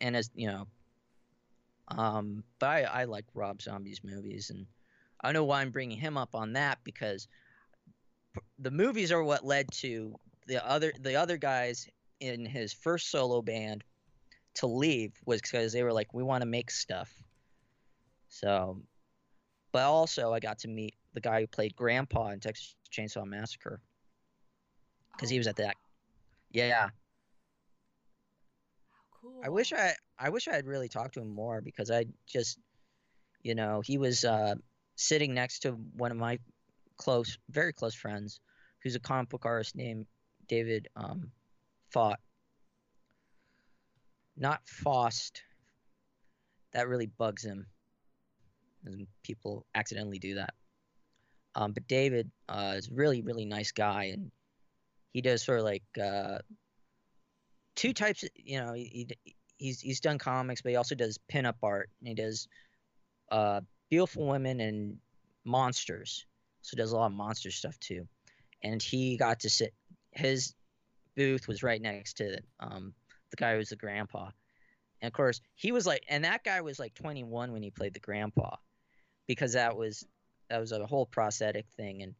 and 0.00 0.16
as 0.16 0.30
you 0.34 0.46
know, 0.46 0.66
um, 1.88 2.44
but 2.58 2.68
I, 2.68 2.82
I 2.82 3.04
like 3.04 3.24
Rob 3.34 3.60
Zombie's 3.60 4.02
movies, 4.04 4.50
and 4.50 4.66
I 5.22 5.32
know 5.32 5.44
why 5.44 5.60
I'm 5.60 5.70
bringing 5.70 5.98
him 5.98 6.16
up 6.16 6.34
on 6.34 6.52
that 6.52 6.78
because 6.84 7.26
the 8.60 8.70
movies 8.70 9.10
are 9.10 9.24
what 9.24 9.44
led 9.44 9.70
to 9.72 10.14
the 10.46 10.64
other 10.66 10.92
the 11.00 11.16
other 11.16 11.36
guys 11.36 11.88
in 12.20 12.46
his 12.46 12.72
first 12.72 13.10
solo 13.10 13.42
band 13.42 13.82
to 14.54 14.66
leave 14.66 15.12
was 15.24 15.40
because 15.40 15.72
they 15.72 15.82
were 15.82 15.92
like, 15.92 16.12
we 16.12 16.22
want 16.22 16.42
to 16.42 16.48
make 16.48 16.70
stuff. 16.70 17.12
So, 18.30 18.82
but 19.72 19.82
also 19.84 20.32
I 20.32 20.40
got 20.40 20.60
to 20.60 20.68
meet 20.68 20.94
the 21.14 21.20
guy 21.20 21.40
who 21.40 21.48
played 21.48 21.76
Grandpa 21.76 22.30
in 22.30 22.40
Texas 22.40 22.76
Chainsaw 22.92 23.26
Massacre. 23.26 23.80
Because 25.16 25.30
he 25.30 25.36
Oh, 25.36 25.38
was 25.38 25.48
at 25.48 25.56
that. 25.56 25.76
Yeah, 26.52 26.90
cool. 29.22 29.42
I 29.44 29.50
wish 29.50 29.72
I 29.72 29.94
I 30.18 30.30
wish 30.30 30.48
I 30.48 30.54
had 30.54 30.66
really 30.66 30.88
talked 30.88 31.14
to 31.14 31.20
him 31.20 31.28
more 31.34 31.60
because 31.62 31.90
I 31.90 32.06
just 32.26 32.58
you 33.42 33.54
know 33.54 33.80
he 33.80 33.98
was 33.98 34.24
uh, 34.24 34.54
sitting 34.96 35.34
next 35.34 35.60
to 35.60 35.72
one 35.72 36.12
of 36.12 36.18
my 36.18 36.38
close 36.96 37.38
very 37.50 37.72
close 37.72 37.94
friends 37.94 38.40
who's 38.82 38.96
a 38.96 39.00
comic 39.00 39.30
book 39.30 39.46
artist 39.46 39.76
named 39.76 40.06
David 40.48 40.88
um, 40.96 41.32
Fought 41.92 42.20
not 44.36 44.66
Faust. 44.68 45.42
That 46.72 46.88
really 46.88 47.06
bugs 47.06 47.44
him 47.44 47.66
and 48.84 49.06
people 49.22 49.66
accidentally 49.74 50.18
do 50.18 50.34
that 50.36 50.54
um, 51.54 51.72
but 51.72 51.86
David 51.88 52.30
uh, 52.48 52.74
is 52.76 52.90
really 52.90 53.22
really 53.22 53.44
nice 53.44 53.72
guy 53.72 54.04
and 54.04 54.30
he 55.12 55.20
does 55.20 55.42
sort 55.42 55.58
of 55.58 55.64
like 55.64 55.82
uh, 56.00 56.38
two 57.74 57.92
types. 57.92 58.22
Of, 58.22 58.30
you 58.34 58.60
know, 58.60 58.72
he, 58.72 59.08
he 59.24 59.34
he's 59.58 59.80
he's 59.80 60.00
done 60.00 60.18
comics, 60.18 60.62
but 60.62 60.70
he 60.70 60.76
also 60.76 60.94
does 60.94 61.18
pinup 61.32 61.56
art. 61.62 61.90
And 62.00 62.08
he 62.08 62.14
does 62.14 62.48
uh, 63.30 63.60
beautiful 63.90 64.26
women 64.26 64.60
and 64.60 64.98
monsters. 65.44 66.26
So 66.62 66.76
does 66.76 66.92
a 66.92 66.96
lot 66.96 67.06
of 67.06 67.12
monster 67.12 67.50
stuff 67.50 67.78
too. 67.80 68.06
And 68.62 68.82
he 68.82 69.16
got 69.16 69.40
to 69.40 69.50
sit. 69.50 69.74
His 70.12 70.54
booth 71.16 71.48
was 71.48 71.62
right 71.62 71.80
next 71.80 72.18
to 72.18 72.38
um, 72.60 72.92
the 73.30 73.36
guy 73.36 73.52
who 73.52 73.58
was 73.58 73.70
the 73.70 73.76
grandpa. 73.76 74.30
And 75.00 75.08
of 75.08 75.14
course, 75.14 75.40
he 75.54 75.72
was 75.72 75.86
like, 75.86 76.04
and 76.08 76.24
that 76.24 76.44
guy 76.44 76.60
was 76.60 76.78
like 76.78 76.94
21 76.94 77.52
when 77.52 77.62
he 77.62 77.70
played 77.70 77.94
the 77.94 78.00
grandpa, 78.00 78.56
because 79.30 79.52
that 79.52 79.76
was 79.76 80.04
that 80.48 80.58
was 80.58 80.72
a 80.72 80.84
whole 80.84 81.06
prosthetic 81.06 81.66
thing. 81.76 82.02
And 82.02 82.14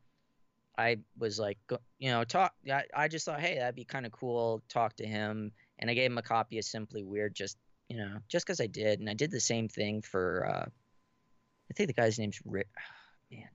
I 0.79 0.99
was 1.19 1.41
like, 1.41 1.59
you 1.99 2.09
know, 2.09 2.23
talk. 2.23 2.53
I, 2.71 2.85
I 2.95 3.09
just 3.09 3.25
thought, 3.27 3.41
hey, 3.41 3.57
that'd 3.57 3.75
be 3.75 3.85
kind 3.85 4.07
of 4.07 4.13
cool. 4.13 4.63
Talk 4.69 4.95
to 4.97 5.07
him, 5.07 5.51
and 5.81 5.91
I 5.91 5.95
gave 5.95 6.09
him 6.09 6.19
a 6.19 6.23
copy 6.23 6.59
of 6.59 6.65
Simply 6.65 7.03
Weird, 7.03 7.35
just 7.35 7.59
you 7.89 7.97
know, 7.97 8.19
just 8.29 8.47
because 8.47 8.61
I 8.61 8.69
did, 8.69 9.01
and 9.01 9.11
I 9.11 9.15
did 9.15 9.33
the 9.33 9.41
same 9.41 9.69
thing 9.69 10.03
for. 10.03 10.47
Uh, 10.47 10.67
I 10.69 11.75
think 11.75 11.89
the 11.89 12.01
guy's 12.01 12.17
name's 12.17 12.41
Rick. 12.45 12.69
Man, 13.33 13.41
I'm 13.43 13.49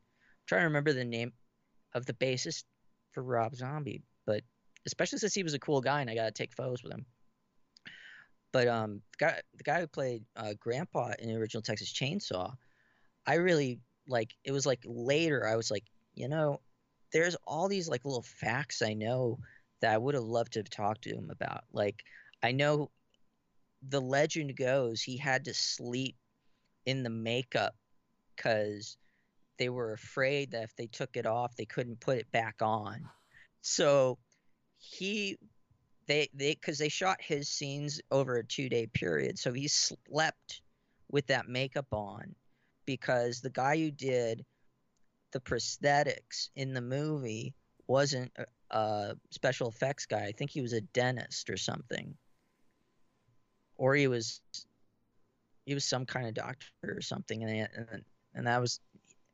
trying 0.48 0.62
to 0.62 0.68
remember 0.68 0.92
the 0.92 1.06
name 1.06 1.32
of 1.94 2.06
the 2.06 2.14
bassist 2.14 2.66
for 3.14 3.24
Rob 3.24 3.56
Zombie, 3.56 4.04
but 4.26 4.42
especially 4.86 5.20
since 5.20 5.34
he 5.34 5.44
was 5.44 5.54
a 5.54 5.60
cool 5.60 5.80
guy, 5.80 6.02
and 6.02 6.10
I 6.10 6.16
got 6.16 6.26
to 6.26 6.32
take 6.32 6.54
photos 6.54 6.84
with 6.84 6.92
him. 6.92 7.06
But 8.52 8.68
um, 8.68 9.02
the 9.18 9.26
guy, 9.26 9.42
the 9.56 9.64
guy 9.64 9.80
who 9.80 9.88
played 9.88 10.26
uh, 10.36 10.56
Grandpa 10.60 11.14
in 11.20 11.30
the 11.30 11.36
original 11.36 11.62
Texas 11.62 11.94
Chainsaw, 11.94 12.54
I 13.26 13.36
really 13.36 13.80
like. 14.08 14.34
It 14.44 14.52
was 14.52 14.66
like 14.66 14.82
later, 14.86 15.48
I 15.48 15.56
was 15.56 15.72
like, 15.72 15.84
you 16.14 16.28
know, 16.28 16.62
there's 17.12 17.36
all 17.46 17.68
these 17.68 17.90
like 17.90 18.06
little 18.06 18.24
facts 18.24 18.82
I 18.82 18.94
know 18.94 19.40
that 19.82 19.94
I 19.94 19.98
would 19.98 20.16
have 20.16 20.24
loved 20.24 20.54
to 20.54 20.60
have 20.60 20.70
talked 20.70 21.04
to 21.04 21.16
him 21.16 21.30
about. 21.30 21.64
Like 21.72 22.04
I 22.44 22.52
know 22.52 22.92
the 23.88 24.02
legend 24.02 24.56
goes 24.56 25.02
he 25.02 25.18
had 25.18 25.46
to 25.46 25.54
sleep 25.54 26.16
in 26.86 27.04
the 27.04 27.10
makeup 27.10 27.76
because 28.36 28.98
they 29.58 29.70
were 29.70 29.94
afraid 29.94 30.52
that 30.52 30.64
if 30.64 30.76
they 30.76 30.88
took 30.88 31.16
it 31.16 31.26
off, 31.26 31.56
they 31.56 31.66
couldn't 31.66 32.00
put 32.00 32.18
it 32.18 32.32
back 32.32 32.56
on. 32.62 33.10
So 33.62 34.18
he 34.78 35.38
they 36.08 36.30
they 36.34 36.54
because 36.54 36.78
they 36.78 36.90
shot 36.90 37.18
his 37.22 37.50
scenes 37.50 38.02
over 38.12 38.38
a 38.38 38.46
two 38.46 38.70
day 38.70 38.88
period, 38.88 39.40
so 39.40 39.54
he 39.54 39.68
slept 39.68 40.62
with 41.10 41.28
that 41.28 41.48
makeup 41.48 41.88
on 41.92 42.36
because 42.86 43.42
the 43.42 43.50
guy 43.50 43.78
who 43.78 43.92
did 43.92 44.46
the 45.32 45.40
prosthetics 45.40 46.50
in 46.56 46.74
the 46.74 46.82
movie 46.82 47.54
wasn't 47.88 48.32
a, 48.38 48.46
a 48.76 49.18
special 49.32 49.68
effects 49.68 50.06
guy. 50.06 50.26
I 50.26 50.32
think 50.32 50.52
he 50.52 50.62
was 50.62 50.74
a 50.74 50.82
dentist 50.82 51.50
or 51.50 51.58
something, 51.58 52.16
or 53.78 53.96
he 53.96 54.08
was 54.08 54.42
he 55.66 55.74
was 55.74 55.84
some 55.84 56.06
kind 56.06 56.28
of 56.28 56.34
doctor 56.34 56.66
or 56.84 57.02
something, 57.02 57.44
and 57.44 57.70
and, 57.76 58.04
and 58.34 58.48
that 58.48 58.62
was 58.62 58.80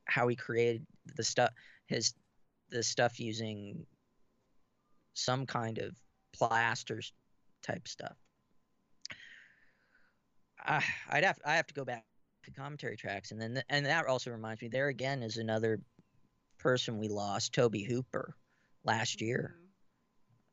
how 0.05 0.27
he 0.27 0.35
created 0.35 0.85
the 1.15 1.23
stuff 1.23 1.51
his 1.87 2.13
the 2.69 2.83
stuff 2.83 3.19
using 3.19 3.85
some 5.13 5.45
kind 5.45 5.77
of 5.77 5.95
plasters 6.33 7.13
type 7.61 7.87
stuff. 7.87 8.15
I, 10.63 10.83
I'd 11.09 11.23
have 11.23 11.39
I 11.45 11.55
have 11.55 11.67
to 11.67 11.73
go 11.73 11.85
back 11.85 12.05
commentary 12.49 12.97
tracks, 12.97 13.29
and 13.31 13.39
then 13.39 13.61
and 13.69 13.85
that 13.85 14.07
also 14.07 14.31
reminds 14.31 14.63
me. 14.63 14.69
There 14.69 14.87
again 14.87 15.21
is 15.21 15.37
another 15.37 15.79
person 16.57 16.97
we 16.97 17.07
lost, 17.07 17.53
Tobe 17.53 17.75
Hooper, 17.87 18.35
last 18.83 19.21
year. 19.21 19.55
Mhm. 19.55 19.67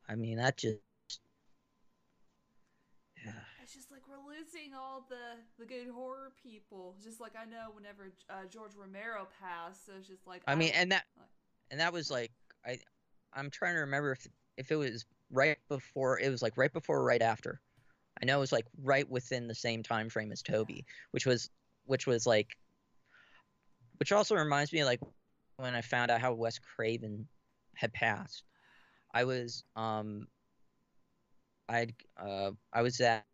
I 0.07 0.15
mean 0.15 0.37
that 0.37 0.57
just 0.57 0.77
yeah. 3.25 3.31
It's 3.63 3.73
just 3.73 3.91
like 3.91 4.01
we're 4.07 4.17
losing 4.17 4.73
all 4.73 5.05
the 5.09 5.37
the 5.57 5.65
good 5.65 5.87
horror 5.89 6.31
people. 6.41 6.95
Just 7.03 7.19
like 7.19 7.33
I 7.39 7.45
know 7.45 7.71
whenever 7.73 8.11
uh, 8.29 8.45
George 8.51 8.75
Romero 8.75 9.27
passed, 9.41 9.85
so 9.85 9.93
it's 9.97 10.07
just 10.07 10.25
like 10.27 10.41
I 10.47 10.55
mean, 10.55 10.71
and 10.73 10.91
that 10.91 11.05
like- 11.17 11.27
and 11.71 11.79
that 11.79 11.93
was 11.93 12.09
like 12.11 12.31
I 12.65 12.79
I'm 13.33 13.49
trying 13.49 13.75
to 13.75 13.81
remember 13.81 14.11
if 14.11 14.27
if 14.57 14.71
it 14.71 14.75
was 14.75 15.05
right 15.31 15.57
before 15.67 16.19
it 16.19 16.29
was 16.29 16.41
like 16.41 16.57
right 16.57 16.71
before 16.73 16.97
or 16.97 17.03
right 17.03 17.21
after. 17.21 17.61
I 18.21 18.25
know 18.25 18.37
it 18.37 18.41
was 18.41 18.51
like 18.51 18.65
right 18.83 19.09
within 19.09 19.47
the 19.47 19.55
same 19.55 19.81
time 19.83 20.09
frame 20.09 20.31
as 20.31 20.41
Tobe, 20.41 20.71
which 21.11 21.25
was 21.25 21.49
which 21.89 22.05
was 22.05 22.27
like 22.27 22.55
which 23.97 24.11
also 24.11 24.35
reminds 24.35 24.71
me 24.71 24.85
like 24.85 25.01
when 25.57 25.73
I 25.73 25.81
found 25.81 26.11
out 26.11 26.21
how 26.21 26.33
Wes 26.33 26.59
Craven 26.59 27.27
had 27.75 27.91
passed. 27.91 28.43
I 29.13 29.23
was 29.23 29.63
um 29.75 30.27
I'd 31.67 31.95
uh 32.15 32.51
I 32.71 32.83
was 32.83 33.01
at 33.01 33.25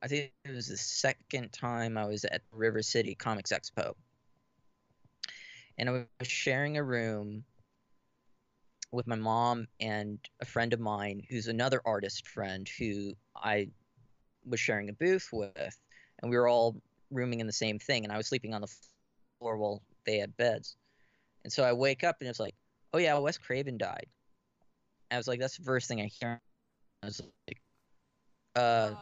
I 0.00 0.08
think 0.08 0.32
it 0.44 0.50
was 0.50 0.68
the 0.68 0.76
second 0.76 1.52
time 1.52 1.98
I 1.98 2.06
was 2.06 2.24
at 2.24 2.40
River 2.50 2.82
City 2.82 3.14
Comics 3.14 3.52
Expo. 3.52 3.94
And 5.76 5.90
I 5.90 5.92
was 6.18 6.28
sharing 6.28 6.78
a 6.78 6.82
room 6.82 7.44
with 8.90 9.06
my 9.06 9.16
mom 9.16 9.66
and 9.80 10.18
a 10.40 10.46
friend 10.46 10.72
of 10.72 10.80
mine 10.80 11.20
who's 11.28 11.46
another 11.46 11.82
artist 11.84 12.26
friend 12.26 12.66
who 12.78 13.12
I 13.36 13.68
was 14.46 14.60
sharing 14.60 14.88
a 14.88 14.94
booth 14.94 15.28
with. 15.30 15.78
And 16.20 16.30
we 16.30 16.36
were 16.36 16.48
all 16.48 16.76
rooming 17.10 17.40
in 17.40 17.46
the 17.46 17.52
same 17.52 17.78
thing. 17.78 18.04
And 18.04 18.12
I 18.12 18.16
was 18.16 18.26
sleeping 18.26 18.54
on 18.54 18.60
the 18.60 18.74
floor 19.38 19.56
while 19.56 19.82
they 20.04 20.18
had 20.18 20.36
beds. 20.36 20.76
And 21.44 21.52
so 21.52 21.64
I 21.64 21.72
wake 21.72 22.04
up 22.04 22.16
and 22.20 22.28
it's 22.28 22.40
like, 22.40 22.54
oh 22.92 22.98
yeah, 22.98 23.16
Wes 23.18 23.38
Craven 23.38 23.78
died. 23.78 24.06
I 25.10 25.16
was 25.16 25.28
like, 25.28 25.40
that's 25.40 25.56
the 25.56 25.64
first 25.64 25.88
thing 25.88 26.00
I 26.00 26.06
hear. 26.06 26.40
I 27.02 27.06
was 27.06 27.20
like, 27.46 27.58
uh, 28.56 28.58
uh, 28.58 28.94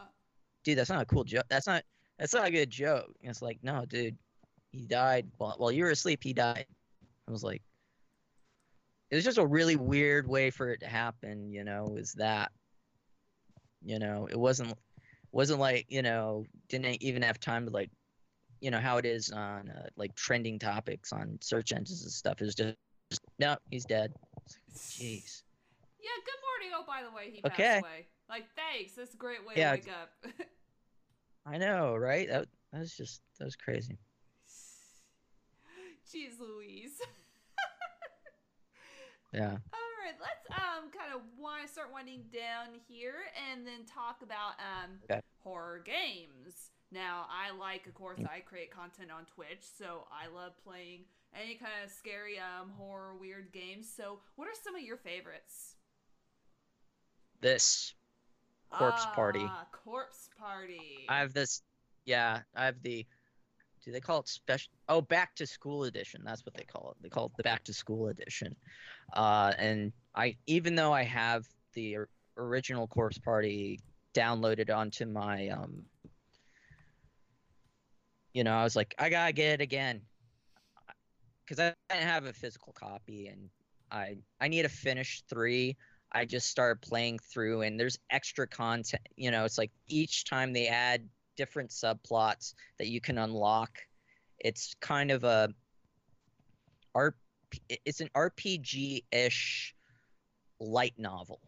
dude, 0.63 0.77
that's 0.77 0.89
not 0.89 1.01
a 1.01 1.05
cool 1.05 1.23
joke. 1.23 1.45
That's 1.49 1.67
not 1.67 1.83
that's 2.19 2.33
not 2.33 2.47
a 2.47 2.51
good 2.51 2.69
joke. 2.69 3.13
And 3.21 3.29
it's 3.29 3.41
like, 3.41 3.59
no, 3.63 3.85
dude, 3.85 4.17
he 4.71 4.85
died 4.85 5.27
while 5.37 5.55
while 5.57 5.71
you 5.71 5.83
were 5.83 5.91
asleep. 5.91 6.23
He 6.23 6.33
died. 6.33 6.65
I 7.27 7.31
was 7.31 7.43
like, 7.43 7.61
it 9.09 9.15
was 9.15 9.25
just 9.25 9.37
a 9.37 9.45
really 9.45 9.75
weird 9.75 10.27
way 10.27 10.49
for 10.49 10.69
it 10.71 10.79
to 10.81 10.87
happen. 10.87 11.51
You 11.51 11.63
know, 11.63 11.95
is 11.97 12.13
that, 12.13 12.51
you 13.83 13.99
know, 13.99 14.27
it 14.29 14.39
wasn't 14.39 14.73
wasn't 15.31 15.59
like 15.59 15.85
you 15.89 16.01
know 16.01 16.45
didn't 16.69 17.01
even 17.01 17.21
have 17.21 17.39
time 17.39 17.65
to 17.65 17.71
like, 17.71 17.89
you 18.61 18.71
know 18.71 18.79
how 18.79 18.97
it 18.97 19.05
is 19.05 19.31
on 19.31 19.69
uh, 19.69 19.87
like 19.95 20.15
trending 20.15 20.59
topics 20.59 21.11
on 21.13 21.37
search 21.41 21.71
engines 21.71 22.03
and 22.03 22.11
stuff. 22.11 22.41
It 22.41 22.45
was 22.45 22.55
just, 22.55 22.75
just 23.11 23.21
no, 23.39 23.55
he's 23.69 23.85
dead. 23.85 24.13
Jeez. 24.75 25.43
Yeah, 25.99 26.09
good 26.25 26.41
morning. 26.43 26.71
Oh, 26.75 26.83
by 26.87 27.03
the 27.03 27.15
way, 27.15 27.31
he 27.31 27.41
Okay. 27.45 27.63
passed 27.63 27.79
away. 27.83 28.07
Like, 28.29 28.45
thanks. 28.55 28.93
That's 28.93 29.13
a 29.13 29.17
great 29.17 29.45
way 29.45 29.53
Yeah, 29.55 29.71
to 29.71 29.77
wake 29.77 29.89
up. 29.89 30.11
I 31.45 31.57
know, 31.57 31.95
right? 31.95 32.27
That 32.27 32.47
that 32.73 32.79
was 32.79 32.95
just 32.95 33.21
that 33.39 33.45
was 33.45 33.55
crazy. 33.55 33.97
Jeez 36.13 36.39
Louise. 36.39 37.01
Yeah. 39.33 39.57
All 39.73 39.86
right, 40.07 40.15
let's 40.19 40.45
um 40.55 40.89
kind 40.91 41.13
of 41.13 41.21
want 41.37 41.69
start 41.69 41.91
winding 41.91 42.23
down 42.31 42.79
here 42.87 43.27
and 43.51 43.65
then 43.67 43.85
talk 43.85 44.21
about 44.23 44.55
um 44.59 44.99
Okay. 45.09 45.21
horror 45.43 45.83
games. 45.83 46.71
Now, 46.89 47.25
I 47.29 47.51
like, 47.51 47.85
of 47.85 47.93
course, 47.93 48.19
Mm. 48.19 48.29
I 48.29 48.39
create 48.39 48.71
content 48.71 49.11
on 49.11 49.25
Twitch, 49.25 49.59
so 49.77 50.07
I 50.09 50.27
love 50.27 50.53
playing 50.63 51.03
any 51.35 51.55
kind 51.55 51.83
of 51.83 51.91
scary, 51.91 52.39
um, 52.39 52.71
horror, 52.77 53.13
weird 53.15 53.51
games. 53.51 53.91
So, 53.93 54.21
what 54.37 54.47
are 54.47 54.55
some 54.63 54.73
of 54.73 54.81
your 54.81 54.95
favorites? 54.95 55.75
This 57.41 57.93
Corpse 58.71 59.05
Party. 59.13 59.43
Ah, 59.45 59.67
Corpse 59.71 60.29
Party. 60.39 61.05
I 61.09 61.19
have 61.19 61.33
this. 61.33 61.61
Yeah, 62.05 62.41
I 62.55 62.65
have 62.65 62.81
the. 62.81 63.05
Do 63.83 63.91
they 63.91 63.99
call 64.01 64.21
it 64.21 64.27
special? 64.29 64.71
Oh, 64.87 65.01
back 65.01 65.35
to 65.35 65.45
school 65.45 65.83
edition. 65.83 66.21
That's 66.23 66.45
what 66.45 66.55
they 66.55 66.63
call 66.63 66.91
it. 66.91 67.03
They 67.03 67.09
call 67.09 67.25
it 67.27 67.31
the 67.37 67.43
back 67.43 67.63
to 67.65 67.73
school 67.73 68.07
edition. 68.07 68.55
Uh, 69.13 69.53
and 69.57 69.93
I, 70.15 70.35
even 70.47 70.75
though 70.75 70.93
I 70.93 71.03
have 71.03 71.45
the 71.73 71.97
original 72.37 72.87
Corpse 72.87 73.17
Party 73.17 73.79
downloaded 74.13 74.75
onto 74.75 75.05
my, 75.05 75.49
um, 75.49 75.83
you 78.33 78.43
know, 78.43 78.53
I 78.53 78.63
was 78.63 78.75
like, 78.75 78.93
I 78.99 79.09
gotta 79.09 79.33
get 79.33 79.53
it 79.53 79.61
again, 79.61 80.01
because 81.43 81.59
I 81.59 81.73
didn't 81.89 82.07
have 82.07 82.25
a 82.25 82.33
physical 82.33 82.73
copy, 82.73 83.27
and 83.27 83.49
I, 83.91 84.17
I 84.41 84.47
need 84.47 84.63
to 84.63 84.69
finish 84.69 85.23
three. 85.29 85.77
I 86.11 86.25
just 86.25 86.49
started 86.49 86.81
playing 86.81 87.19
through, 87.19 87.61
and 87.61 87.79
there's 87.79 87.97
extra 88.09 88.47
content. 88.47 89.01
You 89.15 89.31
know, 89.31 89.45
it's 89.45 89.57
like 89.57 89.71
each 89.87 90.25
time 90.25 90.53
they 90.53 90.67
add 90.67 91.07
different 91.35 91.69
subplots 91.69 92.53
that 92.79 92.87
you 92.87 92.99
can 93.01 93.17
unlock. 93.17 93.77
It's 94.39 94.75
kind 94.81 95.11
of 95.11 95.23
a 95.23 95.49
R. 96.95 97.15
It's 97.69 98.01
an 98.01 98.09
RPG-ish 98.15 99.75
light 100.59 100.93
novel, 100.97 101.39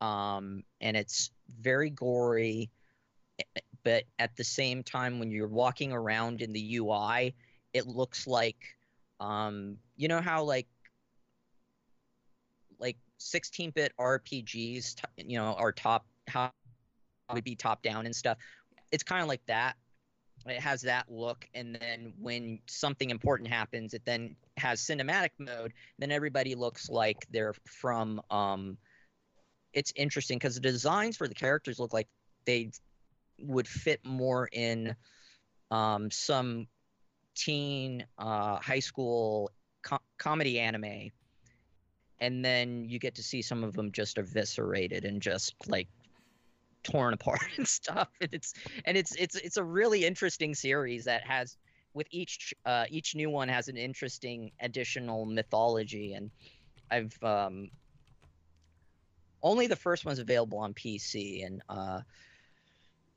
um, 0.00 0.64
and 0.80 0.96
it's 0.96 1.30
very 1.60 1.90
gory. 1.90 2.70
But 3.84 4.04
at 4.18 4.36
the 4.36 4.44
same 4.44 4.82
time, 4.82 5.18
when 5.18 5.30
you're 5.30 5.46
walking 5.46 5.92
around 5.92 6.42
in 6.42 6.52
the 6.52 6.76
UI, 6.76 7.34
it 7.72 7.86
looks 7.86 8.26
like, 8.26 8.76
um, 9.20 9.76
you 9.96 10.08
know 10.08 10.20
how 10.20 10.42
like 10.42 10.66
like 12.80 12.96
16-bit 13.18 13.92
RPGs, 13.98 14.96
you 15.16 15.38
know, 15.38 15.54
are 15.54 15.72
top 15.72 16.06
how 16.28 16.52
would 17.32 17.44
be 17.44 17.54
top 17.54 17.82
down 17.82 18.06
and 18.06 18.14
stuff. 18.14 18.38
It's 18.92 19.02
kind 19.02 19.22
of 19.22 19.28
like 19.28 19.44
that. 19.46 19.76
It 20.46 20.60
has 20.60 20.82
that 20.82 21.10
look, 21.10 21.48
and 21.54 21.76
then 21.80 22.14
when 22.18 22.60
something 22.66 23.10
important 23.10 23.48
happens, 23.48 23.92
it 23.92 24.02
then 24.04 24.36
has 24.58 24.80
cinematic 24.80 25.30
mode. 25.38 25.72
Then 25.98 26.10
everybody 26.10 26.54
looks 26.54 26.88
like 26.88 27.26
they're 27.30 27.54
from. 27.66 28.20
Um, 28.30 28.78
it's 29.72 29.92
interesting 29.96 30.38
because 30.38 30.56
the 30.56 30.60
designs 30.60 31.16
for 31.16 31.28
the 31.28 31.34
characters 31.34 31.78
look 31.78 31.92
like 31.92 32.08
they 32.44 32.70
would 33.40 33.68
fit 33.68 34.00
more 34.04 34.48
in 34.50 34.96
um, 35.70 36.10
some 36.10 36.66
teen, 37.34 38.04
uh, 38.18 38.56
high 38.56 38.80
school 38.80 39.50
co- 39.82 39.98
comedy 40.18 40.58
anime 40.58 41.10
and 42.20 42.44
then 42.44 42.84
you 42.84 42.98
get 42.98 43.14
to 43.16 43.22
see 43.22 43.42
some 43.42 43.64
of 43.64 43.74
them 43.74 43.92
just 43.92 44.18
eviscerated 44.18 45.04
and 45.04 45.22
just 45.22 45.54
like 45.66 45.88
torn 46.82 47.14
apart 47.14 47.40
and 47.56 47.66
stuff 47.66 48.08
and 48.20 48.30
it's 48.32 48.54
and 48.84 48.96
it's 48.96 49.14
it's 49.16 49.36
it's 49.36 49.56
a 49.56 49.64
really 49.64 50.04
interesting 50.04 50.54
series 50.54 51.04
that 51.04 51.22
has 51.26 51.56
with 51.94 52.06
each 52.10 52.54
uh 52.64 52.84
each 52.90 53.14
new 53.14 53.30
one 53.30 53.48
has 53.48 53.68
an 53.68 53.76
interesting 53.76 54.50
additional 54.60 55.24
mythology 55.24 56.14
and 56.14 56.30
i've 56.90 57.16
um 57.22 57.70
only 59.42 59.66
the 59.66 59.76
first 59.76 60.04
one's 60.04 60.18
available 60.18 60.58
on 60.58 60.74
pc 60.74 61.44
and 61.46 61.62
uh 61.68 62.00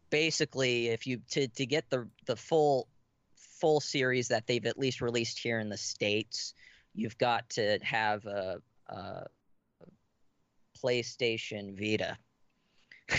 basically 0.09 0.87
if 0.89 1.05
you 1.07 1.19
to 1.29 1.47
to 1.49 1.65
get 1.65 1.89
the 1.89 2.07
the 2.25 2.35
full 2.35 2.87
full 3.35 3.79
series 3.79 4.27
that 4.27 4.47
they've 4.47 4.65
at 4.65 4.77
least 4.79 5.01
released 5.01 5.37
here 5.39 5.59
in 5.59 5.69
the 5.69 5.77
states 5.77 6.53
you've 6.93 7.17
got 7.17 7.49
to 7.49 7.77
have 7.81 8.25
a 8.25 8.61
uh, 8.89 9.23
PlayStation 10.83 11.77
Vita. 11.77 12.17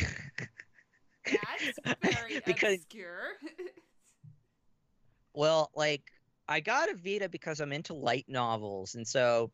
That's 1.24 1.78
very 2.02 2.40
Because- 2.44 2.74
obscure. 2.74 3.36
well, 5.34 5.70
like 5.74 6.02
I 6.48 6.60
got 6.60 6.90
a 6.90 6.94
Vita 6.94 7.28
because 7.28 7.60
I'm 7.60 7.72
into 7.72 7.94
light 7.94 8.26
novels, 8.28 8.94
and 8.94 9.06
so 9.06 9.50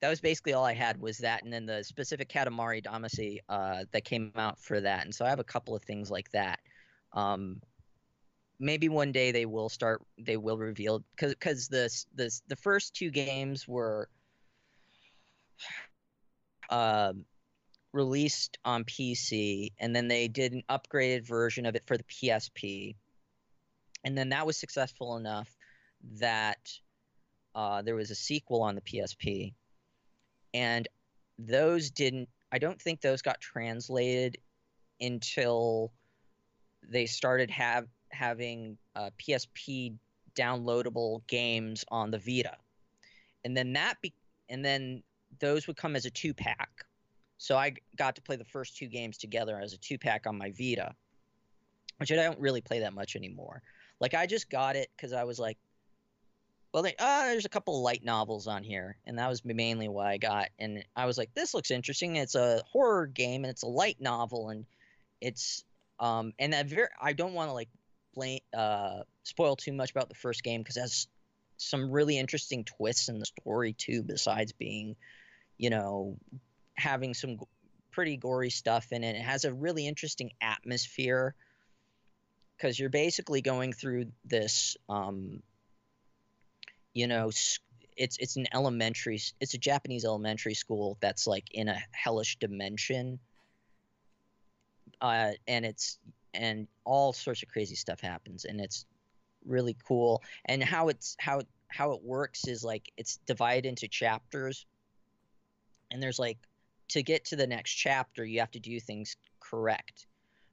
that 0.00 0.08
was 0.08 0.20
basically 0.20 0.52
all 0.52 0.64
I 0.64 0.74
had 0.74 1.00
was 1.00 1.18
that, 1.18 1.44
and 1.44 1.52
then 1.52 1.66
the 1.66 1.82
specific 1.82 2.28
Katamari 2.28 2.84
Damacy 2.84 3.38
uh, 3.48 3.84
that 3.92 4.04
came 4.04 4.32
out 4.36 4.58
for 4.58 4.80
that, 4.80 5.04
and 5.04 5.14
so 5.14 5.24
I 5.24 5.30
have 5.30 5.40
a 5.40 5.44
couple 5.44 5.74
of 5.74 5.82
things 5.82 6.10
like 6.10 6.30
that. 6.32 6.60
Um, 7.12 7.60
maybe 8.58 8.88
one 8.88 9.12
day 9.12 9.32
they 9.32 9.46
will 9.46 9.68
start, 9.68 10.02
they 10.18 10.36
will 10.36 10.58
reveal 10.58 11.04
because 11.16 11.34
because 11.34 11.68
the 11.68 11.90
the 12.14 12.40
the 12.48 12.56
first 12.56 12.94
two 12.94 13.10
games 13.10 13.66
were 13.66 14.08
um, 16.70 17.24
released 17.92 18.58
on 18.64 18.84
PC, 18.84 19.72
and 19.78 19.94
then 19.94 20.08
they 20.08 20.28
did 20.28 20.52
an 20.52 20.64
upgraded 20.68 21.26
version 21.26 21.66
of 21.66 21.76
it 21.76 21.86
for 21.86 21.96
the 21.96 22.04
PSP, 22.04 22.96
and 24.04 24.16
then 24.16 24.28
that 24.28 24.46
was 24.46 24.56
successful 24.56 25.16
enough 25.16 25.48
that 26.18 26.70
uh, 27.54 27.82
there 27.82 27.94
was 27.94 28.10
a 28.10 28.14
sequel 28.14 28.62
on 28.62 28.74
the 28.74 28.80
PSP, 28.82 29.54
and 30.52 30.86
those 31.38 31.90
didn't. 31.90 32.28
I 32.52 32.58
don't 32.58 32.80
think 32.80 33.00
those 33.00 33.22
got 33.22 33.40
translated 33.40 34.38
until 35.00 35.92
they 36.88 37.06
started 37.06 37.50
have 37.50 37.86
having 38.10 38.76
uh, 38.94 39.10
PSP 39.18 39.94
downloadable 40.36 41.26
games 41.26 41.84
on 41.88 42.10
the 42.10 42.18
Vita, 42.18 42.56
and 43.44 43.56
then 43.56 43.72
that 43.72 43.94
be 44.02 44.12
and 44.48 44.64
then 44.64 45.02
those 45.40 45.66
would 45.66 45.76
come 45.76 45.96
as 45.96 46.04
a 46.04 46.10
two 46.10 46.34
pack. 46.34 46.68
So 47.38 47.56
I 47.56 47.74
got 47.96 48.14
to 48.16 48.22
play 48.22 48.36
the 48.36 48.44
first 48.44 48.76
two 48.76 48.86
games 48.86 49.18
together 49.18 49.58
as 49.60 49.72
a 49.72 49.78
two 49.78 49.98
pack 49.98 50.26
on 50.26 50.38
my 50.38 50.50
Vita, 50.50 50.94
which 51.98 52.12
I 52.12 52.16
don't 52.16 52.38
really 52.38 52.60
play 52.60 52.80
that 52.80 52.94
much 52.94 53.16
anymore. 53.16 53.62
Like 54.04 54.12
I 54.12 54.26
just 54.26 54.50
got 54.50 54.76
it 54.76 54.90
because 54.94 55.14
I 55.14 55.24
was 55.24 55.38
like, 55.38 55.56
well, 56.74 56.82
they, 56.82 56.94
uh, 56.98 57.24
there's 57.24 57.46
a 57.46 57.48
couple 57.48 57.80
light 57.80 58.04
novels 58.04 58.46
on 58.46 58.62
here, 58.62 58.98
and 59.06 59.18
that 59.18 59.30
was 59.30 59.42
mainly 59.46 59.88
why 59.88 60.12
I 60.12 60.18
got. 60.18 60.48
And 60.58 60.84
I 60.94 61.06
was 61.06 61.16
like, 61.16 61.32
this 61.32 61.54
looks 61.54 61.70
interesting. 61.70 62.16
It's 62.16 62.34
a 62.34 62.62
horror 62.70 63.06
game, 63.06 63.44
and 63.44 63.50
it's 63.50 63.62
a 63.62 63.66
light 63.66 63.96
novel, 63.98 64.50
and 64.50 64.66
it's 65.22 65.64
um, 65.98 66.34
and 66.38 66.52
that 66.52 66.66
very 66.66 66.88
I 67.00 67.14
don't 67.14 67.32
want 67.32 67.48
to 67.48 67.54
like 67.54 67.70
blame 68.14 68.40
uh 68.54 69.04
spoil 69.22 69.56
too 69.56 69.72
much 69.72 69.90
about 69.90 70.10
the 70.10 70.14
first 70.16 70.44
game 70.44 70.60
because 70.60 70.76
has 70.76 71.08
some 71.56 71.90
really 71.90 72.18
interesting 72.18 72.62
twists 72.64 73.08
in 73.08 73.18
the 73.20 73.24
story 73.24 73.72
too, 73.72 74.02
besides 74.02 74.52
being, 74.52 74.96
you 75.56 75.70
know, 75.70 76.18
having 76.74 77.14
some 77.14 77.38
pretty 77.90 78.18
gory 78.18 78.50
stuff 78.50 78.92
in 78.92 79.02
it. 79.02 79.16
It 79.16 79.22
has 79.22 79.46
a 79.46 79.54
really 79.54 79.86
interesting 79.86 80.32
atmosphere 80.42 81.34
because 82.56 82.78
you're 82.78 82.90
basically 82.90 83.40
going 83.40 83.72
through 83.72 84.06
this 84.24 84.76
um, 84.88 85.42
you 86.92 87.06
know 87.06 87.30
it's 87.96 88.16
it's 88.18 88.36
an 88.36 88.46
elementary 88.52 89.20
it's 89.40 89.54
a 89.54 89.58
japanese 89.58 90.04
elementary 90.04 90.54
school 90.54 90.96
that's 91.00 91.26
like 91.26 91.44
in 91.52 91.68
a 91.68 91.78
hellish 91.92 92.36
dimension. 92.38 93.18
Uh 95.00 95.32
and 95.46 95.64
it's 95.64 95.98
and 96.32 96.66
all 96.84 97.12
sorts 97.12 97.42
of 97.42 97.48
crazy 97.48 97.74
stuff 97.74 98.00
happens 98.00 98.44
and 98.44 98.60
it's 98.60 98.86
really 99.44 99.76
cool. 99.86 100.22
And 100.44 100.62
how 100.62 100.88
it's 100.88 101.16
how 101.18 101.42
how 101.68 101.92
it 101.92 102.02
works 102.02 102.46
is 102.46 102.64
like 102.64 102.90
it's 102.96 103.18
divided 103.26 103.66
into 103.66 103.88
chapters. 103.88 104.66
And 105.90 106.02
there's 106.02 106.18
like 106.18 106.38
to 106.88 107.02
get 107.02 107.26
to 107.26 107.36
the 107.36 107.46
next 107.46 107.72
chapter 107.72 108.24
you 108.24 108.40
have 108.40 108.50
to 108.52 108.60
do 108.60 108.78
things 108.80 109.16
correct 109.40 110.06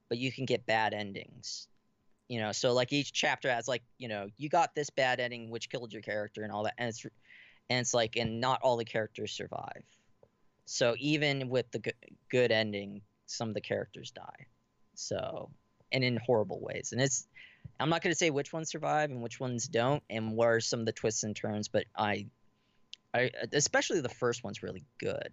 but 0.09 0.17
you 0.17 0.31
can 0.31 0.45
get 0.45 0.65
bad 0.65 0.93
endings 0.93 1.67
you 2.31 2.39
know 2.39 2.53
so 2.53 2.71
like 2.71 2.93
each 2.93 3.11
chapter 3.11 3.51
has 3.51 3.67
like 3.67 3.83
you 3.97 4.07
know 4.07 4.29
you 4.37 4.47
got 4.47 4.73
this 4.73 4.89
bad 4.89 5.19
ending 5.19 5.49
which 5.49 5.69
killed 5.69 5.91
your 5.91 6.01
character 6.01 6.43
and 6.43 6.51
all 6.53 6.63
that 6.63 6.73
and 6.77 6.87
it's 6.87 7.03
and 7.69 7.79
it's 7.81 7.93
like 7.93 8.15
and 8.15 8.39
not 8.39 8.61
all 8.63 8.77
the 8.77 8.85
characters 8.85 9.33
survive. 9.33 9.83
So 10.65 10.95
even 10.97 11.49
with 11.49 11.69
the 11.71 11.79
g- 11.79 11.91
good 12.29 12.53
ending 12.53 13.01
some 13.25 13.49
of 13.49 13.53
the 13.53 13.59
characters 13.59 14.11
die. 14.11 14.45
So 14.95 15.49
and 15.91 16.05
in 16.05 16.15
horrible 16.25 16.61
ways 16.61 16.93
and 16.93 17.01
it's 17.01 17.27
i'm 17.81 17.89
not 17.89 18.01
going 18.01 18.13
to 18.13 18.17
say 18.17 18.29
which 18.29 18.53
ones 18.53 18.69
survive 18.69 19.11
and 19.11 19.21
which 19.21 19.41
ones 19.41 19.67
don't 19.67 20.01
and 20.09 20.37
what 20.37 20.47
are 20.47 20.61
some 20.61 20.79
of 20.79 20.85
the 20.85 20.93
twists 20.93 21.23
and 21.23 21.35
turns 21.35 21.67
but 21.67 21.83
i 21.97 22.25
i 23.13 23.29
especially 23.51 23.99
the 23.99 24.07
first 24.07 24.41
one's 24.41 24.63
really 24.63 24.85
good. 24.99 25.31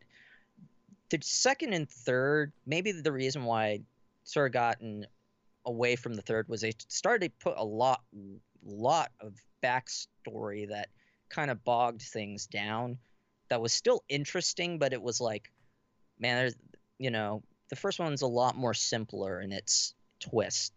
The 1.11 1.21
second 1.23 1.75
and 1.75 1.89
third 1.89 2.53
maybe 2.67 2.91
the 2.91 3.13
reason 3.13 3.45
why 3.45 3.67
I 3.67 3.81
sort 4.25 4.49
of 4.49 4.53
gotten 4.53 5.07
away 5.69 5.95
from 5.95 6.15
the 6.15 6.23
third 6.23 6.49
was 6.49 6.63
they 6.63 6.73
started 6.89 7.29
to 7.29 7.45
put 7.45 7.59
a 7.59 7.65
lot 7.65 8.01
lot 8.65 9.11
of 9.21 9.35
backstory 9.63 10.69
that 10.69 10.89
kind 11.29 11.51
of 11.51 11.63
bogged 11.63 12.03
things 12.03 12.47
down 12.47 12.99
that 13.51 13.61
was 13.61 13.73
still 13.73 14.03
interesting 14.09 14.79
but 14.79 14.93
it 14.93 15.01
was 15.01 15.21
like 15.21 15.53
man 16.19 16.39
there's 16.39 16.55
you 16.99 17.11
know 17.11 17.43
the 17.69 17.77
first 17.77 17.99
one's 17.99 18.23
a 18.23 18.27
lot 18.27 18.57
more 18.57 18.75
simpler 18.75 19.41
in 19.41 19.53
its 19.53 19.95
twist 20.21 20.73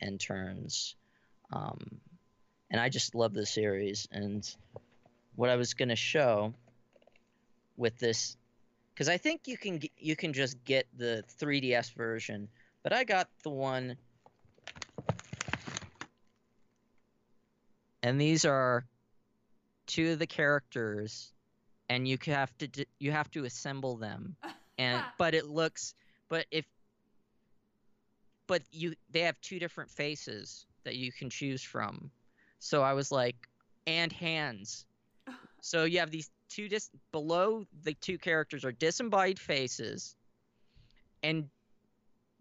and 0.00 0.20
turns. 0.20 0.94
Um, 1.52 2.00
and 2.70 2.80
i 2.80 2.88
just 2.88 3.14
love 3.14 3.34
the 3.34 3.46
series. 3.46 4.08
And 4.10 4.48
what 5.36 5.50
i 5.50 5.56
was 5.56 5.74
going 5.74 5.88
to 5.88 5.96
show 5.96 6.54
with 7.76 7.98
this 7.98 8.36
because 8.92 9.08
i 9.08 9.16
think 9.16 9.42
you 9.46 9.58
can 9.58 9.80
you 9.98 10.14
can 10.14 10.32
just 10.32 10.62
get 10.64 10.86
the 10.96 11.24
3ds 11.40 11.92
version 11.94 12.48
but 12.84 12.92
i 12.92 13.02
got 13.02 13.28
the 13.42 13.50
one 13.50 13.96
and 18.04 18.20
these 18.20 18.44
are 18.44 18.84
two 19.86 20.12
of 20.12 20.18
the 20.18 20.26
characters 20.26 21.32
and 21.88 22.06
you 22.06 22.18
have 22.26 22.56
to 22.58 22.68
d- 22.68 22.86
you 23.00 23.10
have 23.12 23.30
to 23.32 23.44
assemble 23.44 23.96
them. 23.96 24.36
And 24.78 25.02
but 25.18 25.34
it 25.34 25.46
looks 25.46 25.94
but 26.28 26.46
if 26.50 26.66
but 28.48 28.62
you 28.72 28.94
they 29.10 29.20
have 29.20 29.40
two 29.40 29.58
different 29.58 29.90
faces 29.90 30.66
that 30.84 30.96
you 30.96 31.12
can 31.12 31.30
choose 31.30 31.62
from. 31.62 32.10
So 32.58 32.82
i 32.82 32.92
was 32.92 33.10
like 33.12 33.36
and 33.86 34.12
hands. 34.12 34.86
So 35.62 35.84
you 35.84 36.00
have 36.00 36.10
these 36.10 36.30
two 36.50 36.68
dis 36.68 36.90
below 37.12 37.64
the 37.84 37.94
two 37.94 38.18
characters 38.18 38.64
are 38.64 38.72
disembodied 38.72 39.38
faces 39.38 40.16
and 41.22 41.48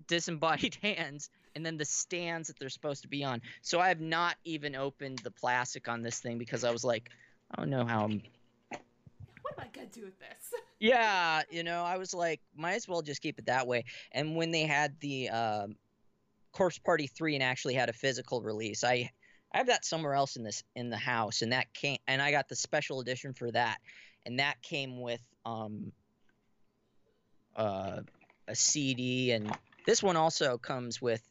disembodied 0.07 0.75
hands 0.81 1.29
and 1.55 1.65
then 1.65 1.77
the 1.77 1.85
stands 1.85 2.47
that 2.47 2.57
they're 2.59 2.69
supposed 2.69 3.01
to 3.01 3.07
be 3.07 3.23
on 3.23 3.41
so 3.61 3.79
i 3.79 3.87
have 3.87 4.01
not 4.01 4.35
even 4.43 4.75
opened 4.75 5.19
the 5.19 5.31
plastic 5.31 5.87
on 5.87 6.01
this 6.01 6.19
thing 6.19 6.37
because 6.37 6.63
i 6.63 6.71
was 6.71 6.83
like 6.83 7.09
i 7.51 7.61
don't 7.61 7.69
know 7.69 7.85
how 7.85 8.03
i'm 8.03 8.21
what 9.43 9.53
am 9.57 9.69
I 9.73 9.75
gonna 9.75 9.87
do 9.91 10.05
with 10.05 10.17
this? 10.19 10.53
yeah, 10.79 11.41
you 11.49 11.63
know, 11.63 11.83
I 11.83 11.97
was 11.97 12.13
like, 12.13 12.41
might 12.55 12.73
as 12.73 12.87
well 12.87 13.01
just 13.01 13.21
keep 13.21 13.39
it 13.39 13.45
that 13.45 13.67
way. 13.67 13.85
And 14.11 14.35
when 14.35 14.51
they 14.51 14.63
had 14.63 14.99
the 14.99 15.29
um, 15.29 15.75
Corpse 16.51 16.79
Party 16.79 17.07
three 17.07 17.35
and 17.35 17.43
actually 17.43 17.73
had 17.73 17.89
a 17.89 17.93
physical 17.93 18.41
release, 18.41 18.83
I 18.83 19.11
I 19.53 19.57
have 19.57 19.67
that 19.67 19.85
somewhere 19.85 20.15
else 20.15 20.35
in 20.35 20.43
this 20.43 20.63
in 20.75 20.89
the 20.89 20.97
house, 20.97 21.41
and 21.41 21.51
that 21.51 21.73
came, 21.73 21.97
and 22.07 22.21
I 22.21 22.31
got 22.31 22.49
the 22.49 22.55
special 22.55 23.01
edition 23.01 23.33
for 23.33 23.51
that, 23.51 23.77
and 24.25 24.39
that 24.39 24.61
came 24.61 25.01
with 25.01 25.21
um 25.45 25.91
uh, 27.55 28.01
a 28.47 28.55
CD, 28.55 29.31
and 29.31 29.55
this 29.85 30.01
one 30.01 30.15
also 30.15 30.57
comes 30.57 31.01
with 31.01 31.21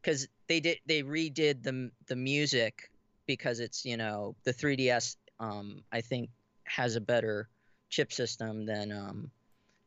because 0.00 0.28
they 0.48 0.60
did 0.60 0.78
they 0.86 1.02
redid 1.02 1.62
the 1.62 1.90
the 2.06 2.16
music 2.16 2.90
because 3.26 3.60
it's 3.60 3.84
you 3.84 3.96
know 3.96 4.34
the 4.44 4.52
3ds 4.52 5.16
um 5.38 5.82
I 5.92 6.00
think 6.00 6.30
has 6.64 6.96
a 6.96 7.00
better 7.00 7.48
chip 7.90 8.12
system 8.12 8.64
than 8.64 8.92
um, 8.92 9.30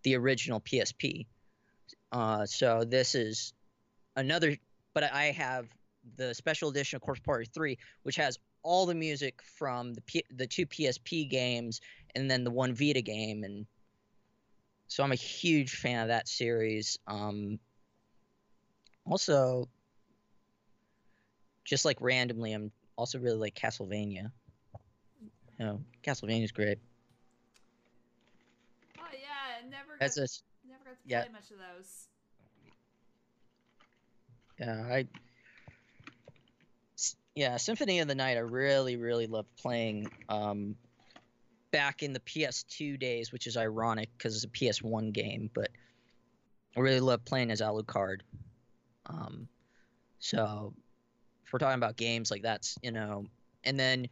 the 0.04 0.16
original 0.16 0.60
PSP. 0.60 1.26
Uh, 2.12 2.46
so 2.46 2.84
this 2.86 3.16
is 3.16 3.54
another, 4.16 4.56
but 4.94 5.04
I 5.12 5.26
have 5.26 5.68
the 6.18 6.36
special 6.36 6.70
edition 6.70 6.98
of 6.98 7.02
Corpse 7.02 7.22
Party 7.22 7.46
3, 7.52 7.78
which 8.04 8.18
has 8.18 8.38
all 8.62 8.86
the 8.86 8.94
music 8.94 9.42
from 9.58 9.94
the 9.94 10.02
P- 10.02 10.26
the 10.36 10.46
two 10.46 10.66
PSP 10.66 11.30
games 11.30 11.82
and 12.16 12.30
then 12.30 12.44
the 12.44 12.52
one 12.52 12.76
Vita 12.76 13.02
game, 13.02 13.44
and 13.44 13.66
so 14.88 15.04
I'm 15.04 15.12
a 15.12 15.16
huge 15.16 15.72
fan 15.72 16.02
of 16.04 16.08
that 16.10 16.28
series. 16.28 17.00
Um, 17.08 17.60
also, 19.06 19.68
just 21.64 21.86
like 21.86 21.98
randomly, 22.00 22.54
I'm 22.54 22.72
also 22.96 23.20
really 23.20 23.38
like 23.38 23.56
Castlevania. 23.56 24.32
You 25.60 25.66
know, 25.66 25.82
Castlevania's 26.04 26.52
great. 26.52 26.80
Oh 29.00 29.04
yeah, 29.12 29.66
I 29.66 29.70
never 29.70 29.98
That's 30.00 30.18
got, 30.18 30.24
a 30.24 30.68
never 30.70 30.84
got 30.84 30.92
to 30.92 30.98
yeah. 31.06 31.22
play 31.24 31.32
much 31.32 31.52
of 31.52 31.58
those. 31.58 32.08
Yeah, 34.60 34.96
I. 34.96 35.08
Yeah, 37.36 37.58
Symphony 37.58 38.00
of 38.00 38.08
the 38.08 38.16
Night. 38.16 38.38
I 38.38 38.42
really, 38.42 38.96
really 38.96 39.26
loved 39.26 39.50
playing. 39.58 40.08
Um, 40.30 40.76
back 41.74 42.04
in 42.04 42.14
the 42.14 42.20
PS2 42.20 42.98
days, 43.00 43.34
which 43.34 43.48
is 43.48 43.58
ironic 43.58 44.10
because 44.16 44.36
it's 44.36 44.46
a 44.46 44.48
PS1 44.48 45.12
game, 45.12 45.50
but 45.54 45.70
I 46.78 46.80
really 46.80 47.02
love 47.02 47.26
playing 47.26 47.52
as 47.52 47.62
Alucard. 47.62 48.20
Um, 49.08 49.50
so 50.20 50.74
we're 51.54 51.60
talking 51.60 51.78
about 51.78 51.96
games 51.96 52.32
like 52.32 52.42
that's 52.42 52.78
you 52.82 52.92
know, 52.92 53.26
and 53.64 53.80
then 53.80 54.08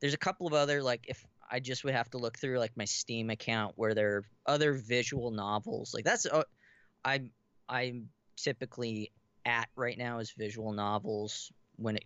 there's 0.00 0.14
a 0.14 0.18
couple 0.18 0.46
of 0.46 0.54
other 0.54 0.80
like 0.80 1.04
if 1.08 1.26
I 1.50 1.58
just 1.58 1.84
would 1.84 1.94
have 1.94 2.08
to 2.10 2.18
look 2.18 2.38
through 2.38 2.60
like 2.60 2.76
my 2.76 2.84
Steam 2.84 3.30
account 3.30 3.74
where 3.76 3.94
there 3.94 4.16
are 4.16 4.24
other 4.46 4.74
visual 4.74 5.32
novels. 5.32 5.92
Like 5.92 6.04
that's 6.04 6.24
uh, 6.24 6.44
I'm 7.04 7.30
I'm 7.68 8.08
typically 8.36 9.10
at 9.44 9.68
right 9.76 9.98
now 9.98 10.20
is 10.20 10.30
visual 10.30 10.72
novels 10.72 11.52
when 11.76 11.96
it 11.96 12.04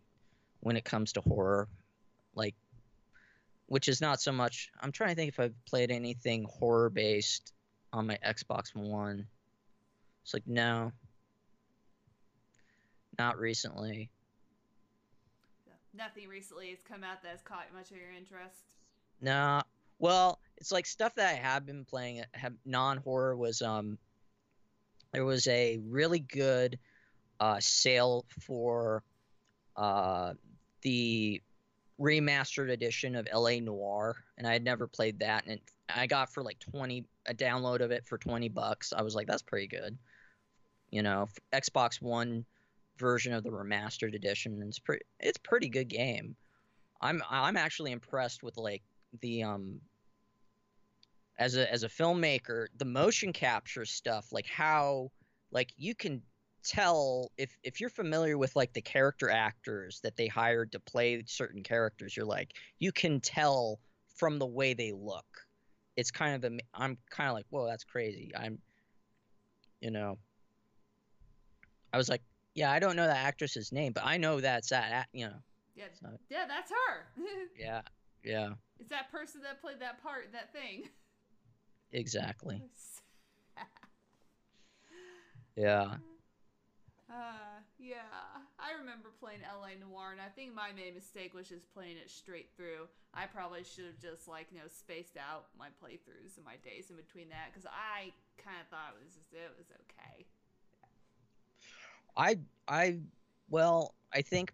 when 0.60 0.76
it 0.76 0.86
comes 0.86 1.12
to 1.12 1.20
horror, 1.20 1.68
like 2.34 2.54
which 3.66 3.88
is 3.88 4.00
not 4.00 4.22
so 4.22 4.32
much. 4.32 4.70
I'm 4.80 4.90
trying 4.90 5.10
to 5.10 5.16
think 5.16 5.28
if 5.28 5.38
I've 5.38 5.64
played 5.66 5.90
anything 5.90 6.46
horror 6.50 6.88
based 6.88 7.52
on 7.92 8.06
my 8.06 8.18
Xbox 8.26 8.74
One. 8.74 9.26
It's 10.24 10.32
like 10.32 10.46
no, 10.46 10.92
not 13.18 13.38
recently. 13.38 14.08
Nothing 15.98 16.28
recently 16.28 16.70
has 16.70 16.78
come 16.88 17.02
out 17.02 17.22
that 17.24 17.32
has 17.32 17.42
caught 17.42 17.66
much 17.74 17.90
of 17.90 17.96
your 17.96 18.12
interest. 18.16 18.76
Nah. 19.20 19.62
Well, 19.98 20.38
it's 20.56 20.70
like 20.70 20.86
stuff 20.86 21.16
that 21.16 21.28
I 21.28 21.32
have 21.32 21.66
been 21.66 21.84
playing. 21.84 22.22
Non 22.64 22.98
horror 22.98 23.36
was 23.36 23.60
um. 23.62 23.98
There 25.12 25.24
was 25.24 25.48
a 25.48 25.80
really 25.88 26.20
good 26.20 26.78
uh, 27.40 27.58
sale 27.60 28.26
for 28.40 29.02
uh, 29.74 30.34
the 30.82 31.42
remastered 32.00 32.70
edition 32.70 33.16
of 33.16 33.26
LA 33.34 33.58
Noire, 33.58 34.16
and 34.36 34.46
I 34.46 34.52
had 34.52 34.62
never 34.62 34.86
played 34.86 35.18
that, 35.20 35.46
and 35.46 35.58
I 35.88 36.06
got 36.06 36.32
for 36.32 36.44
like 36.44 36.60
twenty 36.60 37.06
a 37.26 37.34
download 37.34 37.80
of 37.80 37.90
it 37.90 38.06
for 38.06 38.18
twenty 38.18 38.48
bucks. 38.48 38.92
I 38.96 39.02
was 39.02 39.16
like, 39.16 39.26
that's 39.26 39.42
pretty 39.42 39.66
good. 39.66 39.98
You 40.90 41.02
know, 41.02 41.28
Xbox 41.52 42.00
One 42.00 42.44
version 42.98 43.32
of 43.32 43.42
the 43.44 43.50
remastered 43.50 44.14
edition. 44.14 44.62
It's 44.66 44.78
pretty 44.78 45.04
it's 45.20 45.38
pretty 45.38 45.68
good 45.68 45.88
game. 45.88 46.36
I'm 47.00 47.22
I'm 47.30 47.56
actually 47.56 47.92
impressed 47.92 48.42
with 48.42 48.56
like 48.56 48.82
the 49.20 49.44
um 49.44 49.80
as 51.38 51.56
a 51.56 51.70
as 51.72 51.84
a 51.84 51.88
filmmaker, 51.88 52.66
the 52.76 52.84
motion 52.84 53.32
capture 53.32 53.84
stuff, 53.84 54.32
like 54.32 54.46
how 54.46 55.10
like 55.52 55.72
you 55.76 55.94
can 55.94 56.22
tell 56.64 57.30
if 57.38 57.56
if 57.62 57.80
you're 57.80 57.90
familiar 57.90 58.36
with 58.36 58.54
like 58.56 58.72
the 58.72 58.82
character 58.82 59.30
actors 59.30 60.00
that 60.02 60.16
they 60.16 60.26
hired 60.26 60.72
to 60.72 60.80
play 60.80 61.22
certain 61.26 61.62
characters, 61.62 62.16
you're 62.16 62.26
like 62.26 62.52
you 62.78 62.92
can 62.92 63.20
tell 63.20 63.78
from 64.16 64.38
the 64.38 64.46
way 64.46 64.74
they 64.74 64.92
look. 64.92 65.26
It's 65.96 66.10
kind 66.10 66.34
of 66.44 66.52
a 66.52 66.58
I'm 66.74 66.98
kind 67.10 67.28
of 67.28 67.34
like, 67.34 67.46
"Whoa, 67.50 67.66
that's 67.66 67.84
crazy." 67.84 68.32
I'm 68.36 68.58
you 69.80 69.90
know 69.90 70.18
I 71.92 71.96
was 71.96 72.08
like, 72.08 72.22
yeah, 72.58 72.72
I 72.72 72.80
don't 72.80 72.96
know 72.96 73.06
that 73.06 73.24
actress's 73.24 73.70
name, 73.70 73.92
but 73.92 74.04
I 74.04 74.16
know 74.16 74.40
that's 74.40 74.70
that. 74.70 75.06
You 75.12 75.26
know. 75.26 75.38
Yeah. 75.76 75.84
So. 75.94 76.08
Yeah, 76.28 76.44
that's 76.48 76.72
her. 76.72 77.06
yeah. 77.58 77.82
Yeah. 78.24 78.54
It's 78.80 78.90
that 78.90 79.12
person 79.12 79.42
that 79.42 79.62
played 79.62 79.78
that 79.78 80.02
part, 80.02 80.32
that 80.32 80.52
thing. 80.52 80.88
Exactly. 81.92 82.60
yeah. 85.56 86.02
Uh, 87.08 87.62
yeah. 87.78 88.42
I 88.58 88.74
remember 88.76 89.10
playing 89.20 89.38
LA 89.46 89.78
Noire, 89.78 90.10
and 90.10 90.20
I 90.20 90.28
think 90.34 90.52
my 90.52 90.72
main 90.74 90.98
mistake 90.98 91.34
was 91.34 91.48
just 91.48 91.72
playing 91.72 91.96
it 91.96 92.10
straight 92.10 92.50
through. 92.56 92.90
I 93.14 93.26
probably 93.26 93.62
should 93.62 93.86
have 93.86 94.02
just, 94.02 94.26
like, 94.26 94.48
you 94.50 94.58
know, 94.58 94.66
spaced 94.66 95.16
out 95.16 95.46
my 95.56 95.68
playthroughs 95.78 96.36
and 96.36 96.44
my 96.44 96.58
days 96.66 96.90
in 96.90 96.96
between 96.98 97.30
that, 97.30 97.54
because 97.54 97.70
I 97.70 98.10
kind 98.36 98.58
of 98.60 98.66
thought 98.66 98.98
it 98.98 99.06
was 99.06 99.14
just, 99.14 99.30
it 99.32 99.54
was 99.56 99.70
okay. 99.86 100.26
I 102.18 102.38
I 102.66 102.98
well, 103.48 103.94
I 104.12 104.22
think 104.22 104.52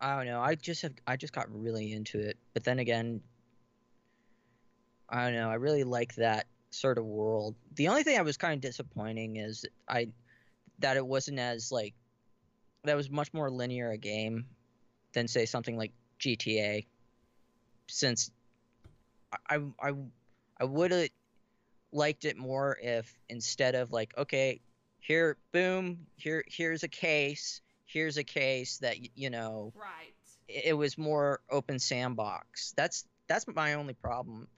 I 0.00 0.16
don't 0.16 0.26
know. 0.26 0.40
I 0.40 0.54
just 0.54 0.82
have 0.82 0.92
I 1.06 1.16
just 1.16 1.32
got 1.32 1.52
really 1.52 1.92
into 1.92 2.20
it. 2.20 2.38
But 2.54 2.64
then 2.64 2.78
again, 2.78 3.20
I 5.08 5.24
don't 5.24 5.34
know. 5.34 5.50
I 5.50 5.54
really 5.54 5.84
like 5.84 6.14
that 6.14 6.46
sort 6.70 6.98
of 6.98 7.04
world. 7.04 7.56
The 7.74 7.88
only 7.88 8.04
thing 8.04 8.16
I 8.16 8.22
was 8.22 8.36
kind 8.36 8.54
of 8.54 8.60
disappointing 8.60 9.36
is 9.36 9.64
I 9.88 10.08
that 10.78 10.96
it 10.96 11.06
wasn't 11.06 11.40
as 11.40 11.72
like 11.72 11.94
that 12.84 12.96
was 12.96 13.10
much 13.10 13.34
more 13.34 13.50
linear 13.50 13.90
a 13.90 13.98
game 13.98 14.46
than 15.12 15.26
say 15.26 15.46
something 15.46 15.76
like 15.76 15.92
GTA. 16.20 16.86
Since 17.88 18.30
I 19.50 19.58
I 19.80 19.92
I 20.60 20.64
would 20.64 20.92
have 20.92 21.08
liked 21.92 22.24
it 22.24 22.36
more 22.36 22.78
if 22.80 23.18
instead 23.28 23.74
of 23.74 23.90
like 23.90 24.16
okay 24.16 24.60
here 25.06 25.36
boom 25.52 26.06
here 26.16 26.42
here's 26.48 26.82
a 26.82 26.88
case 26.88 27.60
here's 27.84 28.16
a 28.16 28.24
case 28.24 28.78
that 28.78 28.96
you 29.16 29.30
know 29.30 29.72
right. 29.76 30.12
it, 30.48 30.76
was 30.76 30.98
more 30.98 31.40
open 31.48 31.78
sandbox. 31.78 32.74
That's 32.76 33.04
that's 33.28 33.46
my 33.46 33.74
only 33.74 33.94
problem 33.94 34.48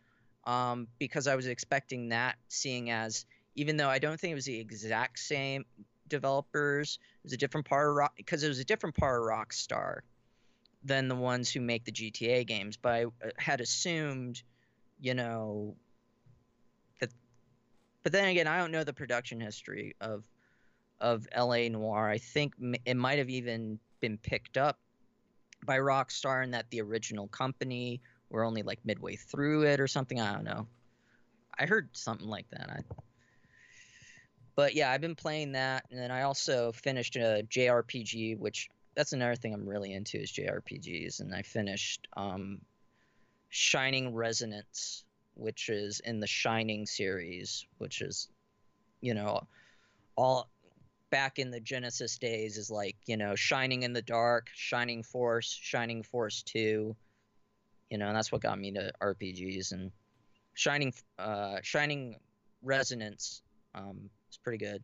um, 0.46 0.88
because 0.98 1.26
i 1.26 1.36
was 1.36 1.46
expecting 1.46 2.08
that 2.08 2.36
seeing 2.48 2.90
as 2.90 3.26
even 3.54 3.76
though 3.76 3.88
i 3.88 3.98
don't 3.98 4.18
think 4.18 4.32
it 4.32 4.34
was 4.34 4.46
the 4.46 4.58
exact 4.58 5.18
same 5.18 5.64
developers 6.08 6.98
it 7.02 7.24
was 7.24 7.32
a 7.34 7.36
different 7.36 7.66
part 7.66 7.90
of 7.90 7.94
rock 7.94 8.14
because 8.16 8.42
it 8.42 8.48
was 8.48 8.58
a 8.58 8.64
different 8.64 8.96
part 8.96 9.20
of 9.20 9.28
rockstar 9.28 10.00
than 10.84 11.08
the 11.08 11.14
ones 11.14 11.50
who 11.50 11.60
make 11.60 11.84
the 11.84 11.92
gta 11.92 12.46
games 12.46 12.78
but 12.80 12.92
i 12.92 13.04
uh, 13.04 13.30
had 13.36 13.60
assumed 13.60 14.42
you 14.98 15.12
know 15.12 15.76
that 17.00 17.10
but 18.02 18.12
then 18.12 18.28
again 18.28 18.46
i 18.46 18.58
don't 18.58 18.70
know 18.70 18.84
the 18.84 18.92
production 18.92 19.40
history 19.40 19.94
of 20.00 20.24
of 21.00 21.26
LA 21.36 21.68
Noire. 21.68 22.08
I 22.08 22.18
think 22.18 22.54
it 22.84 22.96
might 22.96 23.18
have 23.18 23.30
even 23.30 23.78
been 24.00 24.18
picked 24.18 24.56
up 24.56 24.78
by 25.64 25.78
Rockstar 25.78 26.42
and 26.42 26.54
that 26.54 26.70
the 26.70 26.80
original 26.80 27.28
company 27.28 28.00
were 28.30 28.44
only 28.44 28.62
like 28.62 28.78
midway 28.84 29.16
through 29.16 29.62
it 29.62 29.80
or 29.80 29.86
something. 29.86 30.20
I 30.20 30.32
don't 30.32 30.44
know. 30.44 30.66
I 31.58 31.66
heard 31.66 31.88
something 31.92 32.28
like 32.28 32.48
that. 32.50 32.70
I, 32.70 32.80
but 34.54 34.74
yeah, 34.74 34.90
I've 34.90 35.00
been 35.00 35.14
playing 35.14 35.52
that, 35.52 35.84
and 35.90 36.00
then 36.00 36.10
I 36.10 36.22
also 36.22 36.72
finished 36.72 37.16
a 37.16 37.46
JRPG, 37.48 38.38
which 38.38 38.68
that's 38.94 39.12
another 39.12 39.36
thing 39.36 39.54
I'm 39.54 39.68
really 39.68 39.92
into 39.92 40.18
is 40.18 40.32
JRPGs, 40.32 41.20
and 41.20 41.34
I 41.34 41.42
finished 41.42 42.08
um, 42.16 42.60
Shining 43.48 44.14
Resonance, 44.14 45.04
which 45.34 45.68
is 45.68 46.00
in 46.00 46.20
the 46.20 46.26
Shining 46.26 46.86
series, 46.86 47.66
which 47.78 48.02
is, 48.02 48.28
you 49.00 49.14
know, 49.14 49.46
all 50.16 50.48
back 51.10 51.38
in 51.38 51.50
the 51.50 51.60
Genesis 51.60 52.18
days 52.18 52.56
is 52.56 52.70
like, 52.70 52.96
you 53.06 53.16
know, 53.16 53.34
Shining 53.34 53.82
in 53.82 53.92
the 53.92 54.02
Dark, 54.02 54.48
Shining 54.54 55.02
Force, 55.02 55.58
Shining 55.60 56.02
Force 56.02 56.42
2. 56.42 56.94
You 57.90 57.98
know, 57.98 58.08
and 58.08 58.16
that's 58.16 58.30
what 58.30 58.42
got 58.42 58.58
me 58.58 58.72
to 58.72 58.92
RPGs 59.00 59.72
and 59.72 59.90
Shining 60.54 60.92
uh 61.18 61.58
Shining 61.62 62.16
Resonance 62.62 63.42
um 63.74 64.10
is 64.30 64.38
pretty 64.38 64.58
good. 64.58 64.82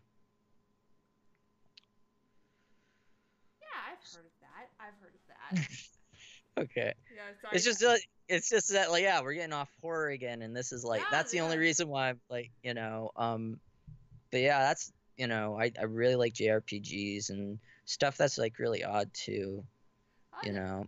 Yeah, 3.61 3.93
I've 3.93 4.15
heard 4.15 4.25
of 4.25 4.33
that. 4.41 4.71
I've 4.81 4.95
heard 5.01 5.15
of 5.15 5.67
that. 6.57 6.63
okay. 6.63 6.95
Yeah, 7.15 7.23
sorry. 7.43 7.57
It's 7.57 7.65
just 7.65 7.83
uh, 7.83 7.97
it's 8.29 8.49
just 8.49 8.73
that 8.73 8.91
like 8.91 9.03
yeah, 9.03 9.21
we're 9.21 9.35
getting 9.35 9.53
off 9.53 9.69
horror 9.83 10.09
again 10.09 10.41
and 10.41 10.57
this 10.57 10.73
is 10.73 10.85
like 10.85 11.01
yeah, 11.01 11.07
that's 11.11 11.33
the 11.33 11.41
only 11.41 11.59
reason 11.59 11.89
why 11.89 12.11
I'm 12.11 12.21
like, 12.31 12.51
you 12.63 12.73
know, 12.73 13.11
um 13.17 13.61
but 14.31 14.41
yeah, 14.41 14.61
that's 14.61 14.93
you 15.17 15.27
know, 15.27 15.59
I, 15.59 15.73
I 15.79 15.85
really 15.85 16.17
like 16.17 16.35
JRPGs 16.35 17.31
and 17.31 17.59
stuff 17.85 18.17
that's 18.17 18.39
like 18.39 18.59
really 18.59 18.85
odd 18.85 19.13
too. 19.13 19.65
you 20.43 20.53
know. 20.53 20.87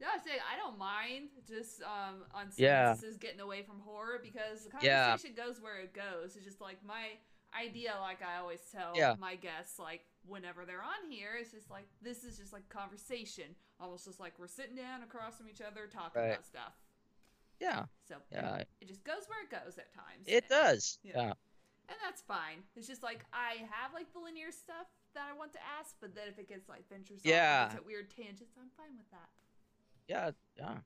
Yeah, 0.00 0.08
I 0.14 0.18
say 0.18 0.32
I 0.32 0.56
don't 0.56 0.78
mind 0.78 1.28
just 1.46 1.82
um 1.82 2.24
on 2.34 2.50
some 2.50 2.64
yeah. 2.64 2.90
instances 2.92 3.18
getting 3.18 3.40
away 3.40 3.62
from 3.62 3.76
horror 3.84 4.20
because 4.22 4.64
the 4.64 4.70
conversation 4.70 5.34
yeah. 5.36 5.44
goes 5.44 5.60
where 5.60 5.80
it 5.80 5.94
goes. 5.94 6.34
It's 6.34 6.44
just 6.44 6.60
like 6.60 6.78
my 6.84 7.18
idea, 7.54 7.94
like 8.00 8.18
I 8.22 8.40
always 8.40 8.60
tell 8.72 8.94
yeah. 8.96 9.14
my 9.20 9.36
guests, 9.36 9.78
like 9.78 10.00
whenever 10.26 10.64
they're 10.64 10.82
on 10.82 11.08
here, 11.08 11.36
it's 11.38 11.52
just 11.52 11.70
like 11.70 11.86
this 12.02 12.24
is 12.24 12.38
just 12.38 12.52
like 12.52 12.68
conversation, 12.68 13.54
almost 13.78 14.06
just 14.06 14.18
like 14.18 14.32
we're 14.38 14.48
sitting 14.48 14.74
down 14.74 15.02
across 15.02 15.36
from 15.36 15.48
each 15.48 15.60
other 15.60 15.86
talking 15.86 16.20
right. 16.20 16.30
about 16.32 16.46
stuff. 16.46 16.72
Yeah. 17.60 17.84
So 18.08 18.16
yeah, 18.32 18.64
it 18.80 18.88
just 18.88 19.04
goes 19.04 19.28
where 19.28 19.44
it 19.44 19.50
goes 19.50 19.78
at 19.78 19.94
times. 19.94 20.26
It 20.26 20.48
does. 20.48 20.98
yeah 21.04 21.34
and 21.88 21.96
that's 22.02 22.22
fine. 22.22 22.62
It's 22.76 22.86
just 22.86 23.02
like 23.02 23.24
I 23.32 23.64
have 23.70 23.92
like 23.94 24.12
the 24.12 24.20
linear 24.20 24.50
stuff 24.50 24.86
that 25.14 25.24
I 25.30 25.36
want 25.36 25.52
to 25.52 25.58
ask, 25.78 25.94
but 26.00 26.14
then 26.14 26.24
if 26.28 26.38
it 26.38 26.48
gets 26.48 26.68
like 26.68 26.88
ventures 26.88 27.20
yeah. 27.24 27.66
off, 27.68 27.76
at 27.76 27.86
weird 27.86 28.10
tangents, 28.10 28.56
I'm 28.56 28.70
fine 28.76 28.96
with 28.96 29.10
that. 29.10 29.28
Yeah, 30.08 30.30
yeah. 30.56 30.78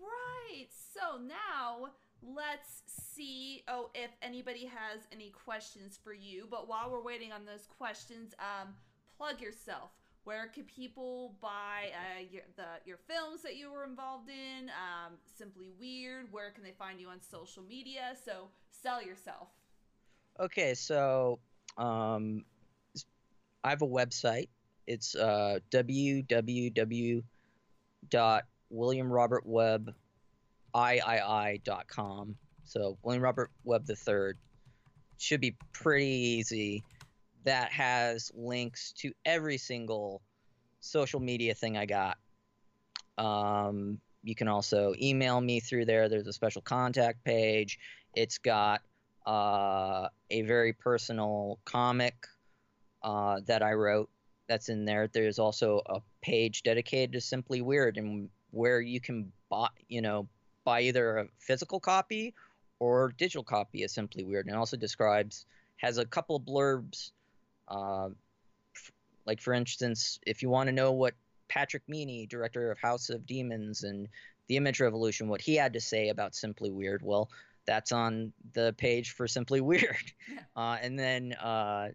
Right. 0.00 0.68
So 0.70 1.18
now 1.18 1.90
let's 2.22 2.82
see. 2.86 3.62
Oh, 3.68 3.90
if 3.94 4.10
anybody 4.22 4.66
has 4.66 5.00
any 5.12 5.30
questions 5.30 5.98
for 6.02 6.12
you. 6.12 6.46
But 6.50 6.68
while 6.68 6.90
we're 6.90 7.02
waiting 7.02 7.32
on 7.32 7.44
those 7.44 7.66
questions, 7.78 8.34
um, 8.38 8.74
plug 9.16 9.40
yourself. 9.40 9.90
Where 10.28 10.48
can 10.48 10.64
people 10.64 11.32
buy 11.40 11.88
uh, 11.94 12.20
your 12.30 12.42
the 12.56 12.66
your 12.84 12.98
films 13.08 13.40
that 13.40 13.56
you 13.56 13.72
were 13.72 13.84
involved 13.84 14.28
in? 14.28 14.68
Um, 14.68 15.14
Simply 15.38 15.70
Weird. 15.80 16.26
Where 16.30 16.50
can 16.50 16.62
they 16.62 16.74
find 16.78 17.00
you 17.00 17.08
on 17.08 17.18
social 17.22 17.62
media? 17.62 18.14
So 18.26 18.48
sell 18.70 19.02
yourself. 19.02 19.48
Okay, 20.38 20.74
so 20.74 21.38
um, 21.78 22.44
I 23.64 23.70
have 23.70 23.80
a 23.80 23.86
website. 23.86 24.48
It's 24.86 25.16
uh, 25.16 25.60
www 25.70 27.22
dot 28.10 28.44
William 28.68 29.10
Robert 29.10 29.44
Webb 29.46 29.94
III.com. 30.76 32.36
So 32.64 32.98
William 33.02 33.22
Robert 33.22 33.50
Webb 33.64 33.86
the 33.86 33.96
third 33.96 34.36
should 35.16 35.40
be 35.40 35.56
pretty 35.72 36.04
easy. 36.04 36.84
That 37.44 37.72
has 37.72 38.30
links 38.34 38.92
to 38.98 39.12
every 39.24 39.58
single 39.58 40.22
social 40.80 41.20
media 41.20 41.54
thing 41.54 41.76
I 41.76 41.86
got. 41.86 42.18
Um, 43.16 44.00
you 44.22 44.34
can 44.34 44.48
also 44.48 44.94
email 45.00 45.40
me 45.40 45.60
through 45.60 45.86
there. 45.86 46.08
There's 46.08 46.26
a 46.26 46.32
special 46.32 46.62
contact 46.62 47.24
page. 47.24 47.78
It's 48.14 48.38
got 48.38 48.82
uh, 49.26 50.08
a 50.30 50.42
very 50.42 50.72
personal 50.72 51.58
comic 51.64 52.26
uh, 53.02 53.40
that 53.46 53.62
I 53.62 53.72
wrote 53.72 54.08
that's 54.48 54.68
in 54.68 54.84
there. 54.84 55.08
There's 55.08 55.38
also 55.38 55.82
a 55.86 56.00
page 56.22 56.62
dedicated 56.62 57.12
to 57.12 57.20
Simply 57.20 57.60
Weird 57.60 57.98
and 57.98 58.28
where 58.50 58.80
you 58.80 59.00
can 59.00 59.30
buy, 59.50 59.68
you 59.88 60.00
know, 60.00 60.26
buy 60.64 60.82
either 60.82 61.18
a 61.18 61.26
physical 61.38 61.78
copy 61.78 62.34
or 62.80 63.12
digital 63.18 63.44
copy 63.44 63.84
of 63.84 63.90
Simply 63.90 64.24
Weird. 64.24 64.46
And 64.46 64.56
also 64.56 64.76
describes 64.76 65.46
has 65.76 65.98
a 65.98 66.04
couple 66.04 66.36
of 66.36 66.42
blurbs, 66.42 67.12
uh, 67.70 68.08
f- 68.74 68.92
like 69.26 69.40
for 69.40 69.52
instance, 69.52 70.18
if 70.26 70.42
you 70.42 70.48
want 70.50 70.68
to 70.68 70.72
know 70.72 70.92
what 70.92 71.14
Patrick 71.48 71.82
Meaney, 71.88 72.28
director 72.28 72.70
of 72.70 72.78
House 72.78 73.10
of 73.10 73.26
Demons 73.26 73.84
and 73.84 74.08
the 74.48 74.56
Image 74.56 74.80
Revolution, 74.80 75.28
what 75.28 75.40
he 75.40 75.54
had 75.54 75.72
to 75.72 75.80
say 75.80 76.08
about 76.08 76.34
Simply 76.34 76.70
Weird, 76.70 77.02
well, 77.02 77.30
that's 77.66 77.92
on 77.92 78.32
the 78.54 78.74
page 78.78 79.12
for 79.12 79.26
Simply 79.26 79.60
Weird. 79.60 79.96
Uh, 80.56 80.76
and 80.82 80.98
then 80.98 81.34
uh, 81.34 81.88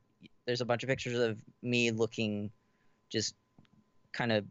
there's 0.45 0.61
a 0.61 0.65
bunch 0.65 0.83
of 0.83 0.89
pictures 0.89 1.19
of 1.19 1.37
me 1.61 1.91
looking 1.91 2.49
just 3.09 3.35
kind 4.13 4.31
of 4.31 4.45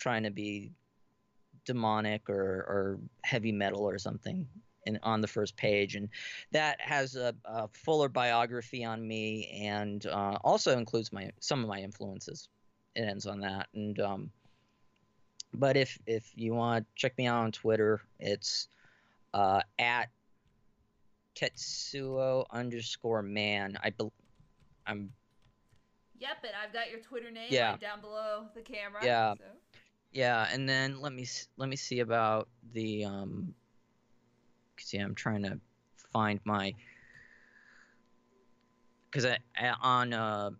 trying 0.00 0.24
to 0.24 0.30
be 0.30 0.72
demonic 1.64 2.28
or, 2.28 2.34
or 2.34 2.98
heavy 3.22 3.52
metal 3.52 3.88
or 3.88 3.98
something 3.98 4.48
in, 4.86 4.98
on 5.02 5.20
the 5.20 5.26
first 5.26 5.56
page 5.56 5.96
and 5.96 6.08
that 6.52 6.80
has 6.80 7.16
a, 7.16 7.34
a 7.44 7.68
fuller 7.68 8.08
biography 8.08 8.84
on 8.84 9.06
me 9.06 9.60
and 9.62 10.06
uh, 10.06 10.36
also 10.44 10.76
includes 10.76 11.12
my 11.12 11.30
some 11.40 11.62
of 11.62 11.68
my 11.68 11.80
influences 11.80 12.48
it 12.94 13.02
ends 13.02 13.26
on 13.26 13.40
that 13.40 13.68
and 13.74 14.00
um, 14.00 14.30
but 15.54 15.76
if 15.76 15.98
if 16.06 16.32
you 16.34 16.54
want 16.54 16.84
to 16.84 16.90
check 16.94 17.16
me 17.18 17.26
out 17.26 17.42
on 17.44 17.52
twitter 17.52 18.00
it's 18.20 18.68
uh, 19.32 19.60
at 19.78 20.08
tetsuo 21.34 22.44
underscore 22.52 23.22
man 23.22 23.76
i 23.82 23.90
bel 23.90 24.12
i'm 24.86 25.10
Yep, 26.20 26.44
and 26.44 26.52
I've 26.62 26.72
got 26.72 26.90
your 26.90 27.00
Twitter 27.00 27.30
name 27.30 27.48
Yeah. 27.50 27.72
right 27.72 27.80
down 27.80 28.00
below 28.00 28.46
the 28.54 28.62
camera. 28.62 29.04
Yeah. 29.04 29.34
So. 29.34 29.44
Yeah, 30.12 30.48
and 30.50 30.68
then 30.68 31.00
let 31.00 31.12
me 31.12 31.26
let 31.56 31.68
me 31.68 31.76
see 31.76 32.00
about 32.00 32.48
the 32.72 33.04
um. 33.04 33.54
See, 34.78 34.98
I'm 34.98 35.14
trying 35.14 35.42
to 35.42 35.58
find 36.12 36.40
my 36.44 36.74
because 39.10 39.38
on 39.80 40.12
uh, 40.12 40.50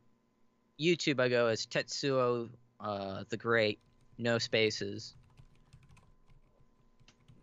YouTube 0.80 1.20
I 1.20 1.28
go 1.28 1.48
as 1.48 1.66
Tetsuo 1.66 2.48
uh, 2.80 3.24
the 3.28 3.36
Great, 3.36 3.78
no 4.18 4.38
spaces. 4.38 5.14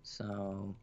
So 0.03 0.75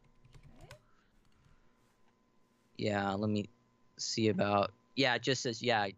yeah, 2.77 3.13
let 3.13 3.31
me 3.31 3.49
see 3.97 4.29
about 4.29 4.73
yeah, 4.97 5.15
it 5.15 5.23
just 5.23 5.43
says 5.43 5.63
yeah. 5.63 5.89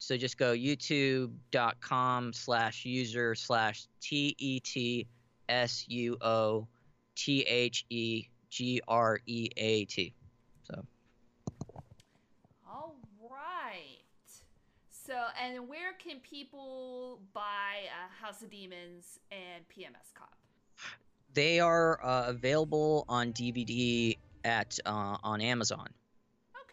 So 0.00 0.16
just 0.16 0.38
go 0.38 0.54
youtube.com 0.54 2.32
slash 2.32 2.84
user 2.84 3.34
slash 3.34 3.86
T 4.00 4.34
E 4.38 4.60
T 4.60 5.06
S 5.48 5.84
U 5.88 6.16
O 6.20 6.68
T 7.16 7.42
H 7.42 7.84
E 7.90 8.28
G 8.50 8.80
R 8.88 9.20
E 9.26 9.48
A 9.56 9.84
T. 9.84 10.14
So 10.64 10.84
All 12.70 12.96
right. 13.30 14.02
So, 14.90 15.14
and 15.42 15.68
where 15.68 15.94
can 15.94 16.20
people 16.20 17.20
buy 17.32 17.86
uh, 17.86 18.24
House 18.24 18.42
of 18.42 18.50
Demons 18.50 19.18
and 19.30 19.64
PMS 19.68 20.12
Cop? 20.14 20.34
they 21.34 21.60
are 21.60 22.04
uh, 22.04 22.24
available 22.28 23.04
on 23.08 23.32
DVD 23.32 24.16
at 24.44 24.78
uh, 24.84 25.16
on 25.22 25.40
Amazon. 25.40 25.88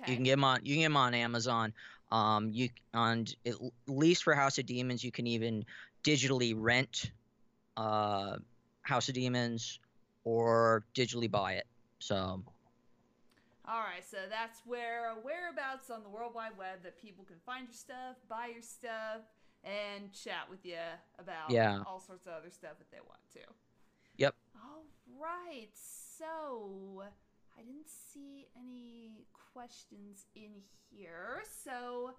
Okay. 0.01 0.11
You 0.11 0.17
can 0.17 0.23
get 0.23 0.31
them 0.31 0.43
on. 0.43 0.59
You 0.63 0.73
can 0.73 0.81
get 0.81 0.85
'em 0.85 0.97
on 0.97 1.13
Amazon. 1.13 1.73
Um, 2.11 2.49
you 2.51 2.69
on 2.93 3.25
at 3.45 3.55
least 3.87 4.23
for 4.23 4.33
House 4.33 4.57
of 4.57 4.65
Demons, 4.65 5.03
you 5.03 5.11
can 5.11 5.27
even 5.27 5.65
digitally 6.03 6.53
rent 6.57 7.11
uh, 7.77 8.37
House 8.81 9.09
of 9.09 9.15
Demons 9.15 9.79
or 10.25 10.85
digitally 10.93 11.31
buy 11.31 11.53
it. 11.53 11.67
So 11.99 12.43
All 13.67 13.79
right, 13.79 14.03
so 14.07 14.17
that's 14.29 14.59
where 14.65 15.13
whereabouts 15.23 15.89
on 15.89 16.03
the 16.03 16.09
World 16.09 16.33
Wide 16.35 16.55
Web 16.57 16.83
that 16.83 17.01
people 17.01 17.23
can 17.23 17.37
find 17.45 17.65
your 17.67 17.73
stuff, 17.73 18.17
buy 18.29 18.47
your 18.53 18.61
stuff, 18.61 19.21
and 19.63 20.11
chat 20.13 20.47
with 20.49 20.63
you 20.65 20.77
about 21.17 21.49
Yeah. 21.49 21.81
all 21.87 21.99
sorts 21.99 22.27
of 22.27 22.33
other 22.33 22.51
stuff 22.51 22.73
if 22.79 22.91
they 22.91 22.99
want 22.99 23.21
to. 23.33 23.39
Yep. 24.17 24.35
All 24.63 24.83
right, 25.19 25.69
so 25.73 27.03
I 27.57 27.61
didn't 27.63 27.89
see 27.89 28.47
any 28.55 29.25
questions 29.53 30.27
in 30.35 30.61
here, 30.91 31.41
so 31.63 32.13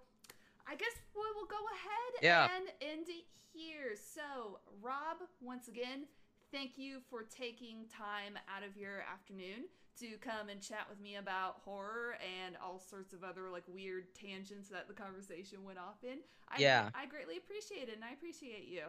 I 0.67 0.75
guess 0.75 0.97
we 1.15 1.23
will 1.37 1.47
go 1.47 1.65
ahead 1.75 2.23
Yeah. 2.23 2.49
and 2.57 2.73
end 2.81 3.09
it 3.09 3.27
here. 3.53 3.95
So, 3.95 4.59
Rob, 4.81 5.19
once 5.41 5.69
again, 5.69 6.09
thank 6.53 6.79
you 6.79 7.01
for 7.11 7.23
taking 7.23 7.87
time 7.87 8.39
out 8.55 8.63
of 8.67 8.77
your 8.77 9.03
afternoon 9.13 9.67
to 10.01 10.17
come 10.21 10.49
and 10.51 10.61
chat 10.61 10.87
with 10.89 11.01
me 11.01 11.17
about 11.17 11.57
horror 11.65 12.17
and 12.45 12.57
all 12.63 12.79
sorts 12.79 13.13
of 13.13 13.25
other 13.25 13.49
like 13.51 13.65
weird 13.67 14.15
tangents 14.15 14.69
that 14.69 14.89
the 14.89 14.95
conversation 14.95 15.65
went 15.65 15.79
off 15.79 16.03
in. 16.03 16.19
I, 16.49 16.61
Yeah. 16.61 16.91
I 16.95 17.07
greatly 17.07 17.39
appreciate 17.39 17.89
it 17.89 17.95
and 17.95 18.05
I 18.05 18.13
appreciate 18.13 18.69
you. 18.69 18.83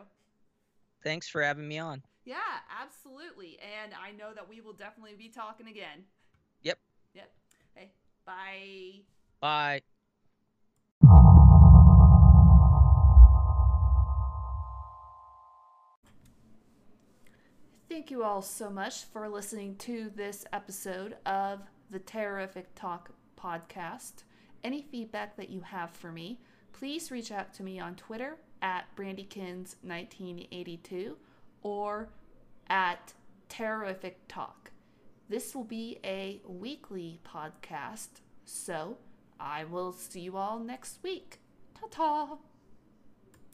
thanks 1.04 1.28
for 1.30 1.42
having 1.42 1.68
me 1.68 1.78
on. 1.78 2.02
Yeah, 2.26 2.36
absolutely. 2.82 3.58
And 3.84 3.94
I 3.94 4.12
know 4.12 4.34
that 4.34 4.50
we 4.50 4.60
will 4.60 4.74
definitely 4.74 5.16
be 5.18 5.30
talking 5.30 5.68
again. 5.68 6.04
Yep. 6.64 6.80
Yep. 7.14 7.32
Hey, 7.74 7.92
bye. 8.26 9.04
Bye. 9.40 9.87
Thank 17.98 18.12
you 18.12 18.24
all 18.24 18.44
so 18.44 18.70
much 18.70 19.06
for 19.06 19.28
listening 19.28 19.76
to 19.78 20.12
this 20.16 20.46
episode 20.54 21.16
of 21.26 21.62
the 21.90 21.98
Terrific 21.98 22.76
Talk 22.76 23.10
podcast. 23.42 24.22
Any 24.64 24.84
feedback 24.84 25.36
that 25.38 25.50
you 25.50 25.62
have 25.62 25.90
for 25.90 26.12
me, 26.12 26.40
please 26.74 27.10
reach 27.10 27.32
out 27.32 27.56
to 27.56 27.64
me 27.64 27.80
on 27.80 27.96
Twitter 27.96 28.38
at 28.62 28.86
brandykins1982 28.96 31.16
or 31.64 32.10
at 32.70 33.14
Terrific 33.50 34.20
Talk. 34.28 34.70
This 35.28 35.56
will 35.56 35.64
be 35.64 35.98
a 36.04 36.40
weekly 36.46 37.20
podcast, 37.26 38.22
so 38.46 39.00
I 39.40 39.64
will 39.64 39.92
see 39.92 40.20
you 40.20 40.38
all 40.38 40.60
next 40.60 41.00
week. 41.02 41.40
Ta 41.74 41.88
ta! 41.90 42.38